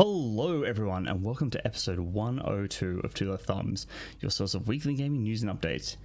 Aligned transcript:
Hello, 0.00 0.62
everyone, 0.62 1.08
and 1.08 1.24
welcome 1.24 1.50
to 1.50 1.66
episode 1.66 1.98
102 1.98 3.00
of 3.02 3.14
Two 3.14 3.32
Left 3.32 3.44
Thumbs, 3.44 3.88
your 4.20 4.30
source 4.30 4.54
of 4.54 4.68
weekly 4.68 4.94
gaming 4.94 5.24
news 5.24 5.42
and 5.42 5.50
updates. 5.50 5.96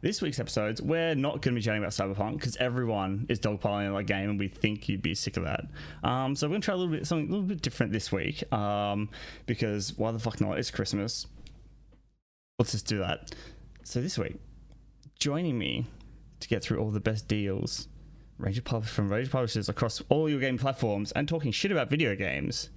This 0.00 0.22
week's 0.22 0.40
episodes, 0.40 0.80
we're 0.80 1.14
not 1.14 1.42
going 1.42 1.54
to 1.54 1.58
be 1.58 1.60
chatting 1.60 1.82
about 1.82 1.92
Cyberpunk 1.92 2.38
because 2.38 2.56
everyone 2.56 3.26
is 3.28 3.38
dogpiling 3.38 3.94
that 3.94 4.04
game, 4.04 4.30
and 4.30 4.38
we 4.38 4.48
think 4.48 4.88
you'd 4.88 5.02
be 5.02 5.14
sick 5.14 5.36
of 5.36 5.44
that. 5.44 5.66
Um, 6.02 6.34
so 6.34 6.46
we're 6.46 6.52
going 6.52 6.60
to 6.62 6.64
try 6.64 6.74
a 6.74 6.78
little 6.78 6.94
bit 6.94 7.06
something 7.06 7.28
a 7.28 7.30
little 7.30 7.46
bit 7.46 7.60
different 7.60 7.92
this 7.92 8.10
week, 8.10 8.50
um, 8.54 9.10
because 9.44 9.98
why 9.98 10.12
the 10.12 10.18
fuck 10.18 10.40
not? 10.40 10.58
It's 10.58 10.70
Christmas. 10.70 11.26
Let's 12.58 12.72
just 12.72 12.86
do 12.86 13.00
that. 13.00 13.34
So 13.84 14.00
this 14.00 14.16
week, 14.16 14.36
joining 15.18 15.58
me 15.58 15.84
to 16.40 16.48
get 16.48 16.64
through 16.64 16.78
all 16.78 16.90
the 16.90 17.00
best 17.00 17.28
deals, 17.28 17.88
Ranger 18.38 18.62
Pub- 18.62 18.86
from 18.86 19.10
Ranger 19.12 19.30
Publishers 19.30 19.68
across 19.68 20.02
all 20.08 20.30
your 20.30 20.40
game 20.40 20.56
platforms, 20.56 21.12
and 21.12 21.28
talking 21.28 21.52
shit 21.52 21.70
about 21.70 21.90
video 21.90 22.16
games. 22.16 22.70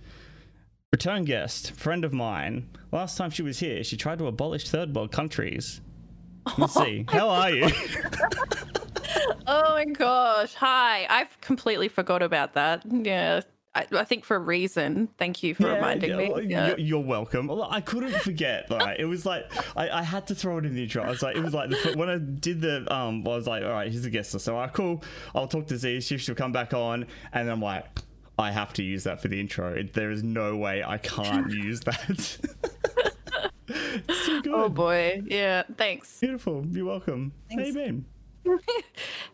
Return 0.95 1.25
guest, 1.25 1.73
friend 1.73 2.05
of 2.05 2.13
mine. 2.13 2.69
Last 2.93 3.17
time 3.17 3.29
she 3.29 3.41
was 3.41 3.59
here, 3.59 3.83
she 3.83 3.97
tried 3.97 4.17
to 4.19 4.27
abolish 4.27 4.69
third 4.69 4.95
world 4.95 5.11
countries. 5.11 5.81
Let's 6.57 6.73
see. 6.85 7.03
How 7.09 7.27
are 7.27 7.49
you? 7.51 7.67
Oh 9.47 9.73
my 9.73 9.85
gosh. 9.85 10.53
Hi. 10.55 11.05
I've 11.09 11.39
completely 11.41 11.87
forgot 11.89 12.21
about 12.21 12.53
that. 12.53 12.83
Yeah. 12.85 13.41
I, 13.75 13.85
I 13.91 14.03
think 14.05 14.23
for 14.23 14.37
a 14.37 14.39
reason. 14.39 15.09
Thank 15.17 15.43
you 15.43 15.53
for 15.53 15.67
reminding 15.67 16.11
yeah, 16.11 16.17
me. 16.17 16.29
well, 16.29 16.41
Yeah. 16.41 16.67
You're, 16.69 16.79
you're 16.79 17.03
welcome. 17.03 17.51
I 17.51 17.81
couldn't 17.81 18.15
forget. 18.21 18.71
Like 18.71 18.97
it 18.99 19.05
was 19.05 19.25
like 19.25 19.51
I, 19.75 19.89
I 19.99 20.03
had 20.03 20.27
to 20.27 20.35
throw 20.35 20.57
it 20.59 20.65
in 20.65 20.75
the 20.75 20.83
intro. 20.83 21.03
I 21.03 21.09
was 21.09 21.21
like, 21.21 21.35
it 21.35 21.43
was 21.43 21.53
like 21.53 21.69
the, 21.69 21.93
when 21.95 22.09
I 22.09 22.17
did 22.17 22.61
the 22.61 22.91
um, 22.93 23.23
I 23.27 23.31
was 23.31 23.47
like, 23.47 23.63
all 23.63 23.69
right, 23.71 23.91
here's 23.91 24.05
a 24.05 24.09
guest. 24.09 24.33
list. 24.33 24.45
So, 24.45 24.55
all 24.55 24.61
right, 24.61 24.73
cool. 24.73 25.03
I'll 25.35 25.47
talk 25.47 25.67
to 25.67 25.77
Z. 25.77 26.01
See 26.01 26.17
she'll 26.17 26.35
come 26.35 26.53
back 26.53 26.73
on. 26.73 27.05
And 27.33 27.49
I'm 27.49 27.61
like, 27.61 27.85
I 28.37 28.51
have 28.51 28.73
to 28.73 28.83
use 28.83 29.03
that 29.05 29.21
for 29.21 29.27
the 29.27 29.39
intro. 29.39 29.73
It, 29.73 29.93
there 29.93 30.11
is 30.11 30.23
no 30.23 30.57
way 30.57 30.83
I 30.83 30.97
can't 30.97 31.49
use 31.65 31.81
that. 31.81 32.37
good. 33.67 34.47
Oh 34.47 34.69
boy. 34.69 35.21
Yeah. 35.25 35.63
Thanks. 35.77 36.19
Beautiful. 36.19 36.65
You're 36.69 36.85
welcome. 36.85 37.31
How 37.51 37.59
you 37.61 37.73
been? 37.73 38.05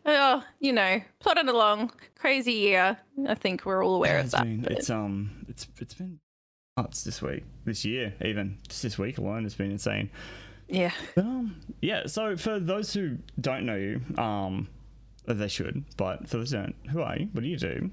Oh, 0.06 0.44
you 0.60 0.72
know, 0.74 1.02
plodding 1.20 1.50
along. 1.50 1.92
Crazy 2.16 2.54
year. 2.54 2.98
I 3.28 3.36
think 3.36 3.66
we're 3.66 3.84
all 3.86 3.96
aware 3.96 4.20
of 4.20 4.32
that. 4.32 4.44
been, 4.44 4.66
it's 4.70 4.90
um, 4.90 5.46
it's 5.50 5.68
it's 5.80 5.94
been 5.94 6.20
nuts 6.78 7.04
this 7.04 7.22
week, 7.22 7.44
this 7.66 7.84
year, 7.86 8.14
even 8.24 8.58
just 8.68 8.82
this 8.82 8.98
week 8.98 9.18
alone 9.18 9.44
has 9.44 9.54
been 9.54 9.70
insane. 9.70 10.10
yeah. 10.70 10.92
But, 11.14 11.26
um, 11.26 11.56
yeah. 11.82 12.08
So 12.08 12.36
for 12.38 12.58
those 12.60 12.94
who 12.94 13.18
don't 13.40 13.66
know 13.66 13.76
you, 13.76 14.02
um, 14.18 14.70
they 15.26 15.50
should. 15.50 15.84
But 15.98 16.28
for 16.30 16.38
those 16.38 16.52
who 16.52 16.58
don't, 16.58 16.76
who 16.90 17.02
are 17.02 17.18
you? 17.18 17.28
What 17.34 17.44
do 17.44 17.50
you 17.50 17.58
do? 17.58 17.92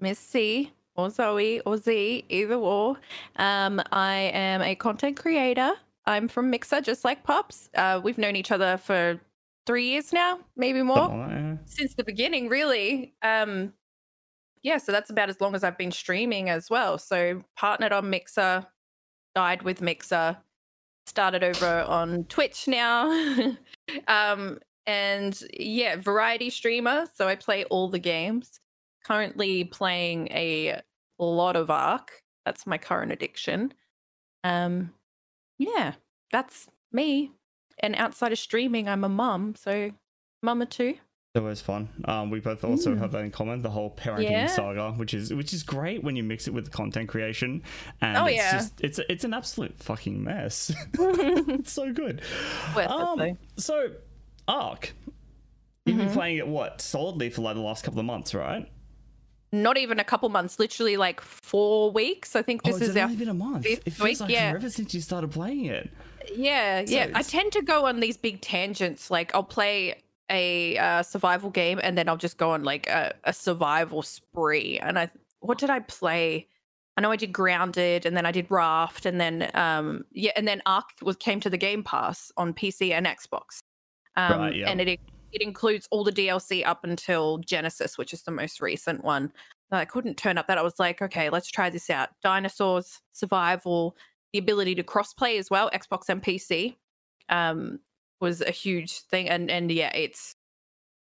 Miss 0.00 0.18
C 0.18 0.72
or 0.94 1.10
Zoe 1.10 1.60
or 1.60 1.76
Z, 1.76 2.24
either 2.28 2.54
or. 2.54 2.96
Um, 3.36 3.80
I 3.92 4.30
am 4.34 4.62
a 4.62 4.74
content 4.74 5.16
creator. 5.16 5.72
I'm 6.06 6.28
from 6.28 6.50
Mixer, 6.50 6.80
just 6.80 7.04
like 7.04 7.22
Pops. 7.22 7.70
Uh, 7.74 8.00
we've 8.02 8.18
known 8.18 8.34
each 8.34 8.50
other 8.50 8.78
for 8.78 9.20
three 9.66 9.90
years 9.90 10.12
now, 10.12 10.40
maybe 10.56 10.82
more. 10.82 11.58
Since 11.66 11.94
the 11.94 12.04
beginning, 12.04 12.48
really. 12.48 13.14
Um, 13.22 13.74
yeah, 14.62 14.78
so 14.78 14.90
that's 14.90 15.10
about 15.10 15.28
as 15.28 15.40
long 15.40 15.54
as 15.54 15.62
I've 15.62 15.78
been 15.78 15.92
streaming 15.92 16.48
as 16.48 16.70
well. 16.70 16.98
So 16.98 17.42
partnered 17.56 17.92
on 17.92 18.10
Mixer, 18.10 18.66
died 19.34 19.62
with 19.62 19.82
Mixer, 19.82 20.38
started 21.06 21.44
over 21.44 21.82
on 21.82 22.24
Twitch 22.24 22.66
now. 22.66 23.10
um, 24.08 24.58
and 24.86 25.40
yeah, 25.58 25.96
variety 25.96 26.50
streamer. 26.50 27.06
So 27.14 27.28
I 27.28 27.34
play 27.34 27.64
all 27.64 27.88
the 27.88 27.98
games. 27.98 28.60
Currently 29.08 29.64
playing 29.64 30.28
a 30.32 30.80
lot 31.18 31.56
of 31.56 31.70
Ark. 31.70 32.10
That's 32.44 32.66
my 32.66 32.76
current 32.76 33.10
addiction. 33.10 33.72
Um, 34.44 34.92
yeah, 35.58 35.94
that's 36.30 36.68
me. 36.92 37.32
And 37.78 37.94
outside 37.96 38.32
of 38.32 38.38
streaming, 38.38 38.86
I'm 38.86 39.04
a 39.04 39.08
mum. 39.08 39.54
So 39.56 39.92
mama 40.42 40.66
too. 40.66 40.96
It's 41.34 41.40
always 41.42 41.60
fun. 41.62 41.88
Um, 42.04 42.28
we 42.30 42.40
both 42.40 42.64
also 42.64 42.94
Mm. 42.94 42.98
have 42.98 43.12
that 43.12 43.24
in 43.24 43.30
common, 43.30 43.62
the 43.62 43.70
whole 43.70 43.94
parenting 43.96 44.30
Yeah. 44.30 44.46
saga, 44.46 44.92
which 44.92 45.14
is 45.14 45.32
which 45.32 45.54
is 45.54 45.62
great 45.62 46.04
when 46.04 46.14
you 46.14 46.22
mix 46.22 46.46
it 46.46 46.52
with 46.52 46.66
the 46.66 46.70
content 46.70 47.08
creation. 47.08 47.62
And 48.02 48.16
Oh, 48.18 48.26
it's 48.26 48.36
yeah. 48.36 48.52
just 48.52 48.80
it's 48.82 48.98
it's 49.08 49.24
an 49.24 49.32
absolute 49.32 49.76
fucking 49.78 50.22
mess. 50.22 50.70
it's 50.98 51.72
so 51.72 51.92
good. 51.94 52.20
Worth 52.76 52.84
it, 52.84 52.90
Um, 52.90 53.18
though. 53.18 53.36
so 53.56 53.90
Ark. 54.46 54.92
You've 55.86 55.96
been 55.96 56.08
Mhm. 56.08 56.12
playing 56.12 56.36
it 56.36 56.46
what 56.46 56.82
solidly 56.82 57.30
for 57.30 57.40
like 57.40 57.54
the 57.56 57.62
last 57.62 57.84
couple 57.84 58.00
of 58.00 58.04
months, 58.06 58.34
right? 58.34 58.70
Not 59.52 59.78
even 59.78 59.98
a 59.98 60.04
couple 60.04 60.28
months, 60.28 60.58
literally 60.58 60.96
like 60.96 61.20
four 61.20 61.90
weeks. 61.90 62.36
I 62.36 62.42
think 62.42 62.62
this 62.62 62.74
oh, 62.74 62.78
it's 62.78 62.88
is 62.88 62.96
our 62.96 63.04
only 63.04 63.16
been 63.16 63.28
a 63.28 63.34
month. 63.34 63.64
fifth 63.64 63.86
It 63.86 63.92
feels 63.92 64.08
week, 64.08 64.20
like 64.20 64.30
yeah. 64.30 64.50
forever 64.50 64.70
since 64.70 64.94
you 64.94 65.00
started 65.00 65.30
playing 65.30 65.66
it. 65.66 65.90
yeah, 66.34 66.84
So 66.84 66.92
yeah. 66.92 67.10
I 67.14 67.22
tend 67.22 67.52
to 67.52 67.62
go 67.62 67.86
on 67.86 68.00
these 68.00 68.16
big 68.16 68.40
tangents. 68.40 69.10
Like 69.10 69.34
I'll 69.34 69.42
play 69.42 70.02
a 70.30 70.76
uh, 70.76 71.02
survival 71.02 71.50
game 71.50 71.80
and 71.82 71.96
then 71.96 72.08
I'll 72.08 72.18
just 72.18 72.36
go 72.36 72.50
on 72.50 72.62
like 72.62 72.86
a, 72.88 73.14
a 73.24 73.32
survival 73.32 74.02
spree. 74.02 74.78
And 74.78 74.98
I, 74.98 75.10
what 75.40 75.58
did 75.58 75.70
I 75.70 75.80
play? 75.80 76.46
I 76.96 77.00
know 77.00 77.10
I 77.10 77.16
did 77.16 77.32
Grounded 77.32 78.04
and 78.04 78.16
then 78.16 78.26
I 78.26 78.32
did 78.32 78.50
Raft 78.50 79.06
and 79.06 79.20
then 79.20 79.50
um 79.54 80.04
yeah 80.10 80.32
and 80.34 80.48
then 80.48 80.60
Ark 80.66 80.86
was 81.00 81.14
came 81.14 81.38
to 81.40 81.48
the 81.48 81.56
Game 81.56 81.84
Pass 81.84 82.32
on 82.36 82.52
PC 82.52 82.90
and 82.90 83.06
Xbox. 83.06 83.60
Um, 84.16 84.40
Right, 84.40 84.56
yeah. 84.56 84.68
And 84.68 84.80
it 84.80 84.98
it 85.32 85.42
includes 85.42 85.86
all 85.90 86.04
the 86.04 86.12
DLC 86.12 86.66
up 86.66 86.84
until 86.84 87.38
Genesis, 87.38 87.98
which 87.98 88.12
is 88.12 88.22
the 88.22 88.30
most 88.30 88.60
recent 88.60 89.04
one. 89.04 89.32
I 89.70 89.84
couldn't 89.84 90.16
turn 90.16 90.38
up 90.38 90.46
that. 90.46 90.58
I 90.58 90.62
was 90.62 90.78
like, 90.78 91.02
okay, 91.02 91.28
let's 91.28 91.50
try 91.50 91.68
this 91.68 91.90
out. 91.90 92.08
Dinosaurs, 92.22 93.02
survival, 93.12 93.96
the 94.32 94.38
ability 94.38 94.74
to 94.76 94.82
crossplay 94.82 95.38
as 95.38 95.50
well, 95.50 95.70
Xbox 95.70 96.08
and 96.08 96.22
PC, 96.22 96.76
um, 97.28 97.80
was 98.20 98.40
a 98.40 98.50
huge 98.50 99.00
thing. 99.00 99.28
And 99.28 99.50
and 99.50 99.70
yeah, 99.70 99.94
it's 99.94 100.34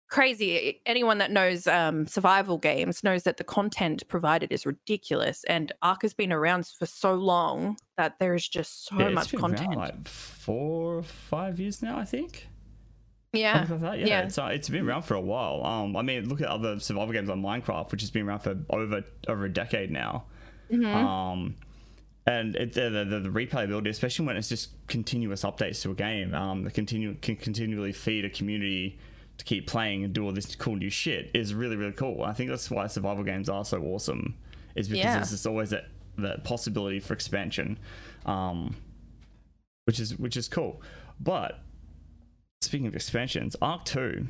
crazy. 0.09 0.79
Anyone 0.85 1.17
that 1.17 1.31
knows 1.31 1.67
um, 1.67 2.07
survival 2.07 2.57
games 2.57 3.03
knows 3.03 3.23
that 3.23 3.38
the 3.38 3.44
content 3.44 4.07
provided 4.07 4.51
is 4.51 4.66
ridiculous. 4.66 5.44
And 5.45 5.72
Ark 5.81 6.03
has 6.03 6.13
been 6.13 6.31
around 6.31 6.67
for 6.67 6.85
so 6.85 7.16
long 7.16 7.78
that 7.97 8.19
there 8.19 8.34
is 8.34 8.47
just 8.47 8.85
so 8.85 8.97
yeah, 9.00 9.07
it's 9.07 9.16
much 9.16 9.31
been 9.31 9.40
content. 9.40 9.75
like 9.75 10.07
four 10.07 11.00
or 11.00 11.03
five 11.03 11.59
years 11.59 11.81
now, 11.81 11.97
I 11.97 12.05
think. 12.05 12.47
Yeah, 13.34 13.66
like. 13.82 14.00
Yeah, 14.00 14.06
yeah. 14.06 14.22
It's, 14.22 14.38
uh, 14.38 14.46
it's 14.54 14.70
been 14.70 14.88
around 14.88 15.02
for 15.04 15.16
a 15.16 15.22
while. 15.22 15.64
Um, 15.66 15.96
I 15.98 16.02
mean, 16.02 16.30
look 16.30 16.42
at 16.42 16.48
other 16.48 16.80
survival 16.80 17.14
games 17.14 17.28
like 17.30 17.38
Minecraft, 17.40 17.92
which 17.92 18.02
has 18.02 18.12
been 18.12 18.28
around 18.28 18.40
for 18.40 18.58
over 18.70 19.04
over 19.28 19.46
a 19.46 19.52
decade 19.52 19.92
now. 19.92 20.26
Mhm. 20.72 20.86
Um, 20.86 21.56
and 22.26 22.56
it, 22.56 22.72
the, 22.74 22.90
the, 22.90 23.20
the 23.20 23.30
replayability, 23.30 23.90
especially 23.90 24.26
when 24.26 24.38
it's 24.38 24.48
just 24.48 24.70
continuous 24.88 25.44
updates 25.44 25.82
to 25.82 25.92
a 25.92 25.94
game, 25.94 26.34
um, 26.34 26.64
that 26.64 26.74
continue 26.74 27.16
can 27.22 27.35
continually 27.35 27.91
feed 27.91 28.24
a 28.24 28.30
community 28.30 28.97
to 29.40 29.44
keep 29.46 29.68
playing 29.68 30.03
and 30.03 30.14
do 30.14 30.24
all 30.24 30.32
this 30.32 30.56
cool 30.56 30.76
new 30.76 30.90
shit 30.90 31.32
is 31.34 31.53
really 31.53 31.76
really 31.76 31.91
cool. 31.91 32.24
I 32.24 32.34
think 32.34 32.50
that's 32.50 32.70
why 32.72 32.88
survival 32.88 33.24
games 33.24 33.50
are 33.50 33.66
so 33.66 33.82
awesome, 33.84 34.36
is 34.76 34.88
because 34.88 35.03
Yeah. 35.03 35.16
there's 35.16 35.32
just 35.32 35.46
always 35.47 35.72
that 35.72 35.86
that 36.20 36.44
possibility 36.44 37.00
for 37.00 37.14
expansion, 37.14 37.78
um, 38.26 38.76
which 39.86 40.00
is 40.00 40.18
which 40.18 40.38
is 40.38 40.47
cool. 40.47 40.82
But 41.20 41.59
speaking 42.64 42.88
of 42.88 42.96
expansions, 42.96 43.56
Ark 43.62 43.86
Two. 43.86 44.28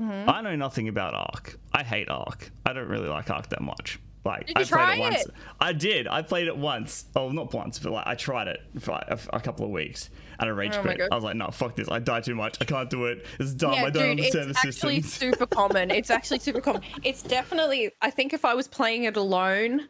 Mhm. 0.00 0.28
I 0.28 0.40
know 0.42 0.54
nothing 0.56 0.88
about 0.88 1.14
Ark. 1.14 1.58
I 1.72 1.82
hate 1.82 2.08
Ark. 2.08 2.50
I 2.64 2.72
don't 2.72 2.88
really 2.88 3.08
like 3.08 3.30
Ark 3.30 3.48
that 3.48 3.60
much. 3.60 3.98
Like 4.24 4.50
I 4.54 4.64
played 4.64 4.98
it 4.98 5.00
once. 5.00 5.24
it? 5.24 5.30
I 5.60 5.72
did. 5.72 6.06
I 6.06 6.22
played 6.22 6.48
it 6.48 6.56
once. 6.56 7.06
Oh, 7.16 7.30
not 7.30 7.52
once, 7.54 7.78
but 7.78 7.92
like 7.92 8.06
I 8.06 8.14
tried 8.14 8.46
it 8.48 8.60
for 8.78 8.92
like 8.92 9.08
a, 9.08 9.18
a 9.32 9.40
couple 9.40 9.64
of 9.64 9.70
weeks 9.70 10.10
and 10.38 10.48
I 10.48 10.52
rage 10.52 10.74
Oh 10.76 10.82
quit. 10.82 11.00
I 11.10 11.14
was 11.14 11.24
like, 11.24 11.36
no, 11.36 11.48
fuck 11.50 11.76
this. 11.76 11.88
I 11.90 11.98
die 11.98 12.20
too 12.20 12.34
much. 12.34 12.58
I 12.60 12.64
can't 12.64 12.90
do 12.90 13.06
it. 13.06 13.24
It's 13.40 13.54
dumb. 13.54 13.72
Yeah, 13.72 13.84
I 13.84 13.90
don't 13.90 14.16
dude, 14.16 14.26
it's 14.26 14.34
understand 14.36 14.54
the 14.54 14.68
actually 14.68 15.00
super 15.02 15.46
common. 15.46 15.90
It's 15.90 16.10
actually 16.10 16.40
super 16.40 16.60
common. 16.60 16.82
It's 17.04 17.22
definitely. 17.22 17.90
I 18.02 18.10
think 18.10 18.32
if 18.34 18.44
I 18.44 18.54
was 18.54 18.68
playing 18.68 19.04
it 19.04 19.16
alone, 19.16 19.88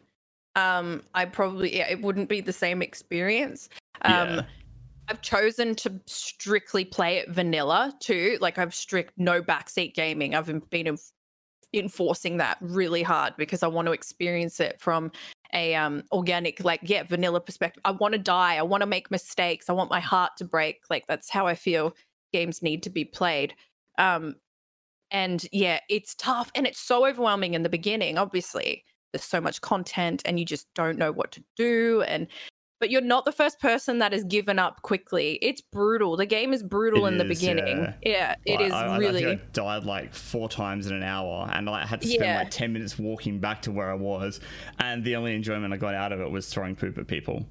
um, 0.55 1.03
I 1.13 1.25
probably 1.25 1.75
yeah, 1.75 1.89
it 1.89 2.01
wouldn't 2.01 2.29
be 2.29 2.39
the 2.41 2.53
same 2.53 2.81
experience. 2.81 3.67
Um, 4.03 4.13
Yeah. 4.13 4.41
I've 5.09 5.21
chosen 5.21 5.75
to 5.75 5.99
strictly 6.05 6.85
play 6.85 7.17
it 7.17 7.29
vanilla 7.29 7.93
too. 7.99 8.37
Like 8.41 8.57
I've 8.57 8.75
strict 8.75 9.13
no 9.17 9.41
backseat 9.41 9.95
gaming. 9.95 10.35
I've 10.35 10.45
been 10.69 10.85
enf- 10.85 11.11
enforcing 11.73 12.37
that 12.37 12.57
really 12.61 13.01
hard 13.01 13.33
because 13.37 13.63
I 13.63 13.67
want 13.67 13.87
to 13.87 13.91
experience 13.91 14.59
it 14.59 14.79
from 14.79 15.11
a 15.53 15.73
um 15.73 16.03
organic 16.11 16.63
like 16.63 16.81
yeah 16.83 17.03
vanilla 17.03 17.41
perspective. 17.41 17.81
I 17.85 17.91
want 17.91 18.13
to 18.13 18.19
die. 18.19 18.57
I 18.57 18.61
want 18.61 18.81
to 18.81 18.87
make 18.87 19.09
mistakes. 19.09 19.67
I 19.69 19.73
want 19.73 19.89
my 19.89 19.99
heart 19.99 20.33
to 20.37 20.45
break. 20.45 20.81
Like 20.89 21.07
that's 21.07 21.29
how 21.29 21.47
I 21.47 21.55
feel 21.55 21.95
games 22.31 22.61
need 22.61 22.83
to 22.83 22.89
be 22.91 23.03
played. 23.03 23.55
Um 23.97 24.35
and 25.11 25.43
yeah, 25.51 25.79
it's 25.89 26.13
tough 26.13 26.51
and 26.53 26.67
it's 26.67 26.79
so 26.79 27.07
overwhelming 27.07 27.55
in 27.55 27.63
the 27.63 27.69
beginning. 27.69 28.19
Obviously, 28.19 28.83
there's 29.11 29.23
so 29.23 29.41
much 29.41 29.59
content 29.61 30.21
and 30.25 30.39
you 30.39 30.45
just 30.45 30.71
don't 30.75 30.99
know 30.99 31.11
what 31.11 31.31
to 31.31 31.43
do 31.55 32.03
and 32.03 32.27
but 32.79 32.89
you're 32.89 33.01
not 33.01 33.25
the 33.25 33.31
first 33.31 33.59
person 33.59 33.99
that 33.99 34.11
has 34.13 34.23
given 34.23 34.57
up 34.59 34.81
quickly. 34.81 35.37
It's 35.41 35.61
brutal. 35.61 36.15
The 36.17 36.25
game 36.25 36.53
is 36.53 36.63
brutal 36.63 37.05
It 37.05 37.09
in 37.13 37.17
the 37.17 37.25
beginning. 37.25 37.77
yeah. 37.77 37.93
Yeah, 38.03 38.35
it 38.45 38.55
Like, 38.59 38.65
is 38.67 38.73
I, 38.73 38.85
I- 38.87 38.95
I 38.95 38.97
really. 38.97 39.23
think 39.23 39.41
I 39.41 39.45
died 39.53 39.83
like 39.85 40.13
four 40.13 40.49
times 40.49 40.87
in 40.87 40.93
an 40.95 41.03
hour, 41.03 41.49
and 41.53 41.69
I 41.69 41.85
had 41.85 42.01
to 42.01 42.07
spend 42.07 42.23
Yeah. 42.23 42.37
like 42.39 42.51
ten 42.51 42.73
minutes 42.73 42.97
walking 42.97 43.39
back 43.39 43.61
to 43.63 43.71
where 43.71 43.91
I 43.91 43.95
was. 43.95 44.39
And 44.79 45.03
the 45.03 45.15
only 45.15 45.35
enjoyment 45.35 45.73
I 45.73 45.77
got 45.77 45.93
out 45.95 46.11
of 46.11 46.19
it 46.21 46.29
was 46.31 46.47
throwing 46.47 46.75
poop 46.75 46.97
at 46.97 47.07
people, 47.07 47.45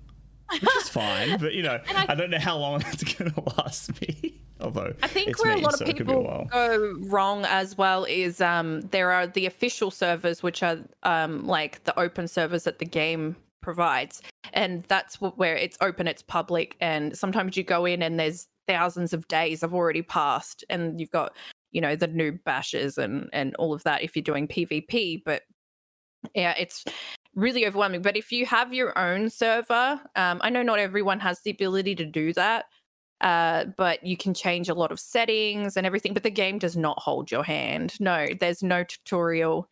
which 0.50 0.62
is 0.76 0.88
fine. 0.90 1.38
But 1.38 1.54
you 1.54 1.62
know, 1.62 1.80
I, 1.94 2.06
I- 2.10 2.14
don't 2.14 2.30
know 2.30 2.38
how 2.38 2.56
long 2.58 2.82
it's 2.86 3.04
gonna 3.14 3.34
last 3.58 4.00
me. 4.00 4.40
Although 4.60 4.92
I 5.04 5.06
think 5.06 5.40
where 5.44 5.54
me, 5.54 5.60
a 5.60 5.64
lot 5.64 5.78
so 5.78 5.84
of 5.84 5.88
it 5.90 5.96
could 5.96 6.06
be 6.08 6.12
a 6.12 6.16
people 6.16 6.48
go 6.50 6.96
wrong 7.02 7.44
as 7.44 7.78
well 7.78 8.04
is 8.06 8.40
um, 8.40 8.80
there 8.90 9.12
are 9.12 9.28
the 9.28 9.46
official 9.46 9.92
servers, 9.92 10.42
which 10.42 10.64
are 10.64 10.78
um, 11.04 11.46
like 11.46 11.84
the 11.84 11.96
open 11.96 12.26
servers 12.26 12.64
that 12.64 12.80
the 12.80 12.84
game 12.84 13.36
provides, 13.60 14.22
and 14.52 14.84
that's 14.84 15.16
where 15.20 15.56
it's 15.56 15.78
open, 15.80 16.06
it's 16.06 16.22
public, 16.22 16.76
and 16.80 17.16
sometimes 17.16 17.56
you 17.56 17.64
go 17.64 17.84
in 17.84 18.02
and 18.02 18.18
there's 18.18 18.48
thousands 18.66 19.12
of 19.12 19.26
days 19.28 19.60
have 19.60 19.74
already 19.74 20.02
passed, 20.02 20.64
and 20.70 21.00
you've 21.00 21.10
got 21.10 21.34
you 21.72 21.80
know 21.80 21.96
the 21.96 22.08
noob 22.08 22.42
bashes 22.44 22.98
and 22.98 23.28
and 23.32 23.54
all 23.56 23.74
of 23.74 23.82
that 23.84 24.02
if 24.02 24.16
you're 24.16 24.22
doing 24.22 24.48
PvP, 24.48 25.22
but 25.24 25.42
yeah, 26.34 26.54
it's 26.58 26.84
really 27.34 27.66
overwhelming. 27.66 28.02
But 28.02 28.16
if 28.16 28.32
you 28.32 28.46
have 28.46 28.72
your 28.74 28.98
own 28.98 29.30
server, 29.30 30.00
um, 30.16 30.40
I 30.42 30.50
know 30.50 30.62
not 30.62 30.78
everyone 30.78 31.20
has 31.20 31.40
the 31.40 31.50
ability 31.50 31.94
to 31.96 32.04
do 32.04 32.32
that 32.32 32.66
uh, 33.20 33.64
but 33.76 34.04
you 34.04 34.16
can 34.16 34.32
change 34.32 34.68
a 34.68 34.74
lot 34.74 34.92
of 34.92 35.00
settings 35.00 35.76
and 35.76 35.86
everything. 35.86 36.14
But 36.14 36.22
the 36.22 36.30
game 36.30 36.58
does 36.58 36.76
not 36.76 36.98
hold 37.00 37.30
your 37.30 37.42
hand. 37.42 37.94
No, 38.00 38.28
there's 38.38 38.62
no 38.62 38.84
tutorial. 38.84 39.68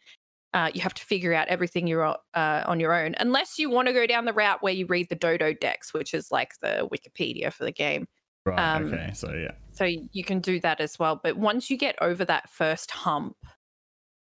Uh, 0.56 0.70
you 0.72 0.80
have 0.80 0.94
to 0.94 1.04
figure 1.04 1.34
out 1.34 1.46
everything 1.48 1.86
you're 1.86 2.02
uh, 2.02 2.62
on 2.66 2.80
your 2.80 2.94
own, 2.94 3.14
unless 3.20 3.58
you 3.58 3.68
want 3.68 3.88
to 3.88 3.92
go 3.92 4.06
down 4.06 4.24
the 4.24 4.32
route 4.32 4.62
where 4.62 4.72
you 4.72 4.86
read 4.86 5.06
the 5.10 5.14
Dododex, 5.14 5.92
which 5.92 6.14
is 6.14 6.32
like 6.32 6.52
the 6.62 6.88
Wikipedia 6.90 7.52
for 7.52 7.64
the 7.64 7.72
game. 7.72 8.08
Right. 8.46 8.58
um, 8.58 8.86
okay. 8.86 9.10
So 9.12 9.34
yeah. 9.34 9.50
So 9.72 9.84
you 9.84 10.24
can 10.24 10.40
do 10.40 10.58
that 10.60 10.80
as 10.80 10.98
well. 10.98 11.20
But 11.22 11.36
once 11.36 11.68
you 11.68 11.76
get 11.76 11.94
over 12.00 12.24
that 12.24 12.48
first 12.48 12.90
hump, 12.90 13.36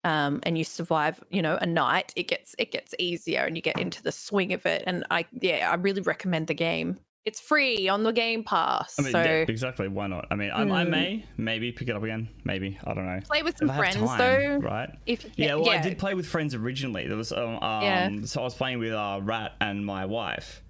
um, 0.04 0.40
and 0.42 0.58
you 0.58 0.64
survive, 0.64 1.22
you 1.30 1.40
know, 1.40 1.56
a 1.58 1.66
night, 1.66 2.12
it 2.16 2.28
gets 2.28 2.54
it 2.58 2.70
gets 2.70 2.94
easier, 2.98 3.44
and 3.44 3.56
you 3.56 3.62
get 3.62 3.78
into 3.78 4.02
the 4.02 4.12
swing 4.12 4.52
of 4.52 4.66
it. 4.66 4.84
And 4.86 5.06
I, 5.10 5.24
yeah, 5.40 5.70
I 5.70 5.76
really 5.76 6.02
recommend 6.02 6.48
the 6.48 6.54
game. 6.54 6.98
It's 7.26 7.38
free 7.40 7.86
on 7.88 8.02
the 8.02 8.12
Game 8.12 8.42
Pass, 8.44 8.98
I 8.98 9.02
mean, 9.02 9.12
so 9.12 9.22
yeah, 9.22 9.44
exactly. 9.46 9.88
Why 9.88 10.06
not? 10.06 10.26
I 10.30 10.36
mean, 10.36 10.50
I, 10.50 10.62
I 10.62 10.84
Hmm. 10.84 10.90
may, 10.90 11.24
maybe 11.36 11.70
pick 11.70 11.88
it 11.88 11.94
up 11.94 12.02
again. 12.02 12.30
Maybe 12.44 12.78
I 12.82 12.94
don't 12.94 13.04
know. 13.04 13.20
play 13.30 13.42
with 13.42 13.58
some 13.58 13.68
friends 13.68 13.96
time, 13.96 14.18
though. 14.18 14.56
right? 14.66 14.88
If 15.04 15.26
Yeah, 15.36 15.56
well, 15.56 15.68
I 15.68 15.80
did 15.82 15.98
play 15.98 16.14
with 16.14 16.26
friends 16.26 16.54
originally. 16.54 17.06
There 17.06 17.18
was 17.18 17.30
um, 17.32 17.56
um 17.62 17.82
Yeah. 17.82 18.10
so 18.24 18.40
I 18.40 18.44
was 18.44 18.54
playing 18.54 18.78
with 18.78 18.92
uh, 18.92 19.20
Rat 19.22 19.52
and 19.60 19.84
my 19.84 20.06
wife 20.06 20.62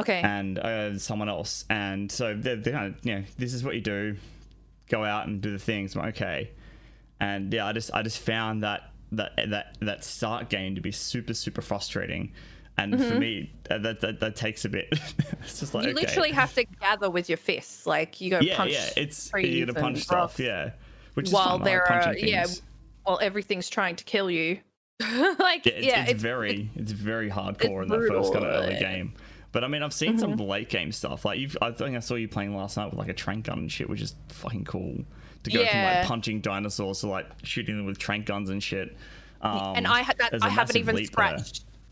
Okay. 0.00 0.20
and 0.20 0.58
uh, 0.58 0.98
someone 0.98 1.28
else, 1.30 1.64
and 1.70 2.12
so 2.12 2.34
they're, 2.36 2.56
they're 2.56 2.72
kind 2.74 2.94
of 2.94 3.04
you 3.06 3.14
know 3.14 3.24
this 3.38 3.54
is 3.54 3.64
what 3.64 3.74
you 3.74 3.80
do, 3.80 4.16
go 4.90 5.04
out 5.04 5.26
and 5.26 5.40
do 5.40 5.50
the 5.50 5.58
things. 5.58 5.96
Like, 5.96 6.16
okay, 6.16 6.50
and 7.18 7.50
yeah, 7.52 7.66
I 7.66 7.72
just 7.72 7.90
I 7.94 8.02
just 8.02 8.18
found 8.18 8.62
that 8.62 8.92
that 9.12 9.32
that 9.48 9.78
that 9.80 10.04
start 10.04 10.50
game 10.50 10.74
to 10.74 10.82
be 10.82 10.92
super 10.92 11.32
super 11.34 11.62
frustrating, 11.62 12.32
and 12.78 13.02
for 13.04 13.14
me 13.18 13.52
that, 13.64 13.82
that 14.00 14.20
that 14.20 14.36
takes 14.36 14.64
a 14.64 14.68
bit. 14.68 14.88
it's 15.42 15.60
just 15.60 15.74
like 15.74 15.84
Mm-hmm. 15.84 15.88
you 15.90 15.94
okay. 15.96 16.06
literally 16.06 16.30
have 16.32 16.54
to 16.54 16.64
gather 16.80 17.10
with 17.10 17.28
your 17.28 17.38
fists, 17.38 17.86
like 17.86 18.20
you 18.20 18.30
go 18.30 18.40
yeah 18.40 18.56
punch 18.56 18.72
yeah 18.72 18.88
it's 18.96 19.28
trees 19.28 19.54
you 19.54 19.66
gotta 19.66 19.78
punch 19.80 19.98
stuff 20.02 20.38
yeah, 20.38 20.70
which 21.14 21.26
is 21.28 21.32
while. 21.32 21.58
There 21.58 21.84
like 21.88 22.06
are 22.06 22.16
yeah, 22.16 22.46
while 23.04 23.18
everything's 23.20 23.68
trying 23.68 23.96
to 23.96 24.04
kill 24.04 24.30
you. 24.30 24.60
like 25.38 25.64
Yeah, 25.66 25.72
it's, 25.74 25.86
yeah, 25.86 26.04
it's, 26.08 26.22
very 26.22 26.70
it's 26.74 26.92
very 26.92 27.30
hardcore 27.30 27.82
in 27.82 27.88
that 27.88 27.98
brutal, 27.98 28.22
first 28.22 28.32
kind 28.32 28.44
of 28.44 28.64
early 28.64 28.78
game. 28.78 29.14
But 29.52 29.64
I 29.64 29.68
mean, 29.68 29.82
I've 29.82 29.92
seen 29.94 30.18
some 30.18 30.32
Mm-hmm. 30.32 30.42
late 30.42 30.68
game 30.68 30.92
stuff. 30.92 31.24
Like 31.24 31.38
you've, 31.38 31.56
I 31.62 31.70
think 31.70 31.96
I 31.96 32.00
saw 32.00 32.16
you 32.16 32.28
playing 32.28 32.54
last 32.56 32.76
night 32.76 32.90
with 32.90 32.98
like 32.98 33.08
a 33.08 33.14
trank 33.14 33.46
gun 33.46 33.58
and 33.58 33.72
shit, 33.72 33.88
which 33.88 34.02
is 34.02 34.14
fucking 34.28 34.64
cool. 34.64 35.04
To 35.44 35.50
go 35.50 35.64
from 35.64 35.82
like 35.82 36.04
punching 36.04 36.40
dinosaurs 36.40 37.00
to 37.00 37.06
like 37.08 37.26
shooting 37.44 37.76
them 37.76 37.86
with 37.86 37.98
trank 37.98 38.26
guns 38.26 38.50
and 38.50 38.62
shit. 38.62 38.96
Um, 39.40 39.76
and 39.76 39.86
I 39.86 40.02
had 40.02 40.18
that. 40.18 40.34
I 40.42 40.48
haven't 40.48 40.76
even 40.76 40.96
leap 40.96 41.12
there. 41.16 41.38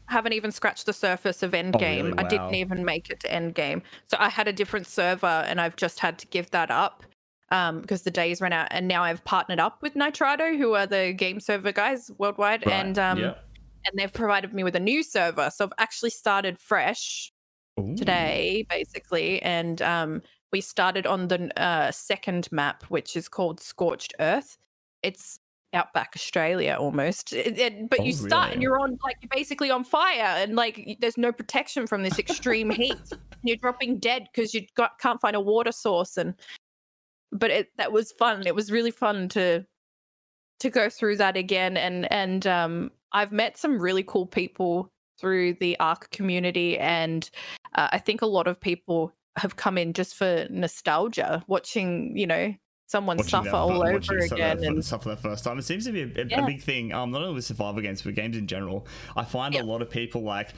Haven't 0.09 0.33
even 0.35 0.53
scratched 0.53 0.87
the 0.87 0.93
surface 0.93 1.43
of 1.43 1.53
Endgame. 1.53 2.01
Oh, 2.01 2.05
really? 2.05 2.19
I 2.19 2.29
didn't 2.29 2.55
even 2.55 2.85
make 2.85 3.11
it 3.11 3.21
to 3.21 3.29
Endgame. 3.29 3.83
So 4.07 4.17
I 4.21 4.29
had 4.29 4.47
a 4.47 4.53
different 4.53 4.87
server, 4.87 5.27
and 5.27 5.61
I've 5.61 5.77
just 5.77 5.99
had 5.99 6.19
to 6.19 6.27
give 6.29 6.51
that 6.53 6.71
up 6.71 7.03
um, 7.51 7.81
because 7.81 8.03
the 8.03 8.11
days 8.11 8.41
ran 8.41 8.53
out. 8.53 8.69
And 8.71 8.87
now 8.87 9.03
I've 9.03 9.25
partnered 9.25 9.59
up 9.59 9.83
with 9.83 9.95
Nitrado, 9.95 10.57
who 10.57 10.75
are 10.75 10.87
the 10.87 11.13
game 11.13 11.41
server 11.41 11.73
guys 11.73 12.11
worldwide, 12.19 12.65
Right, 12.67 12.75
and 12.75 12.99
um, 12.99 13.19
yeah. 13.19 13.35
and 13.85 13.99
they've 13.99 14.13
provided 14.13 14.55
me 14.55 14.65
with 14.65 14.77
a 14.77 14.81
new 14.81 15.03
server. 15.03 15.51
So 15.51 15.65
I've 15.65 15.73
actually 15.79 16.11
started 16.11 16.59
fresh 16.59 17.33
Ooh. 17.81 17.97
today, 17.97 18.65
basically, 18.69 19.43
and 19.43 19.83
um, 19.83 20.23
we 20.53 20.61
started 20.61 21.07
on 21.07 21.29
the 21.29 21.51
uh, 21.61 21.91
second 21.91 22.49
map, 22.53 22.85
which 22.85 23.17
is 23.17 23.29
called 23.29 23.61
Scorched 23.61 24.15
Earth. 24.21 24.57
It's 25.03 25.41
outback 25.73 26.13
Australia 26.17 26.77
almost, 26.79 27.33
It- 27.33 27.59
it- 27.59 27.91
but 27.91 28.01
Oh, 28.01 28.05
you 28.05 28.13
start 28.13 28.53
and 28.53 28.63
you're 28.63 28.79
on 28.81 28.99
like 29.05 29.17
you're 29.21 29.29
basically 29.29 29.71
on 29.71 29.85
fire, 29.85 30.23
and 30.39 30.55
like 30.57 30.97
there's 31.01 31.19
no 31.19 31.33
protection 31.33 31.87
from 31.87 32.03
this 32.03 32.19
extreme 32.19 32.71
heat. 32.71 32.97
You're 33.43 33.57
dropping 33.57 33.99
dead 33.99 34.29
because 34.33 34.55
you 34.55 34.67
got 34.75 34.99
can't 34.99 35.21
find 35.21 35.37
a 35.37 35.41
water 35.41 35.73
source, 35.73 36.17
and 36.17 36.35
but 37.33 37.51
it 37.51 37.71
that 37.77 37.93
was 37.93 38.13
fun. 38.13 38.47
It 38.47 38.55
was 38.55 38.71
really 38.73 38.91
fun 38.91 39.29
to 39.31 39.67
to 40.61 40.71
go 40.71 40.89
through 40.89 41.17
that 41.17 41.37
again, 41.37 41.77
and 41.77 42.11
and 42.13 42.47
um, 42.47 42.91
I've 43.13 43.33
met 43.33 43.59
some 43.59 43.79
really 43.79 44.03
cool 44.03 44.27
people 44.27 44.91
through 45.19 45.55
the 45.55 45.79
Ark 45.81 46.11
community, 46.11 46.79
and 46.79 47.29
uh, 47.75 47.89
I 47.93 47.99
think 47.99 48.23
a 48.23 48.27
lot 48.27 48.47
of 48.47 48.61
people 48.61 49.13
have 49.37 49.57
come 49.57 49.77
in 49.77 49.93
just 49.93 50.15
for 50.15 50.47
nostalgia, 50.49 51.45
watching 51.47 52.17
you 52.17 52.27
know 52.27 52.55
someone 52.87 53.17
Watching 53.17 53.31
suffer 53.31 53.51
that- 53.51 53.55
all 53.55 53.83
over 53.83 54.19
again, 54.19 54.63
and 54.65 54.85
suffer 54.85 55.09
the 55.11 55.17
first 55.17 55.45
time. 55.45 55.59
It 55.59 55.63
seems 55.65 55.85
to 55.87 55.93
be 55.93 56.03
a, 56.03 56.05
a- 56.05 56.23
a 56.23 56.27
Yeah. 56.27 56.47
big 56.47 56.63
thing. 56.63 56.93
Um, 56.93 57.11
not 57.11 57.23
only 57.23 57.35
with 57.35 57.45
survival 57.45 57.83
games, 57.83 58.03
but 58.03 58.15
games 58.15 58.37
in 58.37 58.47
general. 58.47 58.87
I 59.17 59.25
find 59.25 59.55
Yeah. 59.55 59.63
a 59.63 59.65
lot 59.65 59.83
of 59.83 59.91
people 59.91 60.23
like 60.23 60.51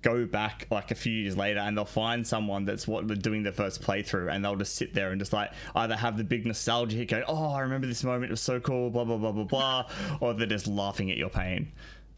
go 0.00 0.26
back 0.26 0.66
like 0.70 0.90
a 0.90 0.94
few 0.96 1.12
years 1.12 1.36
later 1.36 1.60
and 1.60 1.76
they'll 1.78 1.84
find 1.84 2.26
someone 2.26 2.64
that's 2.64 2.88
what 2.88 3.06
they're 3.06 3.16
doing 3.16 3.44
their 3.44 3.52
first 3.52 3.80
playthrough 3.82 4.32
and 4.32 4.44
they'll 4.44 4.56
just 4.56 4.74
sit 4.74 4.92
there 4.94 5.12
and 5.12 5.20
just 5.20 5.32
like 5.32 5.52
either 5.76 5.94
have 5.94 6.16
the 6.16 6.24
big 6.24 6.44
nostalgia 6.44 6.96
hit 6.96 7.06
going 7.08 7.22
oh 7.28 7.52
i 7.52 7.60
remember 7.60 7.86
this 7.86 8.02
moment 8.02 8.24
it 8.24 8.30
was 8.32 8.40
so 8.40 8.58
cool 8.58 8.90
blah 8.90 9.04
blah 9.04 9.16
blah 9.16 9.30
blah 9.30 9.44
blah 9.44 9.88
or 10.18 10.34
they're 10.34 10.48
just 10.48 10.66
laughing 10.66 11.08
at 11.12 11.16
your 11.16 11.28
pain 11.30 11.70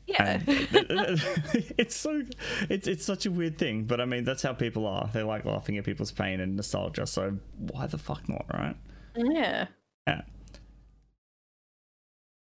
yeah, 0.06 0.40
it's 0.46 1.94
so 1.96 2.22
it's 2.70 2.86
it's 2.88 3.04
such 3.04 3.26
a 3.26 3.30
weird 3.30 3.58
thing 3.58 3.84
but 3.84 4.00
i 4.00 4.06
mean 4.06 4.24
that's 4.24 4.42
how 4.42 4.54
people 4.54 4.86
are 4.86 5.10
they 5.12 5.22
like 5.22 5.44
laughing 5.44 5.76
at 5.76 5.84
people's 5.84 6.12
pain 6.12 6.40
and 6.40 6.56
nostalgia 6.56 7.06
so 7.06 7.36
why 7.58 7.86
the 7.86 7.98
fuck 7.98 8.26
not 8.30 8.46
right 8.54 8.76
yeah. 9.16 9.66
yeah 10.06 10.22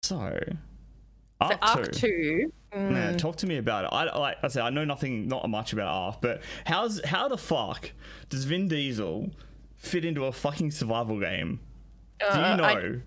so 0.03 0.39
So 0.39 0.57
Ark 1.41 1.59
Ark 1.63 1.93
2. 1.93 1.93
Two. 1.93 2.53
Yeah, 2.73 3.13
mm, 3.13 3.19
talk 3.19 3.37
to 3.37 3.47
me 3.47 3.57
about 3.57 3.85
it. 3.85 3.91
I 3.93 4.17
like 4.19 4.37
I 4.43 4.49
say 4.49 4.61
I 4.61 4.71
know 4.71 4.85
nothing, 4.85 5.27
not 5.27 5.49
much 5.49 5.73
about 5.73 5.89
Ark, 5.89 6.19
but 6.21 6.43
how's 6.67 7.03
how 7.05 7.29
the 7.29 7.39
fuck 7.39 7.93
does 8.29 8.45
Vin 8.45 8.69
Diesel 8.69 9.31
fit 9.77 10.05
into 10.05 10.25
a 10.27 10.33
fucking 10.33 10.71
survival 10.71 11.19
game? 11.19 11.61
Do 12.21 12.27
you 12.27 12.33
uh, 12.33 12.57
know? 12.57 12.65
I- 12.65 13.01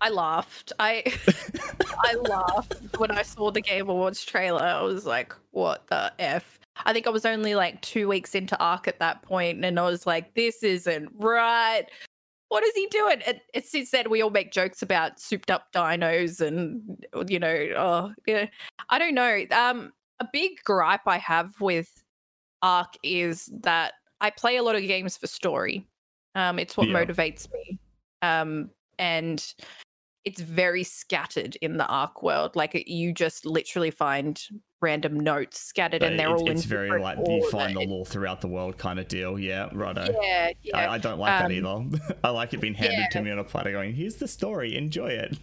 I 0.00 0.10
laughed. 0.10 0.72
I 0.78 1.02
I 2.04 2.14
laughed 2.14 2.98
when 2.98 3.10
I 3.10 3.22
saw 3.22 3.50
the 3.50 3.60
Game 3.60 3.88
Awards 3.88 4.24
trailer. 4.24 4.62
I 4.62 4.80
was 4.82 5.04
like, 5.04 5.34
"What 5.50 5.88
the 5.88 6.12
f?" 6.20 6.60
I 6.86 6.92
think 6.92 7.08
I 7.08 7.10
was 7.10 7.26
only 7.26 7.56
like 7.56 7.80
two 7.82 8.06
weeks 8.06 8.36
into 8.36 8.56
Ark 8.60 8.86
at 8.86 9.00
that 9.00 9.22
point, 9.22 9.64
and 9.64 9.78
I 9.78 9.82
was 9.82 10.06
like, 10.06 10.34
"This 10.34 10.62
isn't 10.62 11.10
right." 11.16 11.84
What 12.48 12.64
is 12.64 12.74
he 12.74 12.86
doing? 12.86 13.20
It, 13.26 13.42
it 13.52 13.66
since 13.66 13.90
then 13.90 14.08
we 14.08 14.22
all 14.22 14.30
make 14.30 14.52
jokes 14.52 14.82
about 14.82 15.20
souped 15.20 15.50
up 15.50 15.72
dinos, 15.72 16.40
and 16.40 17.04
you 17.28 17.38
know, 17.38 17.68
oh 17.76 18.12
yeah, 18.26 18.46
I 18.88 18.98
don't 18.98 19.14
know. 19.14 19.44
Um, 19.50 19.92
a 20.20 20.28
big 20.32 20.62
gripe 20.64 21.06
I 21.06 21.18
have 21.18 21.52
with 21.60 21.90
Ark 22.62 22.94
is 23.02 23.50
that 23.60 23.94
I 24.20 24.30
play 24.30 24.56
a 24.56 24.62
lot 24.62 24.76
of 24.76 24.82
games 24.82 25.16
for 25.16 25.26
story. 25.26 25.86
Um, 26.34 26.58
it's 26.58 26.76
what 26.76 26.88
Yeah. 26.88 27.04
motivates 27.04 27.46
me. 27.52 27.78
Um, 28.22 28.70
and 28.98 29.54
it's 30.24 30.40
very 30.40 30.82
scattered 30.84 31.56
in 31.56 31.76
the 31.78 31.86
ark 31.86 32.22
world 32.22 32.54
like 32.56 32.84
you 32.86 33.12
just 33.12 33.46
literally 33.46 33.90
find 33.90 34.42
random 34.80 35.18
notes 35.18 35.58
scattered 35.60 36.00
But 36.00 36.10
and 36.10 36.18
they're 36.20 36.32
it's, 36.32 36.42
all 36.42 36.50
it's 36.50 36.64
very 36.64 37.00
like 37.00 37.18
you 37.26 37.48
find 37.50 37.74
the 37.76 37.80
lore 37.86 38.04
throughout 38.06 38.40
the 38.40 38.48
world 38.48 38.78
kind 38.78 38.98
of 39.00 39.08
deal. 39.08 39.38
Yeah, 39.38 39.68
righto. 39.72 40.06
yeah 40.22 40.52
yeah 40.62 40.76
I, 40.76 40.94
I 40.94 40.98
don't 40.98 41.18
like 41.18 41.30
that 41.30 41.64
Um, 41.66 41.90
either. 41.92 42.16
I 42.24 42.30
like 42.30 42.52
it 42.54 42.60
being 42.60 42.74
handed 42.74 43.10
to 43.12 43.22
me 43.22 43.30
on 43.30 43.38
a 43.40 43.44
platter, 43.44 43.72
going, 43.72 43.92
"Here's 43.94 44.16
the 44.16 44.28
story, 44.28 44.76
enjoy 44.76 45.08
it." 45.08 45.36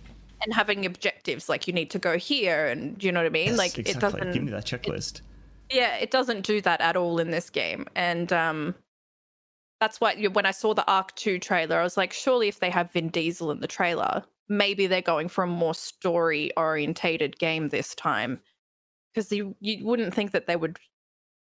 and 0.44 0.53
having 0.53 0.86
objectives 0.86 1.48
like 1.50 1.65
you 1.67 1.74
need 1.74 1.89
to 1.89 1.98
go 1.98 2.17
here 2.17 2.67
and 2.67 2.98
do 3.00 3.08
you 3.08 3.12
know 3.12 3.22
what 3.22 3.25
i 3.25 3.29
mean 3.29 3.48
Yes, 3.48 3.58
like 3.58 3.79
it 3.79 4.00
doesn't 4.00 4.32
give 4.34 4.44
me 4.44 4.51
that 4.51 4.65
checklist. 4.65 5.22
yeah 5.72 5.96
it 5.96 6.12
doesn't 6.12 6.46
do 6.46 6.60
that 6.62 6.82
at 6.82 6.96
all 6.98 7.20
in 7.20 7.32
this 7.32 7.50
game 7.50 7.88
and 7.96 8.32
um 8.34 8.75
that's 9.79 10.00
why 10.01 10.13
when 10.27 10.46
i 10.46 10.51
saw 10.51 10.74
the 10.74 10.86
ark 10.91 11.15
2 11.15 11.39
trailer 11.39 11.79
i 11.79 11.84
was 11.84 11.96
like 11.98 12.12
surely 12.13 12.48
if 12.50 12.60
they 12.60 12.70
have 12.70 12.91
vin 12.91 13.08
diesel 13.10 13.50
in 13.50 13.60
the 13.62 13.67
trailer 13.67 14.24
maybe 14.47 14.87
they're 14.87 15.01
going 15.01 15.27
for 15.27 15.43
a 15.43 15.47
more 15.47 15.73
story 15.73 16.51
orientated 16.57 17.37
game 17.39 17.69
this 17.69 17.95
time 17.95 18.39
because 19.13 19.31
you 19.31 19.55
you 19.59 19.85
wouldn't 19.85 20.13
think 20.13 20.31
that 20.31 20.47
they 20.47 20.55
would 20.55 20.77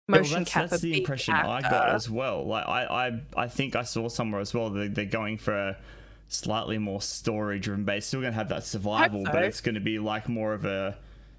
motion 0.07 0.31
well, 0.31 0.39
that's, 0.39 0.51
cap 0.51 0.69
that's 0.69 0.81
the 0.81 0.99
impression 0.99 1.33
I 1.33 1.61
got 1.61 1.89
as 1.89 2.09
well. 2.09 2.45
Like 2.45 2.67
I, 2.67 2.85
I, 2.85 3.21
I 3.37 3.47
think 3.47 3.75
I 3.75 3.83
saw 3.83 4.09
somewhere 4.09 4.41
as 4.41 4.53
well 4.53 4.69
that 4.71 4.95
they're 4.95 5.05
going 5.05 5.37
for 5.37 5.53
a 5.53 5.77
slightly 6.27 6.77
more 6.77 7.01
story 7.01 7.59
driven 7.59 7.85
base. 7.85 8.05
Still 8.05 8.21
gonna 8.21 8.33
have 8.33 8.49
that 8.49 8.63
survival, 8.63 9.25
so. 9.25 9.31
but 9.31 9.43
it's 9.43 9.61
gonna 9.61 9.79
be 9.79 9.99
like 9.99 10.27
more 10.27 10.53
of 10.53 10.65
a. 10.65 10.97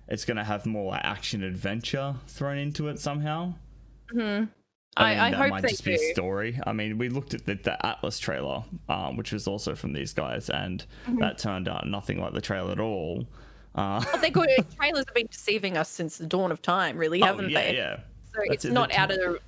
It's 0.09 0.25
gonna 0.25 0.45
have 0.45 0.67
more 0.67 0.93
like 0.93 1.05
action 1.05 1.43
adventure 1.43 2.15
thrown 2.27 2.59
into 2.59 2.89
it 2.89 2.99
somehow. 2.99 3.55
Mhm. 4.13 4.49
I, 4.97 5.05
I- 5.05 5.11
mean, 5.15 5.21
I 5.21 5.31
that 5.31 5.37
hope 5.37 5.51
might 5.51 5.69
just 5.69 5.85
be 5.85 5.95
a 5.95 6.13
story. 6.13 6.61
I 6.67 6.73
mean, 6.73 6.99
we 6.99 7.09
looked 7.09 7.35
at 7.35 7.47
the, 7.47 7.55
the 7.55 7.85
Atlas 7.87 8.19
trailer, 8.19 8.65
um, 8.89 9.17
which 9.17 9.33
was 9.33 9.47
also 9.49 9.75
from 9.75 9.93
these 9.93 10.13
guys, 10.13 10.49
and 10.51 10.85
Mm-hmm. 11.07 11.19
that 11.21 11.39
turned 11.39 11.69
out 11.69 11.87
nothing 11.87 12.21
like 12.21 12.33
the 12.33 12.41
trailer 12.41 12.73
at 12.73 12.81
all. 12.81 13.27
Uh, 13.75 14.05
But 14.13 14.21
they 14.21 14.31
got 14.31 14.49
trailers 14.77 15.05
have 15.07 15.15
been 15.15 15.27
deceiving 15.31 15.77
us 15.77 15.89
since 15.89 16.17
the 16.19 16.27
dawn 16.27 16.53
of 16.53 16.63
time, 16.63 16.97
really, 16.97 17.23
oh, 17.23 17.27
haven't 17.27 17.51
yeah, 17.51 17.61
they? 17.63 17.77
yeah. 17.77 17.97
So 18.33 18.41
That's 18.49 18.55
it's 18.55 18.65
it, 18.67 18.73
not 18.73 18.93
out 18.93 19.11
of 19.11 19.17
the 19.19 19.41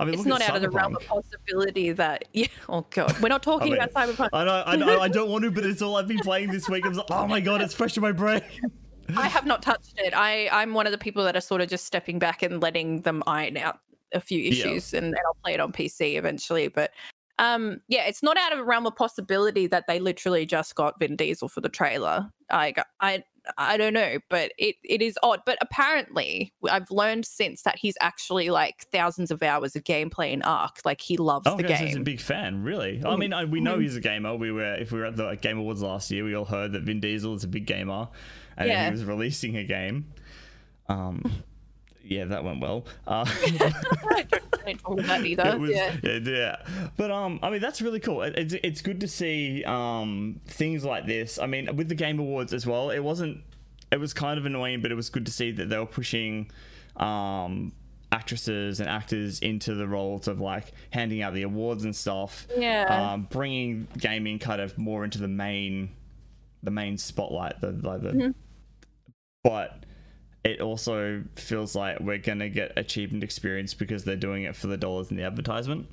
I 0.00 0.04
mean, 0.04 0.14
it's 0.14 0.24
not 0.24 0.42
out 0.42 0.56
of 0.56 0.62
the 0.62 0.70
realm 0.70 0.96
of 0.96 1.04
possibility 1.06 1.92
that 1.92 2.24
yeah. 2.32 2.46
Oh 2.68 2.84
god, 2.90 3.16
we're 3.20 3.28
not 3.28 3.42
talking 3.42 3.68
I 3.72 3.76
mean, 3.76 3.82
about 3.82 3.92
cyberpunk. 4.08 4.28
I 4.32 4.44
know, 4.44 4.62
I 4.66 4.76
know, 4.76 5.00
I 5.00 5.08
don't 5.08 5.30
want 5.30 5.44
to, 5.44 5.50
but 5.50 5.64
it's 5.64 5.80
all 5.82 5.96
I've 5.96 6.08
been 6.08 6.18
playing 6.24 6.50
this 6.50 6.68
week. 6.68 6.84
I'm 6.86 6.92
like, 6.94 7.06
oh 7.10 7.26
my 7.28 7.40
god, 7.40 7.60
it's 7.60 7.74
fresh 7.74 7.96
in 7.96 8.02
my 8.02 8.10
brain. 8.12 8.40
I 9.16 9.28
have 9.28 9.46
not 9.46 9.62
touched 9.62 9.94
it. 9.98 10.12
I 10.16 10.48
I'm 10.50 10.74
one 10.74 10.86
of 10.86 10.92
the 10.92 10.98
people 10.98 11.22
that 11.24 11.36
are 11.36 11.40
sort 11.40 11.60
of 11.60 11.68
just 11.68 11.84
stepping 11.84 12.18
back 12.18 12.42
and 12.42 12.60
letting 12.62 13.02
them 13.02 13.22
iron 13.26 13.56
out 13.56 13.78
a 14.14 14.20
few 14.20 14.38
Yeah. 14.38 14.48
issues, 14.50 14.94
and, 14.94 15.06
and 15.06 15.16
I'll 15.26 15.36
play 15.42 15.54
it 15.54 15.60
on 15.60 15.72
PC 15.72 16.16
eventually. 16.16 16.68
But 16.68 16.90
um, 17.38 17.80
yeah, 17.88 18.04
it's 18.04 18.22
not 18.22 18.36
out 18.36 18.52
of 18.52 18.58
the 18.58 18.64
realm 18.64 18.86
of 18.86 18.94
possibility 18.94 19.66
that 19.66 19.84
they 19.88 19.98
literally 19.98 20.46
just 20.46 20.74
got 20.74 20.98
Vin 21.00 21.16
Diesel 21.16 21.48
for 21.48 21.60
the 21.60 21.68
trailer. 21.68 22.28
I 22.50 22.74
I 23.00 23.24
I 23.58 23.76
don't 23.76 23.94
know, 23.94 24.18
but 24.28 24.52
it 24.58 24.76
it 24.84 25.02
is 25.02 25.18
odd. 25.22 25.40
But 25.44 25.58
apparently, 25.60 26.52
I've 26.70 26.90
learned 26.90 27.24
since 27.26 27.62
that 27.62 27.76
he's 27.76 27.94
actually 28.00 28.50
like 28.50 28.86
thousands 28.92 29.30
of 29.32 29.42
hours 29.42 29.74
of 29.74 29.82
gameplay 29.82 30.30
in 30.32 30.42
Ark. 30.42 30.76
Like 30.84 31.00
he 31.00 31.16
loves 31.16 31.46
Oh, 31.48 31.56
the 31.56 31.66
so 31.66 31.74
he's 31.84 31.96
a 31.96 32.00
big 32.00 32.20
fan, 32.20 32.62
really. 32.62 33.02
I 33.04 33.16
mean, 33.16 33.32
I, 33.32 33.44
we 33.46 33.60
know 33.60 33.78
he's 33.80 33.96
a 33.96 34.00
gamer. 34.00 34.36
We 34.36 34.52
were, 34.52 34.74
if 34.74 34.92
we 34.92 35.00
were 35.00 35.06
at 35.06 35.16
the 35.16 35.34
Game 35.36 35.58
Awards 35.58 35.82
last 35.82 36.10
year, 36.10 36.24
we 36.24 36.36
all 36.36 36.44
heard 36.44 36.72
that 36.74 36.82
Vin 36.82 37.00
Diesel 37.00 37.34
is 37.34 37.42
a 37.42 37.48
big 37.48 37.66
gamer, 37.66 38.08
and 38.56 38.68
Yeah. 38.68 38.84
he 38.84 38.90
was 38.92 39.04
releasing 39.04 39.56
a 39.56 39.64
game. 39.64 40.12
Um, 40.88 41.22
yeah, 42.04 42.24
that 42.26 42.44
went 42.44 42.60
well. 42.60 42.84
Uh, 43.06 43.24
don't, 43.58 44.34
I 44.66 44.72
talk 44.74 44.92
about 44.98 45.06
that 45.06 45.24
either. 45.24 45.46
it 45.48 45.60
was, 45.60 45.70
yeah. 45.70 45.96
yeah. 46.02 46.18
yeah, 46.22 46.56
But 46.96 47.10
um, 47.10 47.38
I 47.42 47.50
mean, 47.50 47.60
that's 47.60 47.82
really 47.82 48.00
cool. 48.00 48.22
It, 48.22 48.34
it's 48.38 48.54
it's 48.62 48.80
good 48.80 49.00
to 49.00 49.08
see 49.08 49.64
um 49.64 50.40
things 50.46 50.84
like 50.84 51.06
this. 51.06 51.38
I 51.38 51.46
mean, 51.46 51.74
with 51.76 51.88
the 51.88 51.94
Game 51.94 52.18
Awards 52.18 52.52
as 52.52 52.66
well, 52.66 52.90
it 52.90 53.00
wasn't. 53.00 53.42
It 53.90 54.00
was 54.00 54.14
kind 54.14 54.38
of 54.38 54.46
annoying, 54.46 54.80
but 54.82 54.90
it 54.90 54.94
was 54.94 55.10
good 55.10 55.26
to 55.26 55.32
see 55.32 55.50
that 55.52 55.68
they 55.68 55.78
were 55.78 55.86
pushing 55.86 56.50
um 56.96 57.72
actresses 58.10 58.78
and 58.80 58.88
actors 58.90 59.38
into 59.40 59.74
the 59.74 59.86
roles 59.88 60.28
of 60.28 60.38
like 60.38 60.72
handing 60.90 61.22
out 61.22 61.32
the 61.32 61.42
awards 61.42 61.84
and 61.84 61.96
stuff. 61.96 62.46
Yeah. 62.56 63.12
Um, 63.12 63.26
bringing 63.30 63.88
gaming 63.98 64.38
kind 64.38 64.60
of 64.60 64.76
more 64.76 65.02
into 65.04 65.18
the 65.18 65.28
main, 65.28 65.90
the 66.62 66.70
main 66.70 66.98
spotlight. 66.98 67.60
The 67.60 67.72
like 67.72 68.02
the, 68.02 68.10
Mm-hmm. 68.10 68.30
but 69.42 69.84
it 70.44 70.60
also 70.60 71.22
feels 71.36 71.74
like 71.74 72.00
we're 72.00 72.18
gonna 72.18 72.48
get 72.48 72.72
achievement 72.76 73.22
experience 73.24 73.74
because 73.74 74.04
they're 74.04 74.16
doing 74.16 74.44
it 74.44 74.56
for 74.56 74.66
the 74.66 74.76
dollars 74.76 75.10
in 75.10 75.16
the 75.16 75.22
advertisement. 75.24 75.88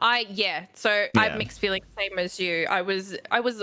I 0.00 0.26
yeah. 0.30 0.66
So 0.74 0.90
I 0.90 1.08
Yeah. 1.14 1.22
have 1.24 1.38
mixed 1.38 1.60
feelings, 1.60 1.86
same 1.98 2.18
as 2.18 2.40
you. 2.40 2.66
I 2.68 2.82
was 2.82 3.16
I 3.30 3.40
was 3.40 3.62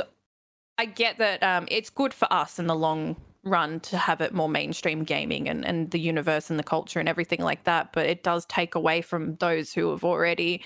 I 0.77 0.86
get 0.86 1.17
that 1.17 1.43
um 1.43 1.67
it's 1.72 1.89
good 1.89 2.13
for 2.13 2.31
us 2.31 2.60
in 2.60 2.67
the 2.67 2.75
long 2.75 3.15
run 3.43 3.79
to 3.79 3.98
have 3.98 4.22
it 4.22 4.34
more 4.34 4.50
mainstream 4.50 5.03
gaming 5.03 5.48
and, 5.50 5.65
and 5.65 5.91
the 5.91 6.00
universe 6.00 6.50
and 6.50 6.60
the 6.60 6.63
culture 6.63 7.00
and 7.00 7.08
everything 7.10 7.39
like 7.41 7.63
that, 7.63 7.93
but 7.93 8.05
it 8.05 8.22
does 8.22 8.46
take 8.48 8.75
away 8.75 9.01
from 9.01 9.36
those 9.38 9.74
who 9.74 9.89
have 9.91 10.03
already 10.03 10.62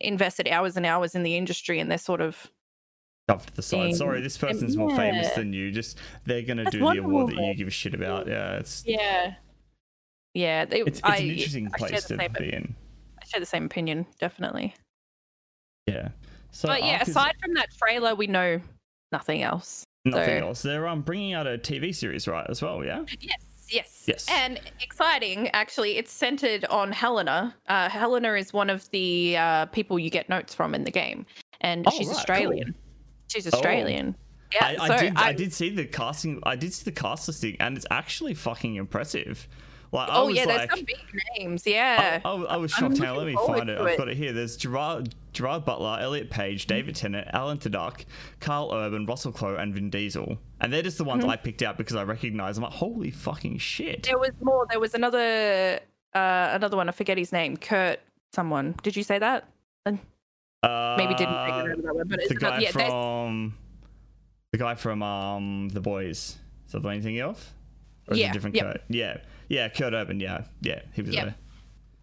invested 0.00 0.48
hours 0.48 0.76
and 0.76 0.86
hours 0.86 1.14
in 1.14 1.22
the 1.22 1.36
industry 1.36 1.78
and 1.78 1.90
they're 1.90 1.98
sort 1.98 2.20
of 2.22 2.50
Shoved 3.28 3.48
to 3.48 3.56
the 3.56 3.62
side. 3.62 3.82
Thing. 3.86 3.96
Sorry, 3.96 4.20
this 4.20 4.38
person's 4.38 4.76
more 4.76 4.94
famous 4.94 5.30
than 5.32 5.52
you. 5.52 5.72
Just 5.72 5.98
they're 6.24 6.42
gonna 6.42 6.64
That's 6.64 6.76
do 6.76 6.80
the 6.80 6.98
award 6.98 7.28
that 7.34 7.42
you 7.44 7.54
give 7.54 7.68
a 7.68 7.72
shit 7.72 7.94
about. 7.94 8.28
Yeah, 8.28 8.58
it's 8.58 8.84
yeah. 8.86 9.34
Yeah, 10.34 10.64
they, 10.66 10.80
it's, 10.80 10.98
it's 10.98 11.00
I, 11.02 11.16
an 11.16 11.30
interesting 11.30 11.70
I 11.74 11.78
place 11.78 12.04
to 12.04 12.16
same, 12.18 12.32
be 12.38 12.52
in. 12.52 12.74
I 13.20 13.24
share 13.26 13.40
the 13.40 13.46
same 13.46 13.64
opinion, 13.64 14.06
definitely. 14.20 14.74
Yeah. 15.86 16.08
So 16.52 16.68
But 16.68 16.82
yeah, 16.84 16.92
Ark 16.94 17.02
is 17.02 17.08
aside 17.08 17.34
from 17.42 17.54
that 17.54 17.68
trailer, 17.76 18.14
we 18.14 18.26
know 18.26 18.60
nothing 19.12 19.42
else. 19.42 19.82
nothing 20.04 20.40
so- 20.40 20.46
else. 20.48 20.62
They're 20.62 20.86
um 20.86 21.02
bringing 21.02 21.32
out 21.32 21.46
a 21.46 21.58
TV 21.58 21.94
series, 21.94 22.28
right? 22.28 22.46
As 22.48 22.62
well. 22.62 22.84
Yeah. 22.84 23.04
Yes, 23.20 23.38
yes, 23.68 24.04
Yes. 24.06 24.26
And 24.30 24.60
exciting, 24.80 25.48
actually, 25.48 25.96
it's 25.96 26.12
centered 26.12 26.64
on 26.66 26.92
Helena. 26.92 27.56
Uh, 27.66 27.88
Helena 27.88 28.34
is 28.34 28.52
one 28.52 28.70
of 28.70 28.88
the 28.90 29.36
uh, 29.36 29.66
people 29.66 29.98
you 29.98 30.10
get 30.10 30.28
notes 30.28 30.54
from 30.54 30.74
in 30.76 30.84
the 30.84 30.90
game, 30.92 31.26
and 31.62 31.86
Oh, 31.88 31.90
she's 31.90 32.08
right, 32.28 32.44
cool. 32.44 32.60
Australian. 33.34 33.44
She's 33.44 33.46
Australian. 33.52 34.16
Yeah, 34.54 34.64
I, 34.64 34.76
I 34.84 34.88
so 34.88 34.98
did. 34.98 35.16
I, 35.16 35.32
did 35.32 35.52
see 35.52 35.70
the 35.70 35.86
casting. 35.86 36.40
I 36.44 36.56
did 36.56 36.72
see 36.72 36.84
the 36.84 36.92
cast 36.92 37.26
listing, 37.26 37.56
and 37.58 37.76
it's 37.76 37.86
actually 37.90 38.34
fucking 38.34 38.76
impressive. 38.76 39.48
Like, 39.92 40.08
I 40.08 40.16
Oh 40.16 40.26
was 40.26 40.36
yeah, 40.36 40.44
like, 40.44 40.68
there's 40.68 40.70
some 40.70 40.84
big 40.84 40.98
names. 41.38 41.66
Yeah. 41.66 42.20
I, 42.24 42.28
I, 42.28 42.42
I 42.42 42.56
was 42.56 42.70
shocked. 42.70 42.98
Now 42.98 43.16
let 43.16 43.26
me 43.26 43.34
find 43.46 43.68
it. 43.70 43.76
to 43.76 43.82
I've 43.82 43.98
got 43.98 44.08
it 44.08 44.16
here. 44.16 44.32
There's 44.32 44.56
Gerard, 44.56 45.14
Gerard 45.32 45.64
Butler, 45.64 45.98
Elliot 46.00 46.30
Page, 46.30 46.66
David 46.66 46.96
Tennant, 46.96 47.28
Alan 47.32 47.58
Tudyk, 47.58 48.04
Karl 48.40 48.72
Urban, 48.72 49.06
Russell 49.06 49.32
Crowe, 49.32 49.56
and 49.56 49.74
Vin 49.74 49.90
Diesel. 49.90 50.38
And 50.60 50.72
they're 50.72 50.82
just 50.82 50.98
the 50.98 51.04
ones 51.04 51.22
Mm-hmm. 51.22 51.30
I 51.30 51.36
picked 51.36 51.62
out 51.62 51.76
because 51.78 51.96
I 51.96 52.04
recognize. 52.04 52.56
I'm 52.58 52.64
like, 52.64 52.72
holy 52.72 53.10
fucking 53.10 53.58
shit. 53.58 54.04
There 54.04 54.18
was 54.18 54.32
more. 54.40 54.66
There 54.70 54.80
was 54.80 54.94
another, 54.94 55.80
uh, 56.14 56.48
another 56.52 56.76
one. 56.76 56.88
I 56.88 56.92
forget 56.92 57.16
his 57.16 57.32
name. 57.32 57.56
Kurt. 57.56 58.00
Someone. 58.32 58.74
Did 58.82 58.96
you 58.96 59.02
say 59.02 59.18
that? 59.18 59.48
Maybe 60.96 61.14
didn't 61.14 61.34
Uh, 61.34 61.46
figure 61.46 61.72
out 61.72 61.82
that 61.82 61.94
one, 61.94 62.08
but 62.08 62.20
it's 62.20 62.28
the 62.28 62.34
guy 62.34 62.48
another, 62.48 62.62
yeah, 62.62 62.70
from 62.70 63.54
the 64.52 64.58
guy 64.58 64.74
from 64.74 65.02
um 65.02 65.68
the 65.70 65.80
boys. 65.80 66.38
Is 66.66 66.72
that 66.72 66.82
the 66.82 66.88
you 66.90 67.02
thinking 67.02 67.22
of? 67.22 67.52
Or 68.08 68.16
Yeah, 68.16 68.30
a 68.30 68.32
different 68.32 68.56
yep. 68.56 68.64
Kurt? 68.64 68.82
Yeah, 68.88 69.18
yeah, 69.48 69.68
Kurt 69.68 69.92
Urban. 69.92 70.20
Yeah, 70.20 70.44
yeah, 70.60 70.80
he 70.94 71.02
was 71.02 71.14
Yep. 71.14 71.24
there. 71.24 71.34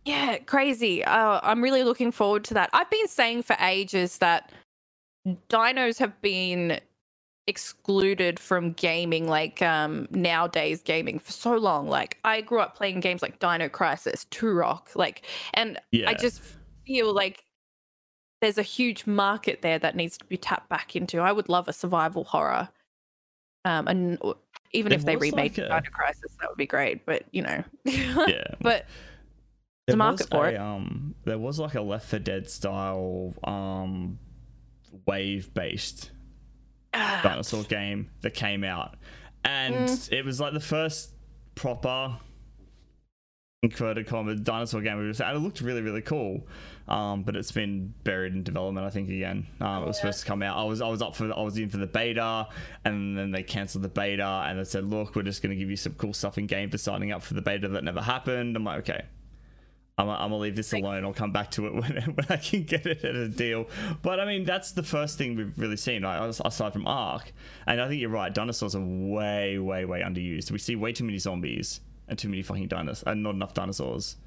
Yeah, 0.05 0.37
crazy. 0.39 1.03
Uh, 1.03 1.39
I'm 1.43 1.61
really 1.61 1.83
looking 1.83 2.11
forward 2.11 2.43
to 2.45 2.53
that. 2.55 2.69
I've 2.73 2.89
been 2.89 3.07
saying 3.07 3.43
for 3.43 3.55
ages 3.59 4.17
that 4.17 4.51
dinos 5.49 5.97
have 5.99 6.21
been 6.21 6.79
excluded 7.47 8.39
from 8.39 8.73
gaming, 8.73 9.27
like 9.27 9.61
um, 9.61 10.07
nowadays 10.11 10.81
gaming, 10.81 11.19
for 11.19 11.31
so 11.31 11.55
long. 11.55 11.87
Like 11.87 12.17
I 12.25 12.41
grew 12.41 12.59
up 12.59 12.75
playing 12.75 12.99
games 12.99 13.21
like 13.21 13.39
Dino 13.39 13.69
Crisis, 13.69 14.25
Turok, 14.31 14.95
like, 14.95 15.25
and 15.53 15.79
Yeah. 15.91 16.09
I 16.09 16.13
just 16.13 16.41
feel 16.85 17.13
like 17.13 17.45
there's 18.43 18.57
a 18.57 18.61
huge 18.63 19.07
market 19.07 19.61
there 19.61 19.79
that 19.79 19.95
needs 19.95 20.17
to 20.17 20.25
be 20.25 20.35
tapped 20.37 20.67
back 20.69 20.95
into. 20.97 21.19
I 21.19 21.31
would 21.31 21.47
love 21.47 21.67
a 21.69 21.73
survival 21.73 22.25
horror, 22.25 22.67
um, 23.65 23.87
and 23.87 24.17
even 24.73 24.89
There 24.89 24.99
if 24.99 25.05
they 25.05 25.15
remade 25.15 25.57
like 25.57 25.57
a- 25.59 25.69
Dino 25.69 25.81
Crisis, 25.91 26.35
that 26.41 26.49
would 26.49 26.57
be 26.57 26.65
great. 26.67 27.05
But 27.05 27.23
you 27.31 27.41
know, 27.41 27.63
Yeah, 27.85 28.43
but 28.61 28.85
There 29.87 29.93
a 29.93 29.97
market 29.97 30.27
for 30.29 30.45
a, 30.47 30.51
it. 30.51 30.57
Um, 30.57 31.15
there 31.23 31.37
was 31.39 31.57
like 31.57 31.75
a 31.75 31.81
Left 31.81 32.05
4 32.09 32.19
Dead 32.19 32.49
style 32.49 33.33
um 33.45 34.19
wave 35.07 35.53
based 35.53 36.11
dinosaur 36.91 37.63
game 37.63 38.09
that 38.21 38.33
came 38.33 38.63
out, 38.65 38.95
and 39.45 39.87
Mm. 39.87 40.11
it 40.11 40.25
was 40.25 40.39
like 40.41 40.53
the 40.53 40.59
first 40.59 41.11
proper 41.55 42.17
inverted 43.63 44.05
commas 44.05 44.41
dinosaur 44.41 44.81
game 44.81 44.97
we've 44.97 45.19
and 45.19 45.37
it 45.37 45.39
looked 45.39 45.61
really 45.61 45.81
really 45.81 46.01
cool. 46.01 46.45
Um, 46.85 47.23
but 47.23 47.37
it's 47.37 47.51
been 47.51 47.93
buried 48.03 48.33
in 48.33 48.43
development, 48.43 48.85
I 48.85 48.89
think 48.89 49.09
again. 49.09 49.47
Um, 49.61 49.83
it 49.83 49.87
was 49.87 49.97
supposed 49.97 50.19
to 50.19 50.25
come 50.25 50.43
out. 50.43 50.57
I 50.57 50.65
was 50.65 50.81
I 50.81 50.89
was 50.89 51.01
up 51.01 51.15
for 51.15 51.31
I 51.33 51.41
was 51.41 51.57
in 51.57 51.69
for 51.69 51.77
the 51.77 51.87
beta, 51.87 52.47
and 52.83 53.17
then 53.17 53.31
they 53.31 53.41
cancelled 53.41 53.85
the 53.85 53.89
beta, 53.89 54.43
and 54.45 54.59
they 54.59 54.65
said, 54.65 54.83
"Look, 54.83 55.15
we're 55.15 55.23
just 55.23 55.41
going 55.41 55.51
to 55.51 55.55
give 55.55 55.69
you 55.69 55.77
some 55.77 55.93
cool 55.93 56.13
stuff 56.13 56.37
in 56.37 56.45
game 56.45 56.69
for 56.69 56.77
signing 56.77 57.13
up 57.13 57.23
for 57.23 57.35
the 57.35 57.41
beta 57.41 57.69
that 57.69 57.83
never 57.85 58.01
happened." 58.01 58.55
I'm 58.55 58.65
like, 58.65 58.79
okay. 58.79 59.05
I'm, 59.95 60.09
I'm 60.09 60.17
gonna 60.17 60.37
leave 60.37 60.55
this 60.55 60.73
alone. 60.73 61.05
I'll 61.05 61.13
come 61.13 61.31
back 61.31 61.51
to 61.51 61.67
it 61.67 61.73
when, 61.75 61.95
when 62.15 62.25
I 62.27 62.37
can 62.37 62.63
get 62.63 62.85
it 62.85 63.05
at 63.05 63.15
a 63.15 63.29
deal. 63.29 63.69
But 64.01 64.19
I 64.19 64.25
mean, 64.25 64.43
that's 64.43 64.73
the 64.73 64.83
first 64.83 65.17
thing 65.17 65.35
we've 65.35 65.57
really 65.57 65.77
seen, 65.77 66.01
like, 66.01 66.19
aside 66.43 66.73
from 66.73 66.87
Ark. 66.87 67.31
And 67.67 67.79
I 67.79 67.87
think 67.87 68.01
you're 68.01 68.09
right. 68.09 68.33
Dinosaurs 68.33 68.75
are 68.75 68.83
way, 68.83 69.57
way, 69.59 69.85
way 69.85 70.01
underused. 70.01 70.51
We 70.51 70.57
see 70.57 70.75
way 70.75 70.91
too 70.93 71.03
many 71.05 71.19
zombies 71.19 71.79
and 72.07 72.17
too 72.17 72.29
many 72.29 72.41
fucking 72.41 72.67
dinosaurs, 72.67 73.03
and 73.05 73.23
not 73.23 73.35
enough 73.35 73.53
dinosaurs. 73.53 74.17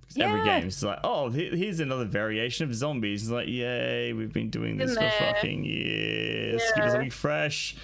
Because 0.00 0.22
every 0.22 0.44
game 0.44 0.66
is 0.68 0.82
like, 0.82 1.00
oh, 1.04 1.28
here's 1.28 1.80
another 1.80 2.06
variation 2.06 2.66
of 2.68 2.74
zombies. 2.74 3.24
It's 3.24 3.30
like, 3.30 3.46
yay, 3.48 4.14
we've 4.14 4.32
been 4.32 4.48
doing 4.48 4.78
this 4.78 4.94
for 4.96 5.10
fucking 5.18 5.64
years. 5.64 6.62
Give 6.74 6.84
us 6.84 6.88
Yeah. 6.88 6.92
something 6.92 7.10
fresh. 7.10 7.76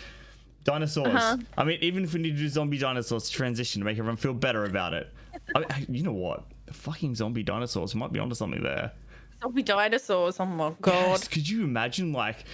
Dinosaurs. 0.64 1.08
Uh-huh. 1.14 1.36
I 1.58 1.64
mean, 1.64 1.78
even 1.82 2.04
if 2.04 2.14
we 2.14 2.20
need 2.20 2.30
to 2.36 2.38
do 2.38 2.48
zombie 2.48 2.78
dinosaurs 2.78 3.28
to 3.28 3.32
transition 3.32 3.80
to 3.80 3.84
make 3.84 3.98
everyone 3.98 4.16
feel 4.16 4.32
better 4.32 4.64
about 4.64 4.94
it. 4.94 5.12
I 5.54 5.58
mean, 5.58 5.86
you 5.90 6.02
know 6.02 6.14
what? 6.14 6.44
The 6.64 6.72
fucking 6.72 7.14
zombie 7.16 7.42
dinosaurs 7.42 7.94
might 7.94 8.12
be 8.12 8.18
onto 8.20 8.34
something 8.34 8.62
there. 8.62 8.92
zombie 9.42 9.62
dinosaurs. 9.62 10.40
Oh 10.40 10.46
my 10.46 10.72
god. 10.80 10.94
Yes, 11.20 11.28
could 11.28 11.46
you 11.46 11.64
imagine 11.64 12.14
like 12.14 12.44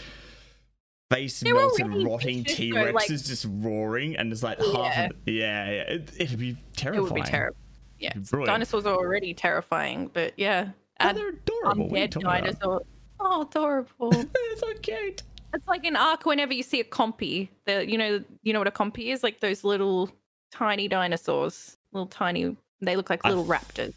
face 1.11 1.41
They're 1.41 1.55
melted 1.55 1.87
already 1.87 2.05
rotting 2.05 2.45
T 2.45 2.73
Rexes 2.73 2.95
like- 2.95 3.09
just 3.09 3.47
roaring 3.51 4.17
and 4.17 4.33
it's 4.33 4.43
like 4.43 4.59
half 4.59 4.69
Yeah. 4.75 5.07
of 5.07 5.13
yeah, 5.27 5.71
yeah. 5.71 5.83
It, 5.83 6.11
it'd 6.19 6.39
be 6.39 6.57
terrifying. 6.77 7.07
It 7.07 7.13
would 7.13 7.15
be 7.15 7.23
terrible. 7.23 7.57
Yeah, 7.99 8.13
dinosaurs 8.47 8.87
are 8.87 8.97
already 8.97 9.35
terrifying, 9.35 10.11
but 10.15 10.33
yeah, 10.39 10.69
Oh, 10.71 10.75
add 11.09 11.17
they're 11.17 11.29
adorable. 11.31 11.89
What 11.89 11.93
are 11.99 12.03
you 12.03 12.09
undead 12.09 12.11
talking 12.13 12.27
about? 12.27 12.45
dinosaur. 12.45 12.83
Oh, 13.23 13.43
adorable! 13.43 14.11
They're 14.13 14.57
so 14.57 14.73
cute. 14.81 15.23
it's 15.53 15.69
like 15.69 15.85
an 15.85 15.97
Ark. 15.97 16.25
Whenever 16.25 16.55
you 16.55 16.63
see 16.63 16.81
a 16.81 16.85
compy, 16.85 17.49
the 17.67 17.87
you 17.91 17.99
know 17.99 18.25
you 18.43 18.55
know 18.55 18.61
what 18.61 18.69
a 18.69 18.71
compy 18.71 19.13
is, 19.13 19.23
like 19.23 19.41
those 19.41 19.63
little 19.65 20.11
tiny 20.51 20.89
dinosaurs, 20.89 21.77
little 21.93 22.07
tiny. 22.07 22.57
They 22.81 22.97
look 22.97 23.11
like 23.11 23.23
little 23.27 23.45
th- 23.47 23.61
raptors. 23.61 23.95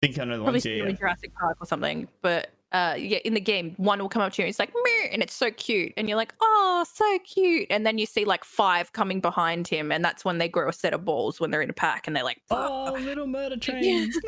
think 0.00 0.16
I 0.20 0.24
know 0.24 0.36
the 0.38 0.44
Probably 0.44 0.52
ones. 0.58 0.64
Yeah, 0.66 0.74
yeah. 0.84 0.90
Jurassic 0.92 1.34
Park 1.34 1.56
or 1.60 1.66
something. 1.66 2.06
But 2.20 2.50
uh, 2.72 2.94
yeah, 2.98 3.18
in 3.18 3.34
the 3.34 3.40
game, 3.40 3.74
one 3.76 3.98
will 4.00 4.08
come 4.08 4.22
up 4.22 4.32
to 4.32 4.42
you 4.42 4.46
and 4.46 4.50
it's 4.50 4.58
like, 4.58 4.72
and 5.12 5.22
it's 5.22 5.34
so 5.34 5.50
cute, 5.50 5.92
and 5.96 6.08
you're 6.08 6.16
like, 6.16 6.34
oh, 6.40 6.86
so 6.92 7.18
cute. 7.18 7.66
And 7.70 7.84
then 7.84 7.98
you 7.98 8.06
see 8.06 8.24
like 8.24 8.44
five 8.44 8.92
coming 8.92 9.20
behind 9.20 9.68
him, 9.68 9.92
and 9.92 10.04
that's 10.04 10.24
when 10.24 10.38
they 10.38 10.48
grow 10.48 10.68
a 10.68 10.72
set 10.72 10.94
of 10.94 11.04
balls 11.04 11.38
when 11.38 11.50
they're 11.50 11.62
in 11.62 11.70
a 11.70 11.74
pack, 11.74 12.06
and 12.06 12.16
they're 12.16 12.24
like, 12.24 12.40
Oh, 12.50 12.96
little 13.00 13.26
murder 13.26 13.56
trains. 13.60 14.18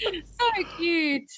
So 0.00 0.64
cute. 0.76 1.30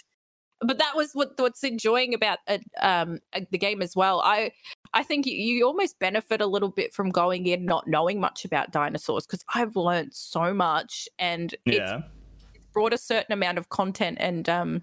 But 0.60 0.78
that 0.78 0.94
was 0.94 1.12
what 1.14 1.30
what's 1.36 1.64
enjoying 1.64 2.12
about 2.12 2.38
uh, 2.46 2.58
um 2.82 3.20
uh, 3.32 3.40
the 3.50 3.56
game 3.56 3.80
as 3.80 3.96
well. 3.96 4.20
I 4.22 4.52
I 4.92 5.02
think 5.02 5.24
you, 5.26 5.32
you 5.32 5.66
almost 5.66 5.98
benefit 5.98 6.40
a 6.40 6.46
little 6.46 6.68
bit 6.68 6.92
from 6.92 7.10
going 7.10 7.46
in 7.46 7.64
not 7.64 7.86
knowing 7.86 8.20
much 8.20 8.44
about 8.44 8.70
dinosaurs 8.70 9.26
because 9.26 9.44
I've 9.54 9.76
learned 9.76 10.12
so 10.12 10.52
much 10.52 11.08
and 11.18 11.54
it's 11.64 11.76
yeah. 11.76 12.02
Brought 12.72 12.92
a 12.92 12.98
certain 12.98 13.32
amount 13.32 13.58
of 13.58 13.68
content 13.68 14.18
and 14.20 14.48
um 14.48 14.82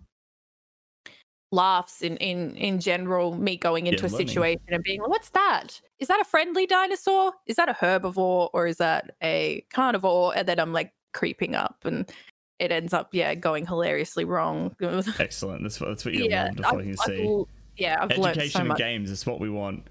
laughs 1.52 2.02
in 2.02 2.18
in 2.18 2.56
in 2.58 2.80
general 2.80 3.34
me 3.36 3.56
going 3.56 3.88
into 3.88 4.06
a 4.06 4.10
learning. 4.10 4.28
situation 4.28 4.62
and 4.68 4.84
being 4.84 5.00
like 5.00 5.10
what's 5.10 5.30
that 5.30 5.80
is 6.00 6.10
that 6.10 6.20
a 6.20 6.26
friendly 6.26 6.66
dinosaur 6.66 7.32
is 7.46 7.56
that 7.56 7.70
a 7.70 7.74
herbivore 7.74 8.50
or 8.54 8.68
is 8.68 8.78
that 8.78 9.12
a 9.24 9.64
carnivore 9.72 10.36
and 10.36 10.46
then 10.46 10.60
i'm 10.60 10.74
like 10.74 10.92
creeping 11.14 11.56
up 11.56 11.78
and 11.86 12.12
it 12.60 12.70
ends 12.70 12.94
up 12.94 13.08
yeah 13.14 13.34
going 13.34 13.66
hilariously 13.66 14.26
wrong 14.26 14.76
Excellent. 15.20 15.64
That's 15.64 15.80
what, 15.80 15.88
that's 15.88 16.04
what 16.04 16.14
you 16.14 16.26
yeah 16.30 16.46
love 16.48 16.56
to 16.58 16.68
I've- 16.68 16.76
fucking 16.78 16.92
I've 17.00 17.06
see. 17.18 17.44
yeah 17.78 17.98
i've 18.02 18.12
Education 18.12 18.50
so 18.52 18.60
and 18.72 18.76
games 18.78 19.10
is 19.10 19.26
what 19.26 19.40
we 19.40 19.50
want. 19.50 19.88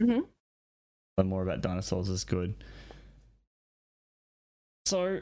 Mhm. 0.00 0.22
Learn 1.16 1.28
more 1.28 1.42
about 1.42 1.62
dinosaurs 1.62 2.08
is 2.10 2.24
good. 2.24 2.54
So 4.86 5.20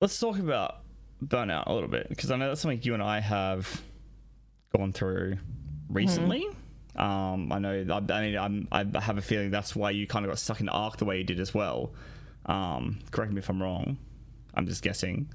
let's 0.00 0.18
talk 0.18 0.38
about 0.38 0.76
burnout 1.24 1.66
a 1.66 1.72
little 1.72 1.88
bit 1.88 2.08
because 2.08 2.30
I 2.30 2.36
know 2.36 2.48
that's 2.48 2.60
something 2.60 2.80
you 2.82 2.94
and 2.94 3.02
I 3.02 3.20
have 3.20 3.82
gone 4.76 4.92
through 4.92 5.36
recently. 5.88 6.46
Um, 6.96 7.52
I 7.52 7.58
know. 7.58 7.84
I, 7.90 8.12
I 8.12 8.20
mean, 8.22 8.36
I'm, 8.38 8.68
I 8.72 8.84
have 9.00 9.18
a 9.18 9.22
feeling 9.22 9.50
that's 9.50 9.76
why 9.76 9.90
you 9.90 10.06
kind 10.06 10.24
of 10.24 10.30
got 10.30 10.38
stuck 10.38 10.60
in 10.60 10.68
ark 10.68 10.96
the 10.96 11.04
way 11.04 11.18
you 11.18 11.24
did 11.24 11.38
as 11.40 11.54
well. 11.54 11.92
Um, 12.46 12.98
correct 13.10 13.32
me 13.32 13.38
if 13.38 13.48
I'm 13.48 13.62
wrong. 13.62 13.96
I'm 14.54 14.66
just 14.66 14.82
guessing. 14.82 15.30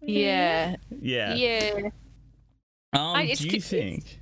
yeah 0.00 0.76
Yeah. 0.90 1.34
yeah 1.34 1.72
Um, 2.94 3.16
I- 3.16 3.34
do 3.34 3.48
you 3.48 3.60
think 3.60 4.20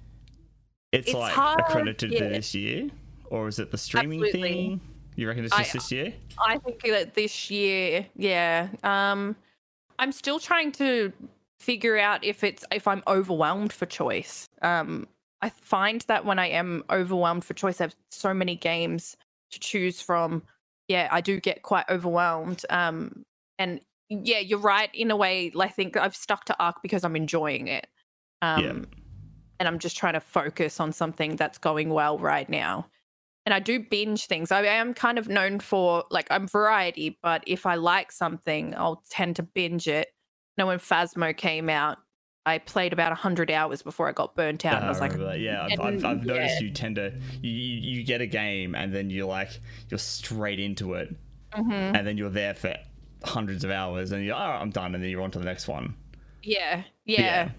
it's, 0.93 1.09
it's 1.09 1.15
like 1.15 1.33
hard, 1.35 1.61
accredited 1.61 2.13
yeah. 2.13 2.21
to 2.21 2.29
this 2.31 2.55
year, 2.55 2.89
or 3.27 3.47
is 3.49 3.59
it 3.59 3.71
the 3.71 3.79
streaming 3.79 4.25
Absolutely. 4.25 4.53
thing? 4.53 4.81
You 5.15 5.29
reckon 5.29 5.45
it's 5.45 5.55
I- 5.55 5.59
just 5.63 5.73
this 5.75 5.93
year? 5.93 6.15
I 6.39 6.59
think 6.59 6.83
that 6.83 7.15
this 7.15 7.51
year, 7.51 8.07
yeah. 8.17 8.69
Um 8.83 9.37
I'm 9.99 10.13
still 10.13 10.39
trying 10.39 10.73
to 10.73 11.13
figure 11.61 11.97
out 11.97 12.23
if 12.25 12.45
it's 12.45 12.65
if 12.71 12.87
I'm 12.87 13.03
overwhelmed 13.07 13.73
for 13.73 13.87
choice. 13.87 14.49
Um 14.63 15.09
I 15.43 15.51
find 15.51 16.01
that 16.09 16.25
when 16.25 16.39
I 16.39 16.49
am 16.49 16.83
overwhelmed 16.91 17.45
for 17.45 17.55
choice, 17.55 17.81
I 17.81 17.85
have 17.85 17.97
so 18.11 18.33
many 18.35 18.57
games 18.57 19.17
to 19.53 19.61
choose 19.61 20.01
from. 20.01 20.43
Yeah, 20.89 21.09
I 21.11 21.21
do 21.21 21.41
get 21.41 21.63
quite 21.63 21.87
overwhelmed. 21.89 22.65
Um 22.71 23.25
and 23.59 23.81
yeah, 24.09 24.39
you're 24.39 24.59
right 24.59 24.91
in 24.95 25.11
a 25.11 25.17
way. 25.17 25.53
I 25.59 25.69
think 25.69 25.97
I've 25.97 26.17
stuck 26.17 26.45
to 26.47 26.57
Ark 26.63 26.77
because 26.83 27.05
I'm 27.05 27.17
enjoying 27.17 27.69
it. 27.69 27.87
Um 28.43 28.63
Yeah. 28.63 28.73
and 29.59 29.69
I'm 29.69 29.79
just 29.79 29.97
trying 29.97 30.15
to 30.15 30.21
focus 30.21 30.81
on 30.81 30.93
something 30.93 31.37
that's 31.37 31.59
going 31.59 31.89
well 31.91 32.19
right 32.19 32.49
now 32.49 32.89
and 33.47 33.55
I 33.55 33.61
do 33.61 33.79
binge 33.79 34.27
things. 34.27 34.51
I 34.51 34.63
am 34.63 34.93
kind 34.93 35.19
of 35.19 35.29
known 35.29 35.61
for 35.61 36.05
like 36.11 36.27
I'm 36.31 36.49
variety, 36.49 37.17
but 37.23 37.45
if 37.47 37.65
I 37.65 37.77
like 37.77 38.11
something, 38.11 38.75
I'll 38.77 39.03
tend 39.09 39.37
to 39.37 39.45
binge 39.45 39.87
it. 39.87 40.09
Now, 40.59 40.67
when 40.67 40.79
Phasmo 40.79 41.35
came 41.35 41.71
out, 41.71 41.99
I 42.45 42.59
played 42.59 42.93
about 42.93 43.17
hundred 43.17 43.51
hours 43.51 43.83
before 43.83 44.09
I 44.09 44.13
got 44.13 44.35
burnt 44.35 44.65
out, 44.65 44.77
and 44.77 44.85
I 44.85 44.89
was 44.89 45.01
like, 45.01 45.17
that. 45.17 45.39
yeah, 45.39 45.69
I've, 45.71 45.81
I've, 45.81 46.05
I've 46.05 46.27
noticed 46.27 46.61
yeah. 46.61 46.67
you 46.67 46.73
tend 46.73 46.97
to 46.97 47.13
you, 47.41 47.51
you 47.51 47.99
you 47.99 48.05
get 48.05 48.21
a 48.21 48.27
game 48.27 48.75
and 48.75 48.93
then 48.93 49.11
you're 49.11 49.27
like 49.27 49.61
you're 49.89 49.99
straight 49.99 50.59
into 50.59 50.95
it, 50.95 51.15
"Mhm, 51.55 51.97
and 51.97 52.07
then 52.07 52.19
you're 52.19 52.31
there 52.31 52.55
for 52.55 52.75
hundreds 53.25 53.63
of 53.63 53.71
hours, 53.71 54.11
and 54.11 54.25
you're 54.25 54.35
right, 54.35 54.61
I'm 54.61 54.71
done, 54.71 54.95
and 54.95 55.03
then 55.03 55.11
you're 55.11 55.23
on 55.23 55.31
to 55.31 55.39
the 55.39 55.45
next 55.45 55.69
one. 55.69 55.95
yeah, 56.43 56.83
yeah, 57.05 57.51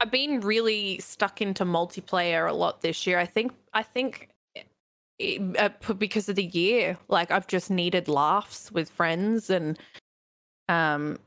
I've 0.00 0.10
been 0.10 0.40
really 0.40 0.98
stuck 1.00 1.42
into 1.42 1.64
multiplayer 1.64 2.48
a 2.48 2.52
lot 2.54 2.80
this 2.80 3.06
year. 3.06 3.18
I 3.18 3.26
think 3.26 3.52
I 3.74 3.82
think 3.82 4.28
it, 5.18 5.40
uh, 5.58 5.94
because 5.94 6.28
of 6.28 6.36
the 6.36 6.44
year, 6.44 6.96
like 7.08 7.30
I've 7.30 7.46
just 7.46 7.70
needed 7.70 8.08
laughs 8.08 8.70
with 8.72 8.88
friends 8.90 9.50
and 9.50 9.78
um 10.68 11.18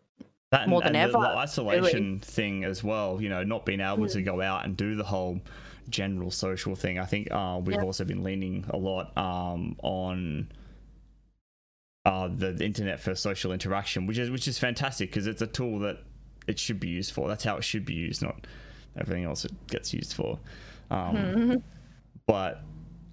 That 0.52 0.62
and, 0.64 0.70
More 0.70 0.82
than 0.82 0.96
and 0.96 0.98
ever, 0.98 1.14
the, 1.14 1.38
isolation 1.38 2.20
thing 2.20 2.64
as 2.64 2.84
well. 2.84 3.22
You 3.22 3.30
know, 3.30 3.44
not 3.44 3.66
being 3.66 3.80
able 3.82 4.06
Mm. 4.06 4.12
to 4.14 4.22
go 4.22 4.42
out 4.42 4.66
and 4.66 4.76
do 4.78 4.96
the 4.96 5.04
whole 5.04 5.40
general 5.90 6.32
social 6.32 6.76
thing. 6.76 7.00
I 7.00 7.06
think 7.06 7.32
uh, 7.32 7.60
we've 7.64 7.76
Yeah. 7.76 7.84
also 7.84 8.06
been 8.06 8.24
leaning 8.24 8.66
a 8.70 8.78
lot 8.78 9.18
um, 9.18 9.76
on 9.82 10.50
uh, 12.06 12.28
the, 12.30 12.58
internet 12.64 13.00
for 13.00 13.14
social 13.16 13.52
interaction, 13.52 14.08
which 14.08 14.18
is 14.18 14.30
which 14.32 14.48
is 14.48 14.58
fantastic 14.58 15.10
because 15.10 15.28
it's 15.28 15.42
a 15.42 15.48
tool 15.48 15.80
that 15.80 16.00
it 16.48 16.58
should 16.60 16.80
be 16.80 16.88
used 16.90 17.14
for. 17.14 17.28
That's 17.28 17.44
how 17.44 17.58
it 17.58 17.64
should 17.64 17.86
be 17.86 17.94
used, 17.94 18.22
not 18.22 18.48
everything 18.98 19.24
else 19.24 19.46
it 19.46 19.52
gets 19.68 19.94
used 19.94 20.14
for. 20.14 20.40
Um, 20.90 21.16
mhm. 21.16 21.64
but 22.26 22.64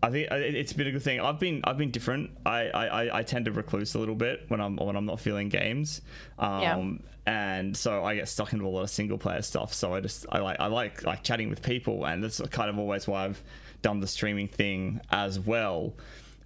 I 0.02 0.11
think 0.11 0.30
it- 0.30 0.54
it's 0.54 0.72
been 0.72 0.87
a 0.87 0.92
good 0.92 1.02
thing. 1.02 1.20
I've 1.20 1.38
been 1.40 1.61
I've 1.64 1.76
been 1.78 1.90
different. 1.90 2.30
I, 2.46 2.68
I, 2.68 2.87
I- 3.04 3.18
I 3.18 3.22
tend 3.22 3.46
to 3.46 3.52
recluse 3.52 3.94
a 3.94 3.98
little 3.98 4.14
bit 4.14 4.44
when 4.48 4.61
I'm 4.61 4.76
when 4.76 4.96
I'm 4.96 5.06
not 5.06 5.20
feeling 5.20 5.48
games, 5.48 6.02
um, 6.38 6.62
Yeah. 6.62 7.32
and 7.58 7.76
so 7.76 8.04
I 8.04 8.14
get 8.14 8.28
stuck 8.28 8.52
into 8.52 8.66
a 8.66 8.68
lot 8.68 8.82
of 8.82 8.90
single 8.90 9.18
player 9.18 9.42
stuff. 9.42 9.74
So 9.74 9.94
I 9.94 10.00
just 10.00 10.26
I 10.30 10.38
like 10.38 10.58
I 10.61 10.66
like 10.66 11.02
like 11.04 11.22
chatting 11.24 11.50
with 11.50 11.62
people, 11.62 12.04
and 12.06 12.22
that's 12.22 12.40
kind 12.50 12.70
of 12.70 12.78
always 12.78 13.06
why 13.08 13.24
I've 13.24 13.42
done 13.82 14.00
the 14.00 14.06
streaming 14.06 14.48
thing 14.48 15.00
as 15.11 15.38
well. 15.40 15.94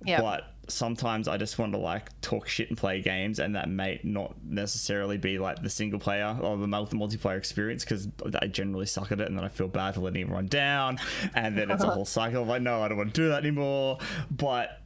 Yeah. 0.05 0.21
But 0.21 0.52
sometimes 0.69 1.29
I 1.29 1.37
just 1.37 1.59
want 1.59 1.73
to 1.73 1.79
like 1.79 2.09
talk 2.21 2.49
shit 2.49 2.69
and 2.69 2.79
play 2.79 3.01
games, 3.01 3.39
and 3.39 3.57
that 3.57 3.69
may 3.69 4.01
not 4.03 4.35
necessarily 4.45 5.19
be 5.19 5.39
like 5.39 5.63
the 5.63 5.71
single 5.71 5.99
player 5.99 6.37
or 6.41 6.57
the 6.57 6.67
multi- 6.67 6.97
multiplayer 6.97 7.37
experience 7.37 7.85
because 7.85 8.09
I 8.41 8.47
generally 8.47 8.87
suck 8.87 9.13
at 9.13 9.21
it, 9.21 9.29
and 9.29 9.37
then 9.37 9.45
I 9.45 9.49
feel 9.49 9.69
bad 9.69 9.95
for 9.95 10.01
letting 10.01 10.23
everyone 10.23 10.47
down, 10.47 10.99
and 11.35 11.57
then 11.57 11.71
it's 11.71 11.85
a 11.85 11.91
whole 11.91 12.05
cycle 12.05 12.43
of 12.43 12.49
like, 12.49 12.63
no, 12.63 12.83
I 12.83 12.89
don't 12.89 12.99
want 12.99 13.15
to 13.15 13.21
do 13.21 13.29
that 13.29 13.43
anymore. 13.43 13.99
But 14.31 14.81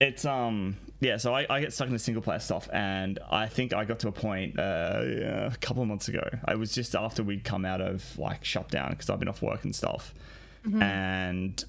it's 0.00 0.24
um 0.24 0.76
yeah, 1.00 1.18
so 1.18 1.34
I, 1.34 1.46
I 1.50 1.60
get 1.60 1.72
stuck 1.72 1.88
in 1.88 1.92
the 1.92 1.98
single 1.98 2.22
player 2.22 2.38
stuff, 2.38 2.68
and 2.72 3.18
I 3.30 3.46
think 3.46 3.74
I 3.74 3.84
got 3.84 3.98
to 4.00 4.08
a 4.08 4.12
point 4.12 4.58
uh, 4.58 5.02
yeah, 5.04 5.52
a 5.52 5.56
couple 5.56 5.82
of 5.82 5.88
months 5.88 6.08
ago. 6.08 6.26
I 6.46 6.54
was 6.54 6.72
just 6.72 6.94
after 6.94 7.22
we'd 7.22 7.44
come 7.44 7.64
out 7.64 7.80
of 7.80 8.18
like 8.18 8.44
shutdown 8.44 8.90
because 8.90 9.10
I've 9.10 9.18
been 9.18 9.28
off 9.28 9.42
work 9.42 9.64
and 9.64 9.74
stuff, 9.74 10.14
and 10.80 11.64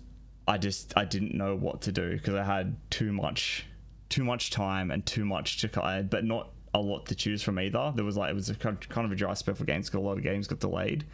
I 0.48 0.58
just 0.58 0.94
I 0.96 1.06
didn't 1.06 1.34
know 1.34 1.56
what 1.56 1.82
to 1.84 1.92
do 1.92 2.12
because 2.14 2.36
I 2.36 2.44
had 2.44 2.78
too 2.90 3.12
much 3.12 3.66
too 4.10 4.24
much 4.24 4.52
time 4.52 4.92
and 4.92 5.06
too 5.06 5.26
much 5.26 5.60
to 5.62 6.06
but 6.10 6.24
not 6.24 6.52
a 6.74 6.80
lot 6.80 7.06
to 7.08 7.16
choose 7.16 7.42
from 7.42 7.58
either. 7.58 7.94
There 7.96 8.06
was 8.06 8.18
like 8.18 8.30
it 8.30 8.36
was 8.36 8.50
a 8.50 8.56
kind 8.56 8.78
of 9.06 9.12
a 9.12 9.16
dry 9.16 9.34
spell 9.34 9.56
for 9.56 9.66
games 9.66 9.88
because 9.90 10.04
a 10.04 10.08
lot 10.08 10.18
of 10.18 10.24
games 10.24 10.48
got 10.48 10.60
delayed, 10.60 11.06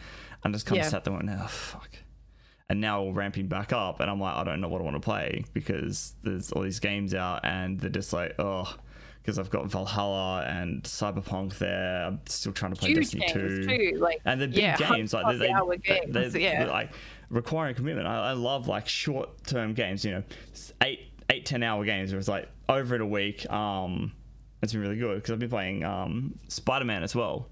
and 0.43 0.53
just 0.53 0.65
kind 0.65 0.77
Yeah. 0.77 0.85
of 0.85 0.91
sat 0.91 1.03
there 1.03 1.13
and 1.13 1.27
went, 1.27 1.39
oh 1.41 1.47
fuck. 1.47 1.89
And 2.69 2.79
now 2.79 3.03
we're 3.03 3.13
ramping 3.13 3.47
back 3.47 3.73
up, 3.73 3.99
and 3.99 4.09
I'm 4.09 4.19
like, 4.19 4.35
I 4.35 4.43
don't 4.43 4.61
know 4.61 4.69
what 4.69 4.81
I 4.81 4.85
want 4.85 4.95
to 4.95 5.01
play 5.01 5.43
because 5.53 6.15
there's 6.23 6.51
all 6.53 6.63
these 6.63 6.79
games 6.79 7.13
out, 7.13 7.41
and 7.43 7.79
they're 7.79 7.89
just 7.89 8.13
like, 8.13 8.33
oh, 8.39 8.73
because 9.21 9.37
I've 9.37 9.49
got 9.49 9.67
Valhalla 9.67 10.45
and 10.47 10.81
Cyberpunk 10.83 11.57
there. 11.59 12.05
I'm 12.05 12.21
still 12.25 12.53
trying 12.53 12.73
to 12.73 12.79
play 12.79 12.89
huge 12.89 13.11
Destiny 13.11 13.27
2 13.31 13.65
too. 13.65 13.97
Like 13.99 14.21
and 14.25 14.41
the 14.41 14.47
big 14.47 14.57
yeah, 14.57 14.77
games 14.77 15.13
like 15.13 15.25
they, 15.37 15.47
100 15.47 15.51
hour 15.51 15.75
they, 15.77 15.99
games, 15.99 16.33
they, 16.33 16.41
yeah. 16.43 16.65
like 16.65 16.91
requiring 17.31 17.73
commitment 17.75 18.07
I, 18.07 18.29
I 18.29 18.31
love 18.33 18.67
like 18.67 18.87
short 18.87 19.43
term 19.45 19.73
games 19.73 20.05
you 20.05 20.11
know 20.11 20.23
eight 20.83 20.99
eight 21.29 21.45
ten 21.45 21.63
hour 21.63 21.83
games 21.85 22.11
where 22.11 22.19
it's 22.19 22.27
like 22.27 22.47
over 22.69 22.93
in 22.95 23.01
a 23.01 23.07
week 23.07 23.49
um 23.51 24.11
it's 24.61 24.73
been 24.73 24.81
really 24.81 24.97
good 24.97 25.15
because 25.15 25.31
i've 25.31 25.39
been 25.39 25.49
playing 25.49 25.83
um 25.83 26.37
spider-man 26.49 27.03
as 27.03 27.15
well 27.15 27.47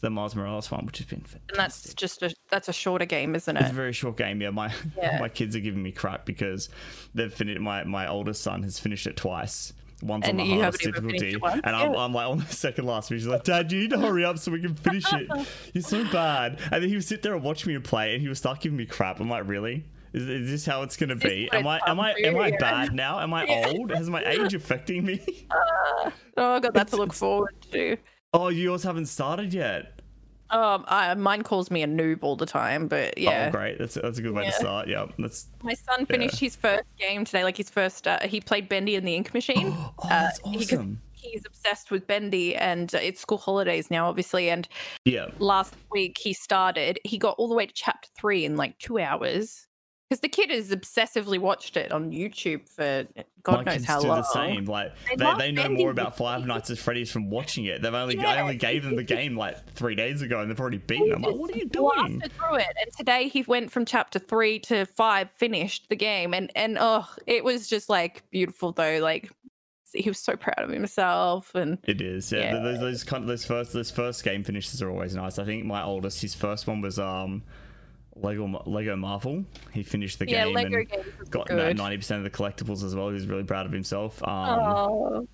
the 0.00 0.10
miles 0.10 0.36
morales 0.36 0.70
one 0.70 0.84
which 0.84 0.98
has 0.98 1.06
been 1.06 1.20
fantastic. 1.20 1.50
and 1.50 1.58
that's 1.58 1.94
just 1.94 2.22
a 2.22 2.34
that's 2.50 2.68
a 2.68 2.72
shorter 2.74 3.06
game, 3.06 3.34
isn't 3.34 3.56
it? 3.56 3.60
It's 3.62 3.70
a 3.70 3.74
very 3.74 3.92
short 3.94 4.16
game. 4.18 4.40
Yeah, 4.40 4.50
my 4.50 4.70
Yeah. 4.96 5.18
my 5.18 5.28
kids 5.30 5.56
are 5.56 5.60
giving 5.60 5.82
me 5.82 5.90
crap 5.90 6.24
because 6.26 6.68
they've 7.14 7.32
finished. 7.32 7.58
My 7.60 7.82
my 7.84 8.06
oldest 8.06 8.42
son 8.42 8.62
has 8.62 8.78
finished 8.78 9.06
it 9.06 9.16
twice. 9.16 9.72
One's 10.04 10.28
And 10.28 10.38
on 10.40 10.46
the 10.46 10.52
you 10.54 10.60
hardest 10.60 10.84
haven't 10.84 10.98
even 10.98 11.10
finished 11.18 11.24
difficulty, 11.40 11.60
and 11.64 11.74
I'm, 11.76 11.92
Yeah. 11.94 11.98
I'm 11.98 12.12
like 12.12 12.28
on 12.28 12.38
the 12.38 12.46
second 12.46 12.84
last. 12.84 13.08
She's 13.08 13.26
like, 13.26 13.42
"Dad, 13.44 13.72
you 13.72 13.80
need 13.80 13.90
to 13.90 13.98
hurry 13.98 14.24
up 14.24 14.38
so 14.38 14.52
we 14.52 14.60
can 14.60 14.74
finish 14.74 15.10
it. 15.12 15.28
You're 15.72 15.82
so 15.82 16.04
bad." 16.12 16.60
And 16.70 16.82
then 16.82 16.88
he 16.90 16.94
would 16.96 17.04
sit 17.04 17.22
there 17.22 17.34
and 17.34 17.42
watch 17.42 17.64
me 17.66 17.78
play, 17.78 18.12
and 18.12 18.20
he 18.20 18.28
would 18.28 18.36
start 18.36 18.60
giving 18.60 18.76
me 18.76 18.84
crap. 18.84 19.18
I'm 19.20 19.30
like, 19.30 19.48
"Really? 19.48 19.84
Is, 20.12 20.28
is 20.28 20.50
this 20.50 20.66
how 20.66 20.82
it's 20.82 20.96
gonna 20.96 21.16
be? 21.16 21.48
Am 21.52 21.66
I 21.66 21.80
am 21.86 21.98
I 21.98 22.12
am 22.22 22.36
I 22.38 22.52
bad 22.60 22.92
now? 22.92 23.18
Am 23.18 23.32
I 23.32 23.44
Yeah. 23.46 23.72
old? 23.74 23.90
Has 23.92 24.10
my 24.10 24.22
age 24.24 24.52
affecting 24.60 25.04
me? 25.06 25.20
oh, 26.36 26.54
I 26.56 26.60
got 26.60 26.74
that 26.74 26.88
to 26.88 26.96
look 26.96 27.12
forward 27.14 27.54
to. 27.72 27.96
Oh, 28.32 28.48
yours 28.48 28.82
haven't 28.82 29.06
started 29.06 29.54
yet. 29.54 29.93
Um, 30.54 30.84
I, 30.86 31.12
mine 31.14 31.42
calls 31.42 31.68
me 31.68 31.82
a 31.82 31.86
noob 31.86 32.20
all 32.22 32.36
the 32.36 32.46
time, 32.46 32.86
but 32.86 33.18
yeah. 33.18 33.46
Oh, 33.48 33.50
great. 33.50 33.76
That's 33.76 33.94
that's 33.94 34.18
a 34.18 34.22
good 34.22 34.32
way 34.32 34.44
to 34.44 34.52
start. 34.52 34.86
Yeah, 34.86 35.06
that's. 35.18 35.48
My 35.64 35.74
son 35.74 36.06
finished 36.06 36.38
his 36.38 36.54
first 36.54 36.84
game 36.96 37.24
today, 37.24 37.42
like 37.42 37.56
his 37.56 37.68
first. 37.68 38.06
Uh, 38.06 38.20
he 38.20 38.40
played 38.40 38.68
Bendy 38.68 38.94
and 38.94 39.06
the 39.06 39.14
Ink 39.16 39.34
Machine. 39.34 39.72
Oh, 39.76 39.92
Uh, 40.04 40.08
that's 40.22 40.40
he 40.44 40.56
awesome. 40.58 41.00
He's 41.12 41.42
obsessed 41.46 41.90
with 41.90 42.06
Bendy, 42.06 42.54
and 42.54 42.94
uh, 42.94 42.98
it's 42.98 43.20
school 43.20 43.38
holidays 43.38 43.90
now, 43.90 44.08
obviously. 44.08 44.48
And 44.50 44.68
Yeah. 45.04 45.26
last 45.38 45.74
week 45.90 46.18
he 46.18 46.32
started. 46.34 47.00
He 47.04 47.18
got 47.18 47.34
all 47.38 47.48
the 47.48 47.54
way 47.54 47.66
to 47.66 47.72
chapter 47.74 48.08
three 48.16 48.44
in 48.44 48.56
like 48.56 48.78
two 48.78 48.98
hours 49.00 49.66
because 50.08 50.20
the 50.20 50.28
kid 50.28 50.50
has 50.50 50.70
obsessively 50.70 51.38
watched 51.38 51.76
it 51.76 51.90
on 51.90 52.10
YouTube 52.10 52.68
for 52.68 53.06
God 53.42 53.58
my 53.58 53.62
knows 53.64 53.74
kids 53.74 53.84
how 53.86 54.00
do 54.00 54.08
long. 54.08 54.18
the 54.18 54.22
same. 54.24 54.64
Like 54.66 54.92
They 55.08 55.16
they, 55.16 55.34
they 55.38 55.52
know 55.52 55.68
more 55.68 55.90
about 55.90 56.16
Five 56.16 56.46
Nights 56.46 56.70
at 56.70 56.78
Freddy's 56.78 57.10
from 57.10 57.30
watching 57.30 57.64
it. 57.64 57.82
They've 57.82 57.94
only 57.94 58.18
I 58.18 58.40
only 58.40 58.56
gave 58.56 58.84
them 58.84 58.96
the 58.96 59.02
game 59.02 59.36
like 59.36 59.70
three 59.70 59.94
days 59.94 60.22
ago, 60.22 60.40
and 60.40 60.50
they've 60.50 60.60
already 60.60 60.78
beaten. 60.86 61.06
He. 61.06 61.12
I'm 61.12 61.22
like, 61.22 61.34
what 61.34 61.50
are 61.50 61.56
you 61.58 61.66
doing? 61.66 62.20
through 62.20 62.56
it, 62.56 62.66
and 62.80 62.92
today 62.96 63.28
he 63.28 63.42
went 63.42 63.72
from 63.72 63.84
chapter 63.84 64.18
three 64.18 64.58
to 64.60 64.84
five, 64.86 65.30
finished 65.30 65.88
the 65.88 65.96
game, 65.96 66.34
and 66.34 66.50
and 66.54 66.76
oh, 66.80 67.06
it 67.26 67.42
was 67.44 67.66
just 67.68 67.88
like 67.88 68.28
beautiful 68.30 68.72
though. 68.72 68.98
Like 69.00 69.30
he 69.94 70.10
was 70.10 70.18
so 70.18 70.36
proud 70.36 70.58
of 70.58 70.70
himself, 70.70 71.54
and 71.54 71.78
It 71.84 72.00
is, 72.00 72.30
yeah. 72.32 72.54
Yeah. 72.54 72.62
Those, 72.62 73.04
those 73.04 73.04
those 73.26 73.44
first 73.44 73.72
those 73.72 73.90
first 73.90 74.24
game 74.24 74.44
finishes 74.44 74.82
are 74.82 74.90
always 74.90 75.14
nice. 75.14 75.38
I 75.38 75.44
think 75.44 75.64
my 75.64 75.82
oldest, 75.82 76.20
his 76.20 76.34
first 76.34 76.66
one 76.66 76.80
was 76.80 76.98
um, 76.98 77.42
Lego 78.16 78.62
Lego 78.66 78.96
Marvel. 78.96 79.44
He 79.72 79.82
finished 79.82 80.18
the 80.18 80.28
yeah, 80.28 80.44
game 80.44 80.54
Lego 80.54 80.76
and 80.78 80.88
games 80.88 81.06
got 81.30 81.50
ninety 81.50 81.96
percent 81.96 82.24
of 82.24 82.32
the 82.32 82.36
collectibles 82.36 82.84
as 82.84 82.94
well. 82.94 83.08
He 83.08 83.14
was 83.14 83.26
really 83.26 83.44
proud 83.44 83.66
of 83.66 83.72
himself. 83.72 84.22
Um, 84.26 85.28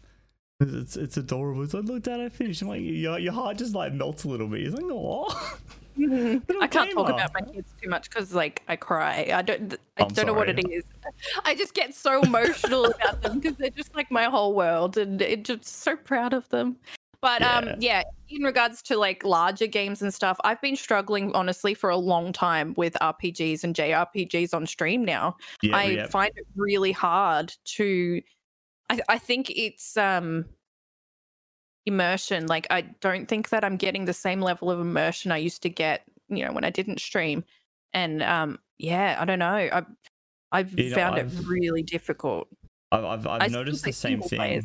it's 0.61 0.97
it's 0.97 1.17
adorable. 1.17 1.63
He's 1.63 1.75
like, 1.75 1.85
look, 1.85 2.03
Dad, 2.03 2.21
I 2.21 2.29
finished. 2.29 2.63
I'm 2.63 2.69
like, 2.69 2.83
your, 2.83 3.19
your 3.19 3.33
heart 3.33 3.59
just 3.59 3.75
like 3.75 3.93
melts 3.95 4.25
a 4.25 4.29
little 4.29 4.49
bit. 4.49 4.61
He's 4.61 4.75
like, 4.75 4.85
oh. 4.85 5.59
I 5.99 6.67
can't 6.67 6.91
talk 6.93 7.11
about 7.11 7.35
my 7.35 7.41
kids 7.41 7.75
too 7.81 7.89
much 7.89 8.09
because 8.09 8.33
like 8.35 8.63
I 8.69 8.77
cry. 8.77 9.31
I 9.35 9.43
don't. 9.43 9.75
I 9.99 10.05
I'm 10.05 10.09
don't 10.09 10.27
know 10.27 10.35
what 10.35 10.49
it 10.49 10.59
is. 10.71 10.85
I 11.45 11.55
just 11.55 11.75
get 11.75 11.95
so 11.95 12.21
emotional 12.23 12.87
about 12.87 13.23
them 13.23 13.41
because 13.41 13.57
they're 13.57 13.71
just 13.71 13.95
like 13.95 14.11
my 14.11 14.25
whole 14.25 14.55
world, 14.55 14.97
and 14.97 15.21
it 15.21 15.45
just 15.45 15.65
so 15.65 15.97
proud 15.97 16.33
of 16.33 16.49
them. 16.51 16.77
But 17.23 17.41
Yeah. 17.43 17.57
um, 17.59 17.69
yeah. 17.79 18.03
In 18.29 18.43
regards 18.43 18.81
to 18.83 18.97
like 18.97 19.25
larger 19.25 19.67
games 19.67 20.03
and 20.03 20.15
stuff, 20.15 20.39
I've 20.45 20.61
been 20.61 20.77
struggling 20.77 21.33
honestly 21.35 21.75
for 21.75 21.91
a 21.91 21.97
long 21.97 22.33
time 22.33 22.75
with 22.77 22.95
RPGs 23.01 23.65
and 23.65 23.75
JRPGs 23.75 24.55
on 24.55 24.67
stream 24.67 25.05
now. 25.05 25.37
Yeah, 25.63 25.77
I 25.77 25.85
yeah. 25.85 26.07
find 26.07 26.31
it 26.37 26.47
really 26.57 26.93
hard 26.93 27.53
to. 27.77 28.23
I, 28.89 29.01
I 29.09 29.19
think 29.19 29.51
it's 29.51 29.97
um 29.97 30.47
immersion. 31.87 32.47
Like 32.47 32.67
I 32.71 32.83
don't 33.01 33.27
think 33.27 33.49
that 33.51 33.65
I'm 33.65 33.77
getting 33.77 34.05
the 34.05 34.13
same 34.13 34.41
level 34.41 34.71
of 34.71 34.81
immersion 34.81 35.33
I 35.33 35.39
used 35.39 35.63
to 35.63 35.69
get, 35.69 36.03
you 36.29 36.45
know, 36.45 36.53
when 36.53 36.65
I 36.65 36.71
didn't 36.71 37.01
stream. 37.01 37.45
And 37.93 38.23
um, 38.23 38.59
yeah, 38.79 39.17
I 39.19 39.25
don't 39.25 39.39
know. 39.41 39.47
I 39.53 39.83
I've 40.53 40.79
You 40.79 40.91
know, 40.91 40.97
found 40.97 41.17
I've- 41.17 41.37
it 41.37 41.47
really 41.47 41.83
difficult. 41.83 42.49
I've 42.93 43.05
I've, 43.05 43.27
I've 43.27 43.51
noticed 43.53 43.85
the 43.85 43.93
same 43.93 44.21
thing. 44.21 44.39
players, 44.39 44.65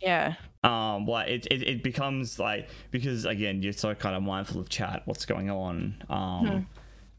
yeah, 0.00 0.36
um 0.64 1.06
like 1.06 1.28
it, 1.28 1.46
it, 1.50 1.62
it 1.62 1.82
becomes 1.82 2.38
like 2.38 2.68
because 2.90 3.24
again 3.24 3.62
you're 3.62 3.72
so 3.72 3.94
kind 3.94 4.16
of 4.16 4.22
mindful 4.22 4.60
of 4.60 4.68
chat 4.68 5.02
what's 5.04 5.24
going 5.24 5.48
on 5.50 5.94
um 6.10 6.46
Hmm. 6.46 6.58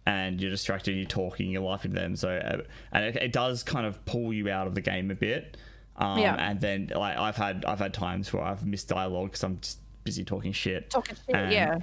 and 0.06 0.42
you're 0.42 0.52
distracted 0.52 0.94
you're 0.94 1.06
talking 1.06 1.50
you're 1.52 1.62
laughing 1.62 1.94
to 1.94 2.00
them 2.00 2.16
so 2.16 2.30
uh, 2.30 2.58
and 2.92 3.06
it, 3.06 3.16
it 3.16 3.32
does 3.32 3.64
kind 3.64 3.86
of 3.86 4.04
pull 4.06 4.34
you 4.34 4.50
out 4.50 4.68
of 4.68 4.76
the 4.76 4.82
game 4.82 5.10
a 5.12 5.16
bit 5.16 5.56
um 5.96 6.20
Yeah. 6.20 6.36
and 6.36 6.60
then 6.60 6.92
like 6.94 7.18
i've 7.18 7.38
had 7.38 7.64
i've 7.66 7.80
had 7.80 7.94
times 7.94 8.32
where 8.34 8.44
i've 8.44 8.66
missed 8.66 8.90
dialogue 8.90 9.28
because 9.30 9.44
i'm 9.44 9.60
just 9.62 9.80
busy 10.04 10.26
talking 10.26 10.52
shit 10.52 10.90
talking 10.90 11.16
shit. 11.16 11.36
And 11.36 11.52
yeah, 11.54 11.78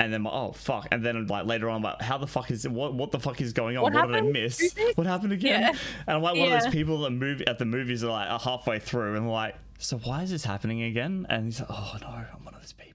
and 0.00 0.12
then 0.12 0.26
oh 0.26 0.52
fuck 0.52 0.88
and 0.90 1.04
then 1.04 1.26
like 1.28 1.46
later 1.46 1.68
on 1.68 1.76
I'm 1.76 1.82
like 1.82 2.00
how 2.02 2.18
the 2.18 2.26
fuck 2.26 2.50
is 2.50 2.66
what 2.68 2.94
what 2.94 3.10
the 3.12 3.20
fuck 3.20 3.40
is 3.40 3.52
going 3.52 3.76
on 3.76 3.82
What 3.84 3.94
what, 3.94 4.06
did 4.06 4.12
i 4.14 4.16
happened? 4.16 4.32
miss 4.32 4.74
what 4.96 5.06
happened 5.06 5.32
again 5.32 5.60
Yeah. 5.60 5.68
and 6.08 6.16
i'm 6.16 6.22
like 6.22 6.36
one 6.36 6.52
of 6.52 6.62
those 6.62 6.72
people 6.72 6.98
that 7.02 7.10
move 7.10 7.42
at 7.46 7.58
the 7.60 7.64
movies 7.64 8.02
are 8.04 8.10
like 8.10 8.30
are 8.30 8.38
halfway 8.40 8.78
through 8.80 9.16
and 9.16 9.30
like 9.30 9.54
so 9.78 9.96
why 9.98 10.22
is 10.22 10.30
this 10.30 10.44
happening 10.44 10.82
again 10.82 11.26
and 11.30 11.46
he's 11.46 11.60
like 11.60 11.68
oh 11.70 11.96
no 12.00 12.08
i'm 12.08 12.44
one 12.44 12.54
of 12.54 12.60
those 12.60 12.72
people 12.72 12.92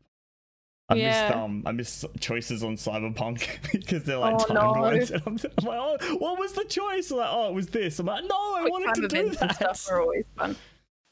I 0.89 0.95
missed 0.95 1.05
Yeah. 1.29 1.41
um 1.43 1.63
I 1.65 1.71
missed 1.71 2.05
choices 2.19 2.61
on 2.61 2.75
Cyberpunk 2.75 3.47
because 3.71 4.03
they're 4.03 4.17
like 4.17 4.35
Oh, 4.35 4.45
timed 4.45 4.75
no. 4.75 4.81
ones. 4.81 5.11
And 5.11 5.23
I'm, 5.25 5.37
I'm 5.57 5.65
like, 5.65 5.79
oh, 5.81 6.15
what 6.17 6.37
was 6.37 6.51
the 6.51 6.65
choice? 6.65 7.09
Like, 7.09 7.29
oh, 7.31 7.47
it 7.47 7.53
was 7.53 7.67
this. 7.67 7.99
I'm 7.99 8.05
like, 8.07 8.25
no, 8.25 8.35
I 8.55 8.59
Quick 8.61 8.71
wanted 8.73 8.95
to 9.01 9.07
do 9.07 9.29
that. 9.29 9.55
stuff 9.55 9.87
are 9.89 10.01
always 10.01 10.25
fun. 10.37 10.57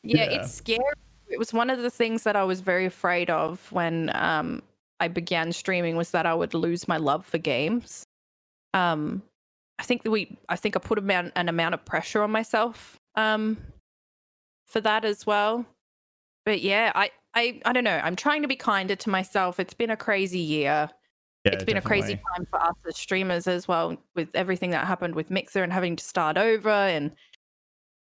Yeah, 0.03 0.25
Yeah. 0.29 0.41
it's 0.41 0.51
scary. 0.53 0.79
It 1.29 1.39
was 1.39 1.53
one 1.53 1.69
of 1.69 1.79
the 1.81 1.89
things 1.89 2.23
that 2.23 2.35
I 2.35 2.43
was 2.43 2.59
very 2.59 2.85
afraid 2.85 3.29
of 3.29 3.71
when 3.71 4.11
um 4.13 4.61
I 4.99 5.07
began 5.07 5.53
streaming 5.53 5.95
was 5.95 6.11
that 6.11 6.25
I 6.25 6.33
would 6.33 6.53
lose 6.53 6.89
my 6.89 6.97
love 6.97 7.25
for 7.25 7.37
games. 7.37 8.03
Um 8.73 9.23
I 9.79 9.83
think 9.83 10.03
that 10.03 10.11
we 10.11 10.37
I 10.49 10.57
think 10.57 10.75
I 10.75 10.79
put 10.79 10.97
amount, 10.99 11.31
an 11.37 11.47
amount 11.47 11.75
of 11.75 11.85
pressure 11.85 12.21
on 12.23 12.29
myself 12.31 12.99
um 13.15 13.57
for 14.71 14.81
that 14.81 15.05
as 15.05 15.25
well. 15.25 15.65
But 16.45 16.61
yeah, 16.61 16.91
I 16.95 17.11
I 17.33 17.61
I 17.65 17.73
don't 17.73 17.83
know. 17.83 17.99
I'm 18.03 18.15
trying 18.15 18.41
to 18.41 18.47
be 18.47 18.55
kinder 18.55 18.95
to 18.95 19.09
myself. 19.09 19.59
It's 19.59 19.73
been 19.73 19.91
a 19.91 19.97
crazy 19.97 20.39
year 20.39 20.89
Yeah, 21.45 21.53
it's 21.53 21.63
been 21.63 21.77
a 21.77 21.81
crazy 21.81 22.15
time 22.15 22.45
for 22.49 22.61
us 22.61 22.75
as 22.87 22.97
streamers 22.97 23.47
as 23.47 23.67
well 23.67 23.97
with 24.15 24.29
everything 24.35 24.71
that 24.71 24.87
happened 24.87 25.15
with 25.15 25.29
mixer 25.29 25.63
and 25.63 25.71
having 25.73 25.95
to 25.95 26.03
start 26.03 26.37
over 26.37 26.69
and 26.69 27.11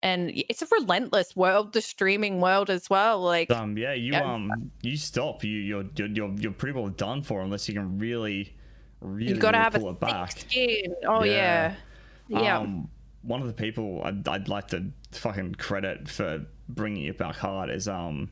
and 0.04 0.32
it's 0.34 0.62
a 0.62 0.66
relentless 0.72 1.36
world 1.36 1.72
the 1.72 1.80
streaming 1.80 2.40
world 2.40 2.68
as 2.70 2.90
well 2.90 3.20
like 3.20 3.50
Um, 3.50 3.76
yeah, 3.78 3.92
you 3.94 4.12
Yeah. 4.12 4.34
um, 4.34 4.70
you 4.82 4.96
stop. 4.96 5.44
You 5.44 5.58
you're 5.58 5.84
you're 5.96 6.08
you're, 6.08 6.34
you're 6.38 6.52
pretty 6.52 6.78
well 6.78 6.88
done 6.88 7.22
for 7.22 7.40
unless 7.42 7.68
you 7.68 7.74
can 7.74 7.98
really, 7.98 8.56
really, 9.00 9.30
you've 9.30 9.40
got 9.40 9.52
to 9.52 9.58
really 9.58 9.64
have 9.64 9.74
a 9.74 9.78
pull 9.78 9.90
it 9.90 9.92
thick 9.94 10.00
back. 10.00 10.30
skin 10.32 10.94
oh 11.06 11.22
yeah 11.24 11.74
yeah, 12.28 12.58
Um, 12.58 12.88
one 13.22 13.40
of 13.40 13.46
the 13.46 13.52
people 13.54 14.02
I'd, 14.04 14.26
I'd 14.28 14.48
like 14.48 14.68
to 14.68 14.86
fucking 15.12 15.54
credit 15.56 16.08
for 16.08 16.44
bringing 16.68 17.04
it 17.04 17.18
back 17.18 17.36
hard 17.36 17.70
is 17.70 17.88
um, 17.88 18.30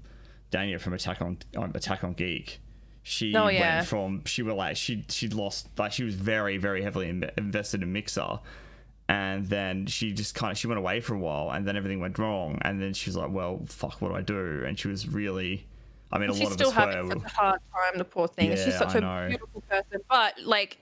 Dania 0.51 0.81
from 0.81 0.93
Attack 0.95 1.21
on 1.23 1.39
um, 1.57 1.73
Attack 1.75 2.05
on 2.05 2.13
Geek. 2.15 2.61
She 3.03 3.35
Oh, 3.35 3.49
yeah. 3.49 3.77
went 3.77 3.87
from 3.89 4.25
she 4.27 4.43
were 4.43 4.53
like 4.53 4.77
she 4.77 5.05
she 5.09 5.29
lost 5.29 5.69
like 5.79 5.93
she 5.93 6.05
was 6.05 6.15
very 6.15 6.59
very 6.59 6.83
heavily 6.83 7.09
in, 7.09 7.29
invested 7.39 7.83
in 7.83 7.93
Mixer, 7.93 8.41
and 9.09 9.47
then 9.47 9.87
she 9.87 10.13
just 10.13 10.35
kind 10.35 10.53
of 10.53 10.59
she 10.59 10.67
went 10.67 10.79
away 10.79 11.01
for 11.01 11.15
a 11.15 11.19
while, 11.19 11.51
and 11.51 11.67
then 11.67 11.77
everything 11.77 11.99
went 12.01 12.19
wrong, 12.19 12.59
and 12.63 12.81
then 12.81 12.93
she 12.93 13.09
was 13.11 13.17
like, 13.17 13.31
well, 13.31 13.63
fuck, 13.67 14.01
what 14.03 14.09
do 14.11 14.15
I 14.15 14.21
do? 14.23 14.65
And 14.67 14.79
she 14.79 14.89
was 14.89 15.09
really, 15.09 15.67
I 16.13 16.19
mean, 16.19 16.31
a 16.31 16.33
she's 16.35 16.43
lot 16.43 16.49
of 16.49 16.53
still 16.55 16.71
having 16.73 17.09
such 17.09 17.23
a 17.25 17.29
hard 17.29 17.61
time 17.73 17.99
the 17.99 18.05
poor 18.05 18.27
thing 18.29 18.51
Yeah, 18.51 18.65
she's 18.65 18.77
such 18.77 18.95
I 18.97 18.99
a 18.99 19.01
know. 19.01 19.29
beautiful 19.29 19.61
person 19.63 20.01
but 20.09 20.35
like 20.45 20.79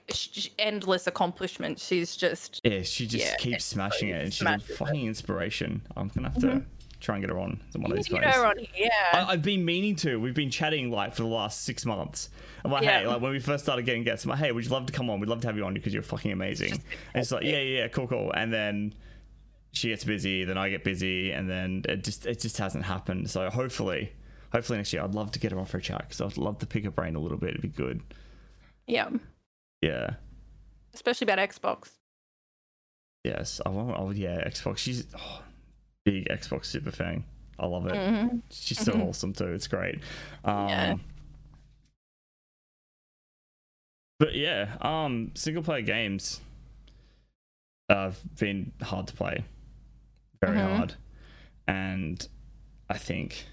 endless 0.57 1.05
accomplishments 1.07 1.85
she's 1.85 2.15
just 2.15 2.59
Yeah, 2.63 2.81
she 2.81 3.05
just 3.05 3.25
Yeah, 3.25 3.35
keeps 3.35 3.65
smashing 3.65 4.09
it, 4.09 4.21
and 4.23 4.33
she's 4.33 4.47
a 4.47 4.57
fucking 4.59 5.05
inspiration. 5.05 5.81
I'm 5.95 6.07
gonna 6.09 6.29
have 6.29 6.41
to 6.41 6.47
mm-hmm. 6.47 6.59
try 6.99 7.15
and 7.15 7.21
get 7.23 7.29
her 7.29 7.37
on 7.39 7.59
one 7.75 7.91
of 7.91 7.97
these 7.97 8.07
get 8.07 8.23
days. 8.23 8.33
her 8.33 8.45
on 8.45 8.55
yeah 8.75 8.89
I, 9.13 9.33
I've 9.33 9.43
been 9.43 9.63
meaning 9.63 9.95
to. 9.97 10.19
We've 10.19 10.33
been 10.33 10.49
chatting 10.49 10.89
like 10.89 11.13
for 11.13 11.21
the 11.21 11.27
last 11.29 11.63
six 11.63 11.85
months. 11.85 12.29
I'm 12.65 12.71
like, 12.71 12.83
hey, 12.83 13.03
Yeah. 13.03 13.09
like 13.09 13.21
when 13.21 13.31
we 13.31 13.39
first 13.39 13.63
started 13.63 13.85
getting 13.85 14.03
guests, 14.03 14.25
I'm 14.25 14.31
like, 14.31 14.39
hey, 14.39 14.51
would 14.51 14.65
you 14.65 14.71
love 14.71 14.85
to 14.87 14.93
come 14.93 15.09
on? 15.09 15.19
We'd 15.19 15.29
love 15.29 15.41
to 15.41 15.47
have 15.47 15.55
you 15.55 15.63
on 15.63 15.73
because 15.73 15.93
you're 15.93 16.03
fucking 16.03 16.31
amazing. 16.31 16.73
And 16.73 17.21
it's 17.21 17.31
like, 17.31 17.43
yeah, 17.43 17.59
yeah, 17.59 17.81
yeah, 17.81 17.87
cool, 17.87 18.07
cool. 18.07 18.31
And 18.35 18.51
then 18.51 18.93
she 19.71 19.89
gets 19.89 20.03
busy, 20.03 20.43
then 20.43 20.57
I 20.57 20.69
get 20.69 20.83
busy, 20.83 21.31
and 21.31 21.49
then 21.49 21.83
it 21.87 22.03
just 22.03 22.25
it 22.25 22.39
just 22.39 22.57
hasn't 22.57 22.83
happened. 22.85 23.29
So 23.29 23.49
hopefully, 23.49 24.11
hopefully 24.51 24.77
next 24.77 24.91
year, 24.93 25.03
I'd 25.03 25.13
love 25.15 25.31
to 25.31 25.39
get 25.39 25.51
her 25.51 25.59
on 25.59 25.65
for 25.65 25.77
a 25.77 25.81
chat 25.81 25.99
because 26.07 26.21
I'd 26.21 26.37
love 26.37 26.59
to 26.59 26.65
pick 26.65 26.83
her 26.83 26.91
brain 26.91 27.15
a 27.15 27.19
little 27.19 27.37
bit. 27.37 27.51
It'd 27.51 27.61
be 27.61 27.67
good. 27.69 28.01
yeah 28.87 29.09
Yeah. 29.81 30.15
especially 30.93 31.25
about 31.31 31.37
xbox 31.49 31.91
Yes. 33.25 33.59
I 33.65 33.69
want. 33.69 33.95
Oh 33.99 34.11
yeah, 34.11 34.47
Xbox. 34.47 34.77
She's 34.77 35.05
oh, 35.13 35.43
big 36.05 36.29
Xbox 36.29 36.65
super 36.65 36.89
fan. 36.89 37.25
I 37.59 37.65
love 37.65 37.85
it. 37.87 37.93
Mhm. 37.93 38.41
She's 38.49 38.79
so 38.79 38.93
Mhm. 38.93 39.07
awesome 39.09 39.33
too. 39.33 39.47
It's 39.47 39.67
great. 39.67 39.95
Um, 40.45 40.69
Yeah. 40.69 40.95
But 44.19 44.35
yeah, 44.35 44.75
um, 44.81 45.31
single 45.35 45.63
player 45.63 45.81
games 45.81 46.41
have 47.89 48.19
been 48.37 48.71
hard 48.81 49.07
to 49.07 49.13
play, 49.13 49.43
very 50.41 50.57
Mhm. 50.57 50.77
hard, 50.77 50.95
and 51.67 52.27
I 52.89 52.97
think 52.97 53.47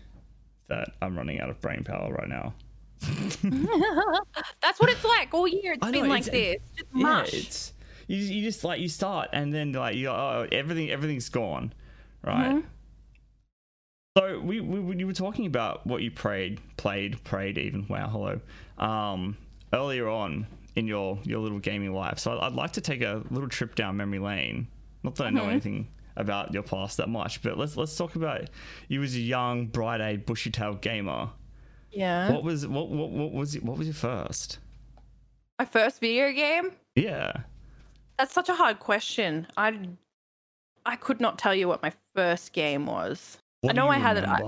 that 0.69 0.89
I'm 1.03 1.17
running 1.17 1.41
out 1.41 1.51
of 1.51 1.61
brain 1.61 1.85
power 1.85 2.13
right 2.13 2.29
now. 2.29 2.55
that's 4.63 4.81
what 4.81 4.91
it's 4.91 5.05
like 5.05 5.33
all 5.35 5.47
year 5.47 5.75
It's 5.75 5.87
I 5.87 5.91
know, 5.91 6.01
been 6.01 6.09
like 6.11 6.27
it's- 6.27 6.57
this 6.61 6.71
just 6.77 6.89
yeah, 6.95 7.03
mush 7.03 7.35
it's 7.35 7.73
you, 8.09 8.17
you 8.19 8.43
just 8.43 8.65
like 8.65 8.81
you 8.81 8.89
start 8.89 9.29
and 9.33 9.53
then 9.53 9.73
like 9.73 9.97
you 9.97 10.09
oh, 10.09 10.47
everything 10.53 10.91
everything's 10.91 11.29
gone, 11.29 11.73
right? 12.25 12.55
Mhm. 12.57 12.65
So 14.17 14.41
we, 14.41 14.61
we 14.61 14.97
you 14.97 15.07
were 15.07 15.13
talking 15.13 15.45
about 15.47 15.87
what 15.87 16.01
you 16.03 16.11
prayed, 16.11 16.61
played, 16.79 17.23
prayed 17.25 17.59
even. 17.59 17.87
Wow, 17.89 18.09
hello. 18.09 18.41
Um, 18.79 19.37
earlier 19.75 20.09
on 20.09 20.47
in 20.75 20.87
your 20.87 21.19
your 21.25 21.41
little 21.41 21.59
gaming 21.59 21.93
life. 21.93 22.19
So 22.19 22.39
I'd, 22.39 22.53
like 22.55 22.73
to 22.75 22.81
take 22.81 23.03
a 23.03 23.23
little 23.31 23.49
trip 23.49 23.75
down 23.75 23.97
memory 23.99 24.19
lane. 24.21 24.69
Not 25.03 25.17
that 25.17 25.27
I 25.27 25.31
know 25.31 25.43
Mhm. 25.43 25.51
anything 25.51 25.89
about 26.17 26.53
your 26.55 26.63
past 26.63 26.97
that 26.97 27.09
much, 27.09 27.43
but 27.43 27.59
let's 27.59 27.77
let's 27.77 27.97
talk 27.97 28.15
about 28.17 28.49
you 28.89 29.03
as 29.03 29.15
a 29.15 29.21
young, 29.21 29.67
bright-eyed, 29.67 30.27
bushy-tailed 30.27 30.81
gamer. 30.81 31.31
Yeah. 31.91 32.33
What 32.33 32.43
was 32.43 32.67
what 32.67 32.89
what 32.89 33.11
what 33.11 33.33
was 33.33 33.55
what 33.61 33.79
was 33.79 33.87
your 33.87 33.95
first? 33.95 34.59
My 35.59 35.65
first 35.65 36.01
video 36.01 36.33
game? 36.33 36.73
Yeah. 36.95 37.33
That's 38.19 38.33
such 38.33 38.49
a 38.49 38.55
hard 38.55 38.79
question. 38.81 39.47
I 39.57 39.79
I 40.85 40.97
could 40.97 41.21
not 41.21 41.39
tell 41.39 41.55
you 41.55 41.69
what 41.69 41.83
my 41.83 41.93
first 42.15 42.53
game 42.53 42.87
was. 42.87 43.39
What 43.63 43.75
do 43.75 43.81
know 43.81 43.89
I 43.89 43.99
had 43.99 44.17
it- 44.19 44.25
I- 44.25 44.41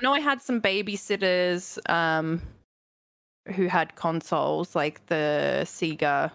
I 0.00 0.04
know 0.04 0.12
I 0.12 0.20
had 0.20 0.40
some 0.40 0.60
babysitters 0.60 1.78
um 1.90 2.40
who 3.56 3.66
had 3.66 3.94
consoles 3.96 4.76
like 4.76 5.04
the 5.06 5.62
Sega 5.64 6.30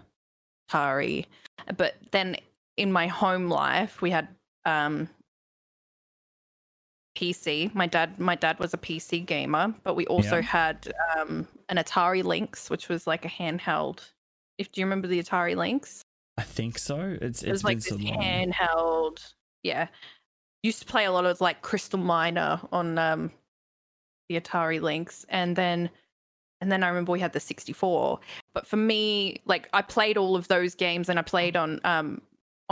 Atari, 0.69 1.25
but 1.77 1.95
then 2.11 2.35
in 2.75 2.91
my 2.91 3.05
home 3.07 3.49
life 3.49 4.01
we 4.01 4.09
had 4.09 4.27
um 4.65 5.09
PC. 7.15 7.73
My 7.75 7.85
dad 7.87 8.19
my 8.19 8.35
dad 8.35 8.59
was 8.59 8.73
a 8.73 8.77
PC 8.77 9.25
gamer, 9.25 9.73
but 9.83 9.95
we 9.95 10.05
also 10.07 10.37
Yeah. 10.37 10.41
had 10.41 10.93
um 11.17 11.47
an 11.69 11.77
Atari 11.77 12.23
Lynx, 12.23 12.69
which 12.69 12.89
was 12.89 13.05
like 13.05 13.25
a 13.25 13.29
handheld. 13.29 14.11
If 14.57 14.71
do 14.71 14.81
you 14.81 14.85
remember 14.85 15.07
the 15.07 15.21
Atari 15.21 15.55
Lynx? 15.55 16.01
I 16.37 16.43
think 16.43 16.79
so. 16.79 17.17
It's 17.21 17.43
It 17.43 17.49
it's 17.49 17.51
was 17.51 17.61
been 17.63 17.67
like 17.69 17.81
so 17.81 17.97
this 17.97 18.05
long. 18.05 18.19
handheld. 18.19 19.33
Yeah. 19.61 19.87
Used 20.63 20.79
to 20.79 20.85
play 20.85 21.05
a 21.05 21.11
lot 21.11 21.25
of 21.25 21.39
like 21.41 21.61
Crystal 21.61 21.99
Miner 21.99 22.59
on 22.71 22.97
um 22.97 23.31
the 24.29 24.39
Atari 24.39 24.81
Lynx 24.81 25.25
and 25.29 25.55
then 25.55 25.89
and 26.61 26.71
then 26.71 26.81
I 26.81 26.87
remember 26.87 27.11
we 27.11 27.19
had 27.19 27.33
the 27.33 27.41
64. 27.41 28.19
But 28.53 28.65
for 28.65 28.77
me, 28.77 29.41
like 29.45 29.67
I 29.73 29.81
played 29.81 30.17
all 30.17 30.35
of 30.37 30.47
those 30.47 30.73
games 30.75 31.09
and 31.09 31.19
I 31.19 31.21
played 31.21 31.55
on 31.57 31.79
um 31.83 32.21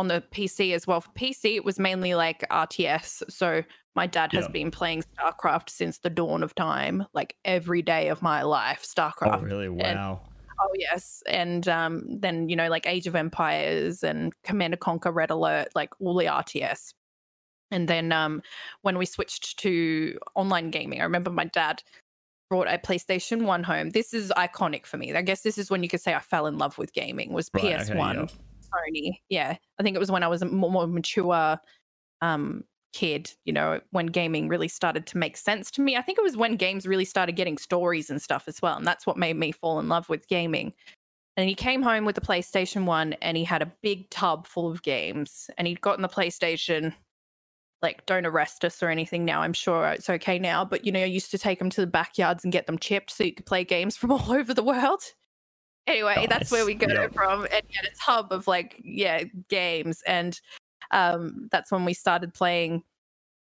on 0.01 0.07
the 0.07 0.23
PC 0.31 0.73
as 0.73 0.87
well. 0.87 0.99
For 0.99 1.11
PC, 1.11 1.55
it 1.55 1.63
was 1.63 1.77
mainly 1.77 2.15
like 2.15 2.43
RTS. 2.49 3.21
So 3.29 3.63
my 3.95 4.07
dad 4.07 4.33
has 4.33 4.45
Yeah. 4.45 4.51
been 4.51 4.71
playing 4.71 5.03
StarCraft 5.03 5.69
since 5.69 5.99
the 5.99 6.09
dawn 6.09 6.41
of 6.41 6.55
time, 6.55 7.05
like 7.13 7.35
every 7.45 7.83
day 7.83 8.07
of 8.09 8.23
my 8.23 8.41
life. 8.41 8.83
StarCraft. 8.83 9.41
Oh 9.41 9.45
really? 9.45 9.69
Wow. 9.69 10.21
Oh 10.59 10.73
yes, 10.75 11.21
and 11.27 11.67
um, 11.67 12.19
then 12.19 12.49
you 12.49 12.55
know 12.55 12.67
like 12.67 12.87
Age 12.87 13.05
of 13.07 13.15
Empires 13.15 14.03
and 14.03 14.33
Command 14.43 14.73
and 14.73 14.81
Conquer, 14.81 15.11
Red 15.11 15.29
Alert, 15.29 15.69
like 15.75 15.89
all 15.99 16.15
the 16.15 16.25
RTS. 16.25 16.93
And 17.69 17.87
then 17.87 18.11
um, 18.11 18.41
when 18.81 18.97
we 18.97 19.05
switched 19.05 19.59
to 19.59 20.17
online 20.35 20.71
gaming, 20.71 20.99
I 20.99 21.03
remember 21.03 21.29
my 21.29 21.45
dad 21.45 21.83
brought 22.49 22.67
a 22.67 22.77
PlayStation 22.79 23.43
One 23.45 23.63
home. 23.63 23.91
This 23.91 24.13
is 24.15 24.31
iconic 24.35 24.85
for 24.87 24.97
me. 24.97 25.13
I 25.15 25.21
guess 25.21 25.41
this 25.41 25.57
is 25.57 25.69
when 25.69 25.83
you 25.83 25.89
could 25.89 26.01
say 26.01 26.13
I 26.13 26.19
fell 26.19 26.47
in 26.47 26.57
love 26.57 26.77
with 26.77 26.91
gaming. 26.91 27.33
Was 27.33 27.49
Right, 27.53 27.79
PS 27.79 27.89
okay, 27.89 27.99
One, 27.99 28.15
yeah. 28.15 28.25
Sony. 28.73 29.19
Yeah, 29.29 29.55
I 29.79 29.83
think 29.83 29.95
it 29.95 29.99
was 29.99 30.11
when 30.11 30.23
I 30.23 30.27
was 30.27 30.41
a 30.41 30.45
more, 30.45 30.87
mature 30.87 31.59
um, 32.21 32.63
kid. 32.93 33.31
You 33.45 33.53
know, 33.53 33.79
when 33.91 34.07
gaming 34.07 34.47
really 34.47 34.67
started 34.67 35.05
to 35.07 35.17
make 35.17 35.37
sense 35.37 35.71
to 35.71 35.81
me. 35.81 35.97
I 35.97 36.01
think 36.01 36.17
it 36.17 36.23
was 36.23 36.37
when 36.37 36.55
games 36.55 36.87
really 36.87 37.05
started 37.05 37.35
getting 37.35 37.57
stories 37.57 38.09
and 38.09 38.21
stuff 38.21 38.45
as 38.47 38.61
well, 38.61 38.77
and 38.77 38.85
that's 38.85 39.05
what 39.05 39.17
made 39.17 39.35
me 39.35 39.51
fall 39.51 39.79
in 39.79 39.89
love 39.89 40.09
with 40.09 40.27
gaming. 40.27 40.73
And 41.37 41.47
he 41.47 41.55
came 41.55 41.81
home 41.81 42.05
with 42.05 42.15
the 42.15 42.21
PlayStation 42.21 42.85
One, 42.85 43.13
and 43.21 43.37
he 43.37 43.43
had 43.43 43.61
a 43.61 43.71
big 43.81 44.09
tub 44.09 44.47
full 44.47 44.69
of 44.69 44.83
games, 44.83 45.49
and 45.57 45.67
he'd 45.67 45.81
gotten 45.81 46.01
the 46.01 46.09
PlayStation. 46.09 46.93
Like, 47.81 48.05
don't 48.05 48.27
arrest 48.27 48.63
us 48.63 48.83
or 48.83 48.89
anything 48.89 49.25
now. 49.25 49.41
I'm 49.41 49.53
sure 49.53 49.87
it's 49.87 50.09
okay 50.09 50.37
now, 50.37 50.63
but 50.63 50.85
you 50.85 50.91
know, 50.91 50.99
I 50.99 51.05
used 51.05 51.31
to 51.31 51.39
take 51.39 51.57
them 51.57 51.71
to 51.71 51.81
the 51.81 51.87
backyards 51.87 52.43
and 52.43 52.53
get 52.53 52.67
them 52.67 52.77
chipped 52.77 53.09
so 53.09 53.23
you 53.23 53.33
could 53.33 53.47
play 53.47 53.63
games 53.63 53.97
from 53.97 54.11
all 54.11 54.31
over 54.31 54.53
the 54.53 54.63
world. 54.63 55.01
Anyway, 55.87 56.27
that's 56.29 56.51
where 56.51 56.65
we 56.65 56.75
got 56.75 56.91
it 56.91 57.13
from. 57.13 57.41
And 57.51 57.63
had 57.71 57.85
a 57.85 57.95
tub 57.99 58.31
of 58.31 58.47
like, 58.47 58.79
yeah, 58.83 59.23
games. 59.49 60.01
And 60.05 60.39
um, 60.91 61.47
that's 61.51 61.71
when 61.71 61.85
we 61.85 61.93
started 61.93 62.33
playing 62.33 62.83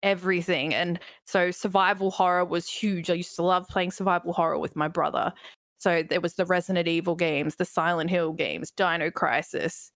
everything. 0.03 0.75
And 0.75 0.99
so 1.27 1.51
survival 1.51 2.11
horror 2.11 2.45
was 2.45 2.69
huge. 2.69 3.09
I 3.09 3.15
used 3.15 3.37
to 3.37 3.43
love 3.43 3.69
playing 3.69 3.93
survival 3.93 4.33
horror 4.33 4.59
with 4.59 4.77
my 4.77 4.89
brother. 4.89 5.33
So 5.79 6.03
there 6.03 6.21
was 6.21 6.35
the 6.35 6.47
Resident 6.47 6.89
Evil 6.89 7.15
games, 7.15 7.57
the 7.57 7.65
Silent 7.65 8.11
Hill 8.11 8.33
games, 8.33 8.71
Dino 8.71 9.11
Crisis, 9.11 9.91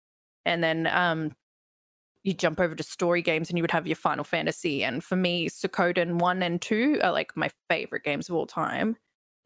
and 0.45 0.63
then 0.63 0.87
um, 0.87 1.33
you 2.25 2.35
jump 2.35 2.61
over 2.61 2.75
to 2.75 2.83
story 2.83 3.23
games 3.23 3.49
and 3.49 3.57
you 3.57 3.63
would 3.63 3.71
have 3.71 3.87
your 3.87 3.97
Final 3.97 4.25
Fantasy. 4.25 4.85
And 4.85 5.03
for 5.03 5.17
me, 5.17 5.49
Suikoden 5.49 6.19
one 6.19 6.43
and 6.43 6.61
two 6.61 7.01
are 7.03 7.13
like 7.13 7.37
my 7.37 7.51
favorite 7.71 8.05
games 8.05 8.29
of 8.29 8.35
all 8.35 8.47
time, 8.47 8.97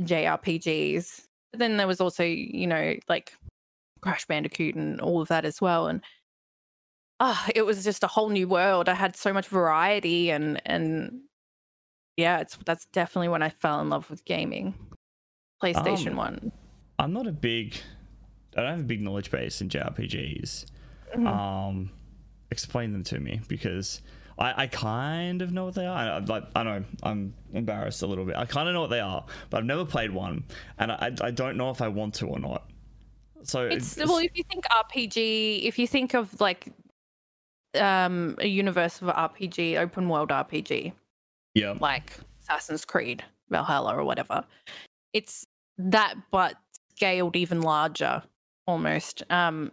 JRPGs. 0.02 1.22
But 1.52 1.58
then 1.58 1.76
there 1.76 1.86
was 1.86 2.00
also, 2.00 2.24
you 2.24 2.66
know, 2.66 2.94
like 3.08 3.34
Crash 4.00 4.26
Bandicoot 4.26 4.74
and 4.74 5.00
all 5.00 5.20
of 5.20 5.28
that 5.28 5.44
as 5.44 5.60
well. 5.60 5.86
And 5.86 6.02
ah, 7.20 7.48
it 7.54 7.64
was 7.64 7.84
just 7.84 8.02
a 8.02 8.08
whole 8.08 8.30
new 8.30 8.48
world. 8.48 8.88
I 8.88 8.94
had 8.94 9.16
so 9.16 9.32
much 9.32 9.46
variety 9.46 10.30
and 10.30 10.60
and 10.66 11.20
yeah, 12.16 12.40
it's 12.40 12.58
that's 12.66 12.86
definitely 12.86 13.28
when 13.28 13.42
I 13.42 13.48
fell 13.50 13.80
in 13.80 13.88
love 13.90 14.10
with 14.10 14.24
gaming. 14.24 14.74
PlayStation 15.62 16.10
Um, 16.12 16.16
One. 16.16 16.52
I'm 16.98 17.12
not 17.12 17.26
a 17.26 17.32
big. 17.32 17.76
I 18.56 18.62
don't 18.62 18.70
have 18.70 18.80
a 18.80 18.84
big 18.84 19.00
knowledge 19.00 19.30
base 19.30 19.60
in 19.60 19.68
JRPGs. 19.68 20.66
Mhm. 21.14 21.26
Um, 21.26 21.90
explain 22.50 22.92
them 22.92 23.04
to 23.04 23.20
me 23.20 23.40
because 23.48 24.02
I, 24.42 24.62
I 24.62 24.66
kind 24.66 25.40
of 25.40 25.52
know 25.52 25.66
what 25.66 25.74
they 25.74 25.87
are. 25.87 25.96
I, 25.96 26.18
like 26.18 26.44
I 26.57 26.64
know 26.64 26.85
I'm 27.05 27.33
embarrassed 27.52 28.02
a 28.02 28.09
little 28.09 28.24
bit. 28.24 28.35
I 28.35 28.44
kind 28.44 28.68
of 28.68 28.74
know 28.74 28.81
what 28.81 28.90
they 28.90 28.98
are, 28.98 29.24
but 29.50 29.59
I've 29.59 29.64
never 29.64 29.85
played 29.85 30.11
one, 30.11 30.42
and 30.78 30.90
I, 30.90 31.12
I 31.20 31.31
don't 31.31 31.57
know 31.57 31.70
if 31.70 31.81
I 31.81 31.87
want 31.87 32.14
to 32.14 32.26
or 32.26 32.40
not. 32.40 32.68
So 33.44 33.66
It's 33.66 33.96
well, 33.96 34.18
if 34.18 34.33
you 34.35 34.42
think 34.50 34.64
RPG, 34.64 35.62
if 35.62 35.78
you 35.78 35.87
think 35.87 36.14
of 36.14 36.40
like 36.40 36.72
um 37.78 38.35
a 38.40 38.48
universe 38.48 39.00
of 39.00 39.09
RPG, 39.09 39.78
open 39.78 40.09
world 40.09 40.31
RPG, 40.31 40.92
yeah, 41.55 41.76
like 41.78 42.12
Assassin's 42.42 42.85
Creed, 42.85 43.22
Valhalla, 43.48 43.96
or 43.96 44.02
whatever, 44.02 44.44
it's 45.12 45.46
that 45.78 46.14
but 46.33 46.57
scaled 46.96 47.37
even 47.37 47.62
larger, 47.62 48.24
almost. 48.66 49.22
Um, 49.31 49.70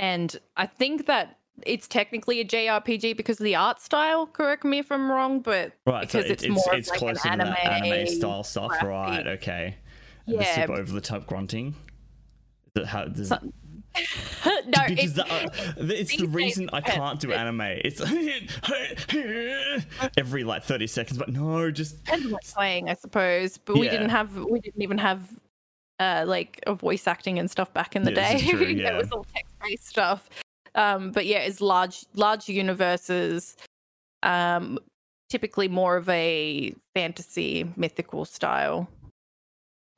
and 0.00 0.34
I 0.56 0.64
think 0.64 1.04
that 1.06 1.38
it's 1.66 1.86
technically 1.86 2.40
a 2.40 2.44
JRPG 2.44 3.16
because 3.16 3.40
of 3.40 3.44
the 3.44 3.54
art 3.54 3.80
style. 3.80 4.26
Correct 4.26 4.64
me 4.64 4.78
if 4.78 4.90
I'm 4.90 5.10
wrong, 5.10 5.40
but 5.40 5.72
right. 5.86 6.10
So 6.10 6.18
because 6.22 6.30
it, 6.30 6.32
it's 6.32 6.42
it's 6.44 6.66
more 6.66 6.74
it's 6.74 6.88
like 6.90 7.00
an 7.00 7.06
closer 7.06 7.30
to 7.30 7.36
that 7.36 7.64
anime 7.64 7.92
anime 7.92 8.06
style 8.08 8.44
stuff, 8.44 8.68
graphic. 8.70 8.88
right? 8.88 9.26
Okay. 9.28 9.76
And 10.26 10.38
the 10.38 10.42
yeah, 10.42 10.54
super 10.54 10.72
over 10.74 10.92
the 10.92 11.00
top 11.00 11.26
grunting. 11.26 11.74
How 12.86 13.04
does 13.04 13.28
So- 13.28 13.38
no, 14.66 14.78
because 14.88 15.04
it's, 15.04 15.12
the, 15.12 15.26
uh, 15.30 15.48
it's 15.80 16.16
the 16.16 16.26
reason 16.26 16.70
I 16.72 16.80
can't 16.80 17.20
do 17.20 17.30
anime. 17.32 17.60
It's 17.60 18.00
every 20.16 20.44
like 20.44 20.64
thirty 20.64 20.86
seconds, 20.86 21.18
but 21.18 21.28
no, 21.28 21.70
just 21.70 22.02
playing, 22.54 22.88
I 22.88 22.94
suppose. 22.94 23.58
But 23.58 23.76
we 23.76 23.88
didn't 23.88 24.08
have, 24.08 24.34
we 24.36 24.60
didn't 24.60 24.80
even 24.80 24.96
have, 24.96 25.28
uh, 26.00 26.24
like 26.26 26.58
a 26.66 26.74
voice 26.74 27.06
acting 27.06 27.38
and 27.38 27.50
stuff 27.50 27.70
back 27.74 27.94
in 27.94 28.04
the 28.04 28.12
Yeah, 28.12 28.32
day. 28.32 28.40
this 28.40 28.54
is 28.54 28.60
it 28.62 28.70
yeah. 28.78 28.96
was 28.96 29.10
all 29.12 29.26
text 29.34 29.52
based 29.62 29.86
stuff. 29.88 30.26
Um, 30.74 31.12
but 31.12 31.26
yeah, 31.26 31.38
it's 31.38 31.60
large, 31.60 32.04
large 32.14 32.48
universes. 32.48 33.56
Um, 34.22 34.78
typically 35.28 35.68
more 35.68 35.96
of 35.96 36.08
a 36.08 36.74
fantasy, 36.94 37.70
mythical 37.76 38.24
style 38.24 38.88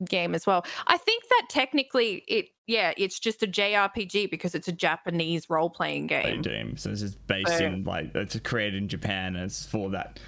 game 0.09 0.35
as 0.35 0.45
well. 0.45 0.65
I 0.87 0.97
think 0.97 1.23
that 1.29 1.43
technically 1.49 2.23
it, 2.27 2.49
yeah, 2.67 2.93
it's 2.97 3.19
just 3.19 3.43
a 3.43 3.47
JRPG 3.47 4.29
because 4.31 4.55
it's 4.55 4.67
a 4.67 4.71
Japanese 4.71 5.49
role 5.49 5.69
playing 5.69 6.07
playing 6.07 6.41
game. 6.41 6.77
So 6.77 6.89
is 6.89 7.15
based 7.15 7.57
So- 7.57 7.65
in 7.65 7.83
like 7.83 8.13
it's 8.15 8.37
created 8.39 8.75
in 8.81 8.87
Japan 8.89 9.35
and 9.35 9.45
it's 9.45 9.65
for 9.65 9.89
that 9.91 10.19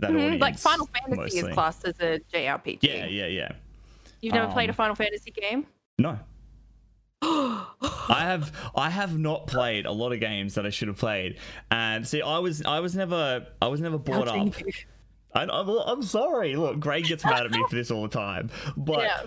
that 0.00 0.10
Mhm, 0.12 0.24
audience. 0.26 0.40
Like 0.40 0.58
Final 0.58 0.86
Fantasy 0.86 1.16
mostly. 1.16 1.50
is 1.50 1.54
classed 1.54 1.84
as 1.84 1.98
a 2.00 2.20
JRPG. 2.32 2.78
Yeah, 2.82 3.06
yeah, 3.06 3.26
yeah. 3.26 3.52
You've 4.20 4.34
never 4.34 4.52
played 4.52 4.68
a 4.68 4.72
Um, 4.72 4.76
Final 4.76 4.94
Fantasy 4.94 5.30
game? 5.32 5.66
No. 5.98 6.18
I 7.20 7.66
have 8.08 8.52
I 8.74 8.90
have 8.90 9.18
not 9.18 9.46
played 9.46 9.86
a 9.86 9.92
lot 9.92 10.12
of 10.12 10.20
games 10.20 10.54
that 10.54 10.64
I 10.66 10.70
should 10.70 10.88
have 10.88 10.98
played, 10.98 11.38
and 11.70 12.06
see, 12.06 12.22
I 12.22 12.38
was 12.38 12.62
I 12.64 12.80
was 12.80 12.94
never 12.94 13.46
I 13.60 13.66
was 13.68 13.80
never 13.80 13.98
brought 13.98 14.28
up. 14.28 14.54
I, 15.34 15.42
I'm, 15.42 15.68
I'm 15.68 16.02
sorry. 16.02 16.56
Look, 16.56 16.80
Greg 16.80 17.04
gets 17.04 17.24
mad 17.24 17.44
at 17.44 17.50
me 17.50 17.62
for 17.68 17.74
this 17.74 17.90
all 17.90 18.02
the 18.02 18.08
time, 18.08 18.50
but 18.76 19.02
Yeah. 19.02 19.22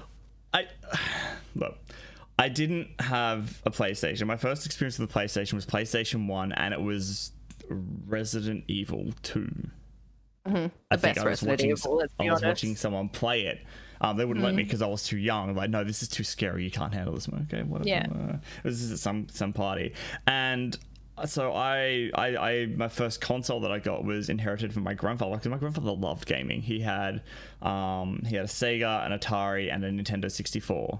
I 0.54 0.66
look. 1.56 1.78
I 2.40 2.50
didn't 2.50 2.90
have 3.00 3.62
a 3.66 3.72
PlayStation. 3.72 4.26
My 4.26 4.36
first 4.36 4.66
experience 4.66 4.98
with 4.98 5.12
the 5.12 5.20
PlayStation 5.20 5.54
was 5.54 5.66
PlayStation 5.66 6.28
One, 6.28 6.52
and 6.54 6.74
it 6.74 6.82
was 6.82 7.32
Resident 7.70 8.64
Evil 8.68 9.12
Two. 9.22 9.52
Mhm. 10.48 10.72
I 10.90 10.96
The 10.96 11.02
think 11.02 11.16
best 11.16 11.20
I 11.26 11.30
was 11.30 11.44
Resident 11.44 11.52
watching. 11.52 11.70
Evil, 11.70 12.04
I 12.20 12.32
was 12.34 12.42
watching 12.42 12.76
someone 12.76 13.10
play 13.10 13.42
it. 13.42 13.60
Um, 14.02 14.18
they 14.18 14.26
wouldn't 14.26 14.44
let 14.44 14.56
me 14.56 14.64
because 14.64 14.82
I 14.82 14.88
was 14.88 15.04
too 15.04 15.18
young. 15.18 15.56
Like, 15.56 15.70
no, 15.70 15.84
this 15.84 16.02
is 16.02 16.10
too 16.10 16.24
scary. 16.24 16.64
You 16.64 16.72
can't 16.72 16.94
handle 16.94 17.14
this. 17.14 17.28
I'm 17.28 17.48
Okay, 17.52 17.62
whatever. 17.64 17.88
Yeah. 17.88 18.08
Uh, 18.12 18.38
This 18.64 18.82
is 18.82 18.92
at 18.92 19.00
some 19.00 19.28
some 19.30 19.54
party, 19.54 19.94
and 20.28 20.78
so 21.26 21.54
I, 21.54 22.10
I, 22.16 22.28
I, 22.36 22.66
my 22.66 22.88
first 22.88 23.22
console 23.22 23.60
that 23.60 23.72
I 23.72 23.78
got 23.78 24.04
was 24.04 24.28
inherited 24.30 24.74
from 24.74 24.82
my 24.84 24.96
grandfather 24.96 25.36
because 25.36 25.50
my 25.52 25.58
grandfather 25.58 25.92
loved 25.92 26.26
gaming. 26.26 26.62
He 26.64 26.80
had, 26.80 27.22
um, 27.62 28.24
he 28.26 28.36
had 28.36 28.46
a 28.46 28.48
Sega, 28.48 29.06
an 29.06 29.12
Atari, 29.18 29.72
and 29.72 29.84
a 29.86 29.92
Nintendo 29.92 30.32
64. 30.32 31.00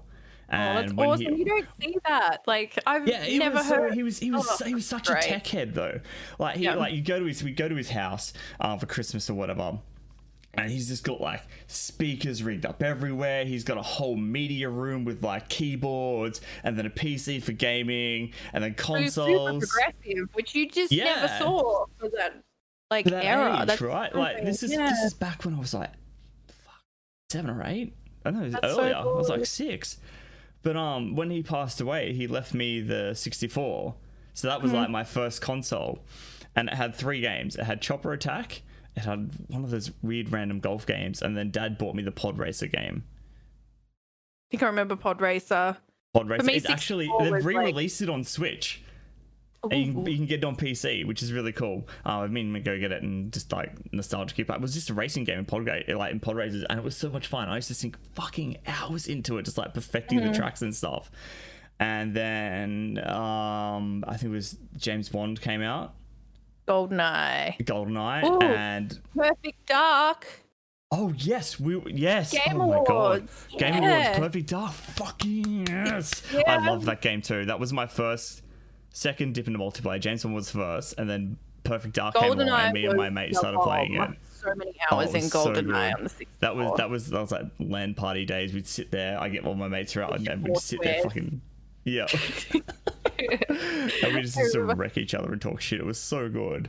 that's 0.50 0.92
awesome. 0.96 1.32
he- 1.34 1.38
You 1.40 1.44
don't 1.46 1.66
see 1.80 1.96
that. 2.06 2.42
Like 2.46 2.78
I've 2.86 3.08
yeah, 3.08 3.26
never 3.38 3.56
was 3.56 3.68
so, 3.68 3.74
heard. 3.76 3.94
he 3.94 4.02
was 4.04 4.18
he 4.18 4.30
was 4.30 4.46
Oh, 4.60 4.64
he 4.64 4.74
was 4.74 4.86
such 4.86 5.06
great. 5.06 5.24
a 5.24 5.28
tech 5.28 5.46
head 5.46 5.74
though. 5.74 5.98
Like 6.38 6.56
he 6.58 6.64
Yeah. 6.64 6.74
like 6.74 6.92
you 6.92 7.00
go 7.02 7.18
to 7.18 7.24
his 7.24 7.42
we 7.42 7.52
go 7.52 7.68
to 7.68 7.74
his 7.74 7.88
house 7.90 8.32
um, 8.60 8.78
for 8.78 8.86
Christmas 8.86 9.28
or 9.30 9.34
whatever. 9.34 9.78
And 10.54 10.70
he's 10.70 10.88
just 10.88 11.02
got 11.02 11.18
like 11.20 11.42
speakers 11.66 12.42
rigged 12.42 12.66
up 12.66 12.82
everywhere. 12.82 13.44
He's 13.46 13.64
got 13.64 13.78
a 13.78 13.82
whole 13.82 14.16
media 14.16 14.68
room 14.68 15.04
with 15.06 15.22
like 15.22 15.48
keyboards 15.48 16.42
and 16.62 16.78
then 16.78 16.84
a 16.84 16.90
PC 16.90 17.42
for 17.42 17.52
gaming 17.52 18.32
and 18.52 18.62
then 18.62 18.74
consoles. 18.74 19.64
progressive, 19.66 20.28
which 20.34 20.54
you 20.54 20.68
just 20.68 20.92
never 20.92 21.28
saw 21.38 21.86
for 21.98 22.10
that 22.18 22.42
like 22.90 23.06
For 23.06 23.10
that 23.12 23.24
era. 23.24 23.60
age, 23.62 23.66
That's 23.68 23.80
right? 23.80 24.14
Like 24.14 24.44
this 24.44 24.62
is 24.62 24.70
this 24.70 24.98
is 25.04 25.14
back 25.14 25.44
when 25.46 25.54
I 25.54 25.58
was 25.58 25.72
like 25.72 25.90
fuck, 26.48 26.82
seven 27.30 27.48
or 27.50 27.62
eight. 27.64 27.94
I 28.24 28.30
don't 28.30 28.38
know, 28.40 28.44
it 28.44 28.44
was 28.52 28.52
That's 28.60 28.74
so 28.74 28.80
earlier. 28.82 28.94
I 28.96 29.04
was 29.04 29.28
like 29.30 29.46
six. 29.46 29.96
But 30.62 30.76
um, 30.76 31.16
when 31.16 31.30
he 31.30 31.42
passed 31.42 31.80
away, 31.80 32.12
he 32.12 32.26
left 32.28 32.54
me 32.54 32.80
the 32.80 33.14
64. 33.14 33.94
So 34.34 34.48
that 34.48 34.62
was 34.62 34.70
Mm-hmm. 34.70 34.80
like 34.80 34.90
my 34.90 35.02
first 35.02 35.40
console, 35.42 36.04
and 36.54 36.68
it 36.68 36.74
had 36.74 36.94
three 36.94 37.20
games. 37.20 37.56
It 37.56 37.64
had 37.64 37.80
Chopper 37.82 38.12
Attack. 38.12 38.62
It 38.96 39.04
had 39.04 39.30
one 39.48 39.64
of 39.64 39.70
those 39.70 39.90
weird 40.02 40.30
random 40.32 40.60
golf 40.60 40.84
games, 40.86 41.22
and 41.22 41.36
then 41.36 41.50
Dad 41.50 41.78
bought 41.78 41.94
me 41.94 42.02
the 42.02 42.12
Pod 42.12 42.38
Racer 42.38 42.66
game. 42.66 43.04
I 43.06 44.46
think 44.50 44.62
I 44.62 44.66
remember 44.66 44.96
Pod 44.96 45.20
Racer. 45.20 45.76
Pod 46.12 46.28
Racer. 46.28 46.44
me, 46.44 46.54
It's 46.54 46.68
actually 46.68 47.10
they've 47.20 47.44
re-released 47.44 48.02
it 48.02 48.10
on 48.10 48.22
Switch. 48.24 48.82
And 49.70 49.72
you, 49.86 49.92
can- 49.92 50.06
you 50.06 50.16
can 50.16 50.26
get 50.26 50.38
it 50.40 50.44
on 50.44 50.56
PC, 50.56 51.06
which 51.06 51.22
is 51.22 51.32
really 51.32 51.52
cool. 51.52 51.86
Uh, 52.04 52.18
I 52.22 52.26
mean, 52.26 52.52
to 52.52 52.58
go 52.60 52.76
get 52.78 52.90
it 52.90 53.02
and 53.04 53.32
just 53.32 53.52
like 53.52 53.72
nostalgia 53.94 54.34
keep. 54.34 54.50
It 54.50 54.60
was 54.60 54.74
just 54.74 54.90
a 54.90 54.94
racing 54.94 55.22
game 55.24 55.38
in 55.38 55.44
pod 55.44 55.66
like 55.88 56.10
in 56.12 56.18
pod 56.20 56.34
races, 56.36 56.64
and 56.68 56.78
it 56.80 56.84
was 56.84 56.96
so 56.96 57.08
much 57.10 57.28
fun. 57.28 57.48
I 57.48 57.54
used 57.56 57.68
to 57.68 57.74
sink 57.74 57.96
fucking 58.14 58.58
hours 58.66 59.06
into 59.06 59.38
it, 59.38 59.44
just 59.44 59.56
like 59.56 59.72
perfecting 59.72 60.18
Mm-hmm. 60.18 60.32
the 60.32 60.36
tracks 60.38 60.62
and 60.62 60.74
stuff. 60.74 61.10
And 61.78 62.12
then 62.14 62.98
um, 63.08 64.04
I 64.06 64.16
think 64.16 64.24
it 64.32 64.34
was 64.34 64.58
James 64.76 65.08
Bond 65.08 65.40
came 65.40 65.62
out, 65.62 65.94
Goldeneye. 66.68 67.56
GoldenEye, 67.64 68.24
Ooh. 68.24 68.40
and 68.42 69.00
Perfect 69.16 69.66
Dark. 69.66 70.26
oh 70.90 71.12
yes, 71.16 71.58
we 71.58 71.80
yes, 71.92 72.34
oh 72.34 72.38
Game 72.50 72.60
oh 72.60 72.66
my 72.68 72.84
god, 72.86 72.88
Awards. 72.88 73.46
Game 73.58 73.82
Yeah. 73.82 74.02
Awards, 74.12 74.18
Perfect 74.18 74.46
Dark, 74.48 74.72
fucking 74.72 75.66
yes. 75.66 76.22
I 76.46 76.64
love 76.66 76.84
that 76.86 77.00
game 77.02 77.22
too. 77.22 77.44
That 77.46 77.58
was 77.60 77.72
my 77.72 77.86
first, 77.86 78.42
second 78.90 79.34
dip 79.34 79.46
into 79.46 79.58
multiplayer. 79.58 80.00
James 80.00 80.22
Bond 80.22 80.34
was 80.34 80.50
first, 80.50 80.94
and 80.98 81.08
then 81.10 81.36
Perfect 81.64 81.94
Dark 81.94 82.14
came 82.14 82.32
along, 82.32 82.46
Goldeneye. 82.48 82.64
and 82.64 82.72
me 82.74 82.84
and 82.86 82.96
my 82.96 83.08
mate 83.10 83.34
started 83.36 83.58
playing 83.60 83.94
it. 83.94 84.10
So 84.32 84.52
many 84.56 84.72
Oh, 84.90 84.96
hours 84.96 85.10
it 85.10 85.16
in 85.18 85.22
was 85.22 85.32
so 85.32 85.52
Goldeneye 85.52 85.94
on 85.96 86.02
the 86.04 86.08
64. 86.08 86.26
That 86.40 86.56
was 86.56 86.76
that 86.78 86.90
was 86.90 87.10
that 87.10 87.20
was 87.20 87.30
like 87.32 87.42
LAN 87.60 87.94
party 87.94 88.24
days. 88.24 88.52
We'd 88.52 88.66
sit 88.66 88.90
there. 88.90 89.20
I 89.20 89.28
get 89.28 89.44
all 89.44 89.54
my 89.54 89.68
mates 89.68 89.96
around, 89.96 90.26
and 90.28 90.42
we'd 90.42 90.56
sit 90.58 90.80
there, 90.82 91.00
fucking 91.02 91.40
yeah. 91.84 92.06
and 93.48 94.14
we 94.14 94.22
just 94.22 94.36
used 94.36 94.52
to 94.54 94.62
wreck 94.64 94.96
each 94.98 95.14
other 95.14 95.32
and 95.32 95.40
talk 95.40 95.60
shit. 95.60 95.80
It 95.80 95.86
was 95.86 95.98
so 95.98 96.28
good. 96.28 96.68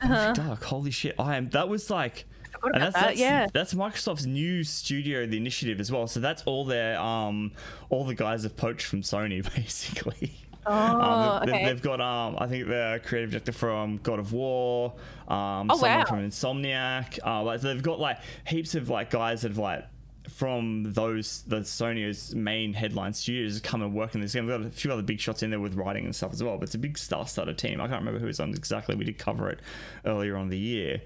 Dark, 0.00 0.64
holy 0.64 0.90
shit! 0.90 1.14
I 1.18 1.36
am. 1.36 1.48
That 1.50 1.68
was 1.68 1.90
like. 1.90 2.24
Uh-huh. 2.54 2.70
And 2.72 2.82
that's, 2.82 2.94
that. 2.94 3.06
that's 3.08 3.18
yeah. 3.20 3.46
that's 3.52 3.74
Microsoft's 3.74 4.26
new 4.26 4.64
studio, 4.64 5.26
the 5.26 5.36
initiative 5.36 5.78
as 5.78 5.92
well. 5.92 6.06
So 6.06 6.20
that's 6.20 6.42
all 6.44 6.64
their 6.64 6.98
um 6.98 7.52
all 7.90 8.04
the 8.04 8.14
guys 8.14 8.42
have 8.44 8.56
poached 8.56 8.86
from 8.86 9.02
Sony 9.02 9.42
basically. 9.56 10.32
Oh, 10.68 10.72
Um, 10.72 11.46
they've, 11.46 11.54
okay. 11.54 11.64
they've 11.66 11.82
got 11.82 12.00
um, 12.00 12.36
I 12.38 12.46
think 12.48 12.66
the 12.66 13.00
creative 13.04 13.30
director 13.30 13.52
from 13.52 13.98
God 13.98 14.18
of 14.18 14.32
War, 14.32 14.94
um, 15.28 15.70
Oh, 15.70 15.76
someone 15.76 15.98
wow. 15.98 16.04
from 16.06 16.28
Insomniac. 16.28 17.18
Uh, 17.24 17.42
like 17.44 17.60
so 17.60 17.68
they've 17.68 17.82
got 17.82 18.00
like 18.00 18.18
heaps 18.46 18.74
of 18.74 18.88
like 18.88 19.10
guys 19.10 19.42
that 19.42 19.50
have 19.52 19.58
like 19.58 19.84
from 20.28 20.92
those 20.92 21.42
the 21.42 21.60
Sony's 21.60 22.34
main 22.34 22.72
headline 22.72 23.12
studios 23.12 23.60
come 23.60 23.82
and 23.82 23.94
work 23.94 24.14
in 24.14 24.20
this 24.20 24.32
game. 24.34 24.46
We've 24.46 24.58
got 24.58 24.66
a 24.66 24.70
few 24.70 24.92
other 24.92 25.02
big 25.02 25.20
shots 25.20 25.42
in 25.42 25.50
there 25.50 25.60
with 25.60 25.74
writing 25.74 26.04
and 26.04 26.14
stuff 26.14 26.32
as 26.32 26.42
well. 26.42 26.56
But 26.58 26.64
it's 26.64 26.74
a 26.74 26.78
big 26.78 26.98
star-studded 26.98 27.58
team. 27.58 27.80
I 27.80 27.86
can't 27.88 28.00
remember 28.00 28.18
who 28.20 28.26
it's 28.26 28.40
on 28.40 28.50
exactly. 28.50 28.94
We 28.96 29.04
did 29.04 29.18
cover 29.18 29.48
it 29.50 29.60
earlier 30.04 30.36
on 30.36 30.48
the 30.48 30.58
year, 30.58 31.02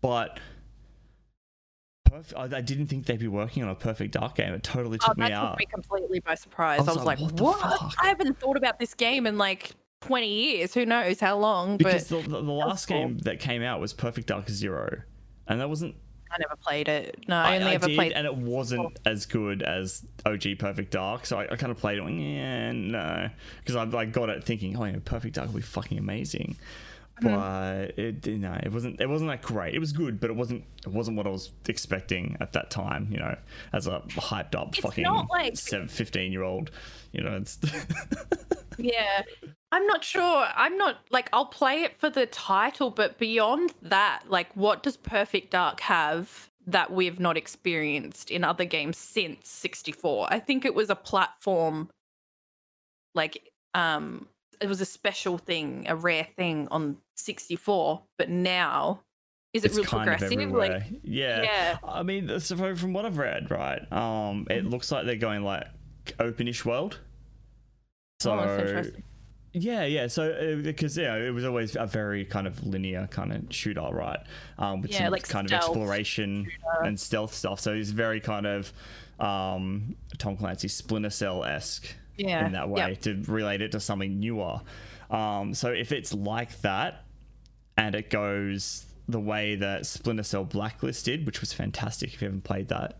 but. 0.00 0.38
I 2.36 2.42
I 2.42 2.60
didn't 2.60 2.88
think 2.88 3.06
they'd 3.06 3.18
be 3.18 3.26
working 3.28 3.62
on 3.62 3.70
a 3.70 3.74
perfect 3.74 4.12
dark 4.12 4.34
game. 4.34 4.52
It 4.52 4.62
totally 4.62 4.98
Oh, 5.02 5.08
took 5.08 5.16
me 5.16 5.24
that 5.28 5.32
out. 5.32 5.50
took 5.52 5.58
me 5.60 5.66
completely 5.66 6.20
by 6.20 6.34
surprise. 6.34 6.80
I 6.80 6.82
I 6.82 6.86
was 6.86 6.96
was, 6.96 7.04
like, 7.06 7.20
like, 7.20 7.32
what 7.40 7.58
what? 7.58 7.94
I 8.02 8.08
haven't 8.08 8.38
thought 8.38 8.58
about 8.58 8.78
this 8.78 8.92
game 8.92 9.26
in 9.26 9.38
like 9.38 9.70
20 10.02 10.28
years. 10.28 10.74
Who 10.74 10.84
knows 10.84 11.20
how 11.20 11.38
long? 11.38 11.78
Because 11.78 12.10
but 12.10 12.24
the, 12.24 12.28
the, 12.28 12.42
the 12.42 12.52
last 12.52 12.86
cool. 12.86 12.98
game 12.98 13.18
that 13.20 13.40
came 13.40 13.62
out 13.62 13.80
was 13.80 13.94
Perfect 13.94 14.26
Dark 14.26 14.50
Zero, 14.50 15.00
and 15.48 15.58
that 15.58 15.70
wasn't. 15.70 15.94
I 16.32 16.36
never 16.40 16.56
played 16.56 16.88
it. 16.88 17.24
No, 17.28 17.36
I 17.36 17.56
only 17.56 17.72
ever 17.72 17.86
did, 17.86 17.96
played. 17.96 18.12
and 18.12 18.26
it 18.26 18.34
wasn't 18.34 18.98
as 19.04 19.26
good 19.26 19.62
as 19.62 20.04
OG 20.24 20.58
Perfect 20.58 20.90
Dark. 20.90 21.26
So 21.26 21.38
I, 21.38 21.44
I 21.52 21.56
kind 21.56 21.70
of 21.70 21.78
played 21.78 21.98
it. 21.98 22.04
Went, 22.04 22.18
yeah, 22.18 22.72
no, 22.72 23.28
because 23.60 23.76
I 23.76 23.84
like 23.84 24.12
got 24.12 24.30
it 24.30 24.42
thinking, 24.42 24.76
oh 24.76 24.84
yeah, 24.84 24.96
Perfect 25.04 25.34
Dark 25.34 25.48
will 25.48 25.56
be 25.56 25.62
fucking 25.62 25.98
amazing. 25.98 26.56
Mm-hmm. 27.22 27.88
But 27.88 27.98
it 27.98 28.26
you 28.26 28.38
know 28.38 28.58
it 28.62 28.72
wasn't 28.72 29.00
it 29.00 29.08
wasn't 29.08 29.30
that 29.30 29.42
great. 29.42 29.74
It 29.74 29.78
was 29.78 29.92
good, 29.92 30.20
but 30.20 30.30
it 30.30 30.36
wasn't 30.36 30.64
it 30.86 30.92
wasn't 30.92 31.16
what 31.16 31.26
I 31.26 31.30
was 31.30 31.50
expecting 31.68 32.36
at 32.40 32.52
that 32.52 32.70
time. 32.70 33.08
You 33.10 33.18
know, 33.18 33.36
as 33.72 33.86
a 33.86 34.00
hyped 34.08 34.54
up 34.54 34.68
It's 34.68 34.78
fucking 34.80 35.04
like- 35.30 35.56
seven, 35.56 35.88
15 35.88 36.32
year 36.32 36.42
old. 36.42 36.70
You 37.12 37.22
know, 37.22 37.36
it's 37.36 37.58
Yeah. 38.78 39.22
I'm 39.70 39.86
not 39.86 40.04
sure. 40.04 40.46
I'm 40.54 40.76
not 40.76 40.96
like 41.10 41.28
I'll 41.32 41.46
play 41.46 41.82
it 41.82 41.96
for 41.96 42.10
the 42.10 42.26
title, 42.26 42.90
but 42.90 43.18
beyond 43.18 43.72
that, 43.82 44.24
like 44.28 44.54
what 44.54 44.82
does 44.82 44.96
Perfect 44.96 45.50
Dark 45.52 45.80
have 45.80 46.50
that 46.66 46.92
we've 46.92 47.18
not 47.18 47.36
experienced 47.36 48.30
in 48.30 48.44
other 48.44 48.64
games 48.64 48.96
since 48.98 49.48
64? 49.48 50.28
I 50.30 50.38
think 50.40 50.64
it 50.64 50.74
was 50.74 50.90
a 50.90 50.94
platform 50.96 51.90
like 53.14 53.50
um 53.74 54.26
it 54.60 54.68
was 54.68 54.80
a 54.80 54.86
special 54.86 55.38
thing, 55.38 55.86
a 55.88 55.96
rare 55.96 56.28
thing 56.36 56.68
on 56.70 56.98
64, 57.16 58.02
but 58.18 58.28
now 58.30 59.02
is 59.52 59.64
it 59.64 59.68
it's 59.68 59.76
real 59.76 59.84
progressive? 59.84 60.32
Like 60.52 60.84
yeah. 61.02 61.42
yeah. 61.42 61.78
I 61.86 62.02
mean, 62.02 62.40
so 62.40 62.56
from 62.74 62.92
what 62.92 63.04
I've 63.04 63.18
read, 63.18 63.50
right, 63.50 63.80
um, 63.92 64.46
Mm-hmm. 64.46 64.50
it 64.52 64.64
looks 64.66 64.90
like 64.90 65.04
they're 65.06 65.16
going 65.16 65.42
like 65.42 65.66
openish 66.18 66.64
world. 66.64 66.98
So 68.20 68.32
oh, 68.32 68.36
that's 68.36 68.62
interesting. 68.62 69.02
yeah, 69.52 69.84
yeah. 69.84 70.06
So 70.06 70.30
uh, 70.30 70.62
because 70.62 70.96
yeah, 70.96 71.16
it 71.16 71.30
was 71.30 71.44
always 71.44 71.76
a 71.76 71.86
very 71.86 72.24
kind 72.24 72.46
of 72.46 72.64
linear 72.64 73.08
kind 73.10 73.32
of 73.32 73.44
shooter, 73.54 73.82
right? 73.92 74.20
Um, 74.58 74.80
with 74.80 74.92
Yeah, 74.92 74.98
some 75.04 75.10
like 75.12 75.28
kind 75.28 75.46
of 75.46 75.52
exploration 75.52 76.50
and 76.84 76.98
stealth 76.98 77.34
stuff. 77.34 77.60
So 77.60 77.72
it's 77.72 77.90
very 77.90 78.20
kind 78.20 78.46
of 78.46 78.72
um, 79.20 79.96
Tom 80.18 80.36
Clancy 80.36 80.68
Splinter 80.68 81.10
Cell 81.10 81.44
esque 81.44 81.94
Yeah. 82.16 82.46
in 82.46 82.52
that 82.52 82.68
way 82.68 82.90
Yep. 82.90 83.00
to 83.02 83.22
relate 83.30 83.60
it 83.60 83.72
to 83.72 83.80
something 83.80 84.18
newer. 84.18 84.60
Um, 85.12 85.54
so 85.54 85.68
if 85.70 85.92
it's 85.92 86.12
like 86.12 86.60
that 86.62 87.04
and 87.76 87.94
it 87.94 88.10
goes 88.10 88.86
the 89.08 89.20
way 89.20 89.56
that 89.56 89.86
Splinter 89.86 90.22
Cell 90.22 90.44
Blacklist 90.44 91.04
did, 91.04 91.26
which 91.26 91.40
was 91.40 91.52
fantastic 91.52 92.14
if 92.14 92.22
you 92.22 92.26
haven't 92.26 92.44
played 92.44 92.68
that. 92.68 92.98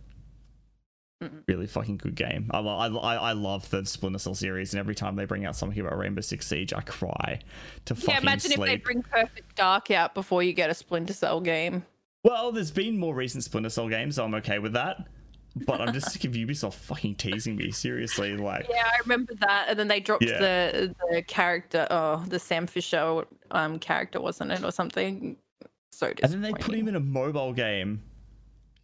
Mm-mm. 1.23 1.43
Really 1.47 1.67
fucking 1.67 1.99
good 1.99 2.17
game. 2.17 2.51
I, 2.51 2.59
I, 2.59 2.89
I, 2.89 3.15
I 3.15 3.33
love 3.33 3.71
the 3.71 3.87
Splinter 3.87 4.19
Cell 4.19 4.35
series, 4.35 4.75
and 4.75 4.81
every 4.81 4.95
time 4.95 5.15
they 5.15 5.25
bring 5.25 5.47
out 5.47 5.55
something 5.55 5.79
about 5.79 5.97
Rainbow 5.97 6.21
Six 6.21 6.47
Siege, 6.47 6.73
I 6.75 6.81
cry 6.81 7.39
to 7.85 7.95
fucking 7.95 8.15
Yeah, 8.15 8.21
imagine 8.21 8.53
if 8.53 8.61
they 8.61 8.77
bring 8.77 9.03
Perfect 9.03 9.57
Dark 9.57 9.91
out 9.91 10.15
before 10.15 10.43
you 10.43 10.53
get 10.53 10.69
a 10.69 10.75
Splinter 10.75 11.13
Cell 11.13 11.41
game. 11.41 11.85
Well, 12.25 12.53
there's 12.53 12.73
been 12.73 12.99
more 12.99 13.15
recent 13.15 13.45
Splinter 13.45 13.71
Cell 13.71 13.89
games, 13.89 14.17
so 14.17 14.25
I'm 14.25 14.35
okay 14.35 14.59
with 14.59 14.73
that. 14.73 15.07
But 15.55 15.81
I'm 15.81 15.93
just 15.93 16.11
sick 16.13 16.25
of 16.25 16.33
Ubisoft 16.33 16.75
fucking 16.75 17.17
teasing 17.17 17.57
me. 17.57 17.71
Seriously, 17.71 18.37
like 18.37 18.67
Yeah, 18.71 18.85
I 18.87 18.99
remember 19.01 19.35
that. 19.41 19.67
And 19.69 19.79
then 19.79 19.89
they 19.89 20.01
dropped 20.01 20.25
Yeah. 20.25 20.39
the 20.39 20.95
the 21.11 21.23
character, 21.23 21.87
oh, 21.91 22.25
the 22.27 22.39
Sam 22.39 22.67
Fisher 22.67 23.25
um 23.51 23.79
character, 23.79 24.21
wasn't 24.21 24.53
it, 24.53 24.65
or 24.65 24.73
something? 24.73 25.37
So 25.91 26.13
and 26.23 26.33
then 26.33 26.41
they 26.41 26.53
put 26.53 26.75
him 26.75 26.89
in 26.89 26.97
a 26.97 27.01
mobile 27.01 27.53
game. 27.53 28.03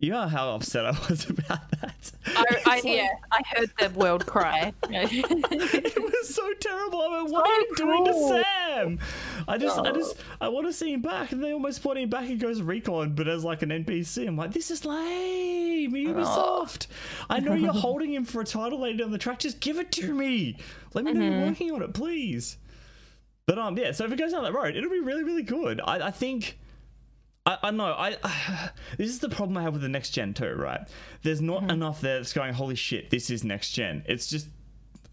You 0.01 0.13
know 0.13 0.29
how 0.29 0.51
upset 0.55 0.87
I 0.87 0.91
was 1.09 1.29
about 1.31 1.71
that. 1.81 2.13
I, 2.27 2.45
I, 2.67 2.75
like- 2.77 2.85
yeah, 2.85 3.09
I 3.33 3.41
heard 3.57 3.71
the 3.81 3.91
world 3.99 4.27
cry. 4.27 4.73
it 4.91 6.03
was 6.03 6.35
so 6.35 6.49
terrible. 6.61 7.01
I'm 7.03 7.25
like, 7.25 7.33
what 7.33 7.49
are 7.49 7.61
you 7.61 7.75
doing 7.77 8.05
to 8.05 8.13
cruel. 8.13 8.29
Sam? 8.29 9.01
I 9.49 9.59
just, 9.59 9.77
I 9.77 9.89
Oh. 9.91 9.93
just, 9.93 10.17
I 10.41 10.49
want 10.49 10.67
to 10.69 10.73
see 10.73 10.93
him 10.93 11.03
back, 11.03 11.33
and 11.33 11.43
they 11.43 11.53
almost 11.53 11.83
put 11.83 11.99
him 11.99 12.09
back 12.11 12.29
and 12.29 12.39
Ghost 12.39 12.63
Recon, 12.63 13.15
but 13.17 13.27
as 13.27 13.43
like 13.45 13.63
an 13.63 13.71
NPC. 13.71 14.29
I'm 14.29 14.37
like, 14.37 14.53
this 14.53 14.71
is 14.71 14.85
lame, 14.85 15.93
Ubisoft. 15.93 16.87
I 17.29 17.41
know 17.41 17.55
you're 17.55 17.73
holding 17.73 18.13
him 18.13 18.25
for 18.25 18.41
a 18.41 18.45
title 18.45 18.81
later 18.81 18.99
down 18.99 19.11
the 19.11 19.19
track. 19.19 19.41
Just 19.41 19.59
give 19.59 19.79
it 19.79 19.91
to 19.93 20.15
me. 20.15 20.59
Let 20.95 21.07
me 21.07 21.13
know 21.13 21.25
you're 21.25 21.33
Mhm. 21.33 21.49
working 21.49 21.73
on 21.73 21.83
it, 21.83 21.93
please. 21.93 22.57
But 23.47 23.59
um, 23.59 23.77
yeah. 23.77 23.91
So 23.93 24.05
if 24.05 24.13
it 24.13 24.17
goes 24.19 24.31
down 24.33 24.45
that 24.45 24.53
road, 24.55 24.77
it'll 24.77 24.91
be 24.91 25.01
really, 25.01 25.25
really 25.25 25.43
good. 25.43 25.81
I, 25.85 26.07
I 26.07 26.11
think. 26.13 26.57
I, 27.49 27.59
I 27.63 27.71
know. 27.71 27.87
I, 27.93 28.17
this 28.99 29.09
is 29.09 29.21
the 29.21 29.29
problem 29.31 29.57
I 29.57 29.63
have 29.63 29.73
with 29.73 29.83
the 29.83 29.89
next 29.89 30.11
gen 30.11 30.35
too, 30.35 30.53
right? 30.55 30.81
There's 31.23 31.41
not 31.41 31.63
Mm-hmm. 31.63 31.71
enough 31.71 32.01
there 32.03 32.19
that's 32.19 32.33
going, 32.35 32.53
holy 32.53 32.75
shit, 32.75 33.11
this 33.11 33.31
is 33.31 33.43
next 33.43 33.73
gen. 33.73 34.03
It's 34.07 34.27
just 34.29 34.49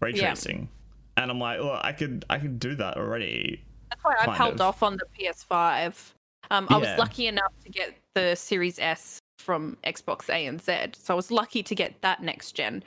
ray 0.00 0.12
Yeah. 0.12 0.28
tracing, 0.28 0.68
and 1.16 1.30
I'm 1.30 1.38
like, 1.40 1.60
well, 1.60 1.80
I 1.82 1.92
could, 1.92 2.24
I 2.28 2.38
could 2.38 2.58
do 2.60 2.74
that 2.76 2.98
already. 2.98 3.64
That's 3.90 4.04
why 4.04 4.14
I've 4.20 4.36
held 4.36 4.54
of. 4.54 4.60
off 4.60 4.82
on 4.82 4.98
the 4.98 5.06
PS5. 5.18 6.12
Um, 6.50 6.68
I 6.70 6.76
was 6.76 6.88
lucky 6.98 7.26
enough 7.26 7.52
to 7.64 7.70
get 7.70 7.94
the 8.14 8.34
Series 8.34 8.78
S 8.78 9.18
from 9.38 9.76
Xbox 9.84 10.26
ANZ, 10.26 10.94
so 10.96 11.14
I 11.14 11.16
was 11.16 11.30
lucky 11.30 11.62
to 11.62 11.74
get 11.74 12.00
that 12.02 12.22
next 12.22 12.52
gen. 12.52 12.84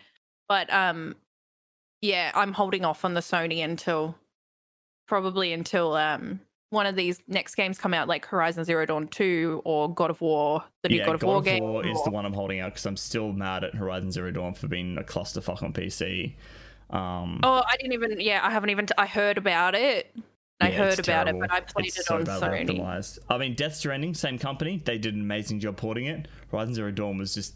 But 0.48 0.72
um, 0.72 1.16
yeah, 2.02 2.32
I'm 2.36 2.54
holding 2.54 2.86
off 2.86 3.04
on 3.04 3.16
the 3.16 3.22
Sony 3.22 3.64
until 3.64 4.16
probably 5.08 5.54
until 5.54 5.96
um 5.96 6.40
one 6.72 6.86
of 6.86 6.96
these 6.96 7.20
next 7.28 7.56
games 7.56 7.78
come 7.80 7.94
out, 7.94 8.08
like 8.08 8.26
Horizon 8.26 8.64
Zero 8.64 8.86
Dawn 8.86 9.08
Two 9.08 9.62
or 9.66 9.94
God 9.94 10.10
of 10.10 10.22
War, 10.22 10.64
the 10.84 10.90
new 10.90 10.98
yeah, 10.98 11.06
God 11.06 11.16
of 11.16 11.24
War 11.24 11.42
game. 11.42 11.64
War 11.64 11.86
is 11.86 12.02
the 12.04 12.12
one 12.12 12.26
I'm 12.26 12.34
holding 12.34 12.60
out 12.60 12.72
because 12.74 12.86
I'm 12.86 12.98
still 12.98 13.32
mad 13.32 13.64
at 13.64 13.76
Horizon 13.76 14.12
Zero 14.12 14.32
Dawn 14.32 14.54
for 14.54 14.68
being 14.68 14.98
a 14.98 15.04
clusterfuck 15.04 15.64
on 15.64 15.74
PC. 15.74 16.36
Um, 16.92 17.40
Oh, 17.44 17.62
I 17.68 17.76
didn't 17.78 17.94
even. 17.94 18.20
Yeah, 18.20 18.40
I 18.44 18.50
haven't 18.52 18.70
even. 18.70 18.86
T- 18.88 18.94
I 18.98 19.06
heard 19.08 19.38
about 19.38 19.76
it. 19.76 20.16
I 20.62 20.70
yeah, 20.70 20.78
heard 20.78 20.94
about 21.00 21.06
terrible. 21.26 21.44
it, 21.44 21.48
but 21.50 21.52
I 21.52 21.60
played 21.62 21.86
It's 21.88 22.00
it 22.00 22.06
so 22.06 22.16
on 22.18 22.24
badly 22.26 22.66
Sony. 22.66 22.80
optimized. 22.82 23.20
I 23.30 23.38
mean, 23.38 23.56
Death 23.56 23.76
Stranding, 23.76 24.14
same 24.14 24.38
company, 24.38 24.82
they 24.84 24.98
did 24.98 25.16
an 25.16 25.22
amazing 25.22 25.60
job 25.62 25.78
porting 25.78 26.06
it. 26.06 26.28
Horizon 26.52 26.74
Zero 26.76 26.92
Dawn 26.92 27.18
was 27.18 27.34
just 27.34 27.56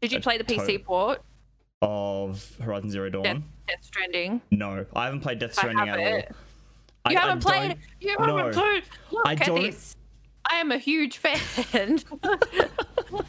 Did 0.00 0.10
you 0.12 0.20
play 0.20 0.38
the 0.38 0.44
PC 0.44 0.56
total- 0.66 0.78
port? 0.84 1.22
of 1.82 2.56
Horizon 2.62 2.90
Zero 2.90 3.10
Dawn. 3.10 3.22
Death, 3.24 3.42
Death 3.68 3.82
Stranding. 3.84 4.40
No, 4.50 4.86
I 4.96 5.04
haven't 5.04 5.20
played 5.20 5.38
Death 5.38 5.50
I 5.58 5.60
Stranding 5.60 5.86
have 5.86 5.98
at 5.98 6.06
it. 6.06 6.26
all. 6.30 6.36
You 7.10 7.16
I- 7.16 7.20
I 7.20 7.26
haven't 7.26 7.40
played. 7.42 7.76
You 8.00 8.16
haven't 8.18 8.36
no. 8.36 8.50
played. 8.50 8.84
Look 9.10 9.26
I 9.26 9.32
at 9.32 9.46
don't- 9.46 9.60
this. 9.62 9.96
I 10.50 10.56
am 10.56 10.72
a 10.72 10.78
huge 10.78 11.16
fan. 11.18 12.00
oh, 12.22 13.22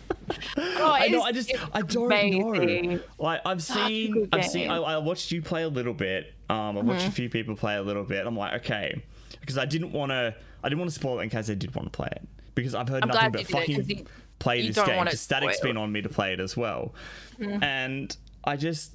I 0.58 1.08
know. 1.08 1.22
I 1.22 1.32
just 1.32 1.52
I 1.74 1.82
don't 1.82 2.10
know. 2.10 3.00
Like 3.20 3.42
I've 3.46 3.64
seen, 3.64 4.28
I've 4.34 4.46
seen. 4.46 4.70
I. 4.70 4.78
I 4.78 4.98
watched 4.98 5.32
you 5.32 5.42
play 5.42 5.64
a 5.64 5.70
little 5.70 5.94
bit. 5.94 6.34
Um, 6.50 6.78
I 6.78 6.82
watched 6.82 7.02
Mm-hmm. 7.02 7.08
a 7.10 7.12
few 7.12 7.30
people 7.30 7.56
play 7.56 7.76
a 7.78 7.82
little 7.82 8.04
bit. 8.04 8.26
I'm 8.28 8.36
like, 8.38 8.62
okay, 8.66 9.02
because 9.40 9.58
I 9.58 9.66
didn't 9.66 9.92
want 9.94 10.12
to. 10.12 10.36
I 10.64 10.70
didn't 10.70 10.80
want 10.80 10.92
to 10.92 10.96
spoil 10.96 11.20
it 11.20 11.24
in 11.24 11.30
case 11.30 11.48
they 11.48 11.56
did 11.56 11.74
want 11.76 11.92
to 11.92 11.96
play 11.96 12.10
it 12.12 12.28
because 12.54 12.76
I've 12.76 12.90
heard 12.90 13.04
I'm 13.04 13.10
nothing 13.10 13.32
but 13.32 13.48
fucking 13.48 13.86
you- 13.90 14.06
play 14.40 14.60
you 14.62 14.74
this 14.74 14.86
game. 14.86 14.98
want 14.98 15.08
it 15.08 15.12
Because 15.12 15.22
Static's 15.22 15.60
been 15.62 15.78
on 15.78 15.92
me 15.92 16.02
to 16.02 16.10
play 16.10 16.34
it 16.34 16.40
as 16.40 16.58
well, 16.58 16.94
Mm-hmm. 17.40 17.64
and 17.64 18.16
I 18.44 18.58
just 18.58 18.94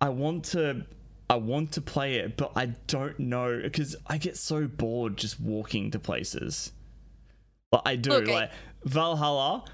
I 0.00 0.08
want 0.08 0.44
to. 0.46 0.86
I 1.28 1.36
want 1.36 1.72
to 1.72 1.80
play 1.80 2.16
it, 2.16 2.36
but 2.36 2.52
I 2.54 2.66
don't 2.86 3.18
know 3.18 3.60
because 3.62 3.96
I 4.06 4.18
get 4.18 4.36
so 4.36 4.66
bored 4.66 5.16
just 5.16 5.40
walking 5.40 5.90
to 5.90 5.98
places. 5.98 6.72
Like 7.72 7.82
I 7.84 7.96
do. 7.96 8.12
I- 8.12 8.18
like 8.32 8.50
Valhalla 8.84 9.64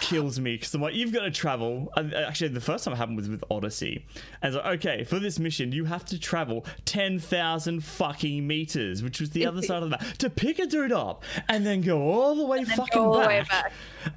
kills 0.00 0.38
me 0.38 0.54
because 0.54 0.72
I'm 0.74 0.80
like, 0.80 0.94
you've 0.94 1.12
got 1.12 1.22
to 1.22 1.30
travel. 1.32 1.92
Uh, 1.96 2.04
Actually, 2.14 2.48
the 2.48 2.60
first 2.60 2.84
time 2.84 2.94
it 2.94 2.98
happened 2.98 3.16
was 3.16 3.28
with 3.28 3.42
Odyssey, 3.50 4.06
and 4.40 4.54
it's 4.54 4.64
like, 4.64 4.78
okay, 4.78 5.02
for 5.02 5.18
this 5.18 5.40
mission, 5.40 5.72
you 5.72 5.84
have 5.86 6.04
to 6.06 6.18
travel 6.20 6.64
ten 6.84 7.18
thousand 7.18 7.82
fucking 7.84 8.46
meters, 8.46 9.02
which 9.02 9.20
was 9.20 9.30
the 9.30 9.44
other 9.46 9.60
side 9.62 9.82
of 9.82 9.90
the 9.90 9.96
map, 9.98 10.02
to 10.18 10.30
pick 10.30 10.60
a 10.60 10.66
dude 10.66 10.92
up 10.92 11.24
and 11.48 11.66
then 11.66 11.80
go 11.80 12.00
all 12.02 12.36
the 12.36 12.46
way 12.46 12.64
fucking 12.64 13.02
all 13.02 13.14
the 13.14 13.26
way 13.26 13.44
back. 13.48 13.72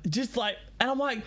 Just 0.07 0.37
like, 0.37 0.57
and 0.79 0.91
I'm 0.91 0.99
like, 0.99 1.23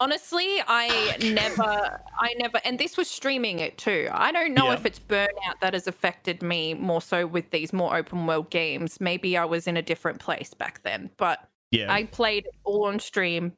Honestly, 0.00 0.62
I 0.66 1.14
never, 1.20 2.00
I 2.18 2.32
never, 2.38 2.58
and 2.64 2.78
this 2.78 2.96
was 2.96 3.08
streaming 3.08 3.58
it 3.58 3.76
too. 3.76 4.08
I 4.10 4.32
don't 4.32 4.54
know 4.54 4.68
Yeah. 4.68 4.74
if 4.74 4.86
it's 4.86 4.98
burnout 4.98 5.60
that 5.60 5.74
has 5.74 5.86
affected 5.86 6.42
me 6.42 6.72
more 6.72 7.02
so 7.02 7.26
with 7.26 7.50
these 7.50 7.74
more 7.74 7.94
open 7.94 8.26
world 8.26 8.48
games. 8.48 8.98
Maybe 8.98 9.36
I 9.36 9.44
was 9.44 9.66
in 9.66 9.76
a 9.76 9.82
different 9.82 10.18
place 10.18 10.54
back 10.54 10.82
then, 10.82 11.10
but 11.18 11.46
yeah, 11.70 11.92
I 11.92 12.04
played 12.04 12.48
all 12.64 12.86
on 12.86 12.98
stream. 12.98 13.52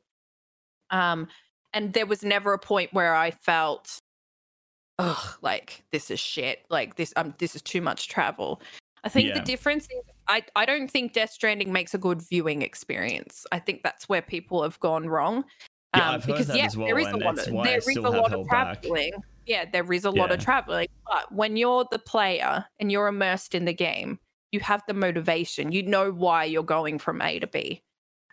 Um, 0.90 1.28
and 1.72 1.92
there 1.92 2.06
was 2.06 2.24
never 2.24 2.52
a 2.52 2.58
point 2.58 2.92
where 2.92 3.14
I 3.14 3.30
felt, 3.30 3.98
ugh, 4.98 5.38
like 5.42 5.84
this 5.92 6.10
is 6.10 6.18
shit. 6.18 6.64
Like 6.68 6.96
this, 6.96 7.12
um, 7.14 7.34
this 7.38 7.54
is 7.54 7.62
too 7.62 7.80
much 7.80 8.08
travel. 8.08 8.60
I 9.04 9.08
think 9.08 9.32
the 9.34 9.40
difference 9.40 9.84
is 9.84 10.02
I, 10.28 10.44
I 10.54 10.64
don't 10.64 10.88
think 10.90 11.12
Death 11.12 11.30
Stranding 11.30 11.72
makes 11.72 11.94
a 11.94 11.98
good 11.98 12.22
viewing 12.22 12.62
experience. 12.62 13.46
I 13.50 13.58
think 13.58 13.82
that's 13.82 14.08
where 14.08 14.22
people 14.22 14.62
have 14.62 14.78
gone 14.80 15.08
wrong. 15.08 15.44
Um, 15.94 16.00
I've 16.02 16.24
heard 16.24 16.26
because 16.26 16.46
that 16.46 16.56
yeah, 16.56 16.66
as 16.66 16.76
well, 16.76 16.86
there 16.86 16.98
is 16.98 17.08
a 17.08 17.16
lot 17.16 17.38
of 17.38 17.64
there 17.64 17.76
is 17.78 17.96
a 17.96 18.00
lot 18.00 18.24
of 18.24 18.30
held 18.30 18.48
back. 18.48 18.82
traveling. 18.82 19.12
Yeah, 19.46 19.64
there 19.70 19.92
is 19.92 20.04
a 20.04 20.10
lot 20.10 20.30
of 20.30 20.40
traveling. 20.40 20.88
But 21.10 21.32
when 21.32 21.56
you're 21.56 21.86
the 21.90 21.98
player 21.98 22.64
and 22.80 22.90
you're 22.90 23.08
immersed 23.08 23.54
in 23.54 23.64
the 23.64 23.74
game, 23.74 24.18
you 24.52 24.60
have 24.60 24.82
the 24.86 24.94
motivation. 24.94 25.72
You 25.72 25.82
know 25.82 26.10
why 26.10 26.44
you're 26.44 26.62
going 26.62 26.98
from 26.98 27.20
A 27.20 27.38
to 27.40 27.46
B. 27.46 27.82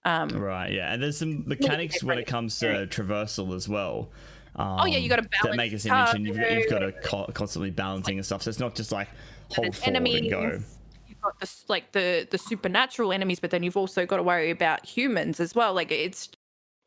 Um, 0.05 0.29
right, 0.29 0.71
yeah, 0.71 0.93
and 0.93 1.03
there's 1.03 1.17
some 1.17 1.43
mechanics 1.47 2.03
when 2.03 2.17
it 2.17 2.27
comes 2.27 2.57
to 2.59 2.87
traversal 2.87 3.53
as 3.55 3.67
well. 3.67 4.11
Um, 4.55 4.77
Oh, 4.79 4.85
yeah, 4.85 4.97
you 4.97 5.09
got 5.09 5.17
to 5.17 5.23
balance. 5.23 5.43
That 5.43 5.55
make 5.55 5.73
us 5.73 5.85
imagine 5.85 6.25
you've, 6.25 6.37
you've 6.37 6.69
got 6.69 6.79
to 6.79 6.91
co- 7.03 7.29
constantly 7.33 7.71
balancing 7.71 8.17
and 8.17 8.25
stuff. 8.25 8.43
So 8.43 8.49
it's 8.49 8.59
not 8.59 8.75
just 8.75 8.91
like 8.91 9.09
hold 9.49 9.75
forward 9.75 10.07
and 10.07 10.29
go. 10.29 10.59
You've 11.07 11.21
got 11.21 11.39
this 11.39 11.65
like 11.67 11.91
the 11.91 12.27
the 12.31 12.37
supernatural 12.37 13.11
enemies, 13.11 13.39
but 13.39 13.51
then 13.51 13.63
you've 13.63 13.77
also 13.77 14.05
got 14.05 14.17
to 14.17 14.23
worry 14.23 14.51
about 14.51 14.85
humans 14.85 15.39
as 15.39 15.53
well. 15.53 15.73
Like 15.73 15.91
it's 15.91 16.29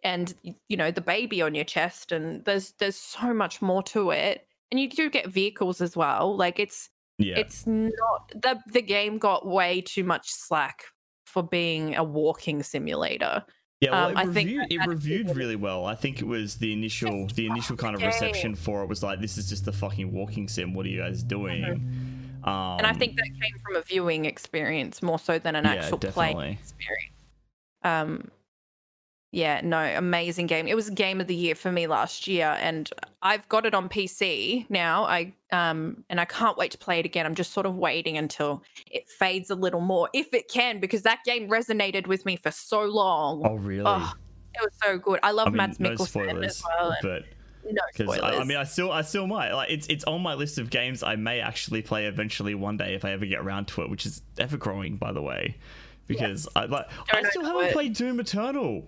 and 0.03 0.35
you 0.69 0.77
know 0.77 0.91
the 0.91 1.01
baby 1.01 1.43
on 1.43 1.55
your 1.55 1.65
chest, 1.65 2.13
and 2.13 2.45
there's 2.45 2.73
there's 2.79 2.97
so 2.97 3.33
much 3.35 3.63
more 3.63 3.83
to 3.85 4.11
it. 4.11 4.47
And 4.71 4.81
you 4.81 4.89
do 4.89 5.11
get 5.11 5.29
vehicles 5.29 5.81
as 5.83 5.97
well. 5.97 6.35
Like 6.37 6.59
it's 6.59 6.89
Yeah, 7.19 7.39
it's 7.39 7.67
not 7.67 8.31
the 8.35 8.59
the 8.73 8.83
game 8.83 9.19
got 9.19 9.47
way 9.47 9.81
too 9.83 10.03
much 10.05 10.31
slack 10.31 10.85
for 11.27 11.43
being 11.43 11.95
a 11.97 12.03
walking 12.05 12.63
simulator. 12.63 13.45
Yeah, 13.81 13.91
well, 13.91 14.07
Um, 14.09 14.13
it, 14.13 14.19
I 14.19 14.25
think 14.33 14.49
reviewed, 14.51 14.73
it 14.73 14.87
reviewed 14.87 15.37
really- 15.37 15.57
well. 15.57 15.87
I 15.87 15.95
think 15.97 16.21
it 16.21 16.27
was 16.27 16.57
the 16.57 16.73
initial 16.73 17.27
the 17.35 17.47
initial 17.47 17.77
kind 17.77 17.95
of 17.97 18.03
reception 18.03 18.55
for 18.55 18.83
it 18.83 18.89
was 18.89 19.03
like, 19.03 19.21
this 19.21 19.37
is 19.37 19.49
just 19.49 19.67
a 19.67 19.73
fucking 19.73 20.13
walking 20.13 20.47
sim. 20.49 20.73
What 20.73 20.87
are 20.87 20.89
you 20.89 21.01
guys 21.01 21.23
doing? 21.23 21.65
Um, 21.65 21.81
Mm-hmm. 22.45 22.79
and 22.79 22.87
I 22.89 22.93
think 22.93 23.15
that 23.17 23.25
came 23.41 23.59
from 23.65 23.77
a 23.77 23.83
viewing 23.83 24.25
experience 24.25 25.01
more 25.03 25.19
so 25.19 25.39
than 25.39 25.55
an 25.55 25.65
Yeah, 25.65 25.75
actual 25.75 25.99
definitely. 25.99 26.35
playing 26.35 26.53
experience. 26.55 27.13
Um, 27.85 28.31
yeah, 29.33 29.63
no, 29.65 29.79
amazing 29.79 30.47
game. 30.47 30.69
It 30.69 30.75
was 30.77 30.91
game 30.91 31.21
of 31.21 31.27
the 31.27 31.35
year 31.35 31.55
for 31.55 31.73
me 31.73 31.87
last 31.87 32.27
year, 32.29 32.57
and 32.61 32.89
I've 33.23 33.49
got 33.49 33.65
it 33.65 33.73
on 33.75 33.89
PC 33.89 34.67
now. 34.69 35.05
I 35.05 35.33
um, 35.51 36.05
and 36.11 36.21
I 36.21 36.27
can't 36.27 36.57
wait 36.59 36.71
to 36.73 36.79
play 36.79 36.99
it 37.01 37.07
again. 37.07 37.25
I'm 37.25 37.35
just 37.35 37.53
sort 37.53 37.65
of 37.65 37.77
waiting 37.77 38.19
until 38.19 38.63
it 38.91 39.09
fades 39.09 39.49
a 39.51 39.55
little 39.55 39.81
more, 39.81 40.11
if 40.13 40.33
it 40.35 40.49
can, 40.49 40.81
because 40.81 41.03
that 41.03 41.21
game 41.25 41.49
resonated 41.49 42.07
with 42.07 42.27
me 42.27 42.37
for 42.37 42.51
so 42.51 42.83
long. 42.83 43.43
oh 43.45 43.55
really? 43.55 43.85
Oh, 43.87 44.13
it 44.55 44.61
was 44.61 44.73
so 44.85 44.99
good. 44.99 45.19
I 45.23 45.31
love 45.31 45.47
I 45.47 45.51
mean, 45.51 45.57
Mads 45.57 45.81
no 45.81 45.97
spoilers, 45.97 46.45
as 46.45 46.63
well. 46.79 46.91
and 46.91 46.99
but 47.03 47.23
No 47.65 47.81
because 47.93 48.15
spoilers. 48.15 48.37
I, 48.37 48.41
I 48.41 48.45
mean, 48.45 48.59
I 48.59 48.65
still 48.65 48.93
I 48.93 49.01
still 49.01 49.27
might 49.27 49.53
like 49.53 49.71
it's 49.71 49.87
it's 49.87 50.05
on 50.05 50.21
my 50.21 50.35
list 50.35 50.59
of 50.59 50.69
games 50.69 51.03
I 51.03 51.17
may 51.17 51.41
actually 51.41 51.81
play 51.81 52.05
eventually 52.05 52.55
one 52.55 52.77
day 52.77 52.95
if 52.95 53.03
I 53.07 53.13
ever 53.13 53.25
get 53.25 53.41
around 53.41 53.69
to 53.69 53.81
it, 53.83 53.89
which 53.89 54.05
is 54.05 54.21
ever 54.37 54.59
growing 54.59 54.99
by 54.99 55.11
the 55.13 55.23
way. 55.23 55.57
Because 56.07 56.47
I 56.55 56.67
like 56.67 56.87
I 57.11 57.23
Don't 57.23 57.31
still 57.31 57.45
haven't 57.47 57.65
it. 57.65 57.73
played 57.73 57.95
Doom 57.95 58.21
Eternal, 58.21 58.85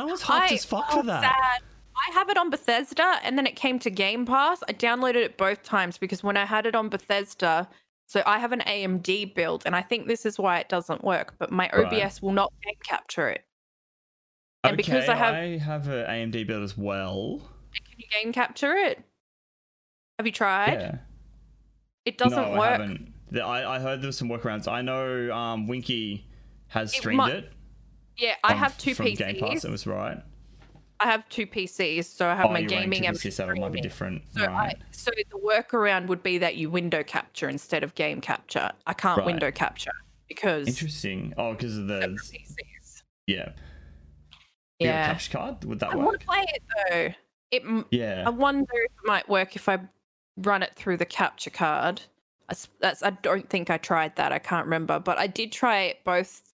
and 0.00 0.08
I 0.08 0.12
was 0.12 0.22
hyped 0.22 0.52
as 0.52 0.64
fuck 0.64 0.90
for 0.90 1.02
that. 1.04 1.22
sad. 1.22 1.62
I 2.08 2.12
have 2.14 2.28
it 2.28 2.36
on 2.36 2.50
Bethesda, 2.50 3.18
and 3.22 3.38
then 3.38 3.46
it 3.46 3.56
came 3.56 3.78
to 3.80 3.90
Game 3.90 4.26
Pass. 4.26 4.62
I 4.68 4.72
downloaded 4.74 5.16
it 5.16 5.36
both 5.38 5.62
times 5.62 5.96
because 5.98 6.22
when 6.22 6.36
I 6.36 6.44
had 6.44 6.66
it 6.66 6.74
on 6.74 6.88
Bethesda, 6.90 7.68
so 8.06 8.22
I 8.26 8.38
have 8.38 8.52
an 8.52 8.60
AMD 8.66 9.34
build, 9.34 9.62
and 9.66 9.74
I 9.74 9.80
think 9.82 10.06
this 10.06 10.26
is 10.26 10.38
why 10.38 10.58
it 10.58 10.68
doesn't 10.68 11.02
work. 11.02 11.34
But 11.38 11.50
my 11.50 11.70
Right. 11.72 11.86
OBS 11.86 12.20
will 12.22 12.32
not 12.32 12.52
game 12.64 12.74
capture 12.84 13.28
it. 13.28 13.44
and 14.64 14.76
because 14.76 15.04
okay, 15.04 15.12
I 15.12 15.16
have- 15.16 15.34
I 15.34 15.58
have 15.58 15.88
an 15.88 16.06
AMD 16.06 16.44
build 16.44 16.62
as 16.64 16.76
well. 16.76 17.38
Can 17.74 17.84
you 17.98 18.04
game 18.22 18.32
capture 18.32 18.74
it? 18.74 19.02
Have 20.18 20.26
you 20.26 20.32
tried? 20.32 20.80
Yeah. 20.80 20.98
It 22.04 22.18
doesn't 22.18 22.40
no, 22.40 22.52
I 22.52 22.58
work. 22.58 22.80
haven't. 22.80 23.12
I, 23.42 23.64
I 23.76 23.78
heard 23.78 24.00
there 24.02 24.06
was 24.08 24.16
some 24.18 24.28
workarounds. 24.28 24.66
I 24.70 24.82
know 24.82 25.32
um, 25.32 25.66
Winky 25.66 26.26
has 26.68 26.92
It 26.92 26.96
streamed 26.96 27.28
it. 27.28 27.52
Yeah, 28.16 28.34
I 28.42 28.54
have 28.54 28.76
two 28.78 28.94
from 28.94 29.06
Game 29.06 29.38
Pass. 29.38 29.60
PCs. 29.60 29.64
It 29.64 29.70
was 29.70 29.86
right. 29.86 30.22
I 30.98 31.06
have 31.06 31.28
two 31.28 31.46
PCs, 31.46 32.04
so 32.04 32.26
I 32.26 32.34
have 32.34 32.46
oh, 32.46 32.52
my 32.52 32.62
gaming 32.62 33.02
two 33.02 33.08
and 33.08 33.16
PCs, 33.16 33.32
so 33.34 33.50
it 33.50 33.58
might 33.58 33.72
be 33.72 33.82
different. 33.82 34.22
So, 34.34 34.44
I, 34.44 34.72
so 34.90 35.10
the 35.30 35.38
workaround 35.38 36.06
would 36.06 36.22
be 36.22 36.38
that 36.38 36.56
you 36.56 36.70
window 36.70 37.02
capture 37.02 37.48
instead 37.48 37.84
of 37.84 37.94
game 37.94 38.20
capture. 38.20 38.70
I 38.86 38.94
can't 38.94 39.18
Right. 39.18 39.26
window 39.26 39.50
capture 39.50 39.92
because 40.28 40.66
Interesting. 40.66 41.34
Oh, 41.36 41.52
because 41.52 41.76
of 41.76 41.86
the 41.88 42.00
PCs. 42.00 43.02
yeah. 43.26 43.50
Yeah, 44.78 45.06
capture 45.08 45.32
card? 45.32 45.64
Would 45.64 45.80
that 45.80 45.94
work? 45.94 46.00
I 46.00 46.04
want 46.04 46.20
to 46.20 46.26
play 46.26 46.44
it 46.48 46.62
though. 46.90 47.14
It. 47.50 47.86
Yeah. 47.90 48.24
I 48.26 48.30
wonder 48.30 48.72
if 48.72 48.92
it 48.92 49.06
might 49.06 49.28
work 49.28 49.56
if 49.56 49.68
I 49.68 49.78
run 50.38 50.62
it 50.62 50.74
through 50.76 50.96
the 50.96 51.06
capture 51.06 51.50
card. 51.50 52.02
That's, 52.48 52.68
that's. 52.80 53.02
I 53.02 53.10
don't 53.10 53.48
think 53.48 53.70
I 53.70 53.78
tried 53.78 54.16
that. 54.16 54.32
I 54.32 54.38
can't 54.38 54.66
remember, 54.66 54.98
but 54.98 55.18
I 55.18 55.26
did 55.26 55.52
try 55.52 55.82
it 55.82 56.04
both 56.04 56.45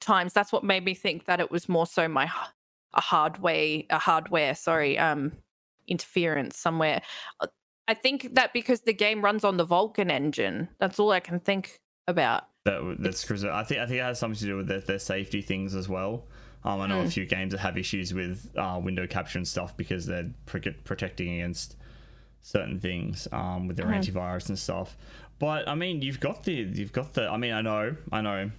times. 0.00 0.32
That's 0.32 0.52
what 0.52 0.64
made 0.64 0.84
me 0.84 0.94
think 0.94 1.26
that 1.26 1.40
it 1.40 1.50
was 1.50 1.68
more 1.68 1.86
so 1.86 2.08
my 2.08 2.30
a 2.94 3.00
hardware 3.00 3.82
a 3.90 3.98
hardware 3.98 4.54
sorry 4.54 4.98
um 4.98 5.32
interference 5.86 6.56
somewhere. 6.56 7.02
Uh, 7.40 7.46
I 7.86 7.94
think 7.94 8.34
that 8.34 8.52
because 8.52 8.82
the 8.82 8.92
game 8.92 9.22
runs 9.22 9.44
on 9.44 9.56
the 9.56 9.66
Vulkan 9.66 10.10
engine, 10.10 10.68
that's 10.78 10.98
all 10.98 11.10
I 11.10 11.20
can 11.20 11.40
think 11.40 11.80
about. 12.06 12.44
That, 12.64 12.96
that's 13.00 13.22
because 13.22 13.44
I 13.44 13.62
think 13.64 13.80
I 13.80 13.86
think 13.86 13.98
it 14.00 14.02
has 14.02 14.18
something 14.18 14.38
to 14.40 14.44
do 14.46 14.56
with 14.58 14.68
their, 14.68 14.80
their 14.80 14.98
safety 14.98 15.40
things 15.40 15.74
as 15.74 15.88
well. 15.88 16.26
Um, 16.64 16.80
I 16.80 16.86
know 16.86 17.00
a 17.00 17.04
Hmm. 17.04 17.08
few 17.08 17.24
games 17.24 17.52
that 17.52 17.60
have 17.60 17.78
issues 17.78 18.12
with 18.12 18.50
uh, 18.56 18.80
window 18.82 19.06
capture 19.06 19.38
and 19.38 19.46
stuff 19.48 19.76
because 19.76 20.06
they're 20.06 20.30
pro- 20.44 20.60
protecting 20.84 21.34
against 21.34 21.76
certain 22.42 22.78
things 22.80 23.28
um, 23.32 23.68
with 23.68 23.76
their 23.76 23.86
Mhm. 23.86 24.00
antivirus 24.00 24.48
and 24.48 24.58
stuff. 24.58 24.96
But 25.38 25.68
I 25.68 25.74
mean, 25.74 26.02
you've 26.02 26.20
got 26.20 26.42
the 26.44 26.52
you've 26.52 26.92
got 26.92 27.14
the. 27.14 27.28
I 27.28 27.36
mean, 27.38 27.52
I 27.52 27.62
know 27.62 27.96
I 28.12 28.20
know, 28.20 28.50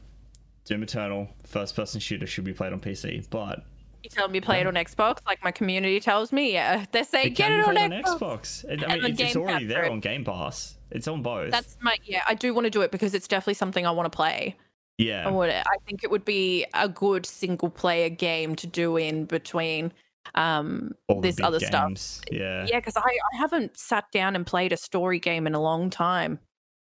Doom 0.70 0.84
Eternal 0.84 1.28
first 1.46 1.76
person 1.76 2.00
shooter 2.00 2.28
should 2.28 2.44
be 2.46 2.54
played 2.54 2.72
on 2.74 2.80
PC, 2.80 3.28
but 3.32 3.66
You 4.04 4.10
tell 4.12 4.28
me 4.28 4.40
play 4.40 4.62
it 4.62 4.68
on 4.68 4.76
Xbox, 4.76 5.18
like 5.26 5.44
my 5.44 5.52
community 5.52 6.00
tells 6.00 6.32
me? 6.32 6.54
Yeah, 6.54 6.86
they 6.92 7.04
say 7.04 7.24
It 7.24 7.32
get 7.32 7.52
it 7.52 7.68
on 7.68 7.76
Xbox. 7.76 8.04
Xbox. 8.04 8.64
It- 8.66 8.84
I 8.88 8.96
mean, 8.98 9.06
it's, 9.12 9.20
it's 9.20 9.36
already 9.36 9.66
there 9.66 9.82
right? 9.82 9.92
on 9.92 10.00
Game 10.00 10.24
Pass. 10.24 10.78
It's 10.92 11.08
on 11.08 11.24
both. 11.24 11.52
That's 11.52 11.76
my 11.82 11.98
yeah. 12.04 12.22
I 12.28 12.36
do 12.36 12.54
want 12.54 12.66
to 12.66 12.70
do 12.70 12.82
it 12.82 12.92
because 12.92 13.14
it's 13.16 13.28
definitely 13.28 13.56
something 13.56 13.86
I 13.86 13.92
want 13.92 14.12
to 14.12 14.16
play. 14.16 14.56
Yeah, 15.00 15.28
I 15.28 15.32
would. 15.32 15.50
I 15.50 15.64
think 15.88 16.04
it 16.04 16.12
would 16.12 16.26
be 16.26 16.66
a 16.74 16.88
good 16.88 17.26
single 17.26 17.70
player 17.70 18.10
game 18.10 18.56
to 18.58 18.68
do 18.68 18.98
in 18.98 19.26
between 19.26 19.92
um 20.36 20.92
All 21.08 21.22
this 21.22 21.40
other 21.42 21.60
stuff. 21.60 22.22
Yeah. 22.32 22.66
Yeah, 22.68 22.76
because 22.80 22.98
I, 22.98 23.02
I 23.02 23.38
haven't 23.38 23.78
sat 23.78 24.06
down 24.12 24.36
and 24.36 24.46
played 24.46 24.72
a 24.72 24.78
story 24.78 25.18
game 25.20 25.48
in 25.48 25.56
a 25.56 25.62
long 25.62 25.90
time. 25.90 26.40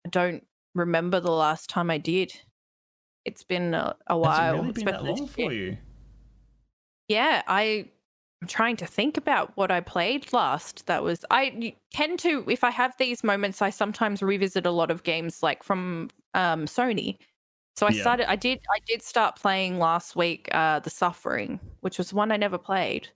I 0.07 0.11
don't 0.11 0.45
remember 0.75 1.21
the 1.21 1.31
last 1.31 1.71
time 1.71 1.91
I 1.91 1.99
did. 1.99 2.33
It's 3.25 3.43
been 3.43 3.75
a, 3.75 3.97
a 4.07 4.19
while. 4.19 4.55
it 4.55 4.61
really 4.61 4.73
been 4.73 4.85
that 4.87 5.05
long 5.05 5.27
for 5.27 5.53
you? 5.53 5.79
Yeah, 7.09 7.43
I 7.47 7.89
I'm 8.41 8.49
trying 8.49 8.77
to 8.79 8.87
think 8.87 9.17
about 9.17 9.57
what 9.57 9.71
I 9.71 9.81
played 9.81 10.33
last. 10.33 10.87
That 10.87 11.03
was 11.03 11.25
I 11.31 11.75
tend 11.93 12.19
to 12.21 12.45
if 12.49 12.65
I 12.65 12.71
have 12.71 12.95
these 12.99 13.23
moments, 13.23 13.63
I 13.63 13.71
sometimes 13.71 14.23
revisit 14.23 14.67
a 14.67 14.71
lot 14.71 14.91
of 14.91 15.03
games 15.05 15.43
like 15.43 15.63
from 15.63 16.11
um 16.35 16.67
Sony. 16.67 17.19
So 17.77 17.87
I 17.87 17.93
Yeah. 17.93 18.01
started 18.01 18.31
I 18.31 18.37
did 18.37 18.61
I 18.75 18.79
did 18.87 19.03
start 19.03 19.37
playing 19.37 19.79
last 19.79 20.17
week 20.17 20.49
uh 20.53 20.81
The 20.81 20.91
Suffering, 20.91 21.61
which 21.81 21.99
was 21.99 22.13
one 22.13 22.33
I 22.33 22.37
never 22.37 22.59
played. 22.59 23.09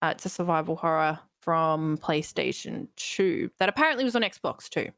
Uh, 0.00 0.12
it's 0.14 0.26
a 0.26 0.28
survival 0.28 0.76
horror 0.76 1.18
from 1.40 1.98
PlayStation 1.98 2.88
2 2.96 3.50
that 3.58 3.68
apparently 3.68 4.04
was 4.04 4.14
on 4.14 4.22
Xbox 4.22 4.68
too. 4.68 4.90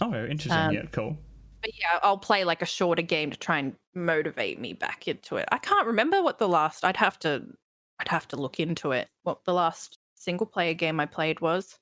Oh, 0.00 0.14
interesting. 0.24 0.62
Um, 0.62 0.74
yeah, 0.74 0.82
cool. 0.92 1.18
But 1.60 1.70
yeah, 1.78 1.98
I'll 2.02 2.18
play 2.18 2.44
like 2.44 2.62
a 2.62 2.66
shorter 2.66 3.02
game 3.02 3.30
to 3.30 3.38
try 3.38 3.58
and 3.58 3.74
motivate 3.94 4.60
me 4.60 4.72
back 4.72 5.08
into 5.08 5.36
it. 5.36 5.48
I 5.50 5.58
can't 5.58 5.86
remember 5.86 6.22
what 6.22 6.38
the 6.38 6.48
last 6.48 6.84
I'd 6.84 6.96
have 6.96 7.18
to 7.20 7.44
I'd 8.00 8.08
have 8.08 8.28
to 8.28 8.36
look 8.36 8.60
into 8.60 8.92
it. 8.92 9.08
What 9.24 9.44
the 9.44 9.54
last 9.54 9.98
single 10.14 10.46
player 10.46 10.74
game 10.74 11.00
I 11.00 11.06
played 11.06 11.40
was. 11.40 11.78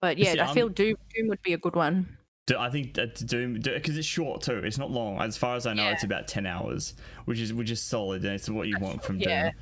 But 0.00 0.18
yeah, 0.18 0.32
See, 0.32 0.40
I 0.40 0.54
feel 0.54 0.68
Doom 0.68 0.96
Doom 1.14 1.28
would 1.28 1.42
be 1.42 1.52
a 1.52 1.58
good 1.58 1.74
one. 1.74 2.16
I 2.56 2.70
think 2.70 2.96
Doom 3.26 3.54
because 3.54 3.98
it's 3.98 4.06
short 4.06 4.42
too. 4.42 4.58
It's 4.58 4.78
not 4.78 4.90
long. 4.90 5.20
As 5.20 5.36
far 5.36 5.56
as 5.56 5.66
I 5.66 5.74
know, 5.74 5.82
Yeah. 5.84 5.92
it's 5.92 6.04
about 6.04 6.28
ten 6.28 6.46
hours, 6.46 6.94
which 7.24 7.40
is 7.40 7.52
which 7.52 7.70
is 7.70 7.82
solid, 7.82 8.24
and 8.24 8.34
it's 8.34 8.48
what 8.48 8.68
you 8.68 8.76
want 8.78 9.02
from 9.02 9.18
yeah. 9.18 9.50
Doom. 9.50 9.60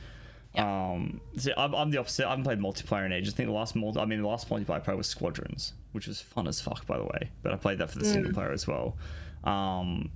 Um, 0.57 1.21
see, 1.37 1.53
I'm, 1.57 1.75
I'm 1.75 1.91
the 1.91 1.99
opposite. 1.99 2.27
I 2.27 2.31
haven't 2.31 2.45
played 2.45 2.59
multiplayer 2.61 3.05
in 3.07 3.13
ages. 3.13 3.35
I 3.35 3.37
think 3.37 3.49
the 3.49 3.55
last 3.55 3.75
multi, 3.75 3.99
I 4.01 4.05
mean, 4.05 4.23
the 4.23 4.29
last 4.29 4.49
multiplayer 4.49 4.77
I 4.77 4.79
played 4.81 4.97
was 4.97 5.09
Squadrons, 5.09 5.73
which 5.93 6.07
was 6.07 6.21
fun 6.21 6.47
as 6.47 6.61
fuck, 6.61 6.87
by 6.87 6.97
the 6.99 7.05
way. 7.05 7.31
But 7.43 7.53
I 7.53 7.57
played 7.57 7.79
that 7.79 7.91
for 7.91 7.99
the 7.99 8.05
single 8.05 8.31
Mm. 8.31 8.35
player 8.35 8.53
as 8.53 8.67
well. 8.67 8.97
Um, 9.45 10.11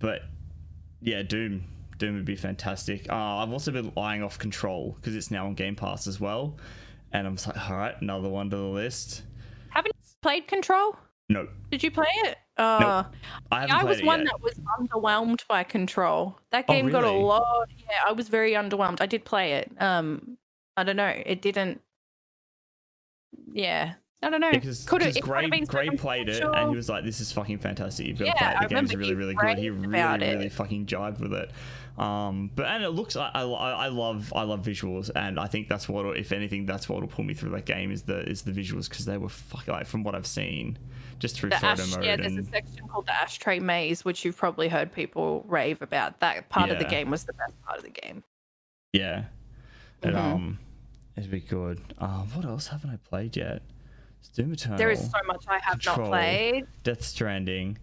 but 0.00 0.22
yeah, 1.00 1.22
Doom, 1.22 1.64
Doom 1.98 2.14
would 2.16 2.24
be 2.24 2.36
fantastic. 2.36 3.08
Uh, 3.10 3.14
I've 3.14 3.52
also 3.52 3.70
been 3.70 3.92
eyeing 3.96 4.22
off 4.22 4.38
Control 4.38 4.96
because 5.00 5.14
it's 5.14 5.30
now 5.30 5.46
on 5.46 5.54
Game 5.54 5.76
Pass 5.76 6.06
as 6.06 6.20
well, 6.20 6.56
and 7.12 7.26
I'm 7.26 7.36
just 7.36 7.46
like, 7.46 7.70
all 7.70 7.76
right, 7.76 7.94
another 8.00 8.28
one 8.28 8.50
to 8.50 8.56
the 8.56 8.62
list. 8.64 9.22
Haven't 9.70 9.92
you 9.96 10.08
played 10.20 10.48
Control? 10.48 10.96
No, 11.28 11.48
Did 11.70 11.82
you 11.82 11.90
play 11.90 12.06
it? 12.24 12.38
Uh 12.58 13.04
I 13.50 13.60
haven't 13.62 13.76
I 13.76 13.84
was 13.84 14.02
one 14.02 14.20
yet. 14.20 14.26
that 14.26 14.40
was 14.42 14.54
underwhelmed 14.78 15.46
by 15.46 15.62
Control. 15.62 16.38
That 16.50 16.64
Oh, 16.68 16.72
game 16.72 16.88
got 16.88 17.04
a 17.04 17.10
lot. 17.10 17.68
Yeah, 17.78 18.00
I 18.06 18.12
was 18.12 18.28
very 18.28 18.52
underwhelmed. 18.52 19.00
I 19.00 19.06
did 19.06 19.24
play 19.24 19.52
it. 19.54 19.70
Um, 19.78 20.38
I 20.76 20.84
don't 20.84 20.96
know. 20.96 21.12
It 21.26 21.42
didn't. 21.42 21.80
Yeah, 23.52 23.94
I 24.22 24.30
don't 24.30 24.40
know. 24.40 24.50
because 24.50 24.84
it 24.84 24.88
could've 24.88 25.20
Gray, 25.20 25.48
Gray 25.66 25.90
played 25.90 26.28
it 26.30 26.42
and 26.42 26.70
he 26.70 26.76
was 26.76 26.88
like, 26.88 27.04
"This 27.04 27.20
is 27.20 27.30
fucking 27.32 27.58
fantastic. 27.58 28.06
You've 28.06 28.18
got 28.18 28.24
to 28.26 28.32
play 28.32 28.48
it. 28.48 28.56
I 28.56 28.62
The 28.62 28.68
game's 28.74 28.94
remember 28.94 28.98
really, 28.98 29.14
really 29.14 29.34
good." 29.34 29.58
He 29.58 29.70
really, 29.70 30.18
really 30.34 30.48
fucking 30.48 30.86
jived 30.86 31.20
with 31.20 31.32
it. 31.34 31.50
Um, 31.98 32.50
but 32.54 32.66
and 32.66 32.82
it 32.84 32.90
looks, 32.90 33.16
I, 33.16 33.28
I, 33.34 33.42
I 33.42 33.88
love, 33.88 34.32
I 34.36 34.42
love 34.42 34.60
visuals, 34.62 35.10
and 35.16 35.38
I 35.40 35.46
think 35.46 35.68
that's 35.68 35.88
what, 35.88 36.16
if 36.16 36.32
anything, 36.32 36.66
that's 36.66 36.88
what 36.88 37.00
will 37.00 37.08
pull 37.08 37.24
me 37.24 37.32
through 37.34 37.50
that 37.50 37.64
game 37.66 37.90
is 37.90 38.02
the 38.02 38.18
is 38.28 38.42
the 38.42 38.52
visuals 38.52 38.88
because 38.88 39.04
they 39.04 39.16
were 39.18 39.28
fucking 39.28 39.72
like 39.72 39.86
from 39.86 40.02
what 40.02 40.14
I've 40.14 40.26
seen, 40.26 40.78
just 41.18 41.36
through 41.38 41.50
the 41.50 41.56
photo 41.56 41.82
ash, 41.82 41.94
mode 41.96 42.04
yeah, 42.04 42.16
there's 42.16 42.36
a 42.36 42.44
section 42.44 42.88
called 42.88 43.06
the 43.06 43.14
ashtray 43.14 43.60
maze, 43.60 44.04
which 44.04 44.24
you've 44.24 44.36
probably 44.36 44.68
heard 44.68 44.92
people 44.92 45.44
rave 45.48 45.80
about. 45.82 46.20
That 46.20 46.48
part 46.48 46.70
of 46.70 46.78
the 46.78 46.84
game 46.84 47.10
was 47.10 47.24
the 47.24 47.32
best 47.34 47.54
part 47.64 47.78
of 47.78 47.84
the 47.84 47.90
game. 47.90 48.22
yeah, 48.92 49.24
and 50.02 50.14
Mhm. 50.14 50.18
um, 50.34 50.58
it'd 51.16 51.30
be 51.30 51.40
good. 51.40 51.80
Um, 51.98 52.28
what 52.34 52.44
else 52.44 52.66
haven't 52.68 52.90
I 52.90 52.96
played 52.96 53.36
yet? 53.36 53.62
Doom 54.34 54.52
Eternal. 54.52 54.76
There 54.78 54.90
is 54.90 55.00
so 55.00 55.18
much 55.26 55.44
I 55.48 55.58
have 55.60 55.80
Control. 55.80 55.98
not 55.98 56.08
played. 56.08 56.66
Death 56.82 57.02
Stranding, 57.02 57.78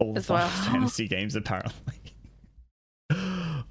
all 0.00 0.14
the 0.14 0.26
well. 0.32 0.48
Fantasy 0.48 1.06
games 1.06 1.36
apparently. 1.36 1.94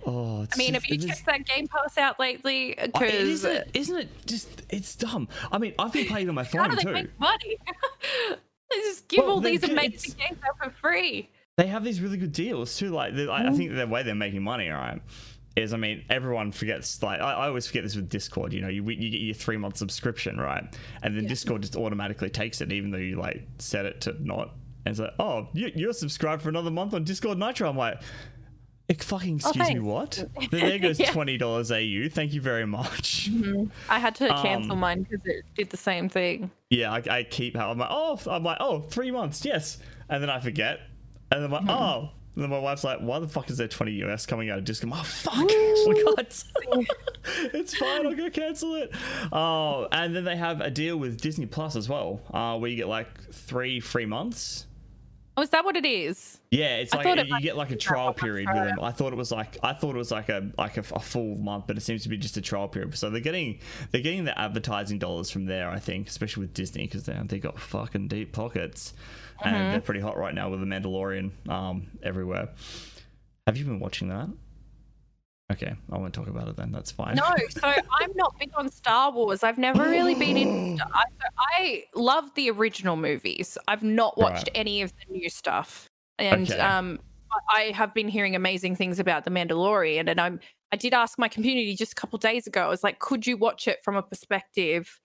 oh, 0.06 0.44
it's 0.44 0.56
I 0.56 0.58
mean, 0.58 0.74
just- 0.74 0.86
have 0.86 0.86
you 0.88 0.96
is- 0.98 1.06
checked 1.06 1.26
that 1.26 1.46
Game 1.46 1.68
Pass 1.68 1.98
out 1.98 2.20
lately? 2.20 2.72
It 2.72 2.94
Because 2.94 3.14
isn't, 3.14 3.52
it, 3.52 3.70
isn't 3.74 3.98
it 3.98 4.26
just 4.26 4.62
it's 4.70 4.96
dumb? 4.96 5.28
I 5.52 5.58
mean, 5.58 5.74
I've 5.80 5.94
been 5.94 6.08
playing 6.08 6.30
on 6.30 6.36
my 6.36 6.44
phone 6.46 6.62
how 6.62 6.68
do 6.70 6.76
they 6.78 6.84
too. 6.84 6.92
make 6.94 7.20
money? 7.20 7.58
they 8.70 8.78
just 8.78 9.08
give 9.08 9.24
Well, 9.26 9.36
all 9.36 9.42
these 9.42 9.64
amazing 9.64 10.16
games 10.20 10.40
out 10.48 10.58
for 10.58 10.70
free. 10.82 11.30
They 11.58 11.68
have 11.68 11.84
these 11.84 12.00
really 12.00 12.18
good 12.18 12.32
deals 12.32 12.78
too. 12.78 12.90
Like, 12.90 13.14
they- 13.16 13.28
I 13.28 13.42
I 13.42 13.50
mm. 13.50 13.58
think 13.58 13.76
the 13.76 13.88
way 13.88 14.04
they're 14.04 14.16
making 14.16 14.44
money, 14.44 14.70
all 14.70 14.78
right, 14.80 15.02
is 15.60 15.74
I 15.74 15.78
mean, 15.78 16.04
everyone 16.10 16.52
forgets. 16.52 17.02
Like, 17.04 17.20
I, 17.22 17.34
I 17.34 17.48
always 17.48 17.68
forget 17.68 17.84
this 17.84 17.96
with 17.96 18.10
Discord. 18.10 18.54
You 18.54 18.62
know, 18.62 18.68
you 18.70 18.84
you 18.90 19.10
get 19.10 19.22
your 19.22 19.36
three 19.36 19.58
month 19.58 19.78
subscription, 19.78 20.38
right, 20.38 20.64
and 21.04 21.16
then 21.16 21.26
Discord 21.28 21.62
just 21.62 21.76
automatically 21.76 22.30
takes 22.30 22.62
it, 22.62 22.72
even 22.72 22.92
though 22.92 22.98
you 22.98 23.16
like 23.18 23.48
set 23.60 23.86
it 23.86 24.02
to 24.02 24.16
not. 24.26 24.56
And 24.86 24.94
it's 24.94 25.00
like, 25.00 25.14
oh, 25.20 25.48
you, 25.54 25.72
you're 25.76 25.94
subscribed 25.94 26.42
for 26.42 26.50
another 26.50 26.72
month 26.72 26.94
on 26.94 27.04
Discord 27.04 27.38
Nitro. 27.38 27.70
I'm 27.70 27.78
like. 27.78 28.02
"Eh, 28.90 28.96
Fucking 29.00 29.36
excuse 29.36 29.70
me, 29.70 29.80
what? 29.80 30.24
Then 30.52 30.62
there 30.62 30.80
goes 30.80 31.00
Yeah. 31.00 31.12
twenty 31.12 31.38
dollars 31.38 31.72
AU. 31.72 32.08
Thank 32.10 32.34
you 32.34 32.42
very 32.42 32.66
much. 32.66 33.30
I 33.90 34.00
had 34.00 34.16
to 34.16 34.30
cancel 34.30 34.72
Um, 34.72 34.80
mine 34.80 35.04
because 35.04 35.24
it 35.26 35.44
did 35.56 35.70
the 35.70 35.78
same 35.78 36.10
thing. 36.10 36.50
Yeah, 36.72 36.92
I, 36.94 37.04
I 37.10 37.24
keep 37.24 37.56
how 37.56 37.70
I'm 37.72 37.78
like, 37.78 37.90
oh, 37.92 38.20
I'm 38.28 38.44
like, 38.44 38.58
oh, 38.60 38.82
three 38.82 39.12
months, 39.12 39.46
yes, 39.46 39.78
and 40.10 40.24
then 40.24 40.30
I 40.32 40.40
forget, 40.40 40.80
and 41.32 41.44
then 41.44 41.54
I'm 41.54 41.66
like, 41.66 41.70
oh, 41.76 42.10
and 42.40 42.46
then 42.46 42.52
my 42.52 42.60
wife's 42.60 42.86
like, 42.86 43.00
why 43.00 43.20
the 43.20 43.28
fuck 43.28 43.50
is 43.50 43.58
there 43.58 43.68
20 43.68 43.92
US 44.04 44.26
coming 44.26 44.50
out 44.50 44.60
of? 44.60 44.84
I'm 44.84 44.90
like, 44.92 45.00
oh, 45.02 45.04
fuck, 45.04 45.34
forgot. 45.86 46.44
it's 47.54 47.78
fine, 47.78 48.08
I'll 48.08 48.16
go 48.16 48.30
cancel 48.30 48.76
it. 48.76 48.96
Oh, 49.34 49.90
and 49.92 50.16
then 50.16 50.24
they 50.24 50.38
have 50.38 50.62
a 50.62 50.72
deal 50.72 50.96
with 50.96 51.20
Disney 51.20 51.48
Plus 51.48 51.76
as 51.76 51.90
well, 51.90 52.22
uh, 52.34 52.58
where 52.58 52.72
you 52.72 52.78
get 52.78 52.88
like 52.88 53.08
three 53.34 53.82
free 53.82 54.06
months. 54.06 54.68
Oh, 55.36 55.42
is 55.42 55.50
that 55.50 55.66
what 55.66 55.76
it 55.76 55.86
is? 55.86 56.40
Yeah, 56.52 56.78
it's 56.78 56.94
I 56.94 56.98
like 57.04 57.18
it 57.18 57.28
you 57.28 57.34
might 57.34 57.44
get 57.44 57.58
like 57.58 57.72
a 57.72 57.76
trial 57.76 58.14
period 58.14 58.48
with 58.54 58.64
them. 58.64 58.80
I 58.82 58.92
thought 58.92 59.12
it 59.12 59.18
was 59.18 59.34
like 59.34 59.58
I 59.62 59.74
thought 59.74 59.96
it 59.96 59.98
was 59.98 60.12
like 60.12 60.30
a 60.30 60.50
like 60.58 60.78
a, 60.78 60.84
a 60.94 61.00
full 61.00 61.36
month, 61.36 61.66
but 61.68 61.76
it 61.76 61.82
seems 61.82 62.04
to 62.04 62.10
be 62.10 62.16
just 62.16 62.38
a 62.38 62.42
trial 62.42 62.70
period. 62.70 62.98
So 62.98 63.10
they're 63.10 63.20
getting 63.20 63.60
they're 63.92 64.02
getting 64.02 64.24
the 64.24 64.38
advertising 64.40 64.98
dollars 64.98 65.30
from 65.30 65.46
there. 65.46 65.70
I 65.70 65.80
think, 65.80 66.08
especially 66.08 66.42
with 66.42 66.54
Disney, 66.54 66.86
because 66.88 67.04
they 67.04 67.20
they 67.26 67.40
got 67.40 67.60
fucking 67.60 68.08
deep 68.08 68.32
pockets, 68.32 68.94
Mm-hmm. 69.40 69.56
and 69.56 69.74
they're 69.74 69.82
pretty 69.82 70.00
hot 70.02 70.18
right 70.18 70.34
now 70.34 70.50
with 70.50 70.60
the 70.60 70.66
Mandalorian 70.66 71.32
um 71.50 71.88
everywhere. 72.04 72.50
Have 73.48 73.58
you 73.58 73.66
been 73.66 73.80
watching 73.80 74.10
that? 74.10 74.28
Okay, 75.52 75.74
I 75.92 75.98
won't 75.98 76.14
talk 76.14 76.28
about 76.28 76.48
it 76.48 76.56
then. 76.58 76.72
That's 76.72 76.92
fine. 76.92 77.16
No, 77.16 77.24
so 77.50 77.62
I'm 78.02 78.12
not 78.16 78.38
big 78.40 78.52
on 78.56 78.70
Star 78.70 79.12
Wars. 79.12 79.42
I've 79.44 79.58
never 79.58 79.82
really 79.90 80.14
been 80.14 80.38
in. 80.38 80.80
I, 80.94 81.04
I 81.58 81.84
love 81.96 82.32
the 82.36 82.52
original 82.52 82.96
movies. 82.96 83.58
I've 83.68 83.82
not 83.84 84.16
watched 84.18 84.48
Right. 84.50 84.52
any 84.56 84.82
of 84.84 84.94
the 84.98 85.12
new 85.12 85.28
stuff, 85.30 85.90
and 86.20 86.50
Okay. 86.52 86.60
um, 86.60 87.00
I- 87.32 87.36
I 87.52 87.62
have 87.72 87.94
been 87.96 88.08
hearing 88.10 88.36
amazing 88.36 88.76
things 88.76 89.00
about 89.00 89.24
the 89.26 89.32
Mandalorian. 89.32 90.08
And 90.10 90.20
I'm 90.22 90.40
I 90.72 90.76
did 90.76 90.94
ask 90.94 91.18
my 91.18 91.28
community 91.28 91.76
just 91.76 91.94
a 91.94 91.96
couple 91.96 92.20
days 92.20 92.46
ago. 92.46 92.62
I 92.62 92.68
was 92.68 92.84
like, 92.84 93.00
could 93.00 93.26
you 93.26 93.36
watch 93.38 93.68
it 93.68 93.80
from 93.84 93.96
a 93.96 94.04
perspective 94.04 95.00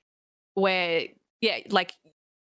where, 0.54 1.06
yeah, 1.40 1.60
like 1.70 1.92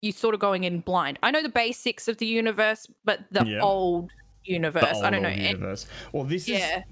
you 0.03 0.13
sort 0.13 0.35
of 0.35 0.41
going 0.41 0.65
in 0.65 0.81
blind? 0.81 1.19
I 1.23 1.31
know 1.31 1.43
the 1.43 1.49
basics 1.49 2.09
of 2.09 2.19
the 2.19 2.27
universe, 2.27 2.87
but 3.05 3.21
the 3.31 3.45
Yeah. 3.45 3.61
old 3.61 4.11
universe, 4.45 4.83
The 4.83 5.07
I 5.07 5.11
don't 5.11 5.15
old, 5.15 5.23
know. 5.25 5.29
old 5.31 5.39
universe. 5.39 5.87
Well, 6.13 6.25
this 6.25 6.49
yeah. 6.49 6.79
is 6.79 6.85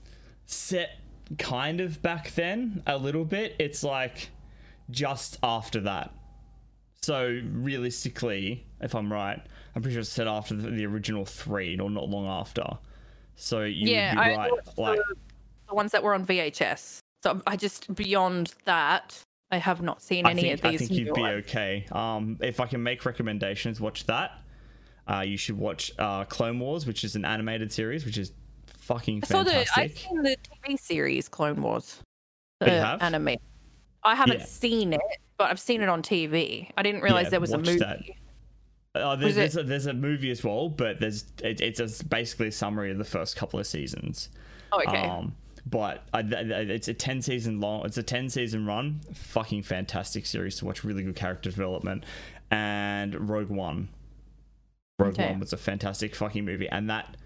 set 0.47 0.99
kind 1.39 1.81
of 1.81 2.03
back 2.03 2.33
then 2.35 2.83
a 2.87 2.99
little 2.99 3.25
bit. 3.25 3.57
It's 3.59 3.83
like 3.85 4.31
just 4.91 5.39
after 5.43 5.81
that. 5.81 6.13
So 7.03 7.41
realistically, 7.53 8.67
if 8.81 8.95
I'm 8.95 9.13
right, 9.13 9.41
I'm 9.75 9.83
pretty 9.83 9.95
sure 9.95 10.01
it's 10.01 10.11
set 10.11 10.27
after 10.27 10.55
the, 10.55 10.71
the 10.71 10.87
original 10.87 11.25
three, 11.25 11.79
or 11.79 11.91
not 11.91 12.09
long 12.09 12.27
after. 12.27 12.65
So 13.37 13.63
you 13.63 13.91
yeah, 13.91 14.15
would 14.15 14.25
be 14.25 14.31
I 14.33 14.37
right. 14.37 14.53
Like, 14.79 14.99
the, 15.09 15.15
the 15.69 15.75
ones 15.75 15.93
that 15.93 16.03
were 16.03 16.15
on 16.15 16.25
VHS. 16.25 16.99
So 17.23 17.43
I 17.47 17.57
just 17.57 17.95
beyond 17.95 18.55
that, 18.65 19.21
I 19.51 19.59
have 19.59 19.83
not 19.83 20.03
seen 20.03 20.27
I 20.27 20.31
any 20.31 20.43
think, 20.43 20.55
of 20.55 20.61
these. 20.63 20.83
I 20.83 20.87
think 20.87 20.99
you'd 20.99 21.15
be 21.15 21.23
okay. 21.23 21.87
Um, 21.93 22.39
if 22.41 22.61
I 22.61 22.67
can 22.67 22.83
make 22.83 23.05
recommendations, 23.05 23.81
watch 23.81 24.05
that. 24.07 24.33
Uh, 25.09 25.21
you 25.21 25.37
should 25.37 25.59
watch 25.59 25.93
uh, 25.99 26.25
Clone 26.25 26.59
Wars, 26.59 26.87
which 26.87 27.05
is 27.05 27.15
an 27.15 27.25
animated 27.25 27.71
series, 27.73 28.05
which 28.05 28.17
is 28.19 28.33
fucking 28.67 29.21
I 29.23 29.27
saw 29.27 29.43
the. 29.43 29.51
fantastic. 29.51 29.83
I've 29.83 29.99
seen 29.99 30.23
the 30.23 30.37
TV 30.67 30.79
series 30.81 31.29
Clone 31.29 31.61
Wars. 31.63 32.01
Oh, 32.61 32.67
you 32.67 32.73
The 32.73 32.81
have? 32.85 33.03
anime. 33.03 33.37
I 34.03 34.15
haven't 34.15 34.41
Yeah. 34.41 34.45
seen 34.47 34.93
it, 34.95 35.01
but 35.37 35.51
I've 35.51 35.61
seen 35.61 35.83
it 35.83 35.89
on 35.89 36.03
TV. 36.03 36.71
I 36.77 36.83
didn't 36.83 37.03
realize 37.03 37.25
Yeah, 37.25 37.31
there 37.31 37.41
was 37.41 37.53
a 37.53 37.59
movie. 37.59 37.79
that. 37.79 38.01
Uh, 38.95 39.17
there's, 39.17 39.35
there's, 39.35 39.57
a, 39.57 39.63
there's 39.65 39.87
a 39.87 39.93
movie 39.93 40.31
as 40.31 40.45
well, 40.45 40.69
but 40.69 41.01
there's 41.01 41.25
it, 41.43 41.61
it's 41.61 41.81
a, 41.81 42.05
basically 42.05 42.49
a 42.49 42.53
summary 42.53 42.91
of 42.93 42.99
the 42.99 43.05
first 43.05 43.35
couple 43.37 43.59
of 43.59 43.67
seasons. 43.67 44.29
Oh, 44.73 44.81
okay. 44.87 45.03
Um, 45.09 45.35
but 45.67 46.03
I, 46.13 46.21
it's 46.21 46.89
a 46.89 46.95
10 46.95 47.23
season 47.23 47.59
long 47.61 47.87
it's 47.87 47.97
a 47.97 48.03
10 48.03 48.29
season 48.31 48.67
run 48.67 49.01
fucking 49.15 49.63
fantastic 49.63 50.27
series 50.27 50.57
to 50.59 50.65
watch 50.67 50.85
really 50.85 51.03
good 51.03 51.17
character 51.17 51.51
development 51.51 52.05
and 52.51 53.29
rogue 53.31 53.49
one 53.51 53.89
rogue 54.99 55.15
Okay. 55.15 55.31
one 55.31 55.41
was 55.41 55.53
a 55.53 55.57
fantastic 55.57 56.15
fucking 56.15 56.45
movie 56.45 56.69
and 56.69 56.91
that 56.91 57.17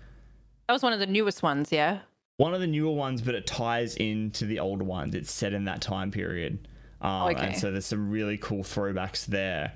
That 0.68 0.72
was 0.72 0.82
one 0.82 0.92
of 0.92 1.00
the 1.00 1.06
newest 1.06 1.42
ones, 1.42 1.72
yeah. 1.72 2.00
one 2.36 2.54
of 2.54 2.60
the 2.60 2.66
newer 2.66 2.92
ones 2.94 3.20
but 3.22 3.34
it 3.34 3.46
ties 3.46 3.96
into 3.96 4.44
the 4.46 4.60
older 4.60 4.84
ones 4.84 5.14
it's 5.14 5.32
set 5.32 5.52
in 5.52 5.64
that 5.64 5.80
time 5.80 6.10
period 6.10 6.68
um, 7.00 7.28
Okay. 7.30 7.46
and 7.48 7.56
so 7.56 7.70
there's 7.70 7.86
some 7.86 8.10
really 8.10 8.38
cool 8.38 8.62
throwbacks 8.62 9.26
there 9.26 9.72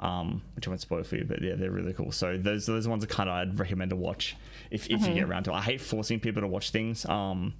um, 0.00 0.42
which 0.56 0.66
I 0.66 0.70
won't 0.70 0.80
spoil 0.80 1.04
for 1.04 1.14
you, 1.16 1.24
but 1.24 1.40
yeah, 1.40 1.54
they're 1.54 1.70
really 1.70 1.92
cool. 1.92 2.10
So 2.10 2.36
those 2.36 2.66
those 2.66 2.88
ones 2.88 3.04
are 3.04 3.06
kind 3.06 3.30
of 3.30 3.36
I'd 3.36 3.58
recommend 3.60 3.90
to 3.90 3.96
watch 3.96 4.34
if, 4.72 4.90
if 4.90 5.00
Mm-hmm. 5.00 5.08
you 5.08 5.14
get 5.14 5.24
around 5.28 5.44
to 5.44 5.52
it. 5.52 5.54
I 5.54 5.60
hate 5.60 5.80
forcing 5.80 6.18
people 6.18 6.42
to 6.42 6.48
watch 6.48 6.70
things. 6.70 7.06
Um, 7.06 7.54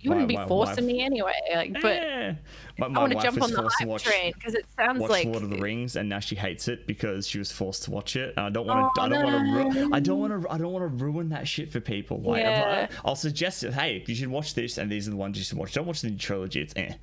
You 0.00 0.10
wouldn't 0.10 0.28
my- 0.28 0.32
be 0.32 0.36
my 0.36 0.48
forcing 0.48 0.86
me 0.86 1.00
anyway. 1.02 1.32
Like, 1.54 1.74
but 1.74 1.84
yeah. 1.94 2.34
My, 2.78 2.86
I 2.86 2.88
want 2.90 3.12
to 3.12 3.20
jump 3.20 3.42
on 3.42 3.50
the 3.50 3.70
hype 3.78 3.86
watch, 3.86 4.02
train 4.04 4.32
because 4.34 4.54
it 4.54 4.64
sounds 4.74 5.00
like 5.00 5.10
watch 5.10 5.24
Lord 5.26 5.42
of 5.42 5.50
the 5.50 5.58
Rings, 5.58 5.96
and 5.96 6.08
now 6.08 6.20
she 6.20 6.34
hates 6.36 6.68
it 6.68 6.86
because 6.86 7.26
she 7.26 7.38
was 7.38 7.52
forced 7.52 7.82
to 7.84 7.90
watch 7.90 8.16
it. 8.16 8.32
And 8.38 8.46
I 8.46 8.48
don't 8.50 8.66
want 8.66 8.94
to. 8.94 9.00
Oh, 9.00 9.04
I 9.04 9.08
don't 9.10 9.24
want 9.24 9.74
to. 9.74 9.80
Ru- 9.80 9.90
I 9.92 10.00
don't 10.00 10.18
want 10.18 10.42
to. 10.42 10.50
I 10.50 10.56
don't 10.58 10.72
want 10.72 10.82
to 10.98 11.04
ruin 11.04 11.28
that 11.28 11.46
shit 11.46 11.70
for 11.70 11.80
people. 11.80 12.20
Like, 12.22 12.40
Yeah. 12.42 12.88
I'll 13.04 13.14
suggest 13.16 13.62
it. 13.64 13.74
Hey, 13.74 14.02
you 14.06 14.14
should 14.14 14.28
watch 14.28 14.54
this, 14.54 14.78
and 14.78 14.90
these 14.90 15.06
are 15.06 15.10
the 15.10 15.16
ones 15.18 15.36
you 15.36 15.44
should 15.44 15.58
watch. 15.58 15.74
Don't 15.74 15.86
watch 15.86 16.00
the 16.00 16.08
new 16.10 16.16
trilogy. 16.16 16.62
It's 16.62 16.72
eh. 16.76 16.94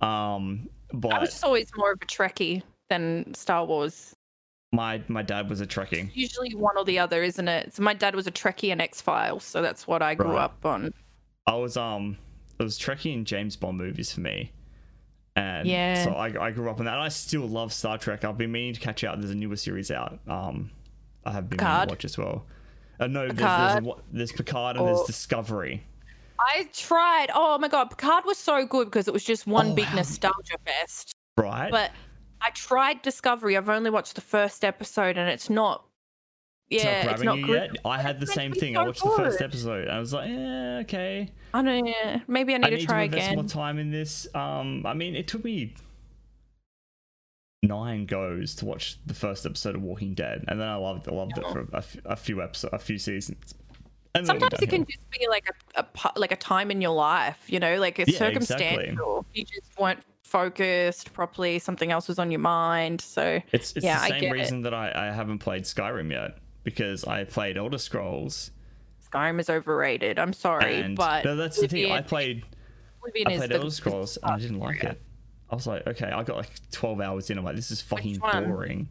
Um, 0.00 0.68
but 0.92 1.12
I 1.12 1.18
was 1.20 1.30
just 1.30 1.44
always 1.44 1.70
more 1.76 1.92
of 1.92 1.98
a 2.00 2.06
Trekkie 2.06 2.62
than 2.88 3.34
Star 3.34 3.66
Wars. 3.66 4.14
my 4.72 5.02
my 5.08 5.22
dad 5.22 5.50
was 5.50 5.60
a 5.60 5.66
Trekkie. 5.66 6.10
Usually 6.14 6.54
one 6.54 6.78
or 6.78 6.84
the 6.86 6.98
other, 6.98 7.22
isn't 7.22 7.48
it? 7.48 7.74
So 7.74 7.82
my 7.82 7.92
dad 7.94 8.14
was 8.14 8.26
a 8.26 8.30
Trekkie 8.32 8.72
and 8.72 8.80
X 8.80 9.02
Files, 9.02 9.44
so 9.44 9.60
that's 9.60 9.86
what 9.86 10.00
I 10.00 10.14
grew 10.14 10.28
Right. 10.32 10.44
up 10.44 10.64
on. 10.64 10.94
I 11.46 11.54
was 11.54 11.76
um, 11.76 12.16
it 12.58 12.62
was 12.62 12.78
Trekkie 12.78 13.14
and 13.14 13.26
James 13.26 13.56
Bond 13.56 13.78
movies 13.78 14.12
for 14.12 14.20
me. 14.20 14.52
And 15.36 15.68
Yeah. 15.68 16.04
so 16.04 16.10
I, 16.12 16.46
I 16.46 16.50
grew 16.50 16.68
up 16.70 16.78
on 16.80 16.86
that. 16.86 16.94
And 16.94 17.02
I 17.02 17.08
still 17.08 17.46
love 17.46 17.72
Star 17.72 17.98
Trek. 17.98 18.24
I've 18.24 18.36
been 18.38 18.50
meaning 18.52 18.74
to 18.74 18.80
catch 18.80 19.04
out. 19.04 19.18
There's 19.20 19.30
a 19.30 19.36
newer 19.36 19.56
series 19.56 19.90
out. 19.90 20.18
Um, 20.26 20.70
I 21.24 21.32
have 21.32 21.48
been 21.48 21.58
meaning 21.64 21.86
to 21.86 21.92
watch 21.92 22.04
as 22.04 22.18
well. 22.18 22.46
Uh, 22.98 23.06
no, 23.06 23.28
there's, 23.28 23.36
there's, 23.38 23.74
Picard? 23.74 23.84
a, 23.86 23.92
there's 24.16 24.32
Picard 24.32 24.76
and 24.76 24.86
there's 24.88 25.02
Discovery. 25.02 25.84
I 26.40 26.68
tried. 26.72 27.28
Oh 27.34 27.58
my 27.58 27.68
god, 27.68 27.90
Picard 27.90 28.24
was 28.24 28.38
so 28.38 28.64
good 28.66 28.86
because 28.86 29.06
it 29.08 29.14
was 29.14 29.24
just 29.24 29.46
one 29.46 29.68
Oh, 29.68 29.74
big 29.74 29.84
how- 29.86 29.96
nostalgia 29.96 30.56
fest. 30.64 31.12
Right? 31.36 31.70
But 31.70 31.92
I 32.40 32.50
tried 32.50 33.02
Discovery. 33.02 33.56
I've 33.56 33.68
only 33.68 33.90
watched 33.90 34.14
the 34.16 34.20
first 34.20 34.64
episode, 34.64 35.16
and 35.18 35.28
it's 35.30 35.48
not. 35.50 35.84
Yeah, 36.70 37.04
not 37.04 37.14
it's 37.14 37.22
not 37.22 37.36
good. 37.42 37.70
yet. 37.74 37.76
I 37.84 38.00
had 38.00 38.20
the 38.20 38.24
It's 38.24 38.34
same 38.34 38.52
thing. 38.52 38.76
I 38.76 38.82
so 38.82 38.86
watched 38.86 39.02
the 39.02 39.10
first 39.10 39.40
episode. 39.40 39.82
And 39.88 39.92
I 39.92 39.98
was 40.00 40.12
like, 40.12 40.28
yeah, 40.28 40.78
okay. 40.82 41.30
I 41.54 41.62
don't 41.62 41.84
know. 41.84 42.20
Maybe 42.28 42.54
I 42.54 42.58
need 42.58 42.66
I 42.66 42.70
to 42.70 42.76
need 42.76 42.86
try 42.88 42.98
to 42.98 43.04
invest 43.06 43.26
again. 43.26 43.34
more 43.36 43.44
time 43.48 43.78
in 43.78 43.90
this. 43.90 44.26
Um, 44.34 44.84
I 44.84 44.92
mean, 44.94 45.16
it 45.16 45.26
took 45.28 45.44
me 45.44 45.74
nine 47.62 48.06
goes 48.06 48.54
to 48.56 48.64
watch 48.66 48.98
the 49.06 49.14
first 49.14 49.46
episode 49.46 49.74
of 49.74 49.82
Walking 49.82 50.14
Dead, 50.14 50.44
and 50.48 50.60
then 50.60 50.68
I 50.68 50.76
loved, 50.76 51.08
I 51.08 51.12
loved 51.12 51.38
it 51.38 51.44
for 51.50 51.66
a, 51.72 51.82
a 52.04 52.16
few 52.16 52.42
episodes, 52.42 52.72
a 52.74 52.78
few 52.78 52.98
seasons. 52.98 53.54
And 54.14 54.26
Sometimes 54.26 54.60
it 54.62 54.68
can 54.70 54.84
just 54.84 55.10
be 55.10 55.26
like 55.28 55.48
a, 55.76 55.84
a 55.84 56.12
like 56.18 56.32
a 56.32 56.36
time 56.36 56.70
in 56.70 56.80
your 56.80 56.94
life, 56.94 57.38
you 57.46 57.60
know, 57.60 57.76
like 57.78 57.98
it's 57.98 58.12
Yeah, 58.20 58.26
exactly. 58.28 58.96
You 59.32 59.44
just 59.44 59.78
weren't 59.78 60.00
focused 60.24 61.12
properly. 61.12 61.58
Something 61.58 61.92
else 61.92 62.08
was 62.08 62.18
on 62.18 62.30
your 62.30 62.40
mind. 62.40 63.00
So 63.00 63.40
It's, 63.52 63.74
it's 63.76 63.84
yeah, 63.84 63.98
the 63.98 64.04
I 64.04 64.08
same 64.08 64.20
get 64.20 64.30
it. 64.30 64.32
reason 64.32 64.62
that 64.62 64.74
I, 64.74 64.92
I 65.08 65.12
haven't 65.12 65.38
played 65.38 65.64
Skyrim 65.64 66.10
yet 66.10 66.38
because 66.68 67.04
I 67.04 67.24
played 67.24 67.56
Elder 67.56 67.78
Scrolls. 67.78 68.50
Skyrim 69.10 69.40
is 69.40 69.48
overrated. 69.48 70.18
I'm 70.18 70.34
sorry, 70.34 70.80
And 70.80 70.94
but 70.96 71.24
no, 71.24 71.34
that's 71.34 71.58
the 71.58 71.66
thing. 71.66 71.90
I 71.90 72.02
played 72.02 72.44
Oblivion 73.00 73.26
I 73.28 73.32
is 73.32 73.38
played 73.38 73.50
the- 73.50 73.54
Elder 73.56 73.70
Scrolls 73.70 74.18
and 74.22 74.32
I 74.32 74.38
didn't 74.38 74.58
like 74.58 74.82
yeah. 74.82 74.90
it. 74.90 75.00
I 75.50 75.54
was 75.54 75.66
like, 75.66 75.86
okay, 75.86 76.10
I 76.10 76.22
got 76.24 76.36
like 76.36 76.50
12 76.72 77.00
hours 77.00 77.30
in. 77.30 77.38
I'm 77.38 77.44
like, 77.44 77.56
this 77.56 77.70
is 77.70 77.80
fucking 77.80 78.18
one? 78.18 78.44
boring. 78.50 78.88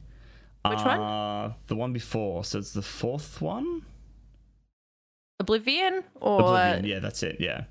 Which 0.65 0.79
one? 0.79 0.99
uh, 0.99 1.53
The 1.67 1.75
one 1.75 1.93
before. 1.93 2.43
So 2.43 2.57
it's 2.57 2.73
the 2.73 2.81
fourth 2.81 3.41
one? 3.41 3.83
Oblivion 5.39 6.03
or 6.15 6.39
Oblivion. 6.39 6.83
Yeah, 6.85 6.97
that's 6.99 7.21
it. 7.21 7.37
Yeah. 7.39 7.65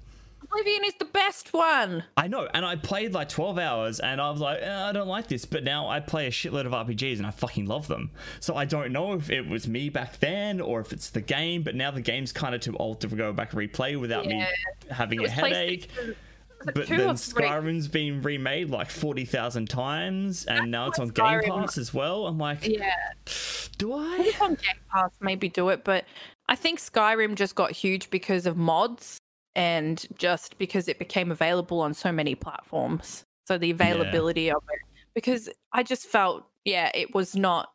Oblivion 0.50 0.84
is 0.84 0.94
the 0.98 1.04
best 1.06 1.52
one. 1.52 2.04
I 2.16 2.28
know, 2.28 2.48
and 2.54 2.64
I 2.64 2.76
played 2.76 3.12
like 3.12 3.28
12 3.28 3.58
hours 3.58 4.00
and 4.00 4.20
I 4.20 4.30
was 4.30 4.40
like, 4.40 4.60
eh, 4.62 4.84
I 4.88 4.92
don't 4.92 5.08
like 5.08 5.28
this, 5.28 5.44
but 5.44 5.64
now 5.64 5.88
I 5.88 6.00
play 6.00 6.26
a 6.26 6.30
shitload 6.30 6.66
of 6.66 6.72
RPGs 6.72 7.18
and 7.18 7.26
I 7.26 7.30
fucking 7.30 7.66
love 7.66 7.88
them. 7.88 8.10
So 8.40 8.54
I 8.54 8.64
don't 8.64 8.92
know 8.92 9.12
if 9.14 9.30
it 9.30 9.46
was 9.48 9.66
me 9.68 9.88
back 9.88 10.18
then 10.20 10.60
or 10.60 10.80
if 10.80 10.92
it's 10.92 11.10
the 11.10 11.20
game, 11.20 11.62
but 11.62 11.74
now 11.74 11.90
the 11.90 12.00
game's 12.00 12.32
kind 12.32 12.54
of 12.54 12.60
too 12.60 12.76
old 12.76 13.00
to 13.00 13.08
go 13.08 13.32
back 13.32 13.52
and 13.52 13.60
replay 13.60 13.98
without 14.00 14.26
me 14.26 14.44
having 14.90 15.24
a 15.24 15.28
headache. 15.28 15.90
PlayStation- 15.92 16.14
was 16.58 16.68
it 16.68 16.74
But 16.74 16.86
then? 16.88 17.00
Skyrim's 17.16 17.86
been 17.88 18.22
remade 18.22 18.70
like 18.70 18.90
40,000 18.90 19.68
times 19.68 20.46
and 20.46 20.70
now 20.70 20.88
it's 20.88 20.98
on 20.98 21.08
Game 21.08 21.42
Pass 21.42 21.76
as 21.76 21.92
well. 21.92 22.26
I'm 22.26 22.38
like, 22.38 22.66
Yeah, 22.66 22.94
do 23.78 23.92
I? 23.92 24.32
On 24.40 24.54
Game 24.54 24.80
Pass, 24.90 25.10
maybe 25.20 25.48
do 25.50 25.68
it. 25.68 25.84
But 25.84 26.06
I 26.48 26.56
think 26.56 26.78
Skyrim 26.80 27.34
just 27.34 27.54
got 27.54 27.72
huge 27.72 28.08
because 28.10 28.46
of 28.46 28.56
mods 28.56 29.18
and 29.56 30.06
just 30.18 30.58
because 30.58 30.86
it 30.86 30.98
became 30.98 31.32
available 31.32 31.80
on 31.80 31.94
so 31.94 32.12
many 32.12 32.34
platforms. 32.34 33.24
So 33.46 33.56
the 33.56 33.70
availability 33.70 34.50
of 34.50 34.62
it, 34.70 34.78
because 35.14 35.48
I 35.72 35.82
just 35.82 36.06
felt, 36.06 36.44
yeah, 36.64 36.90
it 36.94 37.14
was 37.14 37.34
not 37.34 37.70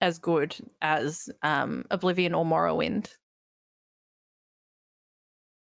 as 0.00 0.18
good 0.18 0.54
as 0.82 1.28
um, 1.42 1.84
Oblivion 1.90 2.32
or 2.32 2.44
Morrowind. 2.44 3.08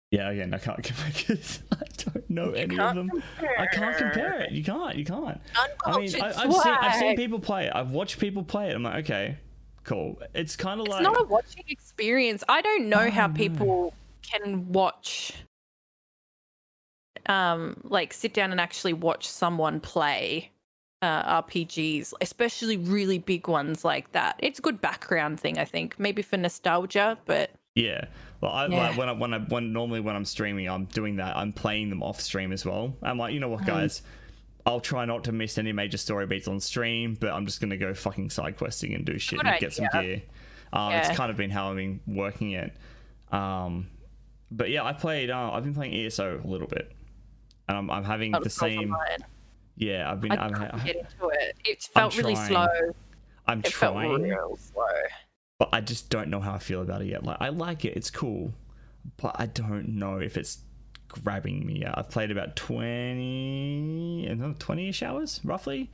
Yeah, 0.09 0.31
again, 0.31 0.53
I 0.53 0.57
can't 0.57 0.81
compare 0.83 1.11
because 1.15 1.59
I 1.71 1.85
don't 1.97 2.29
know 2.29 2.49
You 2.49 2.55
any 2.55 2.79
of 2.79 2.95
them. 2.95 3.11
I 3.59 3.67
can't 3.67 3.97
compare 3.97 4.41
it. 4.41 4.51
You 4.51 4.63
can't. 4.63 4.95
You 4.95 5.05
can't. 5.05 5.39
I 5.85 5.99
mean, 5.99 6.21
I, 6.21 6.27
I've, 6.29 6.53
seen 6.53 6.73
I've 6.73 6.95
seen 6.95 7.15
people 7.15 7.39
play 7.39 7.67
it. 7.67 7.73
I've 7.75 7.91
watched 7.91 8.19
people 8.19 8.43
play 8.43 8.69
it. 8.69 8.75
I'm 8.75 8.83
like, 8.83 9.05
okay, 9.05 9.37
cool. 9.83 10.19
It's 10.33 10.55
kind 10.55 10.79
of 10.79 10.87
It's 10.87 10.95
like 10.95 11.03
not 11.03 11.21
a 11.21 11.25
watching 11.25 11.65
experience. 11.67 12.43
I 12.49 12.61
don't 12.61 12.89
know 12.89 13.11
how 13.11 13.27
people. 13.27 13.65
no. 13.67 13.93
Can 14.29 14.71
watch 14.71 15.33
um 17.27 17.77
like 17.83 18.13
sit 18.13 18.33
down 18.33 18.51
and 18.51 18.59
actually 18.59 18.93
watch 18.93 19.27
someone 19.27 19.79
play 19.79 20.49
uh, 21.01 21.41
RPGs, 21.41 22.13
especially 22.21 22.77
really 22.77 23.17
big 23.17 23.49
ones 23.49 23.83
like 23.83 24.13
that. 24.13 24.37
It's 24.39 24.59
a 24.59 24.61
good 24.61 24.79
background 24.79 25.37
thing, 25.37 25.57
I 25.57 25.65
think. 25.65 25.99
Maybe 25.99 26.21
for 26.21 26.37
nostalgia, 26.37 27.17
but 27.25 27.51
yeah. 27.75 28.05
Well, 28.39 28.51
I 28.51 28.67
Yeah. 28.67 28.77
like 28.89 28.97
when 28.97 29.09
I 29.09 29.11
when 29.11 29.33
I 29.33 29.39
when 29.39 29.73
normally 29.73 29.99
when 29.99 30.15
I'm 30.15 30.23
streaming, 30.25 30.69
I'm 30.69 30.85
doing 30.85 31.17
that. 31.17 31.35
I'm 31.35 31.51
playing 31.51 31.89
them 31.89 32.01
off 32.01 32.21
stream 32.21 32.53
as 32.53 32.65
well. 32.65 32.95
I'm 33.03 33.17
like, 33.17 33.33
you 33.33 33.39
know 33.41 33.49
what, 33.49 33.63
Mm. 33.63 33.67
guys. 33.67 34.01
I'll 34.65 34.79
try 34.79 35.03
not 35.03 35.25
to 35.25 35.33
miss 35.33 35.57
any 35.57 35.73
major 35.73 35.97
story 35.97 36.25
beats 36.25 36.47
on 36.47 36.61
stream, 36.61 37.17
but 37.19 37.33
I'm 37.33 37.45
just 37.45 37.59
gonna 37.59 37.75
go 37.75 37.93
fucking 37.93 38.29
side 38.29 38.55
questing 38.55 38.93
and 38.93 39.03
do 39.05 39.19
shit 39.19 39.39
Good 39.39 39.47
and 39.47 39.59
get 39.59 39.73
some 39.73 39.87
gear. 39.91 40.21
Um, 40.71 40.91
Yeah. 40.91 40.99
It's 41.09 41.17
kind 41.17 41.29
of 41.31 41.35
been 41.35 41.49
how 41.49 41.69
I've 41.69 41.75
been 41.75 41.99
working 42.07 42.51
it. 42.51 42.73
Um, 43.29 43.87
but 44.55 44.69
yeah, 44.69 44.83
I 44.83 44.93
played. 44.93 45.29
Uh, 45.29 45.51
I've 45.51 45.63
been 45.63 45.73
playing 45.73 45.93
ESO 45.93 46.41
a 46.43 46.47
little 46.47 46.67
bit, 46.67 46.91
and 47.67 47.77
I'm, 47.77 47.89
I'm 47.89 48.03
having 48.03 48.31
the 48.31 48.49
same. 48.49 48.95
Yeah, 49.75 50.11
I've 50.11 50.21
been. 50.21 50.31
I 50.31 50.45
I'm, 50.45 50.55
I, 50.55 50.79
get 50.85 50.97
into 50.97 51.29
it. 51.29 51.57
It 51.65 51.83
felt 51.83 52.15
really 52.17 52.35
slow. 52.35 52.67
I'm 53.47 53.59
It 53.59 53.73
felt 53.73 53.95
trying, 53.95 54.21
real 54.21 54.57
slow. 54.57 54.83
but 55.57 55.69
I 55.73 55.81
just 55.81 56.09
don't 56.09 56.29
know 56.29 56.39
how 56.39 56.53
I 56.53 56.59
feel 56.59 56.81
about 56.81 57.01
it 57.01 57.07
yet. 57.07 57.23
Like 57.23 57.37
I 57.39 57.49
like 57.49 57.83
it, 57.83 57.97
it's 57.97 58.09
cool, 58.09 58.53
but 59.17 59.35
I 59.39 59.47
don't 59.47 59.89
know 59.89 60.19
if 60.19 60.37
it's 60.37 60.59
grabbing 61.07 61.65
me 61.65 61.79
yet. 61.79 61.97
I've 61.97 62.09
played 62.09 62.31
about 62.31 62.55
20ish 62.55 65.03
hours 65.03 65.41
roughly. 65.43 65.91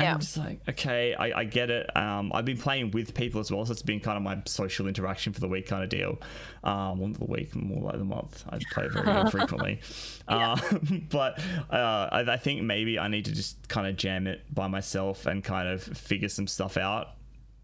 And 0.00 0.06
Yeah. 0.06 0.14
I'm 0.14 0.20
just 0.20 0.38
like, 0.38 0.60
okay, 0.66 1.12
I, 1.14 1.40
I 1.40 1.44
get 1.44 1.68
it. 1.68 1.94
Um, 1.94 2.32
I've 2.34 2.46
been 2.46 2.56
playing 2.56 2.90
with 2.92 3.12
people 3.12 3.38
as 3.38 3.50
well, 3.52 3.66
so 3.66 3.72
it's 3.72 3.82
been 3.82 4.00
kind 4.00 4.16
of 4.16 4.22
my 4.22 4.40
social 4.46 4.86
interaction 4.86 5.34
for 5.34 5.40
the 5.40 5.48
week 5.48 5.66
kind 5.66 5.82
of 5.84 5.90
deal. 5.90 6.18
Um, 6.64 6.98
well, 6.98 7.08
not 7.08 7.18
the 7.18 7.26
week, 7.26 7.54
more 7.54 7.82
like 7.82 7.98
the 7.98 8.04
month. 8.04 8.44
I 8.48 8.58
play 8.72 8.88
very 8.88 9.20
infrequently. 9.20 9.80
Um, 10.26 11.06
but 11.10 11.38
uh, 11.70 12.08
I, 12.10 12.20
I 12.26 12.36
think 12.38 12.62
maybe 12.62 12.98
I 12.98 13.08
need 13.08 13.26
to 13.26 13.32
just 13.32 13.68
kind 13.68 13.86
of 13.86 13.96
jam 13.96 14.26
it 14.26 14.42
by 14.54 14.68
myself 14.68 15.26
and 15.26 15.44
kind 15.44 15.68
of 15.68 15.82
figure 15.82 16.30
some 16.30 16.46
stuff 16.46 16.78
out. 16.78 17.08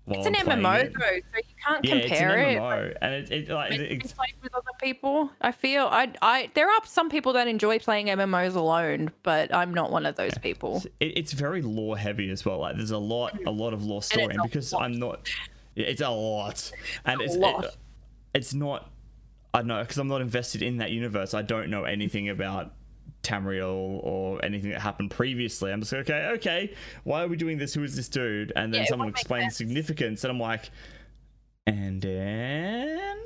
It's 0.08 0.26
an 0.26 0.34
MMO 0.34 0.84
it. 0.84 0.92
though, 0.92 1.00
so 1.00 1.36
you 1.36 1.54
can't 1.64 1.84
Yeah, 1.84 2.00
compare 2.00 2.38
it's 2.38 2.54
it. 2.54 2.56
an 2.56 2.62
MMO, 2.62 2.96
and 3.02 3.14
it, 3.14 3.30
it 3.32 3.48
like 3.48 3.72
it's, 3.72 4.12
played 4.12 4.34
with 4.40 4.54
other 4.54 4.70
people. 4.80 5.30
I 5.40 5.50
feel 5.50 5.86
I 5.86 6.12
I 6.22 6.50
there 6.54 6.68
are 6.68 6.80
some 6.84 7.10
people 7.10 7.32
that 7.32 7.48
enjoy 7.48 7.80
playing 7.80 8.06
MMOs 8.06 8.54
alone, 8.54 9.10
but 9.24 9.52
I'm 9.52 9.74
not 9.74 9.90
one 9.90 10.06
of 10.06 10.14
those 10.14 10.38
people. 10.38 10.82
it, 11.00 11.18
it's 11.18 11.32
very 11.32 11.60
lore 11.60 11.98
heavy 11.98 12.30
as 12.30 12.44
well. 12.44 12.58
Like 12.58 12.76
there's 12.76 12.92
a 12.92 12.98
lot, 12.98 13.34
mm. 13.34 13.46
a 13.46 13.50
lot 13.50 13.72
of 13.72 13.84
lore 13.84 14.02
story, 14.02 14.32
and 14.32 14.42
because 14.44 14.72
lot. 14.72 14.82
I'm 14.82 14.98
not, 14.98 15.28
yeah, 15.74 15.86
it's 15.86 16.00
a 16.00 16.08
lot, 16.08 16.70
and 17.04 17.20
a 17.20 17.24
it's 17.24 17.36
lot. 17.36 17.64
It, 17.64 17.76
it's 18.34 18.54
not. 18.54 18.90
I 19.52 19.58
don't 19.58 19.68
know 19.68 19.80
because 19.80 19.98
I'm 19.98 20.08
not 20.08 20.20
invested 20.20 20.62
in 20.62 20.76
that 20.76 20.92
universe. 20.92 21.34
I 21.34 21.42
don't 21.42 21.68
know 21.68 21.84
anything 21.84 22.28
about 22.28 22.72
Tamriel 23.22 24.00
or 24.02 24.44
anything 24.44 24.70
that 24.70 24.80
happened 24.80 25.10
previously. 25.10 25.72
I'm 25.72 25.80
just 25.80 25.92
like, 25.92 26.02
okay, 26.08 26.26
okay. 26.34 26.74
Why 27.04 27.22
are 27.24 27.28
we 27.28 27.36
doing 27.36 27.58
this? 27.58 27.74
Who 27.74 27.82
is 27.82 27.96
this 27.96 28.08
dude? 28.08 28.52
And 28.56 28.72
then 28.72 28.82
Yeah, 28.82 28.88
someone 28.88 29.08
explains 29.08 29.56
significance, 29.56 30.22
and 30.24 30.30
I'm 30.30 30.38
like, 30.40 30.70
and 31.66 32.00
then 32.00 33.18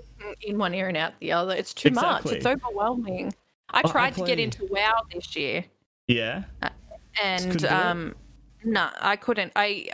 In 0.43 0.59
one 0.59 0.74
ear 0.74 0.89
and 0.89 0.97
out 0.97 1.12
the 1.20 1.33
other. 1.33 1.55
It's 1.55 1.74
too 1.74 1.91
much. 1.91 2.26
It's 2.26 2.47
overwhelming. 2.47 3.35
I 3.70 3.78
I- 3.78 3.83
I 3.85 3.91
tried 3.91 4.14
to 4.14 4.24
get 4.24 4.39
into 4.39 4.66
WoW 4.66 5.03
this 5.12 5.37
year, 5.37 5.64
Yeah. 6.09 6.45
and 7.22 7.59
do 7.59 7.66
it? 7.66 7.72
um, 7.72 8.14
no, 8.64 8.89
I 9.01 9.16
couldn't. 9.16 9.53
I 9.57 9.89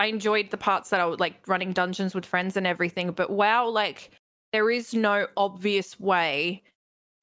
I 0.00 0.06
enjoyed 0.06 0.50
the 0.50 0.56
parts 0.56 0.90
that 0.90 1.00
I 1.00 1.06
would 1.06 1.20
like 1.20 1.46
running 1.46 1.72
dungeons 1.72 2.14
with 2.14 2.26
friends 2.26 2.56
and 2.56 2.66
everything, 2.66 3.12
but 3.12 3.30
WoW, 3.30 3.68
like, 3.68 4.10
there 4.52 4.70
is 4.70 4.92
no 4.94 5.28
obvious 5.36 5.98
way 6.00 6.62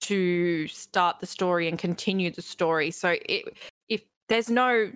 to 0.01 0.67
start 0.67 1.19
the 1.19 1.25
story 1.27 1.67
and 1.67 1.77
continue 1.79 2.31
the 2.31 2.41
story. 2.41 2.91
So 2.91 3.15
it, 3.27 3.57
if 3.89 4.03
there's 4.29 4.49
no 4.49 4.91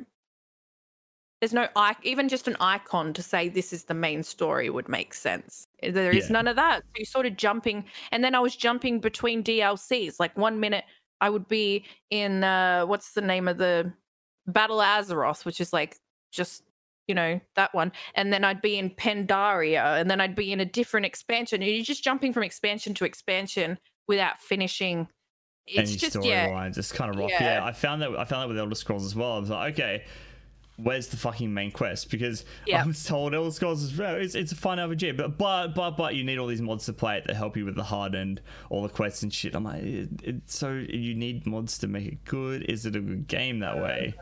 there's 1.41 1.53
no 1.53 1.67
i 1.75 1.95
even 2.03 2.29
just 2.29 2.47
an 2.47 2.55
icon 2.59 3.13
to 3.13 3.21
say 3.21 3.49
this 3.49 3.73
is 3.73 3.83
the 3.85 3.93
main 3.93 4.23
story 4.23 4.69
would 4.69 4.87
make 4.89 5.13
sense. 5.13 5.67
There 5.83 6.13
is 6.13 6.29
Yeah. 6.29 6.31
none 6.31 6.47
of 6.47 6.55
that. 6.55 6.79
So 6.79 6.91
you're 6.97 7.05
sort 7.05 7.25
of 7.25 7.37
jumping, 7.37 7.85
and 8.11 8.23
then 8.23 8.35
I 8.35 8.39
was 8.39 8.55
jumping 8.55 8.99
between 8.99 9.43
DLCs. 9.43 10.15
Like 10.19 10.35
one 10.37 10.59
minute 10.59 10.85
I 11.21 11.29
would 11.29 11.47
be 11.47 11.85
in 12.09 12.43
uh 12.43 12.85
what's 12.85 13.13
the 13.13 13.21
name 13.21 13.47
of 13.47 13.57
the 13.57 13.91
Battle 14.47 14.77
Azeroth, 14.79 15.45
which 15.45 15.59
is 15.61 15.73
like 15.73 15.97
just 16.31 16.63
you 17.07 17.15
know 17.15 17.39
that 17.55 17.73
one, 17.75 17.91
and 18.15 18.31
then 18.33 18.43
I'd 18.43 18.61
be 18.61 18.77
in 18.79 18.89
Pandaria, 18.89 19.99
and 19.99 20.09
then 20.09 20.21
I'd 20.21 20.35
be 20.35 20.51
in 20.51 20.59
a 20.61 20.65
different 20.65 21.05
expansion. 21.05 21.61
And 21.61 21.71
you're 21.71 21.83
just 21.83 22.03
jumping 22.03 22.33
from 22.33 22.43
expansion 22.43 22.93
to 22.95 23.05
expansion 23.05 23.77
without 24.07 24.39
finishing. 24.39 25.07
It's 25.67 25.89
Any 25.91 25.97
just 25.97 26.23
yeah, 26.23 26.47
storylines. 26.49 26.77
It's 26.77 26.91
kind 26.91 27.09
of 27.11 27.17
rough. 27.19 27.31
Yeah. 27.31 27.57
Yeah. 27.59 27.65
I 27.65 27.71
found 27.71 28.01
that. 28.01 28.11
I 28.11 28.25
found 28.25 28.43
that 28.43 28.47
with 28.49 28.57
Elder 28.59 28.75
Scrolls 28.75 29.03
as 29.05 29.15
well. 29.15 29.33
I 29.33 29.39
was 29.39 29.49
like, 29.49 29.73
okay, 29.73 30.03
where's 30.77 31.07
the 31.07 31.17
fucking 31.17 31.51
main 31.53 31.71
quest? 31.71 32.11
Because 32.11 32.45
Yeah. 32.67 32.83
I 32.83 32.85
was 32.85 33.03
told 33.03 33.33
Elder 33.33 33.49
Scrolls 33.49 33.81
is 33.81 33.89
very, 33.89 34.23
it's, 34.23 34.35
it's 34.35 34.51
a 34.51 34.55
fun 34.55 34.77
RPG, 34.77 35.17
but 35.17 35.37
but 35.39 35.69
but 35.73 35.91
but 35.97 36.13
you 36.15 36.23
need 36.23 36.37
all 36.37 36.45
these 36.47 36.61
mods 36.61 36.85
to 36.85 36.93
play 36.93 37.17
it 37.17 37.25
that 37.25 37.35
help 37.35 37.57
you 37.57 37.65
with 37.65 37.75
the 37.75 37.83
hard 37.83 38.13
end, 38.13 38.41
all 38.69 38.83
the 38.83 38.89
quests 38.89 39.23
and 39.23 39.33
shit. 39.33 39.55
I'm 39.55 39.63
like, 39.63 39.81
it, 39.81 40.09
it, 40.23 40.35
so 40.45 40.71
you 40.73 41.15
need 41.15 41.47
mods 41.47 41.79
to 41.79 41.87
make 41.87 42.05
it 42.05 42.23
good. 42.25 42.63
Is 42.69 42.85
it 42.85 42.95
a 42.95 42.99
good 42.99 43.27
game 43.27 43.59
that 43.59 43.77
way? 43.77 44.13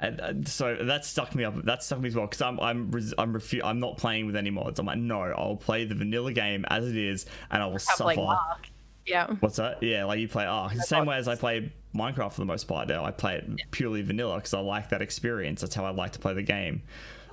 And, 0.00 0.20
and 0.20 0.46
so 0.48 0.76
that 0.76 1.04
stuck 1.04 1.34
me 1.34 1.42
up. 1.42 1.60
That 1.64 1.82
stuck 1.82 1.98
me 1.98 2.06
as 2.06 2.14
well 2.14 2.26
because 2.26 2.40
I'm 2.40 2.60
I'm 2.60 2.92
res- 2.92 3.14
I'm 3.18 3.34
refu- 3.34 3.62
I'm 3.64 3.80
not 3.80 3.96
playing 3.96 4.26
with 4.26 4.36
any 4.36 4.50
mods. 4.50 4.78
I'm 4.78 4.86
like, 4.86 4.98
no, 4.98 5.22
I'll 5.22 5.56
play 5.56 5.86
the 5.86 5.96
vanilla 5.96 6.32
game 6.32 6.64
as 6.68 6.86
it 6.88 6.96
is, 6.96 7.26
and 7.50 7.60
I 7.60 7.66
will 7.66 7.80
suffer. 7.80 8.14
Mark. 8.14 8.68
Yeah. 9.08 9.26
What's 9.40 9.56
that? 9.56 9.82
Yeah, 9.82 10.04
like 10.04 10.20
you 10.20 10.28
play. 10.28 10.44
It's 10.70 10.74
the 10.76 10.82
same 10.86 11.06
way 11.06 11.16
as 11.16 11.26
I 11.28 11.34
play 11.34 11.72
Minecraft 11.94 12.32
for 12.34 12.40
the 12.40 12.44
most 12.46 12.68
part 12.68 12.88
now. 12.88 13.04
I 13.04 13.10
play 13.10 13.36
it 13.36 13.70
purely 13.70 14.02
vanilla 14.02 14.36
because 14.36 14.52
I 14.54 14.60
like 14.60 14.90
that 14.90 15.00
experience. 15.02 15.62
That's 15.62 15.74
how 15.74 15.84
I 15.84 15.90
like 15.90 16.12
to 16.12 16.18
play 16.18 16.34
the 16.34 16.42
game. 16.42 16.82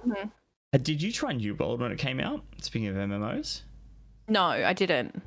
Mhm. 0.08 0.32
Uh, 0.74 0.78
Did 0.78 1.02
you 1.02 1.12
try 1.12 1.34
New 1.34 1.54
World 1.56 1.82
when 1.82 1.92
it 1.92 1.98
came 2.00 2.20
out? 2.20 2.44
Speaking 2.62 2.88
of 2.88 2.96
MMOs, 2.96 3.62
No, 4.28 4.44
I 4.46 4.74
didn't. 4.74 5.22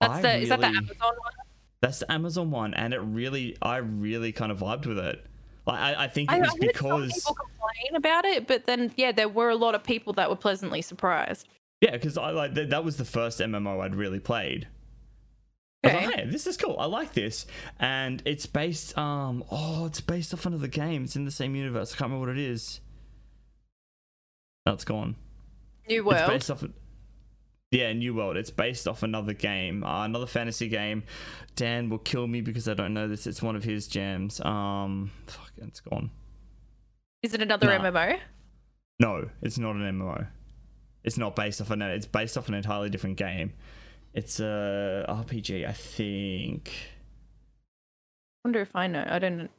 That's 0.00 0.14
I 0.14 0.22
the 0.22 0.36
is 0.38 0.48
that 0.48 0.60
the 0.60 0.66
Amazon 0.66 0.96
one? 1.00 1.32
that's 1.80 1.98
the 2.00 2.10
Amazon 2.12 2.50
one, 2.50 2.74
and 2.74 2.92
it 2.94 2.98
really, 3.00 3.56
I 3.62 3.76
really 3.78 4.32
kind 4.32 4.50
of 4.52 4.58
vibed 4.60 4.86
with 4.86 4.98
it. 4.98 5.24
Like 5.66 5.78
I, 5.80 6.04
I 6.04 6.08
think 6.08 6.30
it 6.30 6.34
I 6.34 6.38
was 6.40 6.50
some 6.50 6.58
because 6.60 7.12
people 7.14 7.34
complain 7.34 7.96
about 7.96 8.24
it, 8.24 8.46
but 8.46 8.66
then 8.66 8.92
yeah, 8.96 9.12
there 9.12 9.28
were 9.28 9.50
a 9.50 9.56
lot 9.56 9.74
of 9.74 9.82
people 9.82 10.12
that 10.14 10.28
were 10.30 10.36
pleasantly 10.36 10.80
surprised. 10.82 11.48
yeah, 11.80 11.92
because 11.92 12.16
I 12.18 12.30
like 12.30 12.54
that, 12.54 12.70
that 12.70 12.84
was 12.84 12.96
the 12.96 13.04
first 13.04 13.40
MMO 13.40 13.80
I'd 13.82 13.94
really 13.94 14.20
played. 14.20 14.68
Okay. 15.86 16.06
like, 16.06 16.14
hey, 16.16 16.26
this 16.26 16.46
is 16.46 16.56
cool. 16.56 16.76
I 16.78 16.86
like 16.86 17.12
this, 17.12 17.46
and 17.78 18.22
it's 18.24 18.46
based. 18.46 18.96
Um, 18.98 19.44
oh, 19.50 19.86
it's 19.86 20.00
based 20.00 20.32
off 20.34 20.46
another 20.46 20.68
game. 20.68 21.04
It's 21.04 21.16
in 21.16 21.24
the 21.24 21.30
same 21.30 21.54
universe. 21.54 21.92
I 21.94 21.96
can't 21.98 22.10
remember 22.10 22.28
what 22.28 22.36
it 22.38 22.42
is. 22.42 22.80
It's 24.66 24.84
gone. 24.84 25.16
New 25.88 25.98
It's 25.98 26.06
World. 26.20 26.30
based 26.30 26.50
off. 26.50 26.64
Yeah, 27.70 27.92
New 27.92 28.14
World. 28.14 28.36
It's 28.36 28.50
based 28.50 28.88
off 28.88 29.02
another 29.02 29.32
game, 29.32 29.84
uh, 29.84 30.04
another 30.04 30.26
fantasy 30.26 30.68
game. 30.68 31.04
Dan 31.56 31.88
will 31.90 31.98
kill 31.98 32.26
me 32.26 32.40
because 32.40 32.68
I 32.68 32.74
don't 32.74 32.94
know 32.94 33.08
this. 33.08 33.26
It's 33.26 33.42
one 33.42 33.56
of 33.56 33.64
his 33.64 33.86
jams. 33.86 34.40
Um, 34.40 35.10
fuck, 35.26 35.50
it's 35.58 35.80
gone. 35.80 36.10
Is 37.22 37.34
it 37.34 37.42
another 37.42 37.66
Nah. 37.66 37.78
MMO? 37.90 38.18
No, 39.00 39.28
it's 39.42 39.58
not 39.58 39.76
an 39.76 39.82
MMO. 39.82 40.26
It's 41.04 41.18
not 41.18 41.36
based 41.36 41.60
off 41.60 41.70
an. 41.70 41.82
It's 41.82 42.06
based 42.06 42.36
off 42.36 42.48
an 42.48 42.54
entirely 42.54 42.90
different 42.90 43.16
game. 43.16 43.52
It's 44.16 44.40
a 44.40 45.04
RPG, 45.08 45.68
I 45.68 45.72
think. 45.72 46.72
I 48.44 48.48
wonder 48.48 48.60
if 48.62 48.74
I 48.74 48.86
know. 48.86 49.04
I 49.06 49.18
don't. 49.18 49.50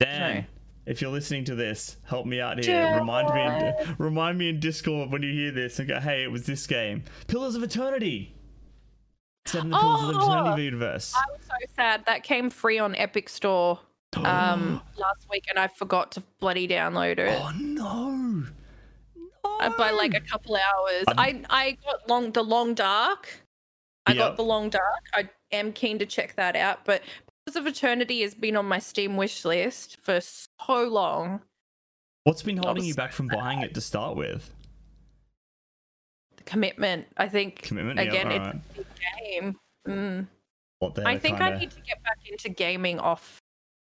Dan, 0.00 0.36
No. 0.38 0.44
if 0.86 1.00
you're 1.00 1.12
listening 1.12 1.44
to 1.44 1.54
this, 1.54 1.96
help 2.04 2.26
me 2.26 2.40
out 2.40 2.62
here. 2.64 2.96
Remind 2.98 3.32
me, 3.32 3.42
in, 3.42 3.96
remind 3.98 4.38
me 4.38 4.48
in 4.48 4.58
Discord 4.58 5.12
when 5.12 5.22
you 5.22 5.32
hear 5.32 5.52
this 5.52 5.78
and 5.78 5.86
go, 5.88 6.00
"Hey, 6.00 6.24
it 6.24 6.32
was 6.32 6.46
this 6.46 6.66
game, 6.66 7.04
Pillars 7.28 7.54
of 7.54 7.62
Eternity." 7.62 8.34
Set 9.46 9.62
in 9.64 9.70
the 9.70 9.78
Pillars 9.78 10.16
of 10.16 10.16
Oh! 10.16 10.26
Eternity 10.32 10.64
universe. 10.64 11.14
I 11.16 11.22
was 11.30 11.40
so 11.46 11.54
sad 11.76 12.04
that 12.06 12.22
came 12.24 12.50
free 12.50 12.78
on 12.78 12.96
Epic 12.96 13.28
Store 13.28 13.78
um 14.16 14.82
last 14.96 15.26
week, 15.30 15.44
and 15.48 15.58
I 15.60 15.68
forgot 15.68 16.10
to 16.12 16.22
bloody 16.40 16.66
download 16.66 17.18
it. 17.20 17.40
oh 17.40 17.52
no! 17.56 18.46
uh, 19.60 19.70
by 19.76 19.90
like 19.92 20.14
a 20.14 20.20
couple 20.20 20.56
hours. 20.56 21.04
I'm- 21.16 21.46
I 21.50 21.68
I 21.68 21.78
got 21.84 22.08
long 22.08 22.32
the 22.32 22.42
long 22.42 22.74
dark. 22.74 23.28
I 24.06 24.12
Yep. 24.12 24.18
got 24.18 24.36
the 24.36 24.44
long 24.44 24.70
dark. 24.70 25.04
I 25.14 25.28
am 25.52 25.72
keen 25.72 25.98
to 25.98 26.06
check 26.06 26.34
that 26.36 26.56
out, 26.56 26.84
but 26.84 27.02
Pillars 27.46 27.56
of 27.56 27.66
Eternity 27.66 28.22
has 28.22 28.34
been 28.34 28.56
on 28.56 28.66
my 28.66 28.78
Steam 28.78 29.16
wish 29.16 29.44
list 29.44 29.98
for 30.00 30.20
so 30.20 30.48
long. 30.84 31.42
What's 32.24 32.42
been 32.42 32.56
holding 32.58 32.84
you 32.84 32.94
back 32.94 33.12
from 33.12 33.28
buying 33.28 33.60
it 33.62 33.74
to 33.74 33.80
start 33.80 34.16
with? 34.16 34.52
The 36.36 36.42
commitment, 36.44 37.06
I 37.16 37.28
think. 37.28 37.62
Commitment. 37.62 37.98
Again, 38.00 38.30
yeah, 38.30 38.52
it's 38.76 38.88
a 38.88 39.30
game. 39.30 39.58
Mm. 39.86 40.26
What 40.78 40.98
I 41.06 41.18
think 41.18 41.38
kinda... 41.38 41.56
I 41.56 41.58
need 41.58 41.70
to 41.70 41.80
get 41.82 42.02
back 42.02 42.18
into 42.30 42.48
gaming 42.48 42.98
off 42.98 43.38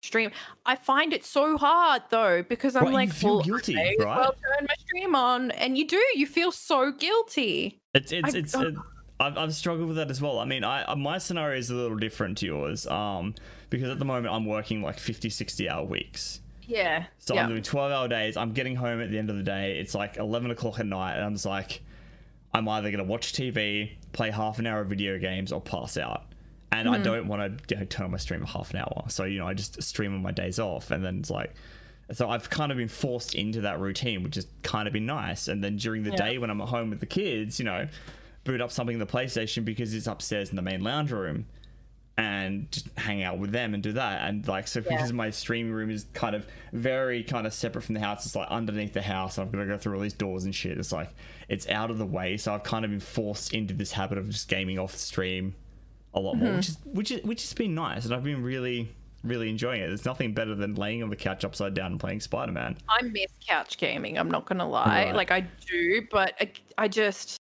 stream. 0.04 0.32
I 0.66 0.76
find 0.76 1.14
it 1.14 1.24
so 1.24 1.58
hard 1.58 2.04
though 2.10 2.42
because 2.44 2.76
I'm 2.76 2.86
Right, 2.86 2.94
like, 2.94 3.14
feel 3.14 3.36
well, 3.36 3.44
guilty, 3.44 3.76
as 3.80 3.98
right? 4.00 4.18
well 4.20 4.34
turn 4.34 4.68
my 4.68 4.76
stream 4.80 5.16
on, 5.16 5.52
and 5.52 5.78
you 5.78 5.86
do. 5.88 6.04
You 6.16 6.26
feel 6.26 6.52
so 6.52 6.92
guilty. 6.92 7.78
It's 7.94 8.12
it's 8.12 8.34
I- 8.34 8.38
it's. 8.38 8.56
oh. 8.56 8.62
it- 8.62 8.76
I've, 9.20 9.38
I've 9.38 9.54
struggled 9.54 9.88
with 9.88 9.98
that 9.98 10.10
as 10.10 10.22
well. 10.22 10.40
I 10.40 10.46
mean, 10.46 10.64
I 10.64 10.94
my 10.96 11.18
scenario 11.18 11.58
is 11.58 11.70
a 11.70 11.76
little 11.76 11.98
different 11.98 12.38
to 12.40 12.46
yours, 12.46 12.88
um, 12.88 13.36
because 13.70 13.90
at 13.90 14.00
the 14.00 14.06
moment 14.06 14.34
I'm 14.34 14.46
working 14.46 14.82
like 14.82 14.98
50, 15.00 15.30
60 15.30 15.70
hour 15.70 15.84
weeks. 15.84 16.40
Yeah. 16.66 17.06
So 17.18 17.34
yeah. 17.34 17.44
I'm 17.44 17.50
doing 17.50 17.64
12 17.64 17.92
hour 17.92 18.08
days. 18.08 18.38
I'm 18.38 18.54
getting 18.54 18.76
home 18.76 19.02
at 19.02 19.10
the 19.12 19.18
end 19.18 19.30
of 19.30 19.36
the 19.38 19.44
day. 19.44 19.80
It's 19.80 19.94
like 19.96 20.18
11 20.18 20.52
o'clock 20.52 20.80
at 20.80 20.86
night, 20.86 21.16
and 21.16 21.24
I'm 21.26 21.34
just 21.34 21.46
like, 21.46 21.82
I'm 22.54 22.68
either 22.70 22.92
gonna 22.92 23.04
watch 23.04 23.34
TV, 23.34 23.92
play 24.14 24.32
half 24.32 24.60
an 24.60 24.68
hour 24.68 24.82
of 24.82 24.88
video 24.90 25.18
games, 25.18 25.52
or 25.52 25.60
pass 25.62 25.98
out. 25.98 26.24
And 26.72 26.86
Mm-hmm. 26.88 26.94
I 27.02 27.04
don't 27.04 27.28
want 27.28 27.68
to 27.68 27.76
you 27.76 27.80
know, 27.82 27.86
turn 27.88 28.06
on 28.06 28.12
my 28.12 28.18
stream 28.18 28.42
for 28.42 28.46
half 28.48 28.72
an 28.74 28.78
hour. 28.82 29.06
So 29.10 29.24
you 29.26 29.40
know, 29.40 29.48
I 29.48 29.54
just 29.56 29.82
stream 29.84 30.14
on 30.14 30.22
my 30.22 30.32
days 30.32 30.60
off, 30.60 30.92
and 30.92 31.04
then 31.04 31.20
it's 31.20 31.30
like. 31.32 31.54
So 32.12 32.28
I've 32.28 32.50
kind 32.50 32.72
of 32.72 32.78
been 32.80 32.88
forced 32.88 33.36
into 33.36 33.62
that 33.62 33.80
routine, 33.80 34.24
which 34.24 34.34
has 34.34 34.48
kind 34.64 34.88
of 34.88 34.94
been 34.94 35.06
nice. 35.06 35.48
And 35.48 35.64
then 35.64 35.76
during 35.78 36.02
the 36.02 36.10
Yeah. 36.10 36.16
day 36.30 36.38
when 36.40 36.50
I'm 36.50 36.60
at 36.60 36.68
home 36.70 36.90
with 36.90 37.00
the 37.02 37.06
kids, 37.06 37.60
you 37.60 37.66
know, 37.66 37.88
boot 38.44 38.62
up 38.62 38.72
something 38.72 38.94
in 38.94 39.00
the 39.00 39.06
PlayStation 39.06 39.66
because 39.66 39.94
it's 39.94 40.08
upstairs 40.08 40.50
in 40.50 40.56
the 40.56 40.62
main 40.62 40.82
lounge 40.82 41.12
room 41.12 41.46
and 42.18 42.70
just 42.72 42.90
hang 42.98 43.24
out 43.24 43.40
with 43.40 43.52
them 43.52 43.74
and 43.74 43.82
do 43.82 43.94
that. 43.94 44.28
And 44.28 44.46
like, 44.48 44.68
so 44.68 44.82
Yeah. 44.82 44.90
because 44.90 45.14
my 45.14 45.30
streaming 45.30 45.72
room 45.72 45.90
is 45.90 46.06
kind 46.14 46.36
of 46.36 46.46
very 46.74 47.24
kind 47.24 47.48
of 47.48 47.54
separate 47.54 47.84
from 47.84 47.96
the 47.96 48.02
house, 48.02 48.26
it's 48.26 48.36
like 48.36 48.50
underneath 48.50 48.92
the 48.94 49.02
house. 49.02 49.40
I've 49.40 49.52
got 49.52 49.60
to 49.60 49.66
go 49.66 49.78
through 49.78 49.96
all 49.96 50.02
these 50.02 50.14
doors 50.14 50.44
and 50.44 50.54
shit. 50.54 50.78
It's 50.78 50.92
like, 50.92 51.10
it's 51.48 51.68
out 51.70 51.92
of 51.92 51.98
the 51.98 52.06
way. 52.06 52.36
So 52.36 52.54
I've 52.54 52.64
kind 52.64 52.84
of 52.84 52.92
been 52.92 53.00
forced 53.00 53.54
into 53.54 53.74
this 53.74 53.94
habit 53.94 54.18
of 54.18 54.30
just 54.30 54.50
gaming 54.50 54.78
off 54.78 54.92
the 54.92 55.00
stream 55.00 55.56
a 56.14 56.20
lot 56.20 56.36
more, 56.36 56.50
mm-hmm. 56.50 56.58
which 56.58 56.68
is, 56.70 56.78
which 56.86 57.12
is, 57.12 57.24
which 57.24 57.42
has 57.44 57.54
been 57.54 57.74
nice. 57.74 58.04
And 58.04 58.14
I've 58.14 58.24
been 58.24 58.44
really, 58.44 58.94
really 59.24 59.50
enjoying 59.50 59.82
it. 59.82 59.88
There's 59.88 60.06
nothing 60.06 60.34
better 60.34 60.56
than 60.56 60.76
laying 60.76 61.02
on 61.04 61.10
the 61.10 61.16
couch 61.16 61.46
upside 61.46 61.74
down 61.74 61.92
and 61.92 62.00
playing 62.02 62.20
Spider 62.20 62.52
Man. 62.52 62.78
I 62.90 63.02
miss 63.02 63.32
couch 63.48 63.78
gaming. 63.78 64.18
I'm 64.18 64.30
not 64.30 64.46
gonna 64.46 64.68
lie. 64.68 65.06
Right. 65.06 65.16
Like 65.16 65.32
I 65.32 65.42
do, 65.42 66.06
but 66.12 66.34
I, 66.42 66.52
I 66.78 66.88
just 66.90 67.39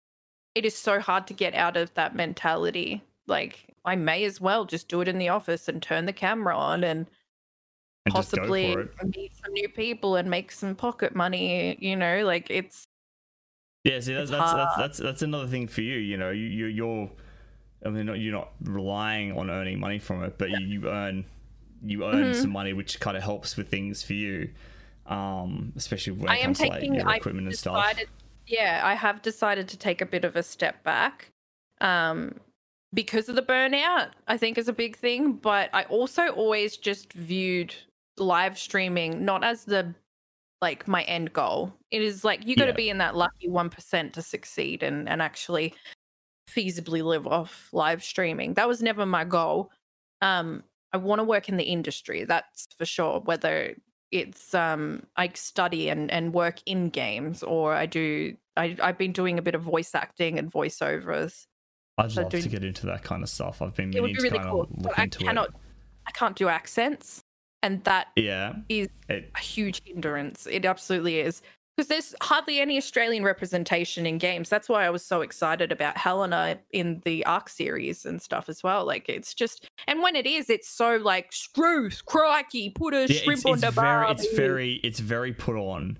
it 0.56 0.66
is 0.66 0.76
so 0.76 0.99
hard 0.99 1.28
to 1.28 1.34
get 1.34 1.54
out 1.56 1.78
of 1.78 1.93
that 1.95 2.16
mentality. 2.16 3.04
Like 3.28 3.76
I 3.86 3.95
may 3.95 4.24
as 4.26 4.41
well 4.41 4.66
just 4.66 4.88
do 4.88 5.01
it 5.01 5.08
in 5.08 5.18
the 5.18 5.30
office 5.30 5.68
and 5.68 5.82
turn 5.82 6.06
the 6.06 6.14
camera 6.14 6.58
on 6.58 6.84
and 6.84 7.08
And 8.06 8.14
possibly 8.14 8.76
meet 9.16 9.34
some 9.43 9.54
new 9.54 9.70
people 9.70 10.16
and 10.16 10.30
make 10.30 10.51
some 10.51 10.76
pocket 10.76 11.16
money. 11.16 11.78
You 11.80 11.95
know, 11.95 12.26
like 12.26 12.49
it's 12.49 12.86
Yeah, 13.84 13.99
see, 13.99 14.14
that's 14.14 14.30
that's, 14.32 14.51
that's 14.54 14.76
that's 14.76 14.97
that's 14.97 15.22
another 15.22 15.47
thing 15.47 15.68
for 15.68 15.82
you. 15.82 15.97
You 15.97 16.18
know, 16.18 16.30
you, 16.32 16.45
you 16.45 16.66
you're, 16.68 17.12
I 17.86 17.89
mean, 17.89 18.06
not, 18.06 18.20
you're 18.20 18.34
not 18.34 18.51
relying 18.64 19.38
on 19.38 19.49
earning 19.49 19.80
money 19.80 19.99
from 19.99 20.24
it, 20.24 20.38
but 20.38 20.51
you, 20.51 20.66
you 20.66 20.89
earn 20.89 21.26
you 21.84 22.06
earn 22.06 22.30
Mhm. 22.30 22.36
some 22.36 22.51
money, 22.51 22.74
which 22.74 22.99
kind 23.01 23.18
of 23.18 23.24
helps 23.24 23.58
with 23.58 23.70
things 23.70 24.04
for 24.04 24.14
you, 24.14 24.51
um, 25.06 25.74
especially 25.76 26.14
when 26.14 26.32
it 26.34 26.36
I 26.36 26.38
am 26.39 26.54
comes 26.54 26.60
to 26.62 26.68
like 26.68 26.82
taking. 26.82 27.01
I 27.01 27.16
equipment 27.18 27.47
and 27.47 27.56
stuff. 27.58 27.76
Yeah, 28.48 28.82
I 28.84 28.94
have 28.96 29.22
decided 29.22 29.68
to 29.70 29.78
take 29.78 30.02
a 30.02 30.06
bit 30.06 30.26
of 30.26 30.36
a 30.36 30.44
step 30.44 30.84
back, 30.84 31.32
um, 31.82 32.39
because 32.94 33.30
of 33.30 33.36
the 33.36 33.41
burnout. 33.41 34.12
I 34.28 34.38
think 34.38 34.58
is 34.58 34.68
a 34.68 34.74
big 34.74 34.98
thing, 34.98 35.34
but 35.34 35.70
I 35.74 35.84
also 35.86 36.28
always 36.30 36.78
just 36.78 37.14
viewed 37.14 37.74
live 38.18 38.60
streaming 38.60 39.26
not 39.26 39.44
as 39.44 39.66
the 39.66 39.94
like 40.62 40.88
my 40.88 41.04
end 41.04 41.34
goal. 41.34 41.74
It 41.91 42.02
is 42.02 42.24
like 42.24 42.46
you 42.48 42.56
got 42.56 42.66
to 42.66 42.72
Yeah. 42.72 42.76
be 42.76 42.89
in 42.89 42.98
that 43.00 43.16
lucky 43.16 43.50
one 43.50 43.70
percent 43.70 44.14
to 44.14 44.22
succeed 44.22 44.84
and 44.84 45.10
and 45.10 45.22
actually 45.22 45.74
feasibly 46.50 47.04
live 47.04 47.28
off 47.28 47.70
live 47.74 48.04
streaming. 48.04 48.54
That 48.56 48.68
was 48.68 48.82
never 48.84 49.06
my 49.06 49.24
goal. 49.26 49.72
Um, 50.22 50.64
I 50.94 50.98
want 50.98 51.20
to 51.20 51.24
work 51.26 51.50
in 51.50 51.58
the 51.58 51.64
industry. 51.66 52.24
That's 52.26 52.68
for 52.78 52.86
sure. 52.86 53.20
Whether 53.22 53.76
it's 54.14 54.53
um 54.53 55.03
I 55.18 55.30
study 55.34 55.89
and 55.89 56.11
and 56.11 56.34
work 56.34 56.59
in 56.66 56.89
games 56.89 57.43
or 57.43 57.74
I 57.74 57.86
do 57.88 58.38
I 58.55 58.78
I've 58.82 58.97
been 58.97 59.11
doing 59.11 59.39
a 59.39 59.41
bit 59.41 59.55
of 59.55 59.61
voice 59.64 59.95
acting 59.95 60.38
and 60.39 60.51
voiceovers. 60.51 61.47
I'd 61.97 62.11
So 62.11 62.22
love 62.24 62.32
to 62.32 62.49
get 62.49 62.64
into 62.64 62.86
that 62.88 63.03
kind 63.03 63.24
of 63.24 63.30
stuff. 63.30 63.61
I've 63.61 63.76
been 63.76 63.89
It 63.91 64.01
meaning 64.01 64.16
to 64.16 64.22
really 64.24 64.39
kind 64.39 64.49
cool. 64.49 64.68
of 64.70 64.84
But 64.84 64.84
look 64.84 64.99
I 64.99 65.05
into 65.05 65.24
cannot 65.26 65.49
I 66.07 66.11
can't 66.11 66.36
do 66.36 66.47
accents 66.47 67.24
and 67.61 67.84
that. 67.86 68.07
Yeah, 68.16 68.53
is 68.70 68.88
it, 69.09 69.32
a 69.36 69.39
huge 69.39 69.82
hindrance. 69.86 70.47
It 70.47 70.66
absolutely 70.66 71.20
is. 71.20 71.41
Because 71.76 71.88
there's 71.88 72.13
hardly 72.21 72.59
any 72.59 72.78
Australian 72.78 73.24
representation 73.24 74.05
in 74.05 74.19
games. 74.19 74.47
That's 74.47 74.69
why 74.69 74.86
I 74.86 74.91
was 74.91 75.03
so 75.03 75.21
excited 75.21 75.71
about 75.71 75.97
Helena 75.97 76.59
in 76.71 77.01
the 77.03 77.26
Ark 77.26 77.49
series 77.49 78.05
and 78.05 78.21
stuff 78.21 78.47
as 78.47 78.61
well. 78.61 78.86
Like 78.86 79.09
it's 79.09 79.34
just, 79.34 79.67
and 79.88 80.01
when 80.03 80.15
it 80.15 80.28
is, 80.28 80.51
it's 80.51 80.69
so 80.69 80.97
like 80.97 81.34
Struth, 81.34 82.05
crikey, 82.05 82.69
put 82.69 82.93
a 82.93 83.07
yeah, 83.11 83.21
shrimp 83.21 83.39
it's, 83.39 83.45
on 83.45 83.53
it's 83.53 83.61
the 83.61 83.71
very, 83.71 84.05
bar. 84.05 84.11
it's 84.11 84.36
very, 84.36 84.74
it's 84.84 84.99
very 84.99 85.34
put 85.34 85.55
on. 85.55 85.97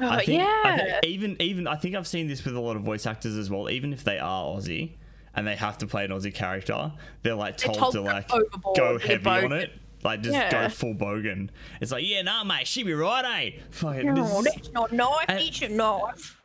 Oh, 0.00 0.08
I 0.08 0.24
think, 0.24 0.42
yeah. 0.42 0.62
I 0.64 0.76
think 0.76 1.06
even 1.06 1.36
even 1.40 1.66
I 1.68 1.76
think 1.76 1.94
I've 1.94 2.06
seen 2.06 2.26
this 2.26 2.44
with 2.44 2.56
a 2.56 2.60
lot 2.60 2.76
of 2.76 2.82
voice 2.82 3.06
actors 3.06 3.36
as 3.36 3.48
well. 3.48 3.70
Even 3.70 3.92
if 3.92 4.04
they 4.04 4.18
are 4.18 4.44
Aussie 4.44 4.96
and 5.34 5.46
they 5.46 5.56
have 5.56 5.78
to 5.78 5.86
play 5.86 6.04
an 6.04 6.10
Aussie 6.10 6.34
character, 6.34 6.92
they're 7.22 7.34
like 7.34 7.56
They're 7.58 7.72
told, 7.72 7.92
told 7.92 7.94
to 7.94 8.00
like 8.02 8.28
go 8.76 8.98
heavy 8.98 9.26
on 9.26 9.52
it. 9.52 9.72
Like 10.04 10.20
just 10.20 10.34
Yeah. 10.34 10.50
go 10.50 10.68
full 10.68 10.94
bogan. 10.94 11.48
It's 11.80 11.90
like, 11.90 12.04
yeah, 12.06 12.22
nah, 12.22 12.44
mate, 12.44 12.66
she 12.66 12.82
be 12.82 12.92
right, 12.92 13.24
eh? 13.54 13.60
Fucking, 13.70 14.14
this 14.14 14.30
is- 14.30 14.44
that's 14.44 14.72
not 14.72 14.92
knife. 14.92 15.24
and- 15.28 15.40
It's 15.40 15.62
a 15.62 15.68
knife. 15.68 16.42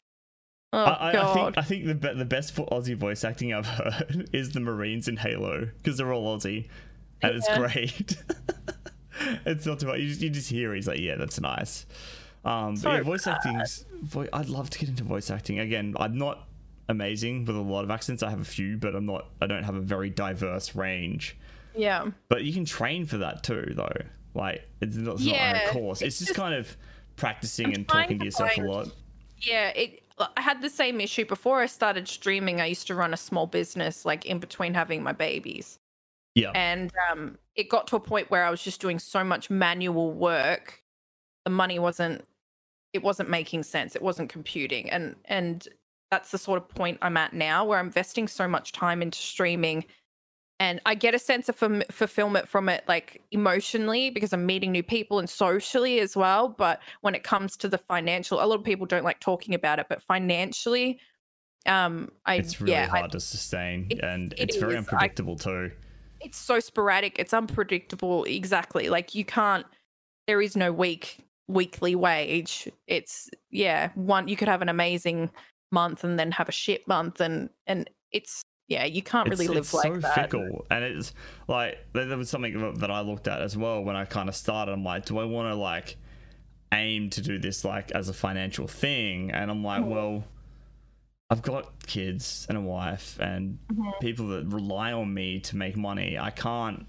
Oh 0.72 0.78
I, 0.84 0.91
I, 0.91 1.10
I 1.10 1.14
god. 1.14 1.34
think 1.34 1.57
I 1.57 1.62
think 1.64 1.86
the 1.88 1.95
be- 1.95 2.14
the 2.14 2.26
best 2.26 2.53
for 2.53 2.66
Aussie 2.68 2.95
voice 2.95 3.24
acting 3.24 3.53
I've 3.53 3.66
heard 3.80 4.30
is 4.34 4.51
the 4.51 4.60
Marines 4.60 5.07
in 5.07 5.18
Halo 5.18 5.66
because 5.78 5.97
they're 5.97 6.14
all 6.14 6.38
Aussie, 6.38 6.68
and 7.24 7.36
it's 7.36 7.57
great. 7.57 8.16
it's 9.45 9.66
not 9.66 9.80
too 9.80 9.88
much. 9.88 9.99
You 9.99 10.07
just, 10.07 10.22
you 10.22 10.30
just 10.30 10.49
hear 10.49 10.74
he's 10.76 10.88
like, 10.88 10.99
yeah, 10.99 11.16
that's 11.16 11.39
nice. 11.41 11.86
Um, 12.45 12.76
So 12.78 12.91
yeah, 12.91 13.01
voice 13.01 13.28
acting. 13.28 13.60
Vo- 14.03 14.28
I'd 14.32 14.47
love 14.49 14.70
to 14.70 14.80
get 14.80 14.89
into 14.89 15.03
voice 15.03 15.30
acting 15.32 15.60
again. 15.60 15.95
I'm 15.99 16.18
not 16.18 16.47
amazing 16.88 17.45
with 17.45 17.55
a 17.55 17.60
lot 17.62 17.84
of 17.84 17.91
accents. 17.91 18.24
I 18.24 18.30
have 18.30 18.39
a 18.39 18.45
few, 18.45 18.78
but 18.78 18.95
I'm 18.95 19.05
not. 19.05 19.28
I 19.41 19.47
don't 19.47 19.64
have 19.64 19.76
a 19.76 19.82
very 19.82 20.10
diverse 20.10 20.76
range. 20.76 21.36
Yeah. 21.76 22.07
But 22.30 22.43
you 22.43 22.53
can 22.53 22.65
train 22.65 23.05
for 23.05 23.17
that 23.17 23.43
too, 23.43 23.74
though. 23.76 23.89
Like 24.34 24.67
it's 24.82 24.95
not, 24.95 25.15
it's 25.15 25.26
not 25.26 25.36
on 25.39 25.55
a 25.55 25.70
course. 25.70 26.01
It's, 26.01 26.07
it's 26.07 26.20
just, 26.20 26.28
just- 26.30 26.39
kind 26.39 26.53
of 26.53 26.76
practicing 27.15 27.67
I'm 27.67 27.74
and 27.74 27.88
talking 27.88 28.17
to 28.17 28.20
to 28.20 28.26
yourself 28.26 28.57
a 28.57 28.61
lot. 28.61 28.88
Yeah, 29.38 29.70
it. 29.70 30.03
I 30.36 30.41
had 30.41 30.61
the 30.61 30.70
same 30.70 30.99
issue 30.99 31.26
before 31.26 31.61
I 31.61 31.65
started 31.65 32.05
streaming. 32.07 32.59
I 32.59 32.65
used 32.65 32.88
to 32.88 32.95
run 32.95 33.13
a 33.13 33.17
small 33.17 33.47
business, 33.47 34.05
like 34.05 34.26
in 34.26 34.39
between 34.39 34.74
having 34.74 35.01
my 35.01 35.13
babies, 35.13 35.80
Yeah. 36.36 36.51
and 36.55 36.91
um, 37.09 37.38
it 37.55 37.70
got 37.70 37.88
to 37.88 37.95
a 37.95 38.01
point 38.01 38.30
where 38.30 38.43
I 38.43 38.49
was 38.49 38.61
just 38.61 38.82
doing 38.82 38.99
so 38.99 39.24
much 39.24 39.49
manual 39.49 40.11
work, 40.11 40.84
the 41.45 41.51
money 41.51 41.80
wasn't. 41.80 42.26
It 42.91 43.01
wasn't 43.03 43.30
making 43.30 43.63
sense. 43.63 43.95
It 43.95 44.01
wasn't 44.01 44.30
computing, 44.30 44.89
and 44.89 45.15
and 45.26 45.65
that's 46.11 46.32
the 46.32 46.38
sort 46.38 46.57
of 46.57 46.67
point 46.67 46.97
I'm 47.01 47.15
at 47.15 47.34
now, 47.34 47.63
where 47.63 47.80
I'm 47.80 47.86
investing 47.86 48.28
so 48.28 48.45
much 48.47 48.72
time 48.74 49.01
into 49.01 49.20
streaming, 49.20 49.86
and 50.60 50.82
I 50.86 50.93
get 50.95 51.16
a 51.16 51.20
sense 51.20 51.47
of 51.49 51.55
fulfillment 51.55 52.47
from 52.47 52.68
it, 52.70 52.84
like 52.88 53.22
emotionally, 53.32 54.10
because 54.10 54.34
I'm 54.34 54.45
meeting 54.45 54.72
new 54.72 54.84
people 54.84 55.20
and 55.20 55.30
socially 55.30 55.99
as 55.99 56.18
well. 56.18 56.49
But 56.49 56.82
when 57.01 57.16
it 57.16 57.24
comes 57.24 57.55
to 57.57 57.70
the 57.70 57.78
financial, 57.78 58.43
a 58.43 58.45
lot 58.45 58.55
of 58.60 58.64
people 58.64 58.86
don't 58.86 59.05
like 59.05 59.20
talking 59.22 59.55
about 59.55 59.80
it, 59.80 59.88
but 59.89 60.01
financially, 60.01 60.99
um, 61.66 62.12
I 62.26 62.36
it's 62.36 62.60
really 62.60 62.74
yeah, 62.74 62.89
I- 62.91 62.99
hard 62.99 63.12
to 63.14 63.20
sustain 63.20 63.88
It- 63.89 63.99
and 64.03 64.34
it 64.34 64.39
it's 64.49 64.57
very 64.57 64.74
is. 64.74 64.76
I- 64.76 64.80
unpredictable 64.80 65.36
too 65.36 65.72
it's 66.22 66.38
so 66.38 66.60
sporadic. 66.60 67.18
It's 67.18 67.34
unpredictable. 67.34 68.26
Exactly, 68.26 68.89
like 68.89 69.16
you 69.16 69.24
can't. 69.24 69.66
There 70.28 70.41
is 70.41 70.57
no 70.57 70.72
week 70.74 71.20
weekly 71.47 71.95
wage. 71.95 72.68
It's 72.88 73.30
yeah, 73.51 73.91
one 73.95 74.28
you 74.28 74.36
could 74.36 74.49
have 74.49 74.62
an 74.62 74.68
amazing 74.68 75.32
month 75.72 76.03
and 76.03 76.20
then 76.20 76.32
have 76.32 76.49
a 76.49 76.51
shit 76.51 76.86
month, 76.89 77.22
and 77.22 77.49
and 77.68 77.89
it's 78.12 78.41
yeah, 78.70 78.86
you 78.86 79.01
can't 79.01 79.28
really 79.30 79.45
it's, 79.45 79.49
live 79.53 79.63
it's 79.63 79.74
like 79.74 79.93
so 79.95 79.99
that. 79.99 80.15
fickle 80.15 80.65
and 80.72 80.84
it's 80.84 81.13
like 81.47 81.80
there 81.93 82.15
was 82.17 82.30
something 82.30 82.74
that 82.76 82.89
i 82.91 83.01
looked 83.01 83.28
at 83.28 83.41
as 83.41 83.57
well 83.57 83.84
when 83.84 83.95
i 83.95 84.05
kind 84.05 84.30
of 84.30 84.36
started 84.36 84.72
i'm 84.72 84.84
like 84.84 85.05
do 85.05 85.17
i 85.20 85.24
want 85.26 85.49
to 85.49 85.55
like 85.55 85.97
aim 86.72 87.09
to 87.09 87.20
do 87.22 87.39
this 87.39 87.65
like 87.65 87.91
as 87.91 88.07
a 88.09 88.13
financial 88.13 88.67
thing 88.67 89.32
and 89.32 89.49
i'm 89.49 89.63
like 89.63 89.82
Mhm. 89.84 89.88
well 89.88 90.24
i've 91.32 91.41
got 91.41 91.86
kids 91.88 92.45
and 92.47 92.57
a 92.57 92.61
wife 92.61 93.17
and 93.20 93.57
Mhm. 93.74 93.99
people 94.01 94.28
that 94.30 94.45
rely 94.45 94.91
on 94.93 95.11
me 95.13 95.39
to 95.41 95.57
make 95.57 95.76
money 95.76 96.17
i 96.20 96.30
can't 96.30 96.86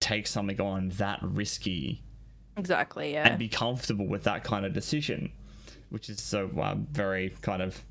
take 0.00 0.26
something 0.26 0.60
on 0.60 0.88
that 0.90 1.18
risky 1.22 2.02
Exactly. 2.56 3.12
Yeah. 3.12 3.28
and 3.28 3.38
be 3.38 3.48
comfortable 3.48 4.06
with 4.06 4.24
that 4.24 4.42
kind 4.44 4.64
of 4.64 4.72
decision 4.72 5.32
which 5.90 6.08
is 6.08 6.20
so 6.22 6.48
uh, 6.58 6.74
very 6.90 7.30
kind 7.42 7.60
of 7.62 7.84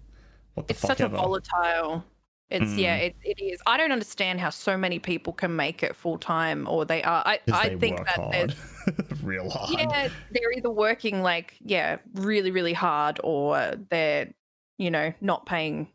what 0.56 0.68
the 0.68 0.74
it's 0.74 0.82
fuck 0.82 0.90
such 0.98 1.00
a 1.02 1.08
volatile 1.08 2.04
it's 2.52 2.74
yeah 2.76 3.00
Mm. 3.00 3.08
it, 3.08 3.16
it 3.24 3.44
is. 3.44 3.60
I 3.66 3.76
don't 3.76 3.92
understand 3.92 4.40
how 4.40 4.52
so 4.52 4.78
many 4.78 5.00
people 5.00 5.34
can 5.34 5.56
make 5.56 5.82
it 5.82 5.96
full 5.96 6.20
time 6.20 6.68
or 6.70 6.86
they 6.86 7.02
are 7.02 7.24
i, 7.26 7.40
I 7.52 7.76
think 7.76 7.98
that 8.06 8.16
hard. 8.16 8.56
Real 9.24 9.50
hard. 9.50 9.80
Yeah 9.80 10.10
they're 10.32 10.52
either 10.52 10.70
working 10.70 11.24
like 11.24 11.56
yeah 11.64 11.98
really 12.14 12.52
really 12.52 12.74
hard 12.74 13.20
or 13.24 13.74
they're 13.90 14.32
you 14.78 14.92
know 14.92 15.12
not 15.22 15.46
paying 15.48 15.88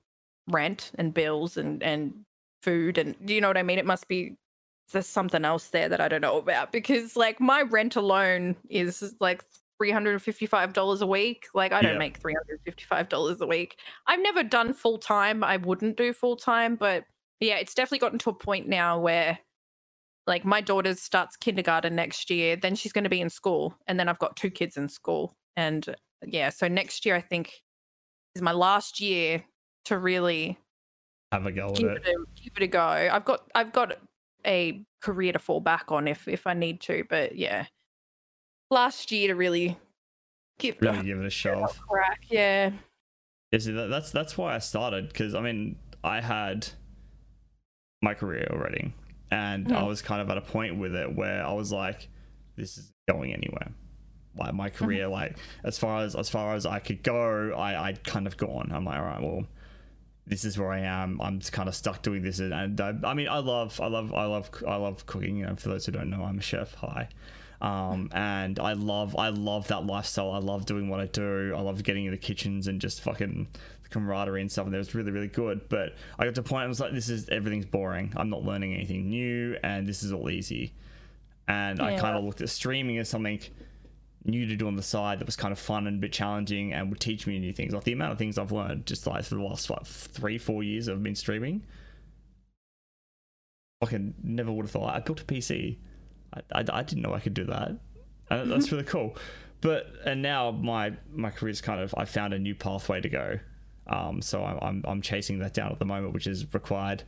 rent 0.49 0.91
and 0.97 1.15
bills 1.15 1.57
and 1.57 1.83
and 1.85 2.13
food 2.63 2.99
and 2.99 3.15
do 3.25 3.33
you 3.33 3.41
know 3.41 3.49
what 3.49 3.57
i 3.57 3.63
mean? 3.63 3.79
It 3.79 3.87
must 3.87 4.09
be 4.09 4.37
there's 4.93 5.07
something 5.07 5.45
else 5.45 5.69
there 5.69 5.89
that 5.89 6.01
i 6.01 6.09
don't 6.09 6.21
know 6.21 6.37
about 6.39 6.73
because 6.73 7.15
like 7.15 7.39
my 7.41 7.63
rent 7.63 7.95
alone 7.95 8.57
is 8.69 9.15
like 9.21 9.45
$355 9.81 11.01
a 11.01 11.07
week. 11.07 11.47
Like 11.55 11.73
i 11.73 11.81
don't 11.81 11.93
Yeah. 11.93 11.99
make 11.99 12.21
$355 12.21 13.41
a 13.41 13.47
week. 13.47 13.77
I've 14.07 14.21
never 14.21 14.43
done 14.43 14.73
full 14.73 14.99
time. 14.99 15.43
I 15.45 15.57
wouldn't 15.57 15.97
do 15.97 16.13
full 16.13 16.37
time 16.37 16.77
but 16.77 17.05
yeah 17.41 17.57
it's 17.57 17.75
definitely 17.75 17.99
gotten 18.01 18.19
to 18.19 18.31
a 18.31 18.35
point 18.35 18.69
now 18.69 18.99
where 19.01 19.39
like 20.27 20.45
my 20.45 20.61
daughter 20.61 20.95
starts 20.95 21.37
kindergarten 21.37 21.95
next 21.97 22.31
year 22.31 22.55
then 22.55 22.75
she's 22.75 22.93
going 22.93 23.05
to 23.05 23.11
be 23.11 23.21
in 23.21 23.31
school 23.31 23.75
and 23.87 23.99
then 23.99 24.09
i've 24.09 24.19
got 24.19 24.37
two 24.37 24.51
kids 24.51 24.77
in 24.77 24.89
school. 24.89 25.35
And 25.57 25.89
uh, 25.89 25.95
yeah 26.27 26.51
so 26.51 26.69
next 26.69 27.07
year 27.07 27.17
i 27.17 27.21
think 27.21 27.63
is 28.35 28.43
my 28.43 28.53
last 28.53 29.01
year 29.01 29.43
to 29.87 29.99
really 29.99 30.59
have 31.33 31.47
a 31.47 31.53
go 31.53 31.69
at 31.69 31.75
give 31.77 31.89
it. 31.91 32.03
it 32.07 32.09
a 32.09 32.41
give 32.43 32.53
it 32.57 32.63
a 32.63 32.67
go. 32.67 32.81
I've 32.81 33.25
got 33.25 33.41
i've 33.55 33.73
got 33.73 33.95
a 34.47 34.85
career 35.01 35.33
to 35.33 35.39
fall 35.39 35.61
back 35.61 35.91
on 35.91 36.07
if 36.09 36.29
if 36.29 36.47
i 36.47 36.53
need 36.55 36.81
to 36.83 37.05
but 37.09 37.37
yeah 37.37 37.67
last 38.71 39.11
year 39.13 39.29
to 39.29 39.35
really 39.35 39.77
give 40.59 40.77
it 40.77 40.83
really 40.83 40.99
a 41.01 41.03
give 41.03 41.19
it 41.21 41.27
a 41.27 41.31
shove 41.31 41.79
crack 41.89 42.21
yeah 42.31 42.71
Yeah, 43.53 43.59
see, 43.59 43.73
that, 43.73 43.89
that's 43.89 44.11
that's 44.13 44.39
why 44.39 44.55
I 44.55 44.59
started 44.59 45.09
because 45.09 45.35
I 45.35 45.41
mean 45.41 45.77
I 46.05 46.21
had 46.21 46.69
my 48.03 48.15
career 48.15 48.47
already, 48.51 48.95
and 49.31 49.71
I 49.73 49.83
Mhm. 49.83 49.89
was 49.89 50.01
kind 50.01 50.23
of 50.23 50.31
at 50.31 50.39
a 50.39 50.41
point 50.41 50.79
with 50.79 50.95
it 50.95 51.15
where 51.15 51.45
I 51.45 51.53
was 51.53 51.71
like, 51.71 52.09
"This 52.57 52.79
is 52.79 52.93
going 53.09 53.35
anywhere." 53.35 53.73
Like 54.37 54.55
my 54.55 54.71
career, 54.71 55.09
like 55.09 55.37
as 55.65 55.79
far 55.79 56.03
as 56.05 56.15
as 56.15 56.31
far 56.31 56.55
as 56.55 56.65
I 56.65 56.79
could 56.79 57.03
go, 57.03 57.53
I 57.53 57.89
I'd 57.89 58.03
kind 58.05 58.27
of 58.27 58.37
gone. 58.39 58.71
I'm 58.73 58.85
like, 58.87 58.99
all 58.99 59.05
right, 59.05 59.21
well, 59.21 59.45
this 60.27 60.45
is 60.47 60.57
where 60.57 60.73
I 60.73 60.79
am. 60.81 61.21
I'm 61.21 61.41
just 61.41 61.53
kind 61.53 61.69
of 61.69 61.75
stuck 61.75 62.01
doing 62.03 62.23
this, 62.23 62.39
and, 62.39 62.55
and 62.55 62.81
I, 62.81 62.95
I 63.05 63.13
mean, 63.15 63.29
I 63.29 63.39
love, 63.41 63.79
I 63.81 63.89
love, 63.89 64.15
I 64.15 64.25
love, 64.25 64.49
I 64.67 64.77
love 64.77 65.05
cooking. 65.05 65.37
You 65.37 65.47
know, 65.47 65.57
for 65.57 65.69
those 65.69 65.85
who 65.85 65.93
don't 65.93 66.09
know, 66.09 66.23
I'm 66.23 66.39
a 66.39 66.43
chef. 66.43 66.73
Hi. 66.75 67.09
Um, 67.61 68.11
and 68.13 68.59
I 68.59 68.73
love, 68.73 69.17
I 69.17 69.29
love 69.29 69.69
that 69.69 69.85
lifestyle. 69.85 70.33
I 70.33 70.39
love 70.39 70.67
doing 70.67 70.89
what 70.89 71.01
I 71.01 71.07
do. 71.07 71.55
I 71.55 71.61
love 71.61 71.83
getting 71.83 72.07
in 72.07 72.11
the 72.11 72.17
kitchens 72.19 72.67
and 72.69 72.81
just 72.81 73.03
fucking 73.03 73.49
the 73.83 73.89
camaraderie 73.89 74.41
and 74.41 74.51
stuff. 74.51 74.67
And 74.67 74.75
it 74.75 74.79
was 74.79 74.95
really, 74.95 75.11
really 75.11 75.29
good. 75.29 75.69
But 75.69 75.95
I 76.19 76.25
got 76.25 76.35
to 76.37 76.41
a 76.41 76.45
point 76.45 76.65
I 76.65 76.69
was 76.69 76.81
like, 76.81 76.93
this 76.93 77.09
is 77.09 77.29
everything's 77.29 77.67
boring. 77.67 78.13
I'm 78.17 78.31
not 78.31 78.45
learning 78.45 78.75
anything 78.75 79.11
new, 79.11 79.57
and 79.63 79.87
this 79.87 80.03
is 80.03 80.13
all 80.13 80.31
easy. 80.31 80.73
And 81.49 81.81
I 81.81 81.99
kind 81.99 82.17
of 82.17 82.25
looked 82.25 82.41
at 82.41 82.49
streaming 82.49 82.99
as 82.99 83.09
something 83.09 83.41
new 84.25 84.47
to 84.47 84.57
do 84.57 84.67
on 84.67 84.77
the 84.77 84.83
side 84.83 85.19
that 85.19 85.27
was 85.27 85.37
kind 85.37 85.51
of 85.51 85.59
fun 85.59 85.87
and 85.87 85.97
a 85.97 86.01
bit 86.01 86.13
challenging 86.13 86.73
and 86.73 86.91
would 86.91 87.01
teach 87.01 87.27
me 87.27 87.39
new 87.39 87.53
things. 87.53 87.73
Like 87.73 87.85
the 87.85 87.93
amount 87.93 88.13
of 88.13 88.19
things 88.19 88.39
I've 88.39 88.53
learned 88.53 88.87
just 88.87 89.07
like 89.07 89.25
for 89.25 89.35
the 89.35 89.43
last 89.43 89.69
what 89.69 89.87
three, 89.87 90.39
four 90.39 90.63
years 90.63 90.89
I've 90.89 91.03
been 91.03 91.15
streaming. 91.15 91.63
Fucking 93.81 94.15
never 94.23 94.53
would 94.53 94.67
have 94.67 94.71
thought. 94.71 94.95
I 94.95 95.01
built 95.01 95.23
a 95.23 95.25
PC. 95.25 95.79
I, 96.35 96.41
I, 96.61 96.65
I 96.73 96.83
didn't 96.83 97.03
know 97.03 97.15
I 97.15 97.21
could 97.21 97.35
do 97.35 97.45
that. 97.47 97.73
And 98.31 98.51
that's 98.51 98.71
really 98.71 98.85
cool. 98.85 99.17
But 99.61 99.87
and 100.07 100.23
now 100.23 100.51
my 100.53 100.93
my 101.13 101.31
career's 101.31 101.61
kind 101.61 101.81
of 101.81 101.95
I 101.97 102.05
found 102.05 102.33
a 102.33 102.39
new 102.39 102.55
pathway 102.55 103.01
to 103.01 103.09
go. 103.09 103.39
Um, 103.87 104.23
so 104.23 104.45
I'm, 104.45 104.59
I'm 104.63 104.85
I'm 104.87 105.03
chasing 105.03 105.39
that 105.41 105.53
down 105.53 105.73
at 105.73 105.79
the 105.79 105.85
moment, 105.85 106.15
which 106.15 106.27
is 106.27 106.47
required. 106.55 107.03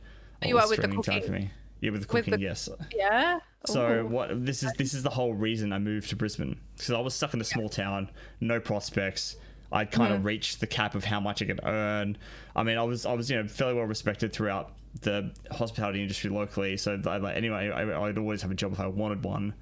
You 0.45 0.57
are 0.57 0.67
with 0.67 0.77
the 0.77 0.83
streaming 0.83 1.01
time 1.01 1.15
cooking? 1.21 1.27
for 1.27 1.31
me. 1.39 1.51
Yeah, 1.79 1.91
with 1.91 2.01
the 2.07 2.13
With 2.13 2.25
cooking, 2.25 2.39
the- 2.39 2.45
yes. 2.45 2.69
yeah 2.95 3.39
So 3.65 4.01
Ooh. 4.01 4.05
what 4.07 4.45
this 4.45 4.63
is 4.63 4.71
this 4.77 4.93
is 4.93 5.03
the 5.03 5.09
whole 5.09 5.33
reason 5.33 5.71
I 5.73 5.79
moved 5.79 6.09
to 6.09 6.15
Brisbane 6.15 6.59
because 6.75 6.91
I 6.91 6.99
was 6.99 7.13
stuck 7.13 7.33
in 7.33 7.41
a 7.41 7.45
small 7.45 7.69
town, 7.69 8.09
no 8.41 8.59
prospects. 8.59 9.35
I'd 9.71 9.89
kind 9.91 10.09
Mm-hmm. 10.11 10.19
of 10.19 10.25
reached 10.25 10.59
the 10.59 10.67
cap 10.67 10.93
of 10.93 11.03
how 11.05 11.19
much 11.19 11.41
I 11.41 11.45
could 11.45 11.59
earn. 11.63 12.17
I 12.55 12.61
mean, 12.63 12.77
I 12.77 12.83
was 12.83 13.05
I 13.05 13.13
was 13.13 13.29
you 13.31 13.41
know 13.41 13.47
fairly 13.47 13.73
well 13.73 13.85
respected 13.85 14.31
throughout 14.33 14.73
the 15.01 15.31
hospitality 15.51 16.01
industry 16.01 16.29
locally. 16.29 16.77
So 16.77 16.99
I, 17.05 17.17
like 17.17 17.35
anyway, 17.35 17.69
I, 17.69 18.07
I'd 18.07 18.17
always 18.17 18.41
have 18.41 18.51
a 18.51 18.55
job 18.55 18.73
if 18.73 18.79
I 18.79 18.87
wanted 18.87 19.23
one. 19.23 19.53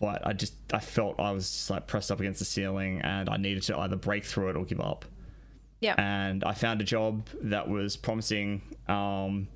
But 0.00 0.26
I 0.26 0.32
just 0.32 0.54
I 0.72 0.80
felt 0.80 1.20
I 1.20 1.30
was 1.30 1.48
just 1.50 1.70
like 1.70 1.86
pressed 1.86 2.10
up 2.10 2.20
against 2.20 2.40
the 2.40 2.44
ceiling, 2.44 3.00
and 3.02 3.28
I 3.28 3.36
needed 3.36 3.62
to 3.64 3.78
either 3.78 3.96
break 3.96 4.24
through 4.24 4.50
it 4.50 4.56
or 4.56 4.64
give 4.64 4.80
up. 4.80 5.04
Yeah. 5.80 5.94
And 5.98 6.42
I 6.44 6.52
found 6.54 6.80
a 6.80 6.84
job 6.84 7.28
that 7.42 7.68
was 7.68 7.96
promising. 7.96 8.62
Um, 8.88 9.48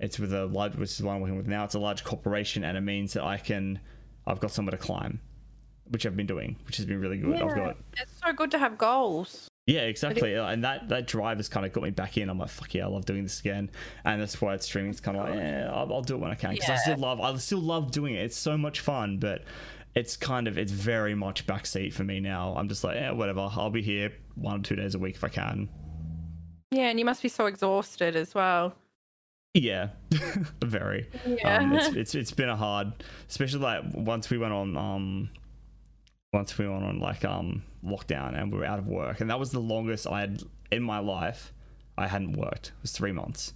it's 0.00 0.18
with 0.18 0.32
a 0.32 0.46
large, 0.46 0.74
which 0.76 0.90
is 0.90 0.98
the 0.98 1.06
one 1.06 1.16
I'm 1.16 1.22
working 1.22 1.36
with 1.36 1.48
now. 1.48 1.64
It's 1.64 1.74
a 1.74 1.78
large 1.78 2.04
corporation, 2.04 2.64
and 2.64 2.76
it 2.76 2.82
means 2.82 3.14
that 3.14 3.24
I 3.24 3.36
can, 3.36 3.80
I've 4.26 4.40
got 4.40 4.50
somewhere 4.52 4.72
to 4.72 4.76
climb, 4.76 5.20
which 5.88 6.06
I've 6.06 6.16
been 6.16 6.26
doing, 6.26 6.56
which 6.66 6.76
has 6.76 6.86
been 6.86 7.00
really 7.00 7.18
good. 7.18 7.34
I've 7.34 7.54
got 7.54 7.76
It's 7.96 8.12
so 8.24 8.32
good 8.32 8.50
to 8.52 8.58
have 8.58 8.78
goals. 8.78 9.47
Yeah, 9.68 9.82
exactly. 9.82 10.32
And 10.34 10.64
that 10.64 10.88
that 10.88 11.06
drive 11.06 11.36
has 11.36 11.50
kind 11.50 11.66
of 11.66 11.74
got 11.74 11.82
me 11.82 11.90
back 11.90 12.16
in. 12.16 12.30
I'm 12.30 12.38
like, 12.38 12.48
fuck 12.48 12.72
yeah, 12.72 12.86
I 12.86 12.88
love 12.88 13.04
doing 13.04 13.22
this 13.22 13.38
again. 13.38 13.68
And 14.02 14.18
that's 14.18 14.40
why 14.40 14.54
it's 14.54 14.64
streaming. 14.64 14.92
It's 14.92 15.00
kind 15.00 15.18
of 15.18 15.28
like, 15.28 15.34
yeah, 15.34 15.70
I'll, 15.70 15.92
I'll 15.92 16.00
do 16.00 16.14
it 16.14 16.20
when 16.20 16.30
I 16.30 16.36
can 16.36 16.54
because 16.54 16.70
I 16.70 16.76
still 16.76 16.96
love, 16.96 17.20
I 17.20 17.36
still 17.36 17.60
love 17.60 17.90
doing 17.90 18.14
it. 18.14 18.24
It's 18.24 18.36
so 18.36 18.56
much 18.56 18.80
fun, 18.80 19.18
but 19.18 19.44
it's 19.94 20.16
kind 20.16 20.48
of, 20.48 20.56
it's 20.56 20.72
very 20.72 21.14
much 21.14 21.46
backseat 21.46 21.92
for 21.92 22.02
me 22.02 22.18
now. 22.18 22.54
I'm 22.56 22.66
just 22.70 22.82
like, 22.82 22.96
yeah, 22.96 23.10
whatever. 23.10 23.46
I'll 23.52 23.68
be 23.68 23.82
here 23.82 24.10
one 24.36 24.60
or 24.60 24.62
two 24.62 24.74
days 24.74 24.94
a 24.94 24.98
week 24.98 25.16
if 25.16 25.24
I 25.24 25.28
can. 25.28 25.68
Yeah, 26.70 26.88
and 26.88 26.98
you 26.98 27.04
must 27.04 27.22
be 27.22 27.28
so 27.28 27.44
exhausted 27.44 28.16
as 28.16 28.34
well. 28.34 28.74
Yeah, 29.52 29.88
very. 30.64 31.10
Yeah. 31.26 31.58
Um, 31.58 31.74
it's, 31.74 31.88
it's 31.96 32.14
it's 32.14 32.32
been 32.32 32.48
a 32.48 32.56
hard, 32.56 33.04
especially 33.28 33.60
like 33.60 33.82
once 33.92 34.30
we 34.30 34.38
went 34.38 34.54
on 34.54 34.76
um, 34.78 35.30
once 36.32 36.58
we 36.58 36.68
went 36.68 36.84
on 36.84 36.98
like 36.98 37.24
um 37.24 37.62
lockdown 37.84 38.38
and 38.38 38.52
we 38.52 38.58
were 38.58 38.64
out 38.64 38.78
of 38.78 38.88
work, 38.88 39.20
and 39.20 39.30
that 39.30 39.38
was 39.38 39.50
the 39.50 39.60
longest 39.60 40.06
I 40.06 40.20
had 40.20 40.42
in 40.70 40.82
my 40.82 40.98
life. 40.98 41.52
I 41.96 42.06
hadn't 42.06 42.32
worked. 42.32 42.68
It 42.68 42.82
was 42.82 42.92
three 42.92 43.12
months, 43.12 43.54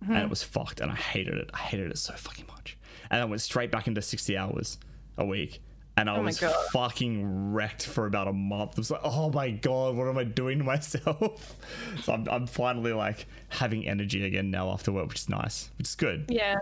and 0.00 0.16
it 0.16 0.30
was 0.30 0.42
fucked, 0.42 0.80
and 0.80 0.90
I 0.90 0.94
hated 0.94 1.34
it. 1.34 1.50
I 1.52 1.58
hated 1.58 1.90
it 1.90 1.98
so 1.98 2.14
fucking 2.14 2.46
much, 2.48 2.78
and 3.10 3.20
I 3.20 3.24
went 3.24 3.40
straight 3.42 3.70
back 3.70 3.86
into 3.86 4.02
sixty 4.02 4.36
hours 4.36 4.78
a 5.16 5.24
week. 5.24 5.60
And 5.94 6.08
I 6.08 6.16
Oh 6.16 6.22
was 6.22 6.42
fucking 6.72 7.52
wrecked 7.52 7.84
for 7.84 8.06
about 8.06 8.26
a 8.26 8.32
month. 8.32 8.72
I 8.76 8.80
was 8.80 8.90
like, 8.90 9.02
oh 9.04 9.30
my 9.30 9.50
god, 9.50 9.94
what 9.94 10.08
am 10.08 10.16
I 10.16 10.24
doing 10.24 10.56
to 10.56 10.64
myself? 10.64 11.54
so 12.02 12.14
I'm, 12.14 12.26
I'm 12.30 12.46
finally 12.46 12.94
like 12.94 13.26
having 13.50 13.86
energy 13.86 14.24
again 14.24 14.50
now 14.50 14.70
after 14.70 14.90
work, 14.90 15.08
which 15.08 15.18
is 15.18 15.28
nice, 15.28 15.68
which 15.76 15.88
is 15.88 15.94
good. 15.94 16.24
yeah. 16.30 16.56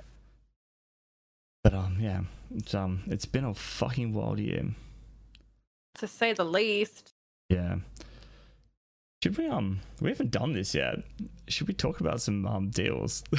But 1.63 1.75
um, 1.75 1.99
yeah, 2.01 2.23
it's 2.57 2.75
um, 2.75 3.03
it's 3.07 3.25
been 3.25 3.45
a 3.45 3.55
fucking 3.55 4.13
wild 4.15 4.41
year. 4.41 4.65
To 5.97 6.07
say 6.07 6.33
the 6.33 6.45
least. 6.45 7.11
Yeah. 7.49 7.77
Should 9.23 9.37
we 9.37 9.49
um, 9.49 9.81
we 10.01 10.09
haven't 10.11 10.31
done 10.31 10.53
this 10.53 10.75
yet. 10.75 10.97
Should 11.49 11.69
we 11.69 11.75
talk 11.75 12.01
about 12.01 12.21
some 12.23 12.47
um 12.47 12.71
deals? 12.71 13.23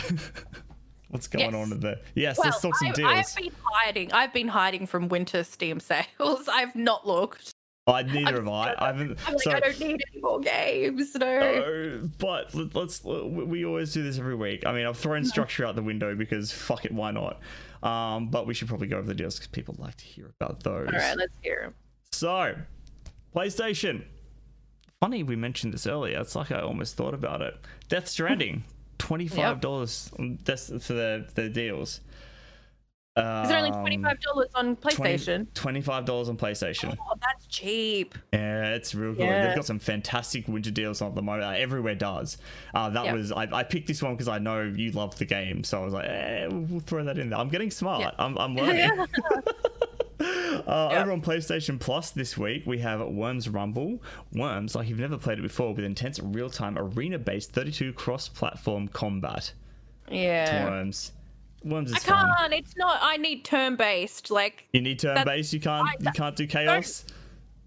What's 1.10 1.28
going 1.28 1.46
Yes. 1.46 1.54
on 1.56 1.72
in 1.74 1.80
the? 1.82 2.00
Yes, 2.16 2.38
Well, 2.38 2.48
let's 2.50 2.62
talk 2.62 2.76
some 2.78 2.90
I, 2.90 2.92
deals. 2.92 3.10
I've 3.12 3.36
been 3.36 3.52
hiding. 3.64 4.12
I've 4.14 4.34
been 4.34 4.48
hiding 4.48 4.88
from 4.88 5.10
winter 5.10 5.44
Steam 5.44 5.80
sales. 5.80 6.48
I've 6.52 6.76
not 6.76 7.06
looked. 7.08 7.52
I 7.88 8.04
neither 8.04 8.36
have 8.36 8.48
I. 8.48 8.76
I 8.78 8.88
haven't. 8.88 9.18
I'm 9.28 9.34
like, 9.34 9.42
so, 9.42 9.52
I 9.52 9.60
don't 9.60 9.80
need 9.80 10.02
any 10.14 10.22
more 10.22 10.40
games. 10.40 11.16
No. 11.16 11.40
no, 11.40 12.10
but 12.20 12.54
let- 12.54 12.76
let's. 12.76 13.04
We 13.04 13.66
always 13.66 13.92
do 13.92 14.04
this 14.04 14.20
every 14.20 14.36
week. 14.36 14.66
I 14.66 14.72
mean, 14.72 14.86
I've 14.86 14.98
thrown 14.98 15.26
structure 15.26 15.66
out 15.66 15.76
the 15.76 15.82
window 15.84 16.16
because 16.16 16.52
fuck 16.52 16.86
it, 16.86 16.94
why 16.94 17.12
not? 17.12 17.40
Um, 17.84 18.30
but 18.30 18.46
we 18.46 18.54
should 18.54 18.68
probably 18.68 18.88
go 18.88 18.98
over 19.00 19.08
the 19.08 19.16
deals 19.16 19.36
because 19.36 19.48
people 19.48 19.76
like 19.80 19.98
to 19.98 20.06
hear 20.06 20.32
about 20.40 20.64
those. 20.64 20.88
All 20.88 20.94
right, 21.00 21.18
let's 21.18 21.34
hear 21.42 21.64
'em. 21.66 21.74
So, 22.12 22.56
PlayStation. 23.36 24.04
Funny 25.00 25.24
we 25.24 25.36
mentioned 25.36 25.74
this 25.74 25.88
earlier. 25.88 26.20
It's 26.20 26.36
like 26.36 26.52
I 26.52 26.62
almost 26.62 26.96
thought 26.96 27.14
about 27.16 27.42
it. 27.42 27.56
Death 27.90 28.08
Stranding, 28.08 28.64
twenty 29.00 29.28
five 29.28 29.60
dollars. 29.60 30.12
That's 30.46 30.68
for 30.86 30.94
the 30.94 31.28
the 31.34 31.50
deals. 31.50 32.02
Is 33.18 33.50
it 33.50 33.54
only 33.56 33.72
Um, 33.72 33.82
twenty 33.82 33.98
five 33.98 34.20
dollars 34.22 34.50
on 34.56 34.76
PlayStation? 34.76 35.48
Twenty 35.56 35.82
five 35.82 36.06
dollars 36.06 36.30
on 36.30 36.38
PlayStation. 36.38 36.96
Oh, 37.00 37.16
that's 37.20 37.48
cheap. 37.48 38.16
Yeah, 38.32 38.76
it's 38.76 38.94
real 38.94 39.14
good. 39.14 39.24
Yeah. 39.24 39.48
They've 39.48 39.56
got 39.56 39.66
some 39.66 39.80
fantastic 39.80 40.48
winter 40.48 40.72
deals 40.72 41.02
on 41.02 41.10
at 41.10 41.16
the 41.16 41.22
moment. 41.24 41.44
Uh, 41.46 41.58
everywhere 41.58 41.96
does. 41.96 42.38
Uh, 42.76 42.90
that 42.92 43.12
was 43.14 43.32
I, 43.32 43.50
I 43.52 43.64
picked 43.64 43.88
this 43.88 44.02
one 44.04 44.14
because 44.14 44.28
I 44.28 44.38
know 44.38 44.62
you 44.62 44.92
love 44.92 45.18
the 45.18 45.26
game, 45.26 45.64
so 45.64 45.82
I 45.82 45.86
was 45.86 45.94
like, 45.94 46.06
eh, 46.08 46.48
we'll 46.50 46.80
throw 46.82 47.04
that 47.06 47.18
in 47.18 47.32
there. 47.32 47.40
I'm 47.40 47.50
getting 47.50 47.72
smart. 47.72 48.14
I'm, 48.20 48.38
I'm 48.38 48.56
learning. 48.56 48.92
Uh, 50.68 50.90
Yeah. 50.92 51.02
Over 51.02 51.12
on 51.14 51.22
PlayStation 51.22 51.80
Plus 51.80 52.12
this 52.12 52.38
week, 52.38 52.64
we 52.66 52.80
have 52.80 53.02
Worms 53.02 53.50
Rumble. 53.50 54.02
Worms, 54.34 54.76
like 54.76 54.88
you've 54.90 55.00
never 55.00 55.18
played 55.18 55.40
it 55.40 55.44
before, 55.44 55.74
with 55.74 55.84
intense 55.86 56.20
real 56.20 56.50
time 56.50 56.78
arena 56.78 57.18
based 57.20 57.52
32 57.54 57.94
cross 57.94 58.28
platform 58.28 58.88
combat. 58.88 59.54
Yeah. 60.10 60.66
Worms. 60.70 61.12
Worms 61.64 61.92
is 61.92 61.98
I 61.98 62.00
can't. 62.00 62.54
It's 62.54 62.76
not. 62.76 62.98
I 63.02 63.18
need 63.18 63.46
turn 63.46 63.76
based. 63.76 64.32
Like, 64.32 64.68
You 64.74 64.82
need 64.82 65.00
turn 65.00 65.24
based, 65.26 65.54
you 65.54 65.60
can't 65.60 65.88
I- 65.88 65.96
you 66.00 66.12
can't 66.12 66.36
do 66.36 66.48
chaos. 66.48 67.06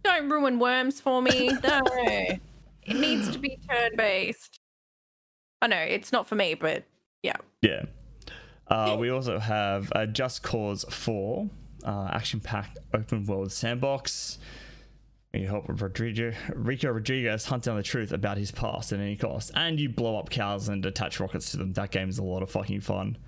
don't 0.03 0.29
ruin 0.29 0.59
worms 0.59 1.01
for 1.01 1.23
me. 1.23 1.49
No. 1.63 1.81
it 1.87 2.41
needs 2.97 3.31
to 3.31 3.39
be 3.39 3.59
turn 3.69 3.93
based. 3.97 4.59
I 5.63 5.67
know 5.69 5.79
it's 5.79 6.13
not 6.13 6.27
for 6.29 6.35
me, 6.35 6.55
but 6.55 6.85
yeah. 7.23 7.37
Yeah. 7.63 7.85
Uh, 8.69 8.97
we 8.99 9.11
also 9.11 9.39
have 9.39 9.91
uh, 9.95 10.07
Just 10.07 10.43
Cause 10.43 10.85
4, 10.91 11.49
uh, 11.85 12.11
action 12.13 12.41
packed 12.41 12.79
open 12.93 13.25
world 13.25 13.53
sandbox. 13.53 14.39
You 15.33 15.49
help 15.49 15.65
Rodrigo, 15.69 16.33
Rico 16.55 16.91
Rodriguez 16.91 17.45
hunt 17.47 17.65
down 17.65 17.77
the 17.77 17.83
truth 17.83 18.13
about 18.13 18.39
his 18.39 18.53
past 18.53 18.93
at 18.93 19.01
any 19.01 19.17
cost. 19.17 19.51
And 19.55 19.81
you 19.81 19.89
blow 19.89 20.17
up 20.17 20.31
cows 20.31 20.69
and 20.69 20.85
attach 20.87 21.19
rockets 21.19 21.51
to 21.51 21.57
them. 21.57 21.73
That 21.73 21.91
game 21.91 22.09
is 22.09 22.19
a 22.19 22.23
lot 22.23 22.43
of 22.43 22.51
fucking 22.51 22.83
fun. 22.83 23.19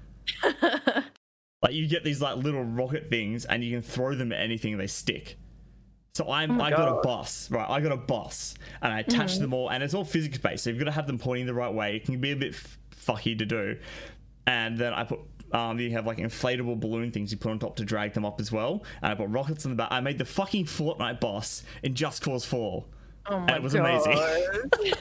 like, 0.62 1.72
you 1.72 1.88
get 1.88 2.04
these 2.04 2.22
like 2.22 2.36
little 2.36 2.62
rocket 2.62 3.10
things 3.10 3.44
and 3.44 3.64
you 3.64 3.72
can 3.72 3.82
throw 3.82 4.14
them 4.14 4.30
at 4.30 4.40
anything 4.40 4.72
and 4.72 4.80
they 4.80 4.86
stick. 4.86 5.36
So 6.16 6.30
I'm, 6.30 6.60
Oh 6.60 6.64
I 6.64 6.70
got 6.70 6.88
a 6.88 7.00
bus, 7.02 7.50
right? 7.50 7.68
I 7.68 7.82
got 7.82 7.92
a 7.92 7.96
bus, 7.98 8.54
and 8.80 8.90
I 8.90 9.00
attach 9.00 9.36
them 9.36 9.52
all, 9.52 9.68
and 9.68 9.82
it's 9.82 9.92
all 9.92 10.02
physics 10.02 10.38
based. 10.38 10.64
So 10.64 10.70
you've 10.70 10.78
got 10.78 10.86
to 10.86 10.92
have 10.92 11.06
them 11.06 11.18
pointing 11.18 11.44
the 11.44 11.52
right 11.52 11.72
way. 11.72 11.96
It 11.96 12.06
can 12.06 12.18
be 12.22 12.30
a 12.30 12.36
bit 12.36 12.54
f- 12.54 12.78
fucky 13.06 13.38
to 13.38 13.44
do, 13.44 13.76
and 14.46 14.78
then 14.78 14.94
I 14.94 15.04
put 15.04 15.18
um, 15.56 15.78
you 15.80 15.90
have 15.92 16.06
like 16.06 16.18
inflatable 16.18 16.78
balloon 16.78 17.10
things 17.10 17.32
you 17.32 17.38
put 17.38 17.50
on 17.50 17.58
top 17.58 17.76
to 17.76 17.84
drag 17.84 18.12
them 18.12 18.26
up 18.26 18.40
as 18.40 18.52
well. 18.52 18.84
And 19.02 19.12
I 19.12 19.14
put 19.14 19.30
rockets 19.30 19.64
in 19.64 19.70
the 19.70 19.76
back. 19.76 19.88
I 19.90 20.00
made 20.00 20.18
the 20.18 20.24
fucking 20.24 20.66
Fortnite 20.66 21.18
boss 21.18 21.62
in 21.82 21.94
Just 21.94 22.22
Cause 22.22 22.44
Four. 22.44 22.84
Oh 23.28 23.40
my 23.40 23.56
it 23.56 23.62
was 23.62 23.72
god. 23.72 24.06
amazing. 24.06 24.22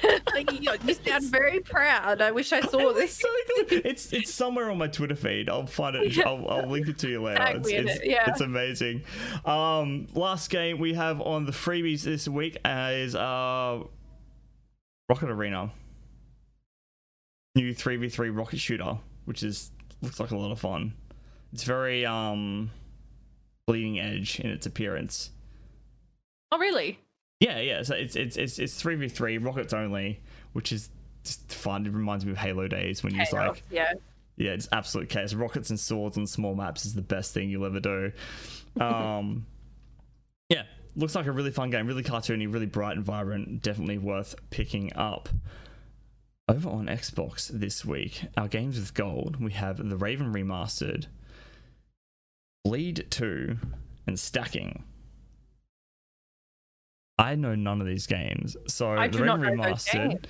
Like, 0.33 0.51
you, 0.51 0.69
you 0.85 0.93
sound 0.95 1.31
very 1.31 1.61
proud. 1.61 2.21
I 2.21 2.31
wish 2.31 2.51
I 2.51 2.59
saw 2.59 2.91
this. 2.93 3.17
so 3.17 3.27
good. 3.69 3.85
It's 3.85 4.11
it's 4.11 4.33
somewhere 4.33 4.69
on 4.69 4.77
my 4.77 4.87
Twitter 4.87 5.15
feed. 5.15 5.49
I'll 5.49 5.65
find 5.65 5.95
it. 5.95 6.17
I'll, 6.25 6.45
I'll 6.49 6.67
link 6.67 6.89
it 6.89 6.97
to 6.99 7.09
you 7.09 7.21
later. 7.21 7.45
It's, 7.55 7.69
it's, 7.69 7.95
it, 7.97 8.01
yeah. 8.03 8.29
it's 8.29 8.41
amazing. 8.41 9.03
Um, 9.45 10.07
last 10.13 10.49
game 10.49 10.79
we 10.79 10.93
have 10.93 11.21
on 11.21 11.45
the 11.45 11.53
freebies 11.53 12.01
this 12.01 12.27
week 12.27 12.57
is 12.65 13.15
uh, 13.15 13.83
Rocket 15.07 15.29
Arena. 15.29 15.71
New 17.55 17.73
three 17.73 17.95
v 17.95 18.09
three 18.09 18.29
rocket 18.29 18.59
shooter, 18.59 18.97
which 19.23 19.41
is 19.41 19.71
looks 20.05 20.19
like 20.19 20.31
a 20.31 20.37
lot 20.37 20.51
of 20.51 20.59
fun. 20.59 20.93
It's 21.51 21.63
very 21.63 22.05
um, 22.05 22.71
bleeding 23.67 23.99
edge 23.99 24.39
in 24.39 24.49
its 24.49 24.65
appearance. 24.65 25.31
Oh 26.51 26.57
really? 26.57 26.99
Yeah, 27.39 27.59
yeah. 27.59 27.83
So 27.83 27.95
it's 27.95 28.15
it's 28.15 28.37
it's 28.37 28.59
it's 28.59 28.75
three 28.75 28.95
v 28.95 29.09
three 29.09 29.37
rockets 29.37 29.73
only, 29.73 30.21
which 30.53 30.71
is 30.71 30.89
just 31.23 31.51
fun. 31.51 31.85
It 31.85 31.93
reminds 31.93 32.25
me 32.25 32.31
of 32.31 32.37
Halo 32.37 32.67
days 32.67 33.03
when 33.03 33.13
you're 33.13 33.25
like 33.33 33.63
yeah. 33.69 33.93
yeah, 34.37 34.51
it's 34.51 34.69
absolute 34.71 35.09
chaos. 35.09 35.33
Rockets 35.33 35.69
and 35.69 35.79
swords 35.79 36.17
on 36.17 36.27
small 36.27 36.55
maps 36.55 36.85
is 36.85 36.93
the 36.93 37.01
best 37.01 37.33
thing 37.33 37.49
you'll 37.49 37.65
ever 37.65 37.79
do. 37.79 38.11
Um, 38.77 39.45
yeah, 40.49 40.63
looks 40.97 41.15
like 41.15 41.27
a 41.27 41.31
really 41.31 41.51
fun 41.51 41.69
game, 41.69 41.87
really 41.87 42.03
cartoony, 42.03 42.53
really 42.53 42.65
bright 42.65 42.97
and 42.97 43.05
vibrant. 43.05 43.61
Definitely 43.61 43.99
worth 43.99 44.35
picking 44.49 44.91
up. 44.97 45.29
Over 46.47 46.69
on 46.69 46.85
Xbox 46.85 47.47
this 47.47 47.83
week, 47.83 48.25
our 48.37 48.47
games 48.47 48.79
with 48.79 48.93
gold, 48.93 49.43
we 49.43 49.53
have 49.53 49.77
The 49.77 49.97
Raven 49.97 50.31
Remastered, 50.31 51.07
Bleed 52.63 53.07
2, 53.09 53.57
and 54.05 54.19
Stacking. 54.19 54.83
I 57.17 57.35
know 57.35 57.55
none 57.55 57.81
of 57.81 57.87
these 57.87 58.05
games. 58.05 58.55
So 58.67 58.91
I 58.91 59.07
The 59.07 59.23
Raven 59.23 59.41
Remastered 59.41 60.25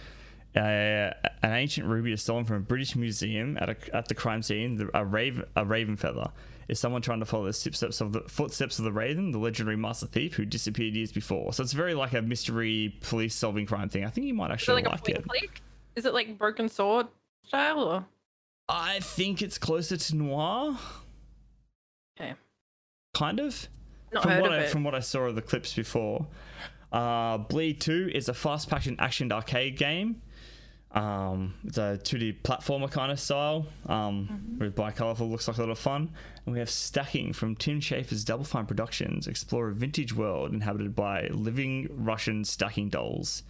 uh, 0.55 1.11
an 1.43 1.51
ancient 1.51 1.85
ruby 1.87 2.13
is 2.13 2.21
stolen 2.21 2.45
from 2.45 2.57
a 2.57 2.61
British 2.61 2.95
museum 2.95 3.57
at, 3.59 3.69
a, 3.69 3.75
at 3.93 4.07
the 4.07 4.15
crime 4.15 4.41
scene. 4.41 4.77
The, 4.77 4.89
a 4.93 5.03
raven, 5.03 5.43
a 5.55 5.65
raven 5.65 5.97
feather. 5.97 6.29
Is 6.67 6.79
someone 6.79 7.01
trying 7.01 7.19
to 7.19 7.25
follow 7.25 7.45
the 7.45 7.53
footsteps 7.53 8.01
of 8.01 8.13
the 8.13 8.21
footsteps 8.21 8.79
of 8.79 8.85
the 8.85 8.91
raven, 8.91 9.31
the 9.31 9.37
legendary 9.37 9.75
master 9.75 10.07
thief 10.07 10.33
who 10.35 10.45
disappeared 10.45 10.95
years 10.95 11.11
before? 11.11 11.53
So 11.53 11.61
it's 11.61 11.73
very 11.73 11.93
like 11.93 12.13
a 12.13 12.21
mystery 12.21 12.97
police 13.01 13.35
solving 13.35 13.65
crime 13.65 13.89
thing. 13.89 14.05
I 14.05 14.09
think 14.09 14.27
you 14.27 14.33
might 14.33 14.51
actually 14.51 14.81
like 14.83 14.91
like 14.91 15.09
it. 15.09 15.17
and 15.17 15.27
click? 15.27 15.61
Is 15.95 16.05
it 16.05 16.13
like 16.13 16.37
broken 16.37 16.67
sword 16.69 17.07
style 17.45 17.79
or? 17.79 18.05
I 18.67 18.99
think 18.99 19.41
it's 19.41 19.57
closer 19.57 19.95
to 19.97 20.15
noir, 20.15 20.77
Okay. 22.19 22.33
kind 23.13 23.39
of. 23.39 23.67
Not 24.11 24.23
from 24.23 24.31
heard 24.31 24.41
what 24.41 24.53
of 24.53 24.59
I, 24.59 24.63
it. 24.63 24.69
from 24.69 24.83
what 24.83 24.95
I 24.95 24.99
saw 25.01 25.19
of 25.21 25.35
the 25.35 25.41
clips 25.41 25.73
before. 25.73 26.25
Uh, 26.91 27.37
Bleed 27.37 27.81
2 27.81 28.11
is 28.13 28.29
a 28.29 28.33
fast-paced 28.33 28.89
action 28.99 29.31
arcade 29.31 29.77
game. 29.77 30.21
Um, 30.91 31.55
it's 31.65 31.77
a 31.77 31.99
2D 32.01 32.41
platformer 32.41 32.89
kind 32.89 33.11
of 33.11 33.19
style 33.19 33.67
um, 33.87 34.29
Mm-hmm. 34.31 34.59
with 34.63 34.75
bi-colorful, 34.75 35.29
looks 35.29 35.47
like 35.47 35.57
a 35.57 35.61
lot 35.61 35.69
of 35.69 35.77
fun. 35.79 36.09
And 36.45 36.53
we 36.53 36.59
have 36.59 36.69
Stacking 36.69 37.33
from 37.33 37.55
Tim 37.55 37.81
Schafer's 37.81 38.23
Double 38.23 38.45
Fine 38.45 38.65
Productions. 38.65 39.27
Explore 39.27 39.69
a 39.69 39.73
vintage 39.73 40.13
world 40.15 40.53
inhabited 40.53 40.95
by 40.95 41.27
living 41.27 41.89
Russian 41.91 42.45
stacking 42.45 42.87
dolls. 42.89 43.43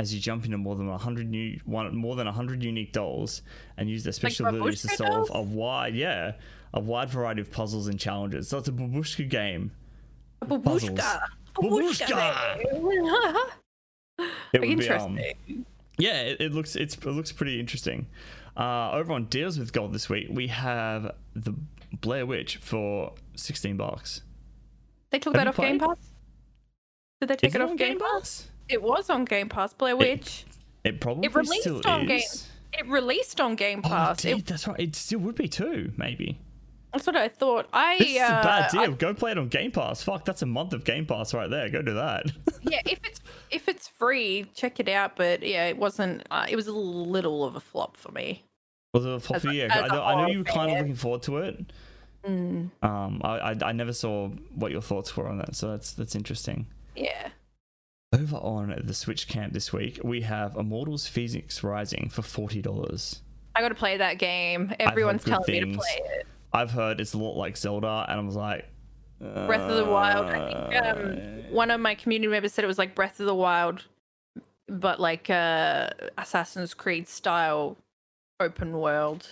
As 0.00 0.14
you 0.14 0.20
jump 0.20 0.44
into 0.46 0.56
more 0.56 0.76
than 0.76 0.88
100 0.88 1.28
new, 1.28 1.60
one, 1.64 1.94
more 1.94 2.16
than 2.16 2.26
100 2.26 2.62
unique 2.62 2.92
dolls 2.92 3.42
and 3.76 3.88
use 3.88 4.02
their 4.02 4.12
special 4.12 4.46
abilities 4.46 4.82
to 4.82 4.88
solve 4.88 5.28
dolls? 5.28 5.30
a 5.34 5.42
wide, 5.42 5.94
yeah, 5.94 6.32
a 6.72 6.80
wide 6.80 7.10
variety 7.10 7.42
of 7.42 7.52
puzzles 7.52 7.86
and 7.86 8.00
challenges. 8.00 8.48
So 8.48 8.58
it's 8.58 8.68
a 8.68 8.72
babushka 8.72 9.28
game. 9.28 9.72
Babushka. 10.42 11.20
Babushka! 11.54 12.56
Babushka. 12.72 13.36
It 14.52 14.60
would 14.60 14.78
be, 14.78 14.88
um, 14.88 15.16
Interesting. 15.18 15.66
Yeah, 15.96 16.20
it, 16.22 16.40
it 16.40 16.52
looks 16.52 16.76
it's 16.76 16.94
it 16.94 17.06
looks 17.06 17.32
pretty 17.32 17.58
interesting. 17.58 18.06
Uh, 18.54 18.90
over 18.92 19.12
on 19.12 19.26
deals 19.26 19.58
with 19.58 19.72
gold 19.72 19.94
this 19.94 20.10
week, 20.10 20.26
we 20.30 20.48
have 20.48 21.14
the 21.34 21.54
Blair 22.02 22.26
Witch 22.26 22.56
for 22.58 23.14
sixteen 23.34 23.78
bucks. 23.78 24.22
they 25.10 25.18
took 25.18 25.34
have 25.34 25.44
that 25.44 25.48
off 25.48 25.56
Game? 25.56 25.78
Pass. 25.78 25.96
Did 27.20 27.30
they 27.30 27.36
take 27.36 27.48
Is 27.48 27.54
it, 27.54 27.60
off 27.62 27.76
Game 27.76 27.98
Pass? 27.98 28.49
It 28.70 28.82
was 28.82 29.10
on 29.10 29.24
Game 29.24 29.48
Pass. 29.48 29.72
Blair 29.72 29.96
Witch. 29.96 30.44
It 30.84 31.00
probably 31.00 31.26
It 31.26 31.34
released 31.34 31.62
still 31.62 31.80
on 31.86 32.08
is. 32.10 32.46
Game. 32.72 32.80
It 32.86 32.88
released 32.90 33.40
on 33.40 33.54
Game 33.56 33.80
Oh, 33.84 33.88
it 33.88 33.90
Pass. 33.90 34.22
did, 34.22 34.38
It, 34.38 34.46
that's 34.46 34.66
right. 34.68 34.78
It 34.80 34.94
still 34.96 35.18
would 35.20 35.34
be 35.34 35.48
too, 35.48 35.92
maybe. 35.96 36.38
that's 36.92 37.06
what 37.06 37.16
I 37.16 37.28
thought. 37.28 37.68
I 37.72 37.98
This 37.98 38.08
is 38.10 38.16
a 38.16 38.20
bad 38.20 38.74
uh, 38.74 38.80
I- 38.80 38.86
deal. 38.86 38.94
Go 38.94 39.12
play 39.12 39.32
it 39.32 39.38
on 39.38 39.48
Game 39.48 39.72
Pass. 39.72 40.02
Fuck, 40.02 40.24
that's 40.24 40.42
a 40.42 40.46
month 40.46 40.72
of 40.72 40.84
Game 40.84 41.04
Pass 41.04 41.34
right 41.34 41.50
there. 41.50 41.68
Go 41.68 41.82
do 41.82 41.94
that. 41.94 42.26
yeah, 42.62 42.80
if 42.86 43.00
it's 43.04 43.20
if 43.50 43.68
it's 43.68 43.88
free, 43.88 44.46
check 44.54 44.78
it 44.80 44.88
out. 44.88 45.16
But 45.16 45.42
yeah, 45.42 45.66
it 45.66 45.76
wasn't. 45.76 46.22
Uh, 46.30 46.46
it 46.48 46.56
was 46.56 46.68
a 46.68 46.72
little 46.72 47.44
of 47.44 47.56
a 47.56 47.60
flop 47.60 47.96
for 47.96 48.12
me. 48.12 48.44
Was 48.94 49.04
it 49.04 49.12
a 49.12 49.20
flop 49.20 49.36
As 49.38 49.42
for 49.42 49.52
you? 49.52 49.68
I 49.70 49.86
know, 49.88 50.02
I 50.02 50.22
know 50.22 50.28
you 50.32 50.38
were 50.38 50.44
kind 50.44 50.70
of 50.72 50.78
looking 50.78 50.94
forward 50.96 51.22
to 51.24 51.38
it. 51.38 51.72
Mm, 52.26 52.70
Um, 52.82 53.20
I, 53.24 53.38
I 53.52 53.56
I 53.66 53.72
never 53.72 53.92
saw 53.92 54.28
what 54.54 54.70
your 54.72 54.82
thoughts 54.82 55.16
were 55.16 55.26
on 55.28 55.38
that, 55.38 55.54
so 55.56 55.70
that's 55.70 55.92
that's 55.92 56.14
interesting. 56.14 56.66
yeah. 56.96 57.28
Over 58.12 58.38
on 58.38 58.74
the 58.86 58.92
Switch 58.94 59.28
camp 59.28 59.52
this 59.52 59.72
week, 59.72 60.00
we 60.02 60.22
have 60.22 60.56
Immortals 60.56 61.06
Phoenix 61.06 61.62
Rising 61.62 62.08
for 62.10 62.22
forty 62.22 62.60
dollars. 62.60 63.20
I 63.54 63.60
got 63.60 63.68
to 63.68 63.74
play 63.76 63.98
that 63.98 64.18
game. 64.18 64.74
Everyone's 64.80 65.22
telling 65.22 65.44
me 65.46 65.60
to 65.60 65.78
play 65.78 66.00
it. 66.16 66.26
I've 66.52 66.72
heard 66.72 67.00
it's 67.00 67.14
a 67.14 67.18
lot 67.18 67.36
like 67.36 67.56
Zelda, 67.56 68.06
and 68.08 68.20
I 68.20 68.24
was 68.24 68.34
like, 68.34 68.68
Breath 69.20 69.60
of 69.60 69.76
the 69.76 69.84
Wild. 69.84 70.26
I 70.26 70.32
think 70.72 70.84
um, 70.84 70.98
uh, 70.98 71.54
one 71.54 71.70
of 71.70 71.80
my 71.80 71.94
community 71.94 72.28
members 72.28 72.52
said 72.52 72.64
it 72.64 72.66
was 72.68 72.78
like 72.78 72.96
Breath 72.96 73.20
of 73.20 73.26
the 73.26 73.34
Wild, 73.34 73.84
but 74.66 74.98
like 74.98 75.30
uh, 75.30 75.90
Assassin's 76.18 76.74
Creed 76.74 77.06
style 77.06 77.76
open 78.40 78.72
world. 78.72 79.28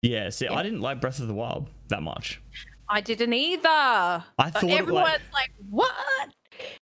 yeah. 0.00 0.30
See, 0.30 0.46
Yeah. 0.46 0.54
I 0.54 0.62
didn't 0.62 0.80
like 0.80 1.02
Breath 1.02 1.20
of 1.20 1.28
the 1.28 1.34
Wild 1.34 1.68
that 1.88 2.02
much. 2.02 2.40
I 2.88 3.02
didn't 3.02 3.34
either. 3.34 3.68
I 3.68 4.24
But 4.38 4.52
thought 4.54 4.62
it, 4.64 4.68
like- 4.70 4.78
everyone's 4.80 5.18
like, 5.34 5.50
"What?" 5.68 5.92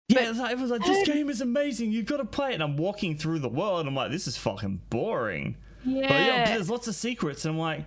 Yeah, 0.09 0.19
But- 0.21 0.25
it 0.25 0.29
was 0.29 0.39
like, 0.39 0.53
it 0.53 0.59
was 0.59 0.71
like 0.71 0.85
this 0.85 1.07
game 1.07 1.29
is 1.31 1.41
amazing. 1.41 1.91
You've 1.93 2.07
got 2.07 2.19
to 2.19 2.25
play 2.25 2.51
it. 2.51 2.55
And 2.55 2.63
I'm 2.63 2.77
walking 2.77 3.17
through 3.17 3.41
the 3.41 3.49
world. 3.49 3.81
And 3.81 3.89
I'm 3.89 3.95
like, 3.95 4.11
this 4.11 4.27
is 4.27 4.37
fucking 4.37 4.83
boring. 4.89 5.57
Yeah. 5.85 6.09
But 6.09 6.15
yeah, 6.27 6.45
there's 6.55 6.71
lots 6.71 6.87
of 6.89 6.95
secrets. 6.95 7.45
And 7.45 7.55
I'm 7.55 7.59
like, 7.61 7.85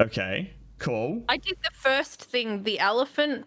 okay, 0.00 0.52
cool. 0.78 1.24
I 1.28 1.36
did 1.36 1.56
the 1.62 1.70
first 1.72 2.22
thing, 2.24 2.62
the 2.62 2.78
elephant. 2.78 3.46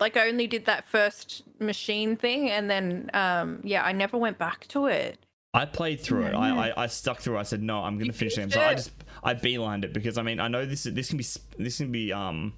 Like 0.00 0.16
I 0.16 0.28
only 0.28 0.46
did 0.46 0.64
that 0.66 0.84
first 0.84 1.42
machine 1.60 2.16
thing, 2.16 2.50
and 2.50 2.68
then 2.68 3.10
um 3.14 3.60
yeah, 3.62 3.84
I 3.84 3.92
never 3.92 4.16
went 4.16 4.36
back 4.38 4.66
to 4.68 4.86
it. 4.86 5.18
I 5.54 5.64
played 5.66 6.00
through 6.00 6.24
it. 6.24 6.34
I, 6.34 6.70
I 6.70 6.84
I 6.84 6.86
stuck 6.86 7.20
through. 7.20 7.36
it. 7.36 7.40
I 7.40 7.42
said 7.44 7.62
no. 7.62 7.78
I'm 7.80 7.98
gonna 7.98 8.06
You 8.06 8.12
finish 8.12 8.34
the 8.34 8.40
game. 8.40 8.50
finished 8.50 8.64
So 8.64 8.70
I 8.70 8.74
just 8.74 8.90
I 9.22 9.34
beelined 9.34 9.84
it 9.84 9.92
because 9.92 10.18
I 10.18 10.22
mean 10.22 10.40
I 10.40 10.48
know 10.48 10.64
this 10.64 10.86
is 10.86 10.94
this 10.94 11.08
can 11.08 11.18
be 11.18 11.26
this 11.58 11.76
can 11.76 11.92
be 11.92 12.12
um 12.12 12.54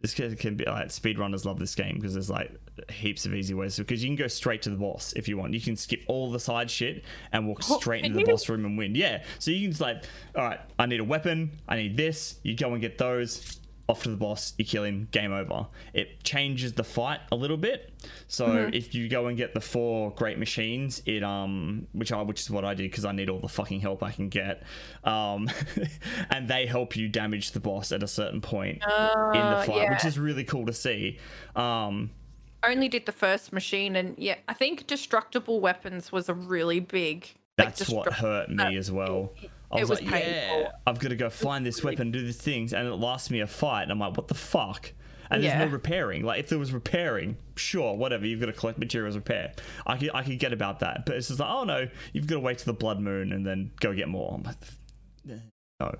this 0.00 0.14
can, 0.14 0.34
can 0.36 0.56
be 0.56 0.64
like 0.64 0.88
speedrunners 0.88 1.44
love 1.44 1.58
this 1.60 1.74
game 1.76 1.96
because 1.96 2.14
there's 2.14 2.30
like 2.30 2.50
heaps 2.90 3.26
of 3.26 3.34
easy 3.34 3.54
ways 3.54 3.76
because 3.76 4.02
you 4.02 4.08
can 4.08 4.16
go 4.16 4.26
straight 4.28 4.62
to 4.62 4.70
the 4.70 4.76
boss 4.76 5.12
if 5.14 5.28
you 5.28 5.36
want. 5.38 5.54
You 5.54 5.60
can 5.60 5.76
skip 5.76 6.02
all 6.08 6.30
the 6.30 6.40
side 6.40 6.70
shit 6.70 7.04
and 7.32 7.46
walk 7.48 7.60
Oh, 7.70 7.78
straight 7.78 8.04
into 8.04 8.14
the 8.14 8.20
you? 8.20 8.26
boss 8.26 8.48
room 8.48 8.64
and 8.64 8.76
win. 8.78 8.94
Yeah. 8.94 9.22
So 9.38 9.50
you 9.50 9.62
can 9.62 9.70
just 9.72 9.80
like 9.80 10.04
all 10.36 10.44
right. 10.44 10.60
I 10.78 10.86
need 10.86 11.00
a 11.00 11.04
weapon. 11.04 11.58
I 11.68 11.76
need 11.76 11.96
this. 11.96 12.38
You 12.42 12.56
go 12.56 12.72
and 12.72 12.80
get 12.80 12.98
those. 12.98 13.60
Off 13.90 14.02
to 14.02 14.10
the 14.10 14.18
boss, 14.18 14.52
you 14.58 14.66
kill 14.66 14.84
him, 14.84 15.08
game 15.12 15.32
over. 15.32 15.66
It 15.94 16.22
changes 16.22 16.74
the 16.74 16.84
fight 16.84 17.20
a 17.32 17.34
little 17.34 17.56
bit. 17.56 17.90
So 18.26 18.46
Mm-hmm. 18.46 18.74
if 18.74 18.94
you 18.94 19.08
go 19.08 19.28
and 19.28 19.36
get 19.38 19.54
the 19.54 19.62
four 19.62 20.10
great 20.10 20.38
machines, 20.38 21.00
it 21.06 21.22
um, 21.24 21.86
which 21.92 22.12
I 22.12 22.20
which 22.20 22.38
is 22.42 22.50
what 22.50 22.66
I 22.66 22.74
did 22.74 22.90
because 22.90 23.06
I 23.06 23.12
need 23.12 23.30
all 23.30 23.38
the 23.40 23.48
fucking 23.48 23.80
help 23.80 24.02
I 24.02 24.10
can 24.10 24.28
get, 24.28 24.62
um, 25.04 25.48
and 26.30 26.46
they 26.46 26.66
help 26.66 26.96
you 26.96 27.08
damage 27.08 27.52
the 27.52 27.60
boss 27.60 27.90
at 27.90 28.02
a 28.02 28.06
certain 28.08 28.42
point 28.42 28.74
in 28.74 28.80
the 28.90 28.94
Uh, 28.94 29.62
fight, 29.62 29.88
which 29.88 30.04
is 30.04 30.18
really 30.18 30.44
cool 30.44 30.66
to 30.66 30.74
see. 30.74 31.18
Um, 31.56 32.10
only 32.64 32.88
did 32.88 33.06
the 33.06 33.12
first 33.12 33.52
machine, 33.52 33.96
and 33.96 34.14
yeah, 34.18 34.36
I 34.48 34.54
think 34.54 34.86
destructible 34.86 35.60
weapons 35.60 36.10
was 36.12 36.28
a 36.28 36.34
really 36.34 36.80
big. 36.80 37.28
like, 37.58 37.74
that's 37.76 37.88
what 37.90 38.12
hurt 38.12 38.50
me 38.50 38.76
as 38.76 38.90
well. 38.90 39.32
I 39.70 39.78
it 39.78 39.80
was, 39.80 39.90
was 39.90 40.00
like, 40.02 40.10
painful. 40.10 40.60
yeah, 40.60 40.70
I've 40.86 40.98
got 40.98 41.08
to 41.08 41.16
go 41.16 41.28
find 41.28 41.64
this 41.66 41.84
weapon, 41.84 42.10
do 42.10 42.22
these 42.24 42.38
things, 42.38 42.72
and 42.72 42.88
it 42.88 42.94
lasts 42.94 43.30
me 43.30 43.40
a 43.40 43.46
fight. 43.46 43.82
And 43.82 43.92
I'm 43.92 43.98
like, 43.98 44.16
what 44.16 44.28
the 44.28 44.34
fuck? 44.34 44.92
And 45.30 45.42
there's 45.42 45.52
Yeah. 45.52 45.64
no 45.66 45.70
repairing. 45.70 46.22
Like, 46.24 46.40
if 46.40 46.48
there 46.48 46.58
was 46.58 46.72
repairing, 46.72 47.36
sure, 47.56 47.94
whatever. 47.94 48.24
You've 48.26 48.40
got 48.40 48.46
to 48.46 48.52
collect 48.54 48.78
materials, 48.78 49.14
repair. 49.14 49.52
I 49.86 49.98
could, 49.98 50.10
I 50.14 50.22
could 50.22 50.38
get 50.38 50.54
about 50.54 50.80
that. 50.80 51.04
But 51.04 51.16
it's 51.16 51.28
just 51.28 51.38
like, 51.40 51.50
oh 51.50 51.64
no, 51.64 51.86
you've 52.14 52.26
got 52.26 52.36
to 52.36 52.40
wait 52.40 52.56
to 52.58 52.64
the 52.64 52.72
blood 52.72 52.98
moon 52.98 53.32
and 53.32 53.46
then 53.46 53.70
go 53.80 53.92
get 53.92 54.08
more. 54.08 54.32
I'm 54.36 54.42
like, 54.44 54.56
no. 55.80 55.94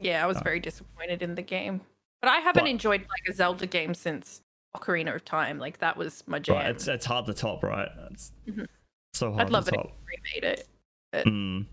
Yeah, 0.00 0.22
I 0.24 0.26
was 0.26 0.38
very 0.40 0.58
disappointed 0.60 1.22
in 1.22 1.34
the 1.36 1.42
game, 1.42 1.80
but 2.20 2.30
I 2.30 2.38
haven't 2.38 2.64
But- 2.64 2.70
enjoyed 2.70 3.00
like 3.02 3.28
a 3.28 3.32
Zelda 3.32 3.66
game 3.66 3.94
since 3.94 4.40
Ocarina 4.76 5.14
of 5.14 5.24
Time. 5.24 5.58
Like 5.58 5.78
that 5.78 5.96
was 5.96 6.22
my 6.26 6.38
jam. 6.38 6.56
Right, 6.56 6.66
it's 6.70 6.86
it's 6.88 7.06
hard 7.06 7.26
to 7.26 7.34
top, 7.34 7.62
right? 7.62 7.88
It's 8.10 8.32
Mhm. 8.48 8.66
so 9.14 9.32
hard 9.32 9.46
I'd 9.46 9.50
love 9.50 9.64
to 9.66 9.70
it 9.74 9.74
if 9.78 9.82
top. 9.82 9.96
remade 10.06 10.58
it. 10.58 10.68
Mm. 11.26 11.66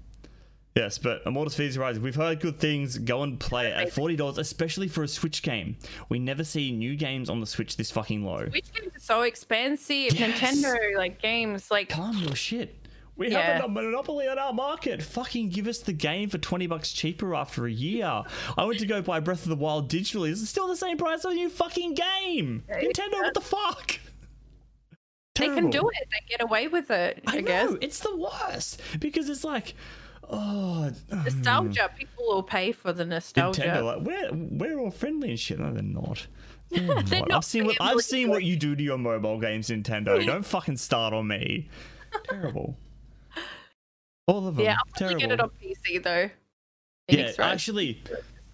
Yes, 0.75 0.97
but 0.97 1.21
Immortals 1.25 1.55
Phoenix 1.55 1.77
Rising, 1.77 2.03
we've 2.03 2.15
heard 2.15 2.41
good 2.41 2.59
things. 2.59 2.97
Go 2.97 3.23
and 3.23 3.39
play 3.39 3.67
it 3.67 3.73
at 3.73 3.91
forty 3.93 4.15
dollars, 4.17 4.37
especially 4.37 4.87
for 4.89 5.03
a 5.03 5.07
Switch 5.07 5.41
game. 5.41 5.77
We 6.09 6.19
never 6.19 6.43
see 6.43 6.71
new 6.71 6.95
games 6.97 7.29
on 7.29 7.39
the 7.39 7.45
Switch 7.45 7.77
this 7.77 7.91
fucking 7.91 8.25
low. 8.25 8.47
Switch 8.49 8.71
games 8.73 8.93
are 8.95 8.99
so 8.99 9.21
expensive. 9.21 10.13
Yes. 10.19 10.39
Nintendo 10.41 10.75
like 10.97 11.21
games 11.21 11.71
like 11.71 11.89
Calm 11.89 12.17
your 12.17 12.35
shit. 12.35 12.75
We 13.17 13.31
Yeah. 13.31 13.57
have 13.57 13.65
a 13.65 13.67
monopoly 13.69 14.27
on 14.27 14.37
our 14.37 14.51
market. 14.53 15.01
Fucking 15.01 15.49
give 15.49 15.67
us 15.67 15.79
the 15.79 15.93
game 15.93 16.29
for 16.29 16.37
twenty 16.37 16.67
bucks 16.67 16.91
cheaper 16.91 17.33
after 17.33 17.65
a 17.65 17.71
year. 17.71 18.23
I 18.57 18.65
went 18.65 18.79
to 18.79 18.85
go 18.85 19.01
buy 19.01 19.19
Breath 19.19 19.43
of 19.43 19.49
the 19.49 19.55
Wild 19.55 19.89
digitally. 19.89 20.31
It's 20.31 20.49
still 20.49 20.67
the 20.67 20.75
same 20.75 20.97
price 20.97 21.19
as 21.19 21.25
a 21.25 21.33
new 21.33 21.49
fucking 21.49 21.93
game. 21.93 22.63
Nintendo, 22.69 23.13
what 23.13 23.33
the 23.33 23.41
fuck? 23.41 23.99
they 25.35 25.47
can 25.47 25.69
do 25.69 25.89
it. 25.89 26.07
They 26.11 26.25
get 26.29 26.41
away 26.41 26.67
with 26.67 26.91
it. 26.91 27.21
I, 27.27 27.37
I 27.37 27.41
guess 27.41 27.71
know 27.71 27.77
it's 27.81 27.99
the 27.99 28.15
worst 28.15 28.81
because 28.99 29.29
it's 29.29 29.43
like, 29.43 29.75
oh, 30.29 30.91
mm. 31.09 31.23
nostalgia. 31.23 31.91
People 31.97 32.25
will 32.27 32.43
pay 32.43 32.71
for 32.71 32.93
the 32.93 33.05
nostalgia. 33.05 33.61
Nintendo, 33.61 33.83
like 33.83 34.01
we're 34.01 34.29
we're 34.33 34.79
all 34.79 34.91
friendly 34.91 35.29
and 35.31 35.39
shit. 35.39 35.59
No, 35.59 35.71
they're 35.73 35.83
not. 35.83 36.27
They're 36.71 36.81
They're 37.03 37.19
not. 37.19 37.29
not 37.29 37.37
I've 37.37 37.45
seen 37.45 37.65
what 37.65 37.77
I've 37.79 38.01
seen 38.01 38.27
what 38.27 38.43
you 38.43 38.55
do 38.57 38.75
to 38.75 38.83
your 38.83 38.97
mobile 38.97 39.39
games, 39.39 39.69
Nintendo. 39.69 40.25
Don't 40.25 40.45
fucking 40.45 40.77
start 40.77 41.13
on 41.13 41.27
me. 41.27 41.69
Terrible. 42.27 42.75
All 44.27 44.47
of 44.47 44.55
them. 44.55 44.65
yeah, 44.65 44.71
I'll 44.77 44.85
probably 44.97 45.15
Terrible. 45.15 45.19
get 45.19 45.31
it 45.31 45.39
on 45.39 45.49
PC 45.61 46.03
though. 46.03 46.11
yeah, 46.21 46.29
Phoenix 47.09 47.39
actually, 47.39 48.01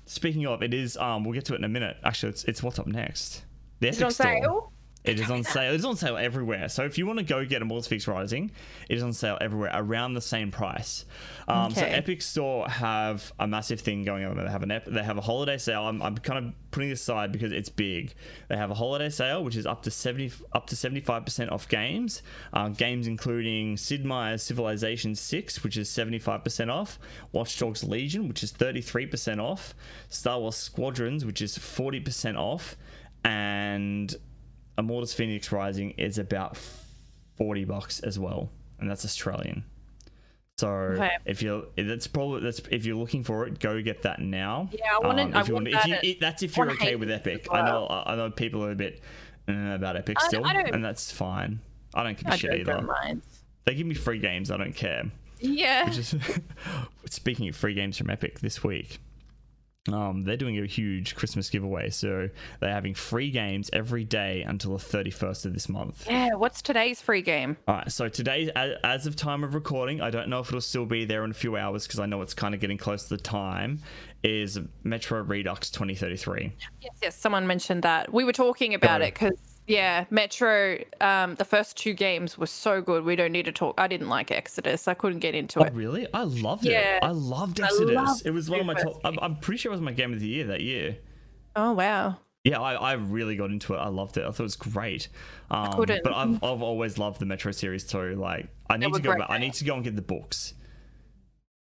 speaking 0.05 0.45
of, 0.45 0.61
it 0.61 0.73
is. 0.73 0.97
Um, 0.97 1.23
we'll 1.23 1.33
get 1.33 1.45
to 1.45 1.53
it 1.53 1.57
in 1.57 1.63
a 1.63 1.69
minute. 1.69 1.97
Actually, 2.03 2.29
it's 2.29 2.43
it's 2.45 2.61
what's 2.63 2.77
up 2.79 2.87
next. 2.87 3.43
The 3.79 3.87
Is 3.89 4.01
it 4.01 4.03
on 4.05 4.11
Store. 4.11 4.25
sale? 4.25 4.70
It 5.03 5.19
is 5.19 5.31
on 5.31 5.43
sale. 5.43 5.73
It 5.73 5.77
is 5.77 5.85
on 5.85 5.95
sale 5.95 6.15
everywhere. 6.15 6.69
So 6.69 6.83
if 6.83 6.97
you 6.99 7.07
want 7.07 7.17
to 7.17 7.25
go 7.25 7.43
get 7.43 7.63
Immortals 7.63 7.87
Phoenix 7.87 8.07
Rising, 8.07 8.51
it 8.87 8.97
is 8.97 9.03
on 9.03 9.13
sale 9.13 9.37
everywhere 9.41 9.71
around 9.73 10.13
the 10.13 10.21
same 10.21 10.51
price. 10.51 11.05
Um, 11.47 11.73
So 11.73 11.81
Epic 11.81 12.21
Store 12.21 12.69
have 12.69 13.33
a 13.39 13.47
massive 13.47 13.81
thing 13.81 14.03
going 14.03 14.25
on. 14.25 14.37
They 14.37 14.43
have 14.43 14.61
an 14.61 14.69
ep- 14.69 14.85
they 14.85 15.01
have 15.01 15.17
a 15.17 15.21
holiday 15.21 15.57
sale. 15.57 15.83
I'm, 15.87 16.03
I'm 16.03 16.17
kind 16.17 16.45
of 16.45 16.53
putting 16.69 16.89
this 16.89 17.01
aside 17.01 17.31
because 17.31 17.51
it's 17.51 17.67
big. 17.67 18.13
They 18.47 18.55
have 18.57 18.69
a 18.69 18.75
holiday 18.75 19.09
sale 19.09 19.43
which 19.43 19.55
is 19.55 19.65
up 19.65 19.81
to 19.83 19.91
seventy 19.91 20.31
up 20.53 20.67
to 20.67 20.75
seventy 20.75 21.01
five 21.01 21.25
percent 21.25 21.49
off 21.49 21.67
games. 21.67 22.21
Uh, 22.53 22.69
games 22.69 23.07
including 23.07 23.77
Sid 23.77 24.05
Meier's 24.05 24.43
Civilization 24.43 25.15
Six, 25.15 25.63
which 25.63 25.77
is 25.77 25.89
seventy 25.89 26.19
five 26.19 26.43
percent 26.43 26.69
off. 26.69 26.99
Watch 27.31 27.57
Dogs 27.57 27.83
Legion, 27.83 28.27
which 28.27 28.43
is 28.43 28.51
thirty 28.51 28.81
three 28.81 29.07
percent 29.07 29.41
off. 29.41 29.73
Star 30.09 30.39
Wars 30.39 30.55
Squadrons, 30.57 31.25
which 31.25 31.41
is 31.41 31.57
forty 31.57 31.99
percent 31.99 32.37
off, 32.37 32.77
and 33.23 34.15
Immortals 34.77 35.13
Phoenix 35.13 35.51
Rising 35.51 35.91
is 35.91 36.17
about 36.17 36.57
40 37.37 37.65
bucks 37.65 37.99
as 38.01 38.17
well, 38.19 38.49
and 38.79 38.89
that's 38.89 39.05
Australian. 39.05 39.63
So 40.57 40.67
Okay. 40.69 41.09
if 41.25 41.41
you're 41.41 41.63
that's 41.75 42.05
probably 42.07 42.41
that's 42.41 42.59
if 42.69 42.85
you're 42.85 42.95
looking 42.95 43.23
for 43.23 43.47
it, 43.47 43.59
go 43.59 43.81
get 43.81 44.03
that 44.03 44.19
now. 44.19 44.69
Yeah, 44.71 44.95
I 45.01 45.05
want 45.07 45.19
Um, 45.19 45.33
I 45.35 45.41
if 45.41 45.47
you 45.47 45.53
want, 45.55 45.65
that 45.71 45.73
if 45.73 45.85
you, 45.87 45.93
at, 45.95 46.03
it, 46.03 46.19
that's 46.19 46.43
if 46.43 46.55
you're 46.55 46.69
okay 46.71 46.95
with 46.95 47.09
Epic. 47.09 47.47
well. 47.51 47.61
I 47.63 47.65
know 47.69 48.03
I 48.05 48.15
know 48.15 48.29
people 48.31 48.63
are 48.63 48.71
a 48.71 48.75
bit 48.75 49.01
uh, 49.49 49.53
about 49.53 49.95
Epic 49.97 50.17
I- 50.21 50.27
still, 50.27 50.45
I 50.45 50.53
and 50.53 50.85
that's 50.85 51.11
fine. 51.11 51.61
I 51.95 52.03
don't 52.03 52.17
give 52.17 52.27
a 52.27 52.33
I 52.33 52.35
shit 52.37 52.53
either. 52.59 52.87
They 53.65 53.73
give 53.75 53.87
me 53.87 53.95
free 53.95 54.19
games, 54.19 54.51
I 54.51 54.57
don't 54.57 54.75
care. 54.75 55.05
Yeah. 55.39 55.89
Is 55.89 56.15
speaking 57.09 57.49
of 57.49 57.55
free 57.55 57.73
games 57.73 57.97
from 57.97 58.09
Epic 58.11 58.39
this 58.41 58.63
week. 58.63 58.99
Um, 59.91 60.23
they're 60.23 60.37
doing 60.37 60.59
a 60.59 60.65
huge 60.67 61.15
Christmas 61.15 61.49
giveaway, 61.49 61.89
so 61.89 62.29
they're 62.59 62.71
having 62.71 62.93
free 62.93 63.31
games 63.31 63.69
every 63.73 64.03
day 64.03 64.43
until 64.43 64.77
the 64.77 64.83
31st 64.83 65.45
of 65.45 65.53
this 65.53 65.67
month. 65.67 66.05
Yeah. 66.07 66.35
What's 66.35 66.61
today's 66.61 67.01
free 67.01 67.23
game? 67.23 67.57
All 67.67 67.75
right, 67.75 67.91
so 67.91 68.07
today, 68.07 68.51
as 68.83 69.07
of 69.07 69.15
time 69.15 69.43
of 69.43 69.55
recording, 69.55 69.99
I 69.99 70.11
don't 70.11 70.29
know 70.29 70.39
if 70.39 70.49
it'll 70.49 70.61
still 70.61 70.85
be 70.85 71.05
there 71.05 71.23
in 71.23 71.31
a 71.31 71.33
few 71.33 71.57
hours 71.57 71.87
because 71.87 71.99
I 71.99 72.05
know 72.05 72.21
it's 72.21 72.35
kind 72.35 72.53
of 72.53 72.61
getting 72.61 72.77
close 72.77 73.03
to 73.03 73.17
the 73.17 73.21
time. 73.23 73.79
Is 74.23 74.59
Metro 74.83 75.23
Redux 75.23 75.71
2033? 75.71 76.53
Yes, 76.79 76.91
yes. 77.01 77.15
Someone 77.17 77.47
mentioned 77.47 77.81
that. 77.81 78.13
We 78.13 78.23
were 78.23 78.33
talking 78.33 78.75
about 78.75 79.01
it 79.01 79.15
because 79.15 79.31
yeah, 79.67 80.05
Metro. 80.09 80.77
Um, 80.99 81.35
the 81.35 81.45
first 81.45 81.77
two 81.77 81.93
games 81.93 82.37
were 82.37 82.45
so 82.47 82.81
good. 82.81 83.03
We 83.05 83.15
don't 83.15 83.31
need 83.31 83.45
to 83.45 83.51
talk. 83.51 83.75
I 83.79 83.87
didn't 83.87 84.09
like 84.09 84.31
Exodus. 84.31 84.87
I 84.87 84.93
couldn't 84.93 85.19
get 85.19 85.35
into 85.35 85.59
Oh, 85.59 85.63
it. 85.63 85.73
really? 85.73 86.07
I 86.13 86.23
loved 86.23 86.65
Yeah. 86.65 86.97
it. 86.97 87.03
I 87.03 87.11
loved 87.11 87.61
I 87.61 87.65
Exodus. 87.67 87.95
loved 87.95 88.25
it 88.25 88.31
was 88.31 88.49
one 88.49 88.59
of 88.59 88.65
my 88.65 88.73
top. 88.73 88.99
I'm, 89.05 89.17
I'm 89.21 89.35
pretty 89.37 89.59
sure 89.59 89.71
it 89.71 89.75
was 89.75 89.81
my 89.81 89.91
game 89.93 90.13
of 90.13 90.19
the 90.19 90.27
year 90.27 90.45
that 90.47 90.61
year. 90.61 90.97
Oh 91.55 91.71
wow. 91.73 92.17
Yeah, 92.43 92.59
I, 92.59 92.73
I 92.73 92.93
really 92.93 93.35
got 93.35 93.51
into 93.51 93.75
it. 93.75 93.77
I 93.77 93.89
loved 93.89 94.17
it. 94.17 94.21
I 94.21 94.31
thought 94.31 94.39
it 94.39 94.43
was 94.43 94.55
great. 94.55 95.09
Um, 95.51 95.73
couldn't. 95.73 96.03
but 96.03 96.13
I've, 96.13 96.35
I've 96.43 96.63
always 96.63 96.97
loved 96.97 97.19
the 97.19 97.25
Metro 97.27 97.51
series 97.51 97.83
too. 97.85 98.15
Like, 98.15 98.47
I 98.67 98.77
need 98.77 98.91
to 98.93 98.99
go 98.99 99.15
back. 99.15 99.29
I 99.29 99.37
need 99.37 99.53
to 99.53 99.63
go 99.63 99.75
and 99.75 99.83
get 99.83 99.95
the 99.95 100.01
books 100.01 100.55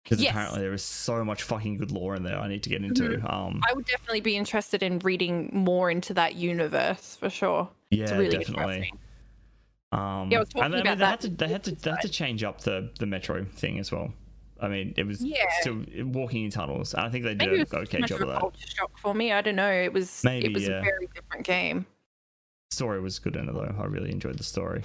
because 0.05 0.23
Yes. 0.23 0.31
apparently 0.31 0.61
there 0.61 0.73
is 0.73 0.85
so 0.85 1.25
much 1.25 1.43
fucking 1.43 1.77
good 1.79 1.91
lore 1.91 2.15
in 2.15 2.23
there. 2.23 2.39
I 2.39 2.47
need 2.47 2.62
to 2.62 2.71
get 2.71 2.85
into. 2.85 3.03
Mm-hmm. 3.03 3.27
Um, 3.27 3.61
I 3.69 3.73
would 3.73 3.85
definitely 3.87 4.21
be 4.21 4.37
interested 4.37 4.83
in 4.85 5.01
reading 5.01 5.51
more 5.53 5.91
into 5.91 6.15
that 6.15 6.37
universe 6.37 7.17
for 7.19 7.29
sure. 7.31 7.69
Yeah, 7.91 8.03
it's 8.05 8.12
really 8.12 8.29
definitely. 8.29 8.93
Um, 9.93 10.31
Yeah, 10.31 10.39
I 10.39 10.41
was 10.41 10.49
talking 10.51 10.62
I 10.62 10.69
mean, 10.69 10.81
about 10.81 10.99
they 10.99 11.05
that 11.05 11.11
had 11.11 11.21
to 11.23 11.29
they 11.29 11.49
had 11.49 11.65
to 11.65 11.73
they 11.73 11.91
had 11.91 12.01
to 12.03 12.09
change 12.09 12.45
up 12.45 12.61
the 12.61 12.91
the 12.99 13.07
metro 13.07 13.45
thing 13.45 13.79
as 13.79 13.91
well. 13.91 14.12
I 14.61 14.69
mean, 14.69 14.93
it 14.97 15.07
was 15.07 15.23
Yeah. 15.25 15.45
still 15.61 15.85
walking 16.05 16.45
in 16.45 16.51
tunnels. 16.51 16.95
I 16.95 17.09
think 17.09 17.25
they 17.25 17.31
did 17.35 17.39
Maybe 17.49 17.53
it 17.53 17.73
a 17.73 17.77
was 17.79 17.89
just 17.89 17.95
okay 17.95 18.07
job 18.07 18.21
of 18.23 18.29
that. 18.29 18.41
culture 18.41 18.69
shock 18.69 18.99
for 18.99 19.15
me. 19.15 19.33
I 19.33 19.41
don't 19.41 19.57
know. 19.57 19.71
It 19.71 19.93
was 19.93 20.23
Maybe, 20.23 20.47
it 20.47 20.53
was 20.55 20.69
yeah. 20.69 20.79
a 20.81 20.83
very 20.83 21.09
different 21.15 21.47
game. 21.47 21.87
story 22.71 23.01
was 23.01 23.19
good 23.19 23.37
in 23.37 23.49
it 23.49 23.53
though. 23.53 23.75
I 23.79 23.85
really 23.87 24.12
enjoyed 24.12 24.39
the 24.39 24.45
story. 24.45 24.83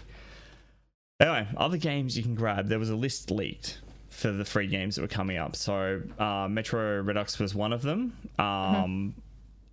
Anyway, 1.19 1.48
other 1.56 1.77
games 1.77 2.18
you 2.18 2.23
can 2.23 2.36
grab. 2.36 2.68
There 2.68 2.80
was 2.80 2.90
a 2.90 2.95
list 2.95 3.32
leaked 3.32 3.80
for 4.10 4.32
the 4.32 4.44
free 4.45 4.68
games 4.68 4.95
that 4.95 5.02
were 5.02 5.07
coming 5.07 5.38
up. 5.38 5.56
So 5.56 6.02
uh, 6.19 6.48
Metro 6.49 7.02
Redux 7.02 7.38
was 7.40 7.53
one 7.53 7.72
of 7.73 7.82
them. 7.84 8.18
Um, 8.40 9.14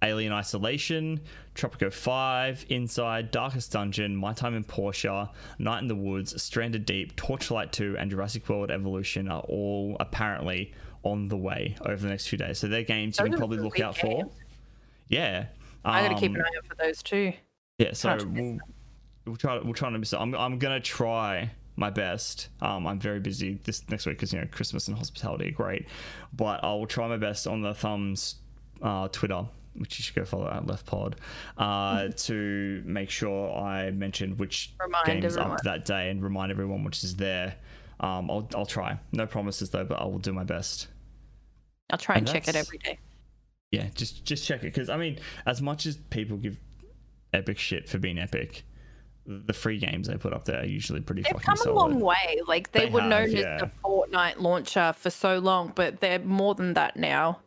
Alien 0.02 0.32
Isolation, 0.32 1.20
Tropico 1.54 1.92
5, 1.92 2.66
Inside, 2.68 3.30
Darkest 3.30 3.72
Dungeon, 3.72 4.16
My 4.16 4.32
Time 4.32 4.54
in 4.54 4.64
Portia, 4.64 5.30
Night 5.58 5.80
in 5.82 5.88
the 5.88 5.94
Woods, 5.94 6.40
Stranded 6.42 6.84
Deep, 6.86 7.14
Torchlight 7.16 7.72
2, 7.72 7.96
and 7.98 8.10
Jurassic 8.10 8.48
World 8.48 8.70
Evolution 8.70 9.28
are 9.28 9.42
all 9.42 9.96
apparently 10.00 10.72
on 11.04 11.28
the 11.28 11.36
way 11.36 11.76
over 11.86 11.96
the 11.96 12.08
next 12.08 12.26
few 12.28 12.38
days. 12.38 12.58
So 12.58 12.66
they're 12.68 12.82
games 12.82 13.18
you 13.18 13.24
can 13.24 13.34
probably 13.36 13.58
look 13.58 13.80
out 13.80 13.96
for. 13.96 14.24
Yeah. 15.08 15.46
I 15.84 16.02
gotta 16.02 16.14
keep 16.14 16.30
Um, 16.30 16.36
an 16.36 16.42
eye 16.42 16.58
out 16.58 16.66
for 16.66 16.74
those 16.76 17.02
too. 17.02 17.32
yeah, 17.78 17.92
so 17.92 18.16
we'll, 18.24 18.58
we'll 19.26 19.36
try. 19.36 19.58
We'll 19.58 19.74
try 19.74 19.90
to 19.90 19.98
miss 19.98 20.12
it. 20.12 20.16
I'm. 20.20 20.32
I'm 20.36 20.58
gonna 20.58 20.78
try 20.78 21.50
my 21.74 21.90
best. 21.90 22.48
Um, 22.60 22.86
I'm 22.86 23.00
very 23.00 23.18
busy 23.18 23.58
this 23.64 23.88
next 23.90 24.06
week 24.06 24.16
because 24.16 24.32
you 24.32 24.40
know 24.40 24.46
Christmas 24.52 24.86
and 24.86 24.96
hospitality 24.96 25.48
are 25.48 25.52
great, 25.52 25.88
but 26.32 26.62
I 26.62 26.68
will 26.74 26.86
try 26.86 27.08
my 27.08 27.16
best 27.16 27.48
on 27.48 27.62
the 27.62 27.74
thumbs 27.74 28.36
uh, 28.80 29.08
Twitter, 29.08 29.44
which 29.74 29.98
you 29.98 30.02
should 30.02 30.14
go 30.14 30.24
follow 30.24 30.48
at 30.48 30.66
Left 30.66 30.84
Pod, 30.86 31.16
uh, 31.58 32.08
to 32.08 32.82
make 32.84 33.10
sure 33.10 33.56
I 33.56 33.90
mention 33.90 34.36
which 34.36 34.74
Remind 34.80 35.06
game 35.06 35.24
is 35.24 35.36
everyone. 35.36 35.58
up 35.58 35.62
that 35.64 35.84
day 35.84 36.10
and 36.10 36.22
remind 36.22 36.50
everyone 36.52 36.84
which 36.84 37.02
is 37.04 37.16
there. 37.16 37.56
Um, 38.00 38.30
I'll 38.30 38.48
I'll 38.54 38.66
try. 38.66 38.98
No 39.12 39.26
promises 39.26 39.70
though, 39.70 39.84
but 39.84 40.00
I 40.00 40.04
will 40.04 40.18
do 40.18 40.32
my 40.32 40.44
best. 40.44 40.88
I'll 41.90 41.98
try 41.98 42.16
and 42.16 42.26
And 42.28 42.34
check 42.34 42.48
it 42.48 42.56
every 42.56 42.78
day. 42.78 42.98
Yeah, 43.70 43.88
just 43.94 44.24
just 44.24 44.44
check 44.46 44.60
it 44.60 44.72
because 44.74 44.88
I 44.88 44.96
mean, 44.96 45.18
as 45.46 45.62
much 45.62 45.86
as 45.86 45.96
people 45.96 46.36
give 46.36 46.58
Epic 47.32 47.58
shit 47.58 47.88
for 47.88 47.98
being 47.98 48.18
Epic, 48.18 48.64
the 49.24 49.52
free 49.52 49.78
games 49.78 50.08
they 50.08 50.16
put 50.16 50.32
up 50.32 50.44
there 50.44 50.60
are 50.60 50.66
usually 50.66 51.00
pretty 51.00 51.22
They've 51.22 51.40
come 51.40 51.56
a 51.66 51.70
long 51.72 52.00
way. 52.00 52.40
Like 52.46 52.72
they, 52.72 52.86
They 52.86 52.90
were 52.90 53.00
have, 53.02 53.10
known 53.10 53.30
yeah. 53.30 53.54
as 53.54 53.60
the 53.62 53.70
Fortnite 53.84 54.38
launcher 54.40 54.92
for 54.96 55.10
so 55.10 55.38
long, 55.38 55.72
but 55.74 56.00
they're 56.00 56.18
more 56.18 56.54
than 56.54 56.74
that 56.74 56.96
now. 56.96 57.40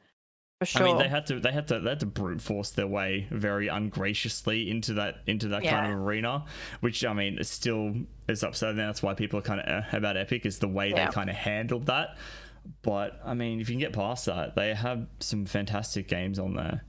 For 0.59 0.65
sure. 0.65 0.83
I 0.83 0.85
mean, 0.85 0.97
they 0.97 1.09
had 1.09 1.25
to 1.27 1.39
they 1.39 1.51
had 1.51 1.67
to 1.67 1.79
they 1.81 1.89
had 1.89 1.99
to 1.99 2.05
brute 2.05 2.41
force 2.41 2.69
their 2.69 2.87
way 2.87 3.27
very 3.29 3.67
ungraciously 3.67 4.69
into 4.69 4.93
that 4.93 5.15
into 5.27 5.49
that 5.49 5.63
kind 5.63 5.91
of 5.91 5.99
arena, 5.99 6.45
which 6.79 7.03
I 7.03 7.13
mean, 7.13 7.37
it 7.39 7.47
still 7.47 7.93
is 8.29 8.41
upsetting. 8.41 8.77
That's 8.77 9.03
why 9.03 9.15
people 9.15 9.39
are 9.39 9.41
kind 9.41 9.59
of 9.59 9.83
uh, 9.83 9.97
about 9.97 10.15
Epic 10.15 10.45
is 10.45 10.59
the 10.59 10.69
way 10.69 10.91
Yeah. 10.91 11.07
they 11.07 11.11
kind 11.11 11.29
of 11.29 11.35
handled 11.35 11.87
that. 11.87 12.17
But 12.83 13.19
I 13.25 13.33
mean, 13.33 13.59
if 13.59 13.69
you 13.69 13.73
can 13.73 13.81
get 13.81 13.93
past 13.93 14.27
that, 14.27 14.55
they 14.55 14.73
have 14.73 15.07
some 15.19 15.45
fantastic 15.45 16.07
games 16.07 16.39
on 16.39 16.53
there. 16.55 16.85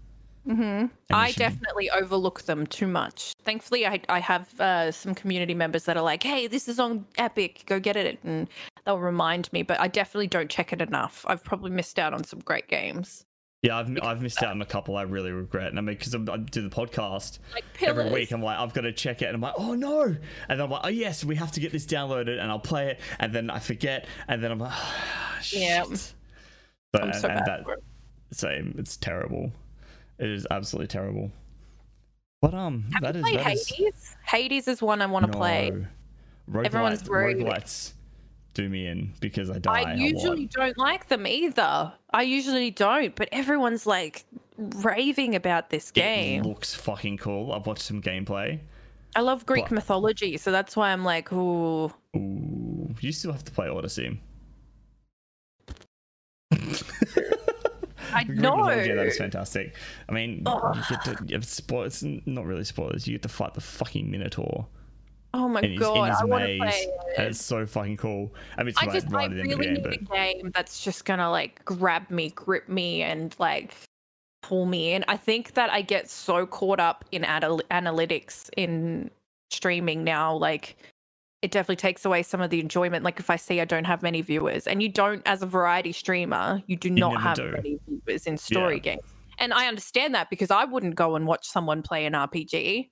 Mm-hmm. 0.47 0.87
I 1.13 1.33
definitely 1.33 1.91
overlook 1.91 2.43
them 2.43 2.69
too 2.69 2.87
much. 2.87 3.33
Thankfully, 3.45 3.85
I, 3.85 4.01
I 4.09 4.21
have 4.21 4.61
uh, 4.61 4.93
some 4.93 5.13
community 5.13 5.55
members 5.55 5.85
that 5.87 5.97
are 5.97 6.05
like, 6.05 6.23
hey, 6.23 6.47
this 6.47 6.69
is 6.69 6.79
on 6.79 7.05
Epic, 7.19 7.65
go 7.67 7.81
get 7.81 7.97
it. 7.97 8.21
And 8.23 8.49
they'll 8.85 9.01
remind 9.01 9.53
me, 9.53 9.65
but 9.65 9.81
I 9.81 9.89
definitely 9.89 10.29
don't 10.29 10.49
check 10.49 10.73
it 10.73 10.81
enough. 10.81 11.25
I've 11.27 11.43
probably 11.43 11.73
missed 11.73 11.99
out 11.99 12.15
on 12.15 12.23
some 12.23 12.39
great 12.39 12.69
games. 12.69 13.25
Yeah, 13.63 13.79
I've 13.79 13.99
I've 14.03 14.23
missed 14.23 14.43
out 14.43 14.51
on 14.51 14.63
a 14.63 14.67
couple 14.67 14.97
I 14.97 15.03
really 15.03 15.33
regret. 15.33 15.69
And 15.69 15.79
I 15.79 15.83
mean, 15.83 15.97
because 15.97 16.15
I 16.15 16.19
do 16.19 16.63
the 16.63 16.69
podcast 16.75 17.39
Like 17.55 17.65
every 17.83 18.11
week, 18.11 18.31
I'm 18.31 18.43
like, 18.43 18.59
I've 18.59 18.73
got 18.75 18.83
to 18.83 18.93
check 18.93 19.23
it, 19.23 19.27
and 19.27 19.35
I'm 19.35 19.41
like, 19.41 19.55
oh 19.57 19.75
no, 19.75 20.03
and 20.03 20.17
then 20.49 20.61
I'm 20.61 20.71
like, 20.71 20.83
oh 20.85 20.89
yes, 20.89 21.25
we 21.25 21.37
have 21.37 21.53
to 21.53 21.61
get 21.61 21.73
this 21.73 21.87
downloaded, 21.87 22.39
and 22.41 22.51
I'll 22.51 22.59
play 22.59 22.91
it, 22.91 23.01
and 23.19 23.35
then 23.35 23.51
I 23.51 23.59
forget, 23.59 24.07
and 24.29 24.43
then 24.43 24.53
I'm 24.53 24.59
like, 24.59 24.73
shit. 25.43 25.61
Yeah. 25.63 25.85
But, 26.93 27.03
I'm 27.03 27.11
and, 27.11 27.19
so 27.19 27.29
and 27.29 27.45
bad 27.45 27.65
that 27.67 27.73
it. 27.73 27.85
same, 28.37 28.75
it's 28.79 28.97
terrible. 28.97 29.51
It 30.19 30.31
is 30.31 30.47
absolutely 30.51 30.89
terrible. 30.89 31.31
But 32.41 32.55
um, 32.55 32.85
Have 32.93 33.03
that 33.03 33.15
you 33.15 33.21
is 33.21 33.25
played 33.25 33.39
that 33.41 33.53
is 33.53 33.69
Hades? 33.69 34.17
Hades 34.25 34.69
is 34.69 34.83
one 34.83 35.03
I 35.03 35.07
want 35.07 35.27
to 35.31 35.37
play. 35.37 35.71
no. 35.71 35.87
Roguelite, 36.49 36.67
Everyone's 36.67 37.09
worried. 37.09 37.39
roguelites 37.39 37.93
do 38.57 38.69
me 38.69 38.87
in 38.87 39.13
because 39.21 39.51
I 39.51 39.59
die. 39.59 39.83
I 39.83 39.95
usually 39.95 40.47
don't 40.47 40.79
like 40.79 41.09
them 41.09 41.27
either. 41.27 41.93
I 42.13 42.23
usually 42.23 42.71
don't, 42.71 43.15
but 43.15 43.29
everyone's 43.31 43.87
like 43.87 44.25
raving 44.57 45.35
about 45.35 45.69
this 45.71 45.91
game. 45.91 46.43
It 46.43 46.47
looks 46.49 46.75
fucking 46.75 47.19
cool. 47.19 47.53
I've 47.53 47.67
watched 47.67 47.83
some 47.83 48.01
gameplay. 48.01 48.61
I 49.15 49.21
love 49.21 49.45
Greek 49.47 49.65
But- 49.65 49.73
mythology, 49.73 50.37
so 50.39 50.51
that's 50.51 50.75
why 50.77 50.91
I'm 50.93 51.05
like, 51.05 51.33
ooh. 51.33 51.93
Ooh, 52.17 52.95
you 53.01 53.13
still 53.13 53.33
have 53.33 53.45
to 53.45 53.53
play 53.53 53.69
Odyssey. 53.69 54.21
I 58.13 58.25
know. 58.25 58.57
mythology, 58.57 58.93
that 58.93 59.07
is 59.07 59.19
fantastic. 59.19 59.75
I 60.09 60.13
mean, 60.13 60.43
Ugh. 60.47 60.77
you 60.91 60.97
get 61.27 61.43
to 61.43 61.49
spo- 61.49 61.85
It's 61.87 62.03
not 62.27 62.47
really 62.47 62.65
spoilers. 62.65 63.07
You 63.07 63.15
get 63.15 63.23
to 63.23 63.29
fight 63.29 63.55
the 63.55 63.61
fucking 63.61 64.11
Minotaur 64.11 64.67
Oh 65.37 65.49
my 65.49 65.61
in 65.61 65.73
his, 65.73 65.81
god, 65.81 65.97
in 65.97 66.13
his 66.13 66.21
I 66.21 66.25
want 66.25 66.45
to 66.47 66.57
play 66.57 66.69
it. 66.69 66.91
it's 67.19 67.45
so 67.45 67.67
fucking 67.67 67.99
cool. 67.99 68.33
I 68.57 68.63
mean, 68.63 68.69
it's 68.69 68.83
I 68.83 68.87
right, 68.87 68.95
just, 68.95 69.07
I 69.09 69.11
right 69.11 69.31
at 69.31 69.37
the 69.37 69.43
end 69.43 69.53
of 69.53 69.59
really 69.59 69.75
game, 69.75 69.85
need 69.85 70.07
but 70.09 70.17
a 70.17 70.33
game 70.35 70.51
that's 70.55 70.83
just 70.83 71.05
gonna 71.05 71.31
like 71.31 71.63
grab 71.65 72.11
me, 72.11 72.31
grip 72.31 72.69
me, 72.71 73.03
and 73.03 73.35
like 73.39 73.75
pull 74.43 74.65
me 74.65 74.95
in. 74.95 75.05
I 75.09 75.19
think 75.19 75.53
that 75.55 75.71
I 75.71 75.83
get 75.83 76.09
so 76.09 76.47
caught 76.47 76.81
up 76.81 77.05
in 77.13 77.25
anal- 77.25 77.61
analytics 77.71 78.49
in 78.57 79.11
streaming 79.51 80.05
now, 80.05 80.35
like 80.35 80.77
it 81.43 81.51
definitely 81.51 81.77
takes 81.77 82.05
away 82.05 82.23
some 82.23 82.41
of 82.41 82.49
the 82.49 82.61
enjoyment. 82.61 83.05
Like 83.05 83.21
if 83.21 83.29
I 83.29 83.37
see 83.37 83.61
I 83.61 83.67
don't 83.67 83.85
have 83.85 84.03
many 84.03 84.23
viewers, 84.23 84.67
and 84.67 84.83
you 84.83 84.89
don't, 84.89 85.23
as 85.27 85.43
a 85.43 85.47
variety 85.47 85.93
streamer, 85.93 86.63
you 86.67 86.77
do 86.77 86.89
not 86.91 87.21
have 87.21 87.37
do. 87.37 87.51
many 87.53 87.79
viewers 87.87 88.27
in 88.27 88.39
story 88.39 88.81
games. 88.81 89.03
And 89.39 89.53
I 89.53 89.69
understand 89.69 90.15
that 90.15 90.31
because 90.31 90.51
I 90.51 90.65
wouldn't 90.65 90.95
go 90.95 91.15
and 91.15 91.27
watch 91.27 91.47
someone 91.47 91.83
play 91.83 92.07
an 92.07 92.15
RPG 92.15 92.89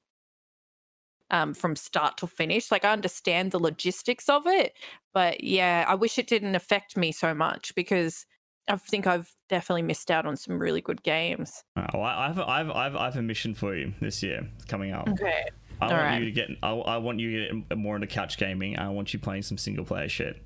um, 1.35 1.53
from 1.53 1.75
start 1.77 2.17
to 2.19 2.27
finish. 2.27 2.71
Like 2.71 2.85
I 2.85 2.93
understand 2.93 3.51
the 3.51 3.59
logistics 3.59 4.29
of 4.29 4.47
it, 4.47 4.73
but 5.13 5.43
yeah, 5.45 5.85
I 5.87 5.95
wish 5.97 6.19
it 6.19 6.27
didn't 6.29 6.55
affect 6.55 6.97
me 6.97 7.13
so 7.13 7.35
much 7.35 7.75
because 7.75 8.25
I 8.69 8.77
think 8.77 9.07
I've 9.07 9.31
definitely 9.51 9.83
missed 9.83 10.11
out 10.11 10.25
on 10.27 10.37
some 10.37 10.59
really 10.59 10.81
good 10.81 11.03
games. 11.03 11.63
Uh, 11.77 11.87
well, 11.93 12.03
I 12.03 12.25
I 12.25 12.27
have, 12.29 12.39
a- 12.39 12.49
I 12.49 12.59
have, 12.59 12.71
I 12.71 12.85
have, 12.85 12.97
I 12.97 13.05
have 13.07 13.17
a 13.17 13.23
mission 13.23 13.55
for 13.55 13.75
you 13.77 13.93
this 14.01 14.23
year 14.23 14.49
coming 14.69 14.93
up. 14.93 15.09
Okay. 15.09 15.45
I 15.81 15.87
want 15.87 15.93
Alright. 15.99 16.19
you 16.21 16.25
to 16.27 16.31
get. 16.31 16.49
I, 16.63 16.71
I 16.71 16.97
want 16.99 17.19
you 17.21 17.49
to 17.49 17.61
get 17.69 17.77
more 17.79 17.97
into 17.97 18.07
couch 18.07 18.39
gaming. 18.39 18.79
I 18.79 18.89
want 18.91 19.13
you 19.13 19.19
playing 19.19 19.43
some 19.43 19.59
single 19.59 19.85
player 19.85 20.09
shit. 20.09 20.37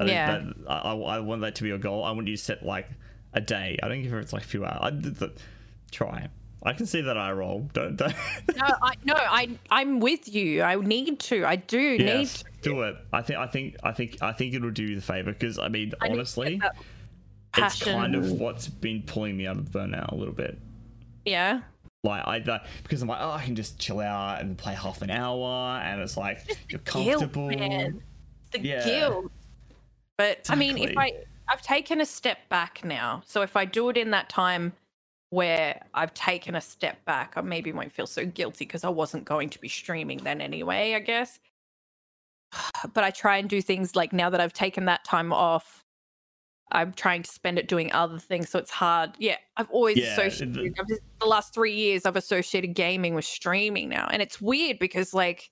Is- 0.00 0.10
Yeah. 0.10 0.38
that- 0.38 0.54
I, 0.66 0.76
I 0.92 0.94
I 0.94 1.20
want 1.20 1.42
that 1.42 1.54
to 1.56 1.62
be 1.62 1.68
your 1.68 1.78
goal. 1.78 2.02
I 2.04 2.10
want 2.12 2.26
you 2.26 2.36
to 2.36 2.42
set 2.42 2.64
like 2.64 2.88
a 3.34 3.40
day. 3.42 3.78
I 3.82 3.88
don't 3.88 4.02
care 4.02 4.16
if 4.18 4.24
it's 4.24 4.32
like 4.32 4.44
a 4.44 4.46
few 4.46 4.64
hours. 4.64 4.78
I, 4.80 4.90
th- 4.90 5.18
th- 5.18 5.32
try. 5.92 6.28
I 6.62 6.72
can 6.72 6.86
see 6.86 7.00
that 7.02 7.16
I 7.16 7.30
roll. 7.32 7.68
Don't. 7.72 7.96
don't. 7.96 8.14
No, 8.56 8.64
I 8.82 8.94
no, 9.04 9.14
I 9.14 9.56
I'm 9.70 10.00
with 10.00 10.28
you. 10.34 10.62
I 10.62 10.74
need 10.74 11.20
to. 11.20 11.44
I 11.44 11.56
do 11.56 11.78
need 11.98 12.00
yes, 12.04 12.42
to. 12.42 12.48
do 12.62 12.82
it. 12.82 12.96
I 13.12 13.22
think. 13.22 13.38
I 13.38 13.46
think. 13.46 13.76
I 13.82 13.92
think. 13.92 14.18
I 14.20 14.32
think 14.32 14.54
it'll 14.54 14.70
do 14.70 14.82
you 14.84 14.96
the 14.96 15.02
favor 15.02 15.32
because 15.32 15.58
I 15.58 15.68
mean, 15.68 15.92
I 16.00 16.08
need 16.08 16.14
honestly, 16.14 16.60
it's 17.56 17.82
kind 17.82 18.14
of 18.16 18.32
what's 18.32 18.66
been 18.68 19.02
pulling 19.02 19.36
me 19.36 19.46
out 19.46 19.56
of 19.58 19.66
burnout 19.66 20.12
a 20.12 20.14
little 20.16 20.34
bit. 20.34 20.58
Yeah. 21.24 21.60
Like 22.04 22.26
I 22.26 22.38
that, 22.40 22.66
because 22.82 23.02
I'm 23.02 23.08
like, 23.08 23.20
oh, 23.20 23.30
I 23.30 23.44
can 23.44 23.54
just 23.56 23.78
chill 23.78 24.00
out 24.00 24.40
and 24.40 24.56
play 24.56 24.74
half 24.74 25.02
an 25.02 25.10
hour, 25.10 25.80
and 25.80 26.00
it's 26.00 26.16
like 26.16 26.40
you're 26.68 26.80
Guilt, 26.80 27.20
comfortable. 27.20 27.48
man. 27.48 28.00
The 28.52 28.60
Yeah. 28.60 28.84
guilt. 28.84 29.32
But 30.16 30.46
I 30.48 30.54
mean, 30.56 30.78
if 30.78 30.96
I 30.96 31.12
I've 31.48 31.62
taken 31.62 32.00
a 32.00 32.06
step 32.06 32.48
back 32.48 32.84
now, 32.84 33.22
so 33.26 33.42
if 33.42 33.56
I 33.56 33.64
do 33.64 33.88
it 33.88 33.96
in 33.96 34.10
that 34.10 34.28
time 34.28 34.72
where 35.30 35.82
I've 35.94 36.14
taken 36.14 36.54
a 36.54 36.60
step 36.60 37.04
back, 37.04 37.34
I 37.36 37.40
maybe 37.42 37.72
won't 37.72 37.92
feel 37.92 38.06
so 38.06 38.24
guilty 38.24 38.64
because 38.64 38.84
I 38.84 38.88
wasn't 38.88 39.24
going 39.24 39.50
to 39.50 39.60
be 39.60 39.68
streaming 39.68 40.18
then 40.18 40.40
anyway. 40.40 40.94
I 40.94 41.00
guess. 41.00 41.38
But 42.94 43.04
I 43.04 43.10
try 43.10 43.36
and 43.38 43.48
do 43.48 43.60
things 43.60 43.94
like 43.96 44.12
now 44.12 44.30
that 44.30 44.40
I've 44.40 44.52
taken 44.54 44.86
that 44.86 45.04
time 45.04 45.32
off. 45.32 45.84
I'm 46.70 46.92
trying 46.92 47.22
to 47.22 47.30
spend 47.30 47.58
it 47.58 47.66
doing 47.66 47.90
other 47.92 48.18
things, 48.18 48.50
so 48.50 48.58
it's 48.58 48.70
hard. 48.70 49.12
Yeah, 49.18 49.36
I've 49.56 49.70
always 49.70 49.96
Yeah, 49.96 50.12
associated 50.12 50.54
the- 50.54 50.74
I've 50.78 50.86
just- 50.86 51.00
the 51.18 51.26
last 51.26 51.54
three 51.54 51.74
years. 51.74 52.04
I've 52.04 52.16
associated 52.16 52.74
gaming 52.74 53.14
with 53.14 53.24
streaming 53.24 53.88
now, 53.88 54.06
and 54.12 54.20
it's 54.22 54.38
weird 54.40 54.78
because 54.78 55.14
like 55.14 55.50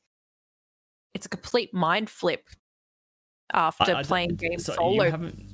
it's 1.14 1.24
a 1.24 1.28
complete 1.30 1.72
mind 1.72 2.10
flip 2.10 2.48
after 3.52 3.94
I- 3.96 4.00
I- 4.00 4.02
playing 4.02 4.36
games 4.36 4.66
so 4.66 4.74
solo 4.74 5.10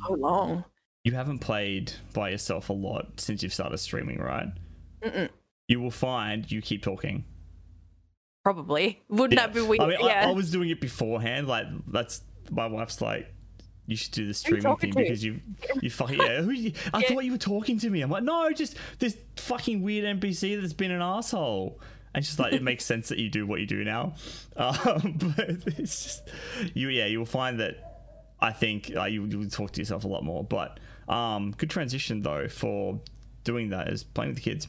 so 0.06 0.14
long. 0.14 0.64
You 1.04 1.12
haven't 1.12 1.40
played 1.40 1.92
by 2.14 2.30
yourself 2.30 2.68
a 2.68 2.72
lot 2.72 3.20
since 3.20 3.42
you've 3.42 3.54
started 3.54 3.78
streaming, 3.78 4.18
right? 4.18 4.46
Mm-mm, 5.02 5.28
You 5.68 5.80
will 5.80 5.90
find 5.90 6.50
you 6.50 6.62
keep 6.62 6.82
talking. 6.82 7.24
probably 8.44 9.00
wouldn't 9.08 9.34
Yeah. 9.38 9.46
that 9.46 9.54
be 9.54 9.62
weird? 9.62 9.80
I 9.82 9.86
mean, 9.86 9.98
I- 10.02 10.06
yeah, 10.06 10.28
I, 10.28 10.32
was 10.32 10.50
doing 10.50 10.70
it 10.70 10.80
beforehand. 10.80 11.46
Like 11.48 11.66
that's 11.88 12.22
my 12.50 12.66
wife's 12.66 13.00
like, 13.00 13.32
you 13.86 13.96
should 13.96 14.12
do 14.12 14.26
the 14.26 14.34
streaming 14.34 14.76
thing 14.76 14.92
because 14.94 15.24
you, 15.24 15.40
you 15.80 15.90
fucking 15.90 16.18
yeah. 16.20 16.40
Who 16.42 16.50
you, 16.52 16.72
I 16.94 17.00
Yeah. 17.00 17.08
thought 17.08 17.24
you 17.24 17.32
were 17.32 17.38
talking 17.38 17.78
to 17.80 17.90
me. 17.90 18.00
I'm 18.00 18.10
like, 18.10 18.22
no, 18.22 18.50
just 18.52 18.76
this 19.00 19.16
fucking 19.36 19.82
weird 19.82 20.20
NPC 20.20 20.60
that's 20.60 20.72
been 20.72 20.92
an 20.92 21.02
asshole. 21.02 21.80
And 22.14 22.24
she's 22.24 22.38
like, 22.38 22.52
it 22.52 22.62
makes 22.62 22.84
sense 22.92 23.08
that 23.08 23.18
you 23.18 23.28
do 23.28 23.46
what 23.46 23.58
you 23.60 23.66
do 23.66 23.82
now. 23.84 24.14
Um, 24.56 25.18
but 25.36 25.48
it's 25.48 26.02
just 26.04 26.28
you. 26.74 26.88
Yeah, 26.90 27.06
you 27.06 27.18
will 27.18 27.26
find 27.26 27.58
that. 27.60 27.91
I 28.43 28.52
think 28.52 28.93
uh, 28.94 29.05
you 29.05 29.24
you 29.27 29.39
will 29.39 29.48
talk 29.48 29.70
to 29.73 29.81
yourself 29.81 30.05
a 30.05 30.09
lot 30.09 30.24
more. 30.24 30.43
But 30.43 30.81
um, 31.09 31.52
good 31.52 31.70
transition 31.70 32.23
though 32.23 32.48
for 32.48 33.01
doing 33.44 33.70
that 33.70 33.89
is 33.89 34.02
playing 34.02 34.31
with 34.31 34.36
the 34.36 34.43
kids. 34.43 34.69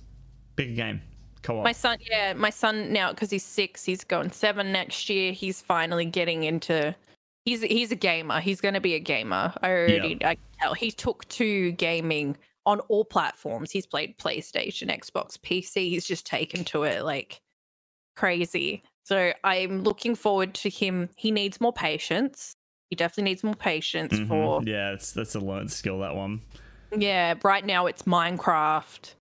Bigger 0.56 0.76
game, 0.76 1.02
co-op. 1.42 1.64
my 1.64 1.72
son. 1.72 1.98
Yeah, 2.00 2.34
my 2.34 2.52
son 2.52 2.94
now 2.94 3.12
because 3.12 3.32
he's 3.32 3.44
six. 3.44 3.84
He's 3.84 4.04
going 4.04 4.32
seven 4.32 4.72
next 4.72 5.10
year. 5.10 5.34
He's 5.34 5.60
finally 5.60 6.06
getting 6.06 6.44
into. 6.44 6.96
He's 7.46 7.62
he's 7.62 7.92
a 7.92 7.96
gamer. 7.96 8.40
He's 8.40 8.62
going 8.62 8.76
to 8.76 8.82
be 8.82 8.94
a 8.94 9.00
gamer. 9.00 9.52
I 9.62 9.70
already 9.70 10.18
I 10.24 10.36
can 10.36 10.44
tell. 10.62 10.74
He 10.76 10.92
took 10.92 11.28
to 11.30 11.72
gaming 11.72 12.38
on 12.68 12.80
all 12.82 13.04
platforms. 13.04 13.72
He's 13.72 13.88
played 13.88 14.18
PlayStation, 14.20 14.96
Xbox, 14.96 15.38
PC. 15.38 15.90
He's 15.90 16.06
just 16.06 16.26
taken 16.28 16.64
to 16.66 16.84
it 16.84 17.04
like 17.04 17.42
crazy. 18.16 18.84
So 19.04 19.34
I'm 19.44 19.84
looking 19.84 20.16
forward 20.16 20.54
to 20.56 20.70
him. 20.70 21.10
He 21.18 21.32
needs 21.32 21.60
more 21.60 21.74
patience. 21.74 22.56
He 22.94 22.96
definitely 22.96 23.32
needs 23.32 23.44
more 23.44 23.56
patience 23.56 24.14
Mhm. 24.14 24.28
for 24.28 24.62
yeah, 24.70 24.92
it's 24.92 25.14
that's 25.14 25.34
a 25.34 25.40
learned 25.40 25.72
skill 25.72 25.98
that 26.02 26.16
one. 26.16 26.42
Yeah, 26.96 27.34
right 27.44 27.66
now 27.66 27.88
it's 27.88 28.04
Minecraft. 28.04 29.16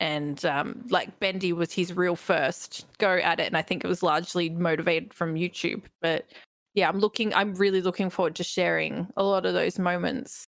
And 0.00 0.42
um, 0.46 0.86
like 0.88 1.20
Bendy 1.20 1.52
was 1.52 1.70
his 1.70 1.92
real 1.94 2.16
first 2.16 2.86
go 2.96 3.10
at 3.16 3.38
it. 3.38 3.46
And 3.46 3.58
I 3.58 3.60
think 3.60 3.84
it 3.84 3.88
was 3.88 4.02
largely 4.02 4.48
motivated 4.48 5.12
from 5.12 5.34
YouTube. 5.34 5.82
But 6.00 6.30
yeah, 6.72 6.88
I'm 6.88 6.98
looking, 6.98 7.34
I'm 7.34 7.54
really 7.56 7.82
looking 7.82 8.08
forward 8.08 8.36
to 8.36 8.42
sharing 8.42 9.06
a 9.18 9.22
lot 9.22 9.44
of 9.44 9.52
those 9.52 9.78
moments 9.78 10.46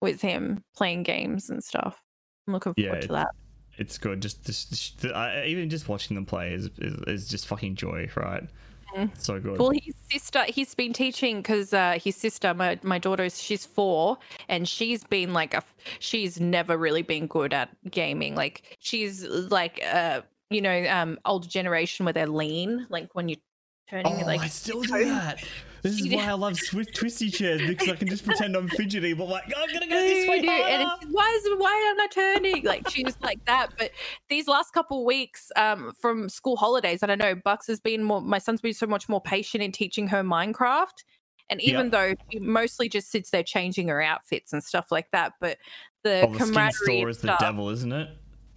with 0.00 0.22
him 0.22 0.64
playing 0.74 1.02
games 1.02 1.50
and 1.50 1.62
stuff. 1.62 2.00
I'm 2.46 2.54
looking 2.54 2.72
Yeah, 2.78 2.86
forward 2.86 3.02
to 3.02 3.08
that. 3.08 3.28
it's 3.76 3.98
good. 3.98 4.22
Just, 4.22 4.46
just, 4.46 4.70
just 4.70 5.14
I, 5.14 5.44
even 5.44 5.68
just 5.68 5.90
watching 5.90 6.14
them 6.14 6.24
play 6.24 6.54
is, 6.54 6.70
is 6.78 6.94
is 7.06 7.28
just 7.28 7.46
fucking 7.48 7.74
joy, 7.74 8.08
right? 8.16 8.48
Mhm. 8.94 9.10
So 9.18 9.38
good. 9.38 9.58
Well, 9.58 9.70
his 9.70 9.94
sister, 10.10 10.44
he's 10.48 10.74
been 10.74 10.92
teaching 10.92 11.38
because 11.38 11.72
uh, 11.72 11.98
his 12.02 12.16
sister, 12.16 12.54
my, 12.54 12.78
my 12.82 12.98
daughter's, 12.98 13.40
she's 13.40 13.66
four, 13.66 14.18
and 14.48 14.68
she's 14.68 15.04
been 15.04 15.32
like 15.32 15.54
a, 15.54 15.62
she's 15.98 16.40
never 16.40 16.76
really 16.76 17.02
been 17.02 17.26
good 17.26 17.52
at 17.52 17.70
gaming. 17.90 18.34
Like 18.34 18.76
she's 18.78 19.24
like, 19.24 19.82
uh, 19.84 20.22
you 20.50 20.60
know, 20.60 20.86
um, 20.88 21.18
older 21.24 21.48
generation 21.48 22.06
where 22.06 22.12
they're 22.12 22.26
lean, 22.26 22.86
like 22.88 23.14
when 23.14 23.28
you're 23.28 23.38
turning, 23.90 24.22
oh, 24.22 24.26
like 24.26 24.40
I 24.40 24.48
still 24.48 24.82
do 24.82 25.04
that. 25.06 25.44
This 25.82 26.00
is 26.00 26.12
why 26.12 26.26
I 26.26 26.32
love 26.32 26.54
swi- 26.54 26.92
twisty 26.92 27.30
chairs 27.30 27.62
because 27.66 27.88
I 27.88 27.96
can 27.96 28.08
just 28.08 28.24
pretend 28.24 28.56
I'm 28.56 28.68
fidgety, 28.68 29.12
but 29.12 29.28
like 29.28 29.44
I'm 29.56 29.72
gonna 29.72 29.86
go 29.86 30.00
this 30.00 30.28
way. 30.28 30.38
And 30.38 30.88
why 31.10 31.40
is 31.40 31.48
why 31.58 31.94
am 31.96 32.00
I 32.00 32.06
turning? 32.12 32.64
Like 32.64 32.88
she 32.90 33.04
was 33.04 33.16
like 33.22 33.44
that. 33.46 33.70
But 33.78 33.92
these 34.28 34.48
last 34.48 34.72
couple 34.72 35.04
weeks, 35.04 35.50
um, 35.56 35.92
from 35.98 36.28
school 36.28 36.56
holidays, 36.56 37.02
I 37.02 37.06
don't 37.06 37.18
know. 37.18 37.34
Bucks 37.34 37.66
has 37.68 37.80
been 37.80 38.02
more. 38.02 38.20
My 38.20 38.38
son's 38.38 38.60
been 38.60 38.74
so 38.74 38.86
much 38.86 39.08
more 39.08 39.20
patient 39.20 39.62
in 39.62 39.72
teaching 39.72 40.08
her 40.08 40.22
Minecraft, 40.22 41.04
and 41.50 41.60
even 41.60 41.90
though 41.90 42.14
he 42.28 42.38
mostly 42.40 42.88
just 42.88 43.10
sits 43.10 43.30
there 43.30 43.42
changing 43.42 43.88
her 43.88 44.02
outfits 44.02 44.52
and 44.52 44.62
stuff 44.62 44.90
like 44.90 45.10
that, 45.12 45.34
but 45.40 45.58
the 46.02 46.26
Oh, 46.26 46.32
the 46.32 46.38
camaraderie 46.38 46.72
store 46.72 47.08
is 47.08 47.18
the 47.18 47.36
devil, 47.38 47.68
isn't 47.70 47.92
it? 47.92 48.08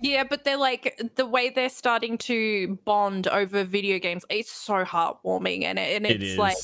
yeah, 0.01 0.23
but 0.23 0.43
they're 0.43 0.57
like 0.57 0.99
the 1.15 1.25
way 1.25 1.49
they're 1.49 1.69
starting 1.69 2.17
to 2.17 2.79
bond 2.85 3.27
over 3.27 3.63
video 3.63 3.99
games. 3.99 4.25
It's 4.29 4.51
so 4.51 4.83
heartwarming, 4.83 5.63
and 5.63 5.77
it, 5.77 5.95
and 5.97 6.05
It 6.07 6.23
it's 6.23 6.37
like 6.39 6.57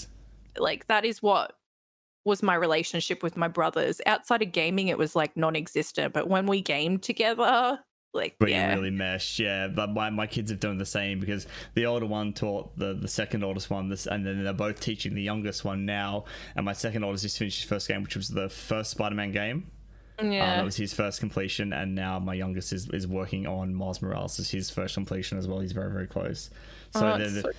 like 0.59 0.88
that 0.88 1.05
is 1.05 1.21
what 1.21 1.53
was 2.25 2.43
my 2.43 2.55
relationship 2.55 3.23
with 3.23 3.38
my 3.38 3.47
brothers. 3.47 4.01
Outside 4.05 4.41
of 4.41 4.51
gaming, 4.51 4.89
it 4.89 4.97
was 4.97 5.15
like 5.15 5.35
non-existent. 5.38 6.13
But 6.13 6.27
when 6.27 6.45
we 6.45 6.61
gamed 6.61 7.01
together, 7.03 7.79
like 8.13 8.35
But 8.39 8.49
yeah, 8.49 8.71
you 8.71 8.75
really 8.79 8.91
mesh, 8.91 9.39
yeah. 9.39 9.67
But 9.67 9.91
my, 9.91 10.09
my 10.09 10.27
kids 10.27 10.51
have 10.51 10.59
done 10.59 10.77
the 10.77 10.85
same 10.85 11.19
because 11.19 11.47
the 11.75 11.85
older 11.85 12.05
one 12.05 12.34
taught 12.34 12.77
the, 12.77 12.93
the 12.93 13.07
second 13.07 13.43
oldest 13.43 13.69
one 13.69 13.88
this, 13.89 14.07
and 14.07 14.25
then 14.25 14.43
they're 14.43 14.53
both 14.53 14.79
teaching 14.81 15.13
the 15.15 15.21
youngest 15.21 15.63
one 15.63 15.85
now. 15.85 16.25
And 16.55 16.65
my 16.65 16.73
second 16.73 17.03
oldest 17.03 17.23
just 17.23 17.38
finished 17.38 17.61
his 17.61 17.69
first 17.69 17.88
game, 17.88 18.03
which 18.03 18.15
was 18.17 18.27
the 18.27 18.49
first 18.49 18.91
Spider-Man 18.91 19.31
game. 19.31 19.71
Um, 20.19 20.31
yeah, 20.31 20.55
that 20.57 20.65
was 20.65 20.75
his 20.75 20.93
first 20.93 21.19
completion, 21.19 21.71
and 21.73 21.93
now 21.93 22.17
my 22.17 22.34
youngest 22.34 22.73
is, 22.73 22.89
is 22.89 23.05
working 23.07 23.45
on 23.45 23.73
Miles 23.75 24.01
Morales 24.01 24.39
as 24.39 24.49
his 24.49 24.69
first 24.71 24.95
completion 24.95 25.38
as 25.38 25.47
well. 25.47 25.59
He's 25.59 25.73
very 25.73 25.91
very 25.91 26.07
close. 26.07 26.49
So, 26.95 27.07
Oh, 27.07 27.17
the- 27.19 27.41
so. 27.41 27.51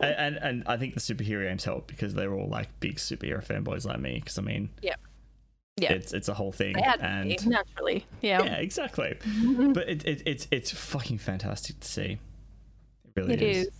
And, 0.00 0.14
and 0.14 0.36
and 0.36 0.62
I 0.66 0.76
think 0.76 0.94
the 0.94 1.00
superhero 1.00 1.46
games 1.48 1.64
help 1.64 1.86
because 1.86 2.14
they're 2.14 2.32
all 2.32 2.48
like 2.48 2.68
big 2.80 2.96
superhero 2.96 3.44
fanboys 3.44 3.84
like 3.84 4.00
me. 4.00 4.14
Because 4.20 4.38
I 4.38 4.42
mean, 4.42 4.70
Yeah. 4.80 4.94
Yeah. 5.76 5.92
it's 5.92 6.12
it's 6.12 6.28
a 6.28 6.34
whole 6.34 6.52
thing, 6.52 6.74
They 6.74 6.82
had 6.82 7.00
to 7.00 7.06
and 7.06 7.28
be, 7.28 7.38
naturally, 7.46 8.04
yeah, 8.20 8.42
yeah, 8.42 8.54
exactly. 8.56 9.16
but 9.74 9.88
it, 9.88 10.04
it 10.06 10.22
it's 10.26 10.46
it's 10.50 10.70
fucking 10.70 11.18
fantastic 11.18 11.80
to 11.80 11.88
see. 11.88 12.18
It 13.04 13.10
really 13.16 13.34
it 13.34 13.42
is. 13.42 13.66
is. 13.66 13.72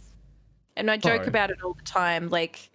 And 0.77 0.91
I 0.91 0.97
joke 0.97 1.17
Sorry. 1.17 1.27
about 1.29 1.51
it 1.51 1.59
all 1.63 1.75
the 1.75 1.83
time, 1.83 2.31
like 2.31 2.71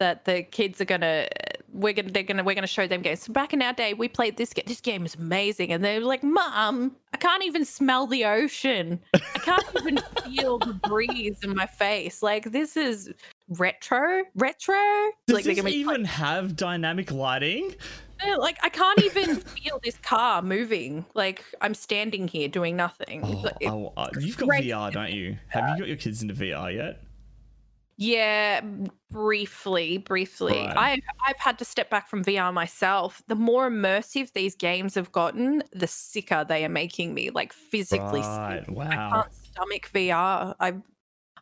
that 0.00 0.24
the 0.24 0.42
kids 0.42 0.80
are 0.80 0.84
gonna 0.84 1.28
we're 1.72 1.92
gonna 1.92 2.10
they're 2.10 2.22
gonna 2.22 2.44
we're 2.44 2.54
gonna 2.54 2.66
show 2.66 2.86
them 2.86 3.02
games. 3.02 3.22
So 3.22 3.32
back 3.32 3.52
in 3.52 3.62
our 3.62 3.72
day, 3.72 3.94
we 3.94 4.08
played 4.08 4.36
this 4.36 4.52
game. 4.52 4.64
This 4.66 4.80
game 4.80 5.04
is 5.04 5.14
amazing, 5.14 5.72
and 5.72 5.84
they're 5.84 6.00
like, 6.00 6.22
"Mom, 6.22 6.96
I 7.12 7.16
can't 7.16 7.44
even 7.44 7.64
smell 7.64 8.06
the 8.06 8.24
ocean. 8.24 9.00
I 9.14 9.38
can't 9.38 9.64
even 9.80 9.98
feel 10.24 10.58
the 10.58 10.74
breeze 10.74 11.38
in 11.42 11.54
my 11.54 11.66
face. 11.66 12.22
Like 12.22 12.52
this 12.52 12.76
is 12.76 13.10
retro, 13.48 14.24
retro. 14.34 14.74
Does 15.26 15.34
like 15.34 15.44
this 15.44 15.56
gonna 15.56 15.70
even 15.70 16.04
have 16.04 16.56
dynamic 16.56 17.10
lighting? 17.10 17.74
like, 18.22 18.38
like 18.38 18.58
I 18.62 18.68
can't 18.68 19.02
even 19.02 19.36
feel 19.36 19.80
this 19.82 19.96
car 19.98 20.42
moving. 20.42 21.04
Like 21.14 21.44
I'm 21.60 21.74
standing 21.74 22.28
here 22.28 22.48
doing 22.48 22.76
nothing. 22.76 23.22
Oh, 23.24 23.28
Like, 23.28 23.56
oh, 23.66 23.92
uh, 23.96 24.08
you've 24.18 24.36
got 24.36 24.48
great. 24.48 24.64
VR, 24.64 24.92
don't 24.92 25.12
you? 25.12 25.36
Have 25.48 25.68
you 25.70 25.78
got 25.78 25.88
your 25.88 25.96
kids 25.96 26.22
into 26.22 26.34
VR 26.34 26.74
yet? 26.74 27.00
Yeah, 28.02 28.62
briefly, 29.12 29.98
briefly. 29.98 30.54
Right. 30.58 30.76
I've 30.76 31.00
I've 31.24 31.36
had 31.36 31.56
to 31.60 31.64
step 31.64 31.88
back 31.88 32.08
from 32.08 32.24
VR 32.24 32.52
myself. 32.52 33.22
The 33.28 33.36
more 33.36 33.70
immersive 33.70 34.32
these 34.32 34.56
games 34.56 34.96
have 34.96 35.12
gotten, 35.12 35.62
the 35.72 35.86
sicker 35.86 36.44
they 36.44 36.64
are 36.64 36.68
making 36.68 37.14
me, 37.14 37.30
like 37.30 37.52
physically 37.52 38.20
Right, 38.20 38.64
sick. 38.66 38.76
I 38.76 38.96
can't 38.96 39.32
stomach 39.32 39.90
VR. 39.94 40.56
I 40.58 40.74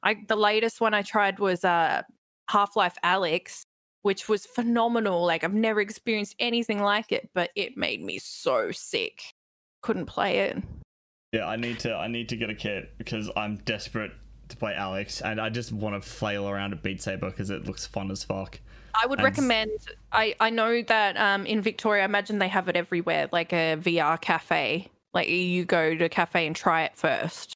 I 0.02 0.16
the 0.28 0.36
latest 0.36 0.82
one 0.82 0.92
I 0.92 1.00
tried 1.00 1.38
was 1.38 1.64
uh 1.64 2.02
Half-Life 2.50 2.98
Alyx, 3.02 3.62
which 4.02 4.28
was 4.28 4.44
phenomenal. 4.44 5.24
Like 5.24 5.44
I've 5.44 5.54
never 5.54 5.80
experienced 5.80 6.34
anything 6.38 6.82
like 6.82 7.10
it, 7.10 7.30
but 7.32 7.48
it 7.56 7.78
made 7.78 8.02
me 8.02 8.18
so 8.18 8.70
sick. 8.70 9.22
Couldn't 9.80 10.06
play 10.06 10.40
it. 10.40 10.58
Yeah, 11.32 11.46
I 11.46 11.56
need 11.56 11.78
to 11.80 11.94
I 11.94 12.06
need 12.06 12.28
to 12.28 12.36
get 12.36 12.50
a 12.50 12.54
kit 12.54 12.98
because 12.98 13.30
I'm 13.34 13.56
desperate 13.64 14.12
to 14.50 14.56
play 14.56 14.74
Alyx, 14.74 15.20
and 15.24 15.40
I 15.40 15.48
just 15.48 15.72
want 15.72 16.00
to 16.02 16.08
flail 16.08 16.48
around 16.48 16.72
at 16.72 16.82
Beat 16.82 17.02
Saber 17.02 17.30
because 17.30 17.50
it 17.50 17.66
looks 17.66 17.86
fun 17.86 18.10
as 18.10 18.22
fuck. 18.24 18.60
I 18.94 19.06
would 19.06 19.18
And 19.18 19.24
recommend. 19.24 19.70
I 20.12 20.34
I 20.40 20.50
know 20.50 20.82
that 20.82 21.16
um 21.16 21.46
in 21.46 21.62
Victoria, 21.62 22.02
I 22.02 22.04
imagine 22.04 22.38
they 22.38 22.48
have 22.48 22.68
it 22.68 22.76
everywhere, 22.76 23.28
like 23.32 23.52
a 23.52 23.76
VR 23.78 24.20
cafe. 24.20 24.88
Like 25.14 25.28
you 25.28 25.64
go 25.64 25.94
to 25.94 26.04
a 26.04 26.08
cafe 26.08 26.46
and 26.46 26.54
try 26.54 26.84
it 26.84 26.96
first. 26.96 27.54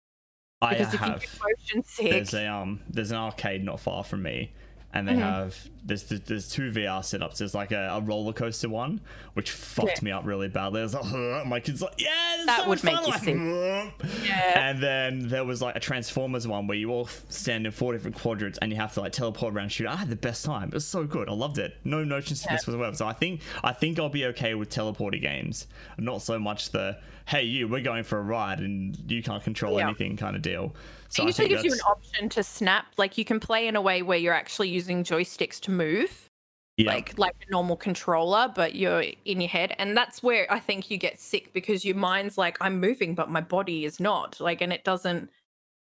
I 0.62 0.70
Because 0.70 0.94
if 0.94 1.00
you 1.00 1.06
have. 1.06 1.24
motion 1.42 1.82
sick, 1.84 2.10
There's 2.10 2.34
a 2.34 2.46
um 2.46 2.80
there's 2.88 3.10
an 3.10 3.16
arcade 3.16 3.64
not 3.64 3.80
far 3.80 4.04
from 4.04 4.22
me, 4.22 4.52
and 4.94 5.06
they 5.06 5.12
Mhm. 5.12 5.18
have 5.18 5.56
there's 5.84 6.04
there's 6.04 6.20
there's 6.22 6.48
two 6.48 6.70
VR 6.70 7.00
setups. 7.02 7.36
There's 7.36 7.54
like 7.54 7.70
a, 7.72 7.88
a 7.92 8.00
roller 8.00 8.32
coaster 8.32 8.70
one, 8.70 9.00
which 9.34 9.50
fucked 9.50 9.98
Yeah. 9.98 10.04
me 10.04 10.10
up 10.12 10.24
really 10.24 10.48
badly. 10.48 10.80
I 10.80 10.84
was 10.84 10.94
like, 10.94 11.04
my 11.46 11.60
kid's 11.60 11.82
like, 11.82 11.92
yeah, 11.98 12.08
this 12.38 12.46
That 12.46 12.60
so 12.62 12.68
would 12.70 12.82
make 12.84 12.94
fun." 12.94 13.04
you 13.04 13.10
like, 13.10 13.20
sick. 13.22 13.36
Yeah, 13.36 13.90
Yeah. 14.24 14.70
And 14.70 14.82
then 14.82 15.28
there 15.28 15.44
was 15.44 15.60
like 15.60 15.76
a 15.76 15.80
Transformers 15.80 16.48
one 16.48 16.66
where 16.66 16.78
you 16.78 16.90
all 16.90 17.06
stand 17.28 17.66
in 17.66 17.72
four 17.72 17.92
different 17.92 18.16
quadrants 18.16 18.56
and 18.62 18.70
you 18.72 18.76
have 18.78 18.94
to 18.94 19.00
like 19.02 19.12
teleport 19.12 19.52
around 19.54 19.64
and 19.64 19.72
shoot. 19.72 19.86
I 19.88 19.96
had 19.96 20.08
the 20.08 20.16
best 20.16 20.42
time. 20.44 20.68
It 20.68 20.74
was 20.74 20.86
so 20.86 21.04
good. 21.04 21.28
I 21.28 21.32
loved 21.32 21.58
it. 21.58 21.76
No 21.84 22.02
motion 22.04 22.36
sickness 22.36 22.66
whatsoever. 22.66 22.96
So 22.96 23.06
I 23.06 23.12
think 23.12 23.42
I 23.62 23.72
think 23.72 23.98
I'll 23.98 24.08
be 24.08 24.24
okay 24.26 24.54
with 24.54 24.70
teleporty 24.70 25.20
games. 25.20 25.66
Not 25.98 26.22
so 26.22 26.38
much 26.38 26.70
the 26.70 26.96
hey 27.26 27.42
you, 27.42 27.66
we're 27.68 27.80
going 27.82 28.04
for 28.04 28.18
a 28.18 28.22
ride 28.22 28.60
and 28.60 28.96
you 29.10 29.22
can't 29.22 29.42
control 29.42 29.78
Yeah. 29.78 29.86
anything 29.88 30.16
kind 30.16 30.36
of 30.36 30.42
deal. 30.42 30.74
So 31.14 31.22
it 31.22 31.26
usually 31.26 31.48
gives 31.48 31.64
you 31.64 31.72
an 31.72 31.80
option 31.80 32.28
to 32.30 32.42
snap. 32.42 32.86
Like 32.96 33.16
you 33.16 33.24
can 33.24 33.38
play 33.38 33.68
in 33.68 33.76
a 33.76 33.80
way 33.80 34.02
where 34.02 34.18
you're 34.18 34.34
actually 34.34 34.68
using 34.68 35.04
joysticks 35.04 35.60
to 35.60 35.70
move, 35.70 36.28
yeah. 36.76 36.92
like 36.92 37.16
like 37.18 37.36
a 37.46 37.50
normal 37.52 37.76
controller, 37.76 38.52
but 38.54 38.74
you're 38.74 39.04
in 39.24 39.40
your 39.40 39.48
head, 39.48 39.76
and 39.78 39.96
that's 39.96 40.22
where 40.22 40.52
I 40.52 40.58
think 40.58 40.90
you 40.90 40.98
get 40.98 41.20
sick 41.20 41.52
because 41.52 41.84
your 41.84 41.94
mind's 41.94 42.36
like, 42.36 42.56
I'm 42.60 42.80
moving, 42.80 43.14
but 43.14 43.30
my 43.30 43.40
body 43.40 43.84
is 43.84 44.00
not. 44.00 44.40
Like, 44.40 44.60
and 44.60 44.72
it 44.72 44.82
doesn't. 44.82 45.30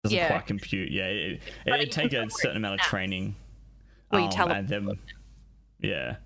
doesn't 0.03 0.17
yeah. 0.17 0.29
quite 0.29 0.47
compute. 0.47 0.91
Yeah, 0.91 1.07
it, 1.07 1.43
it, 1.65 1.81
you 1.81 1.87
take 1.87 2.13
a 2.13 2.29
certain 2.29 2.57
amount 2.57 2.81
of 2.81 2.87
training. 2.87 3.37
Um, 4.11 4.31
and 4.51 4.69
then, 4.69 4.89
yeah, 5.81 6.17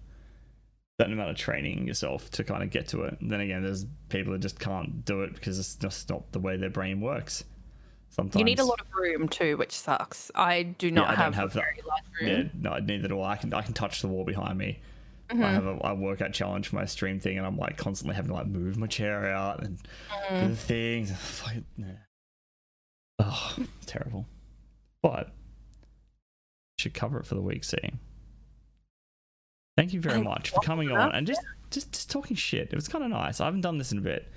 certain 1.01 1.13
amount 1.13 1.31
of 1.31 1.37
training 1.37 1.87
yourself 1.87 2.31
to 2.33 2.45
kind 2.45 2.63
of 2.63 2.71
get 2.71 2.89
to 2.89 3.03
it. 3.03 3.17
then 3.21 3.41
again, 3.41 3.63
there's 3.63 3.87
people 4.09 4.33
that 4.33 4.41
just 4.41 4.59
can't 4.59 5.05
do 5.05 5.23
it 5.23 5.33
because 5.35 5.59
it's 5.59 5.77
just 5.77 6.11
not 6.11 6.31
the 6.33 6.39
way 6.39 6.57
their 6.57 6.71
brain 6.71 7.01
works. 7.01 7.45
Sometimes 8.11 8.37
You 8.41 8.45
need 8.45 8.59
a 8.59 8.65
lot 8.65 8.81
of 8.81 8.87
room 8.93 9.29
too, 9.29 9.57
which 9.57 9.73
sucks. 9.73 10.31
I 10.35 10.63
do 10.65 10.91
not 10.91 11.09
I 11.09 11.15
have, 11.15 11.35
have 11.35 11.51
a 11.53 11.55
that. 11.55 11.63
very 11.63 11.81
large 11.87 12.03
room. 12.21 12.51
Yeah, 12.65 12.71
no, 12.71 12.79
neither 12.79 13.09
do 13.09 13.21
I. 13.21 13.33
I 13.33 13.37
can 13.37 13.53
I 13.55 13.63
can 13.63 13.75
touch 13.75 14.01
the 14.01 14.09
wall 14.09 14.25
behind 14.25 14.59
me. 14.59 14.81
Mm-hmm. 15.31 15.45
I 15.45 15.51
have 15.53 15.67
a, 15.67 15.79
a 15.85 15.95
workout 15.95 16.33
challenge 16.33 16.69
for 16.69 16.77
my 16.77 16.87
stream 16.87 17.21
thing, 17.21 17.37
and 17.37 17.47
I'm 17.47 17.59
like 17.59 17.77
constantly 17.77 18.17
having 18.17 18.31
to 18.31 18.35
like 18.35 18.47
move 18.47 18.77
my 18.79 18.87
chair 18.87 19.27
out 19.27 19.63
and 19.63 19.79
Mm-hmm. 20.11 20.41
do 20.43 20.49
the 20.49 20.57
things. 20.57 21.13
Oh, 23.21 23.57
terrible. 23.85 24.27
But 25.03 25.31
should 26.79 26.95
cover 26.95 27.19
it 27.19 27.27
for 27.27 27.35
the 27.35 27.41
week. 27.43 27.65
See. 27.65 27.77
Thank 29.77 29.93
you 29.93 30.01
very 30.01 30.23
much 30.23 30.51
for 30.51 30.61
coming 30.61 30.91
on 30.93 31.13
and 31.15 31.27
just, 31.27 31.41
just 31.71 31.93
just 31.93 32.11
talking 32.11 32.37
shit. 32.37 32.69
It 32.71 32.75
was 32.75 32.89
kind 32.89 33.05
of 33.05 33.11
nice. 33.11 33.41
I 33.41 33.45
haven't 33.47 33.61
done 33.63 33.79
this 33.79 33.91
in 33.93 33.99
a 33.99 34.03
bit. 34.03 34.29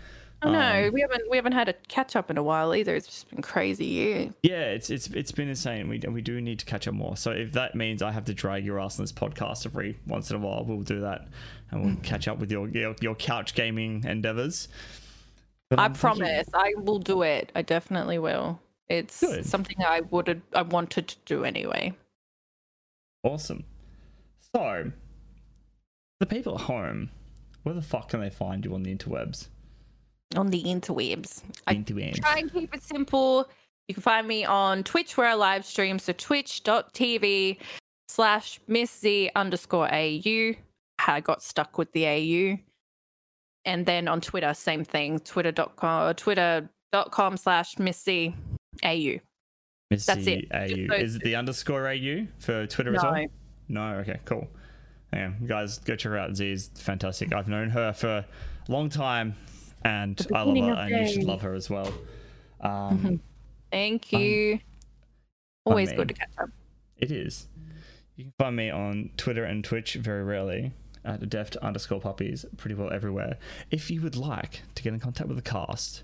I 0.44 0.50
know 0.52 0.88
Um, 0.88 0.94
we 0.94 1.02
haven't 1.02 1.30
we 1.30 1.38
haven't 1.38 1.52
had 1.52 1.70
a 1.70 1.74
catch 1.88 2.16
up 2.16 2.32
in 2.32 2.38
a 2.38 2.44
while 2.44 2.74
either. 2.74 2.96
It's 2.96 3.06
just 3.08 3.30
been 3.30 3.42
crazy 3.44 3.86
year. 3.86 4.34
Yeah, 4.42 4.64
it's 4.64 4.90
it's 4.90 5.08
it's 5.08 5.32
been 5.32 5.50
insane. 5.50 5.88
We 5.88 6.00
we 6.00 6.22
do 6.22 6.42
need 6.42 6.58
to 6.60 6.66
catch 6.66 6.88
up 6.88 6.96
more. 6.96 7.16
So 7.16 7.32
if 7.32 7.52
that 7.54 7.76
means 7.76 8.02
I 8.02 8.12
have 8.12 8.26
to 8.26 8.34
drag 8.34 8.66
your 8.66 8.80
ass 8.80 8.98
on 9.00 9.04
this 9.04 9.12
podcast 9.12 9.66
every 9.68 10.00
once 10.08 10.32
in 10.32 10.38
a 10.38 10.40
while, 10.40 10.66
we'll 10.66 10.82
do 10.82 11.02
that, 11.02 11.28
and 11.70 11.86
we'll 11.86 11.96
catch 11.98 12.28
up 12.28 12.40
with 12.40 12.52
your 12.52 12.68
your, 12.70 12.96
your 13.02 13.16
couch 13.16 13.54
gaming 13.54 14.04
endeavors. 14.08 14.68
But, 15.70 15.80
I 15.80 15.88
you. 15.88 15.94
promise 15.94 16.50
I 16.54 16.74
will 16.76 17.00
do 17.00 17.22
it. 17.22 17.52
I 17.56 17.62
definitely 17.62 18.18
will. 18.20 18.60
It's 18.90 19.22
Good. 19.22 19.46
something 19.46 19.78
I 19.86 20.02
would 20.02 20.42
I 20.54 20.64
wanted 20.64 21.08
to 21.10 21.16
do 21.26 21.46
anyway. 21.46 21.94
Awesome. 23.24 23.64
So, 24.56 24.92
the 26.20 26.26
people 26.26 26.56
at 26.56 26.62
home, 26.62 27.12
where 27.64 27.76
the 27.76 27.82
fuck 27.82 28.10
can 28.10 28.20
they 28.20 28.32
find 28.32 28.66
you 28.66 28.74
on 28.74 28.84
the 28.84 28.94
interwebs? 28.94 29.48
On 30.36 30.48
the 30.48 30.64
interwebs. 30.64 31.44
I 31.68 31.76
Interwebs. 31.76 32.22
try 32.22 32.40
and 32.40 32.52
keep 32.52 32.74
it 32.74 32.84
simple. 32.84 33.50
You 33.88 33.94
can 33.94 34.02
find 34.04 34.28
me 34.28 34.46
on 34.46 34.84
Twitch 34.84 35.18
where 35.18 35.28
I 35.28 35.34
live 35.34 35.66
stream. 35.66 36.00
So 36.00 36.14
twitch.tv 36.14 37.58
slash 38.08 38.60
Miss 38.68 38.92
Z 39.00 39.32
underscore 39.36 39.94
AU. 39.94 40.54
I 41.08 41.20
got 41.22 41.42
stuck 41.42 41.78
with 41.78 41.92
the 41.94 42.06
AU. 42.08 42.58
And 43.66 43.86
then 43.86 44.08
on 44.08 44.22
Twitter, 44.22 44.54
same 44.54 44.84
thing. 44.84 45.20
Twitter.com 45.20 46.10
uh, 46.10 46.14
twitter.com 46.14 47.38
slash 47.38 47.78
Miss 47.80 48.02
Z 48.04 48.34
AU. 48.84 49.18
Missy 49.90 50.06
That's 50.06 50.28
it. 50.28 50.48
AU. 50.54 50.94
Is 50.96 51.16
it 51.18 51.24
the 51.24 51.36
underscore 51.36 51.88
AU 51.90 52.28
for 52.40 52.66
Twitter 52.68 52.96
as 52.96 53.04
well? 53.04 53.14
No. 53.14 53.28
No, 53.68 53.98
okay, 54.00 54.20
cool. 54.26 54.48
Yeah, 55.14 55.32
guys, 55.46 55.80
go 55.80 55.96
check 55.96 56.12
her 56.12 56.18
out. 56.18 56.36
Z 56.36 56.50
is 56.50 56.70
fantastic. 56.76 57.34
I've 57.34 57.50
known 57.50 57.70
her 57.70 57.92
for 57.92 58.08
a 58.08 58.26
long 58.72 58.90
time, 58.90 59.36
and 59.84 60.28
I 60.34 60.44
love 60.44 60.58
her, 60.58 60.82
and 60.82 61.08
you 61.08 61.14
should 61.14 61.24
love 61.24 61.42
her 61.42 61.54
as 61.54 61.70
well. 61.70 61.92
Um, 62.62 63.22
Thank 63.72 64.12
you. 64.12 64.60
Always 65.66 65.92
me. 65.92 65.96
good 65.96 66.08
to 66.10 66.14
catch 66.14 66.32
up. 66.42 66.50
It 66.98 67.12
is. 67.12 67.48
You 68.16 68.26
can 68.26 68.34
find 68.38 68.56
me 68.56 68.70
on 68.70 69.12
Twitter 69.18 69.44
and 69.44 69.64
Twitch 69.64 69.96
very 69.96 70.24
rarely 70.24 70.74
at 71.04 71.28
deft 71.30 71.56
underscore 71.58 72.00
puppies, 72.00 72.46
pretty 72.58 72.76
well 72.76 72.92
everywhere. 72.92 73.38
If 73.72 73.90
you 73.90 74.02
would 74.02 74.16
like 74.16 74.62
to 74.76 74.84
get 74.84 74.94
in 74.94 75.00
contact 75.00 75.28
with 75.28 75.38
the 75.38 75.50
cast, 75.50 76.04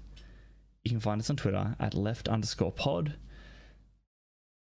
you 0.83 0.91
can 0.91 0.99
find 0.99 1.21
us 1.21 1.29
on 1.29 1.35
Twitter 1.35 1.75
at 1.79 1.93
left 1.93 2.27
underscore 2.27 2.71
pod. 2.71 3.15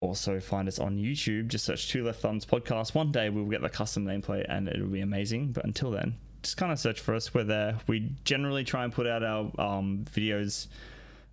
Also, 0.00 0.40
find 0.40 0.68
us 0.68 0.78
on 0.78 0.96
YouTube. 0.96 1.48
Just 1.48 1.64
search 1.64 1.88
Two 1.88 2.04
Left 2.04 2.20
Thumbs 2.20 2.46
Podcast. 2.46 2.94
One 2.94 3.10
day 3.10 3.30
we 3.30 3.42
will 3.42 3.50
get 3.50 3.62
the 3.62 3.68
custom 3.68 4.04
nameplate 4.04 4.46
and 4.48 4.68
it'll 4.68 4.86
be 4.86 5.00
amazing. 5.00 5.52
But 5.52 5.64
until 5.64 5.90
then, 5.90 6.14
just 6.42 6.56
kind 6.56 6.72
of 6.72 6.78
search 6.78 7.00
for 7.00 7.14
us. 7.14 7.32
We're 7.34 7.44
there. 7.44 7.78
We 7.86 8.12
generally 8.24 8.64
try 8.64 8.84
and 8.84 8.92
put 8.92 9.06
out 9.06 9.22
our 9.22 9.50
um, 9.58 10.04
videos 10.12 10.68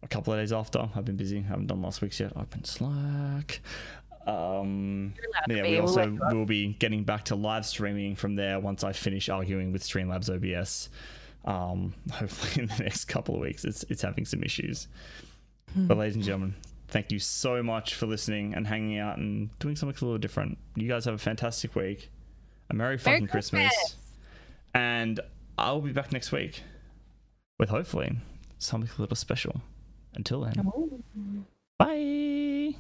a 0.04 0.08
couple 0.08 0.34
of 0.34 0.40
days 0.40 0.54
after. 0.54 0.88
I've 0.96 1.06
been 1.06 1.18
busy. 1.18 1.42
haven't 1.42 1.68
done 1.68 1.82
last 1.82 2.02
week's 2.02 2.20
yet. 2.20 2.34
I've 2.36 2.50
been 2.50 2.64
slack. 2.64 3.62
Um, 4.26 5.14
yeah, 5.48 5.64
we 5.64 5.80
also 5.80 6.02
let 6.02 6.14
you 6.14 6.24
up. 6.24 6.34
will 6.34 6.46
be 6.46 6.74
getting 6.74 7.04
back 7.04 7.26
to 7.26 7.36
live 7.36 7.66
streaming 7.66 8.16
from 8.16 8.36
there 8.36 8.60
once 8.60 8.84
I 8.84 8.92
finish 8.92 9.30
arguing 9.30 9.72
with 9.72 9.84
Streamlabs 9.84 10.30
OBS. 10.30 10.90
Um, 11.46 11.94
hopefully 12.12 12.64
in 12.64 12.70
the 12.70 12.84
next 12.84 13.06
couple 13.06 13.36
of 13.36 13.42
weeks. 13.42 13.66
It's 13.66 13.84
it's 13.90 14.02
having 14.02 14.26
some 14.26 14.42
issues. 14.44 14.88
Hmm. 15.74 15.88
But 15.88 15.98
ladies 15.98 16.16
and 16.16 16.24
gentlemen, 16.24 16.56
thank 16.88 17.12
you 17.12 17.20
so 17.20 17.62
much 17.62 17.94
for 17.96 18.08
listening 18.08 18.56
and 18.56 18.66
hanging 18.66 18.98
out 18.98 19.18
and 19.18 19.58
doing 19.60 19.76
something 19.76 19.98
a 20.02 20.06
little 20.06 20.18
different. 20.18 20.58
You 20.76 20.88
guys 20.88 21.06
have 21.06 21.14
a 21.14 21.20
fantastic 21.20 21.76
week. 21.76 22.10
A 22.70 22.74
merry 22.74 22.98
fucking 22.98 23.28
Christmas. 23.28 23.72
Christmas. 23.72 24.05
And 24.76 25.22
I'll 25.58 25.80
be 25.80 25.94
back 25.94 26.12
next 26.12 26.34
week 26.34 26.62
with 27.58 27.70
hopefully 27.70 28.18
something 28.58 28.90
a 28.98 29.02
little 29.02 29.16
special. 29.16 29.62
Until 30.14 30.42
then, 30.42 31.46
bye. 31.80 32.76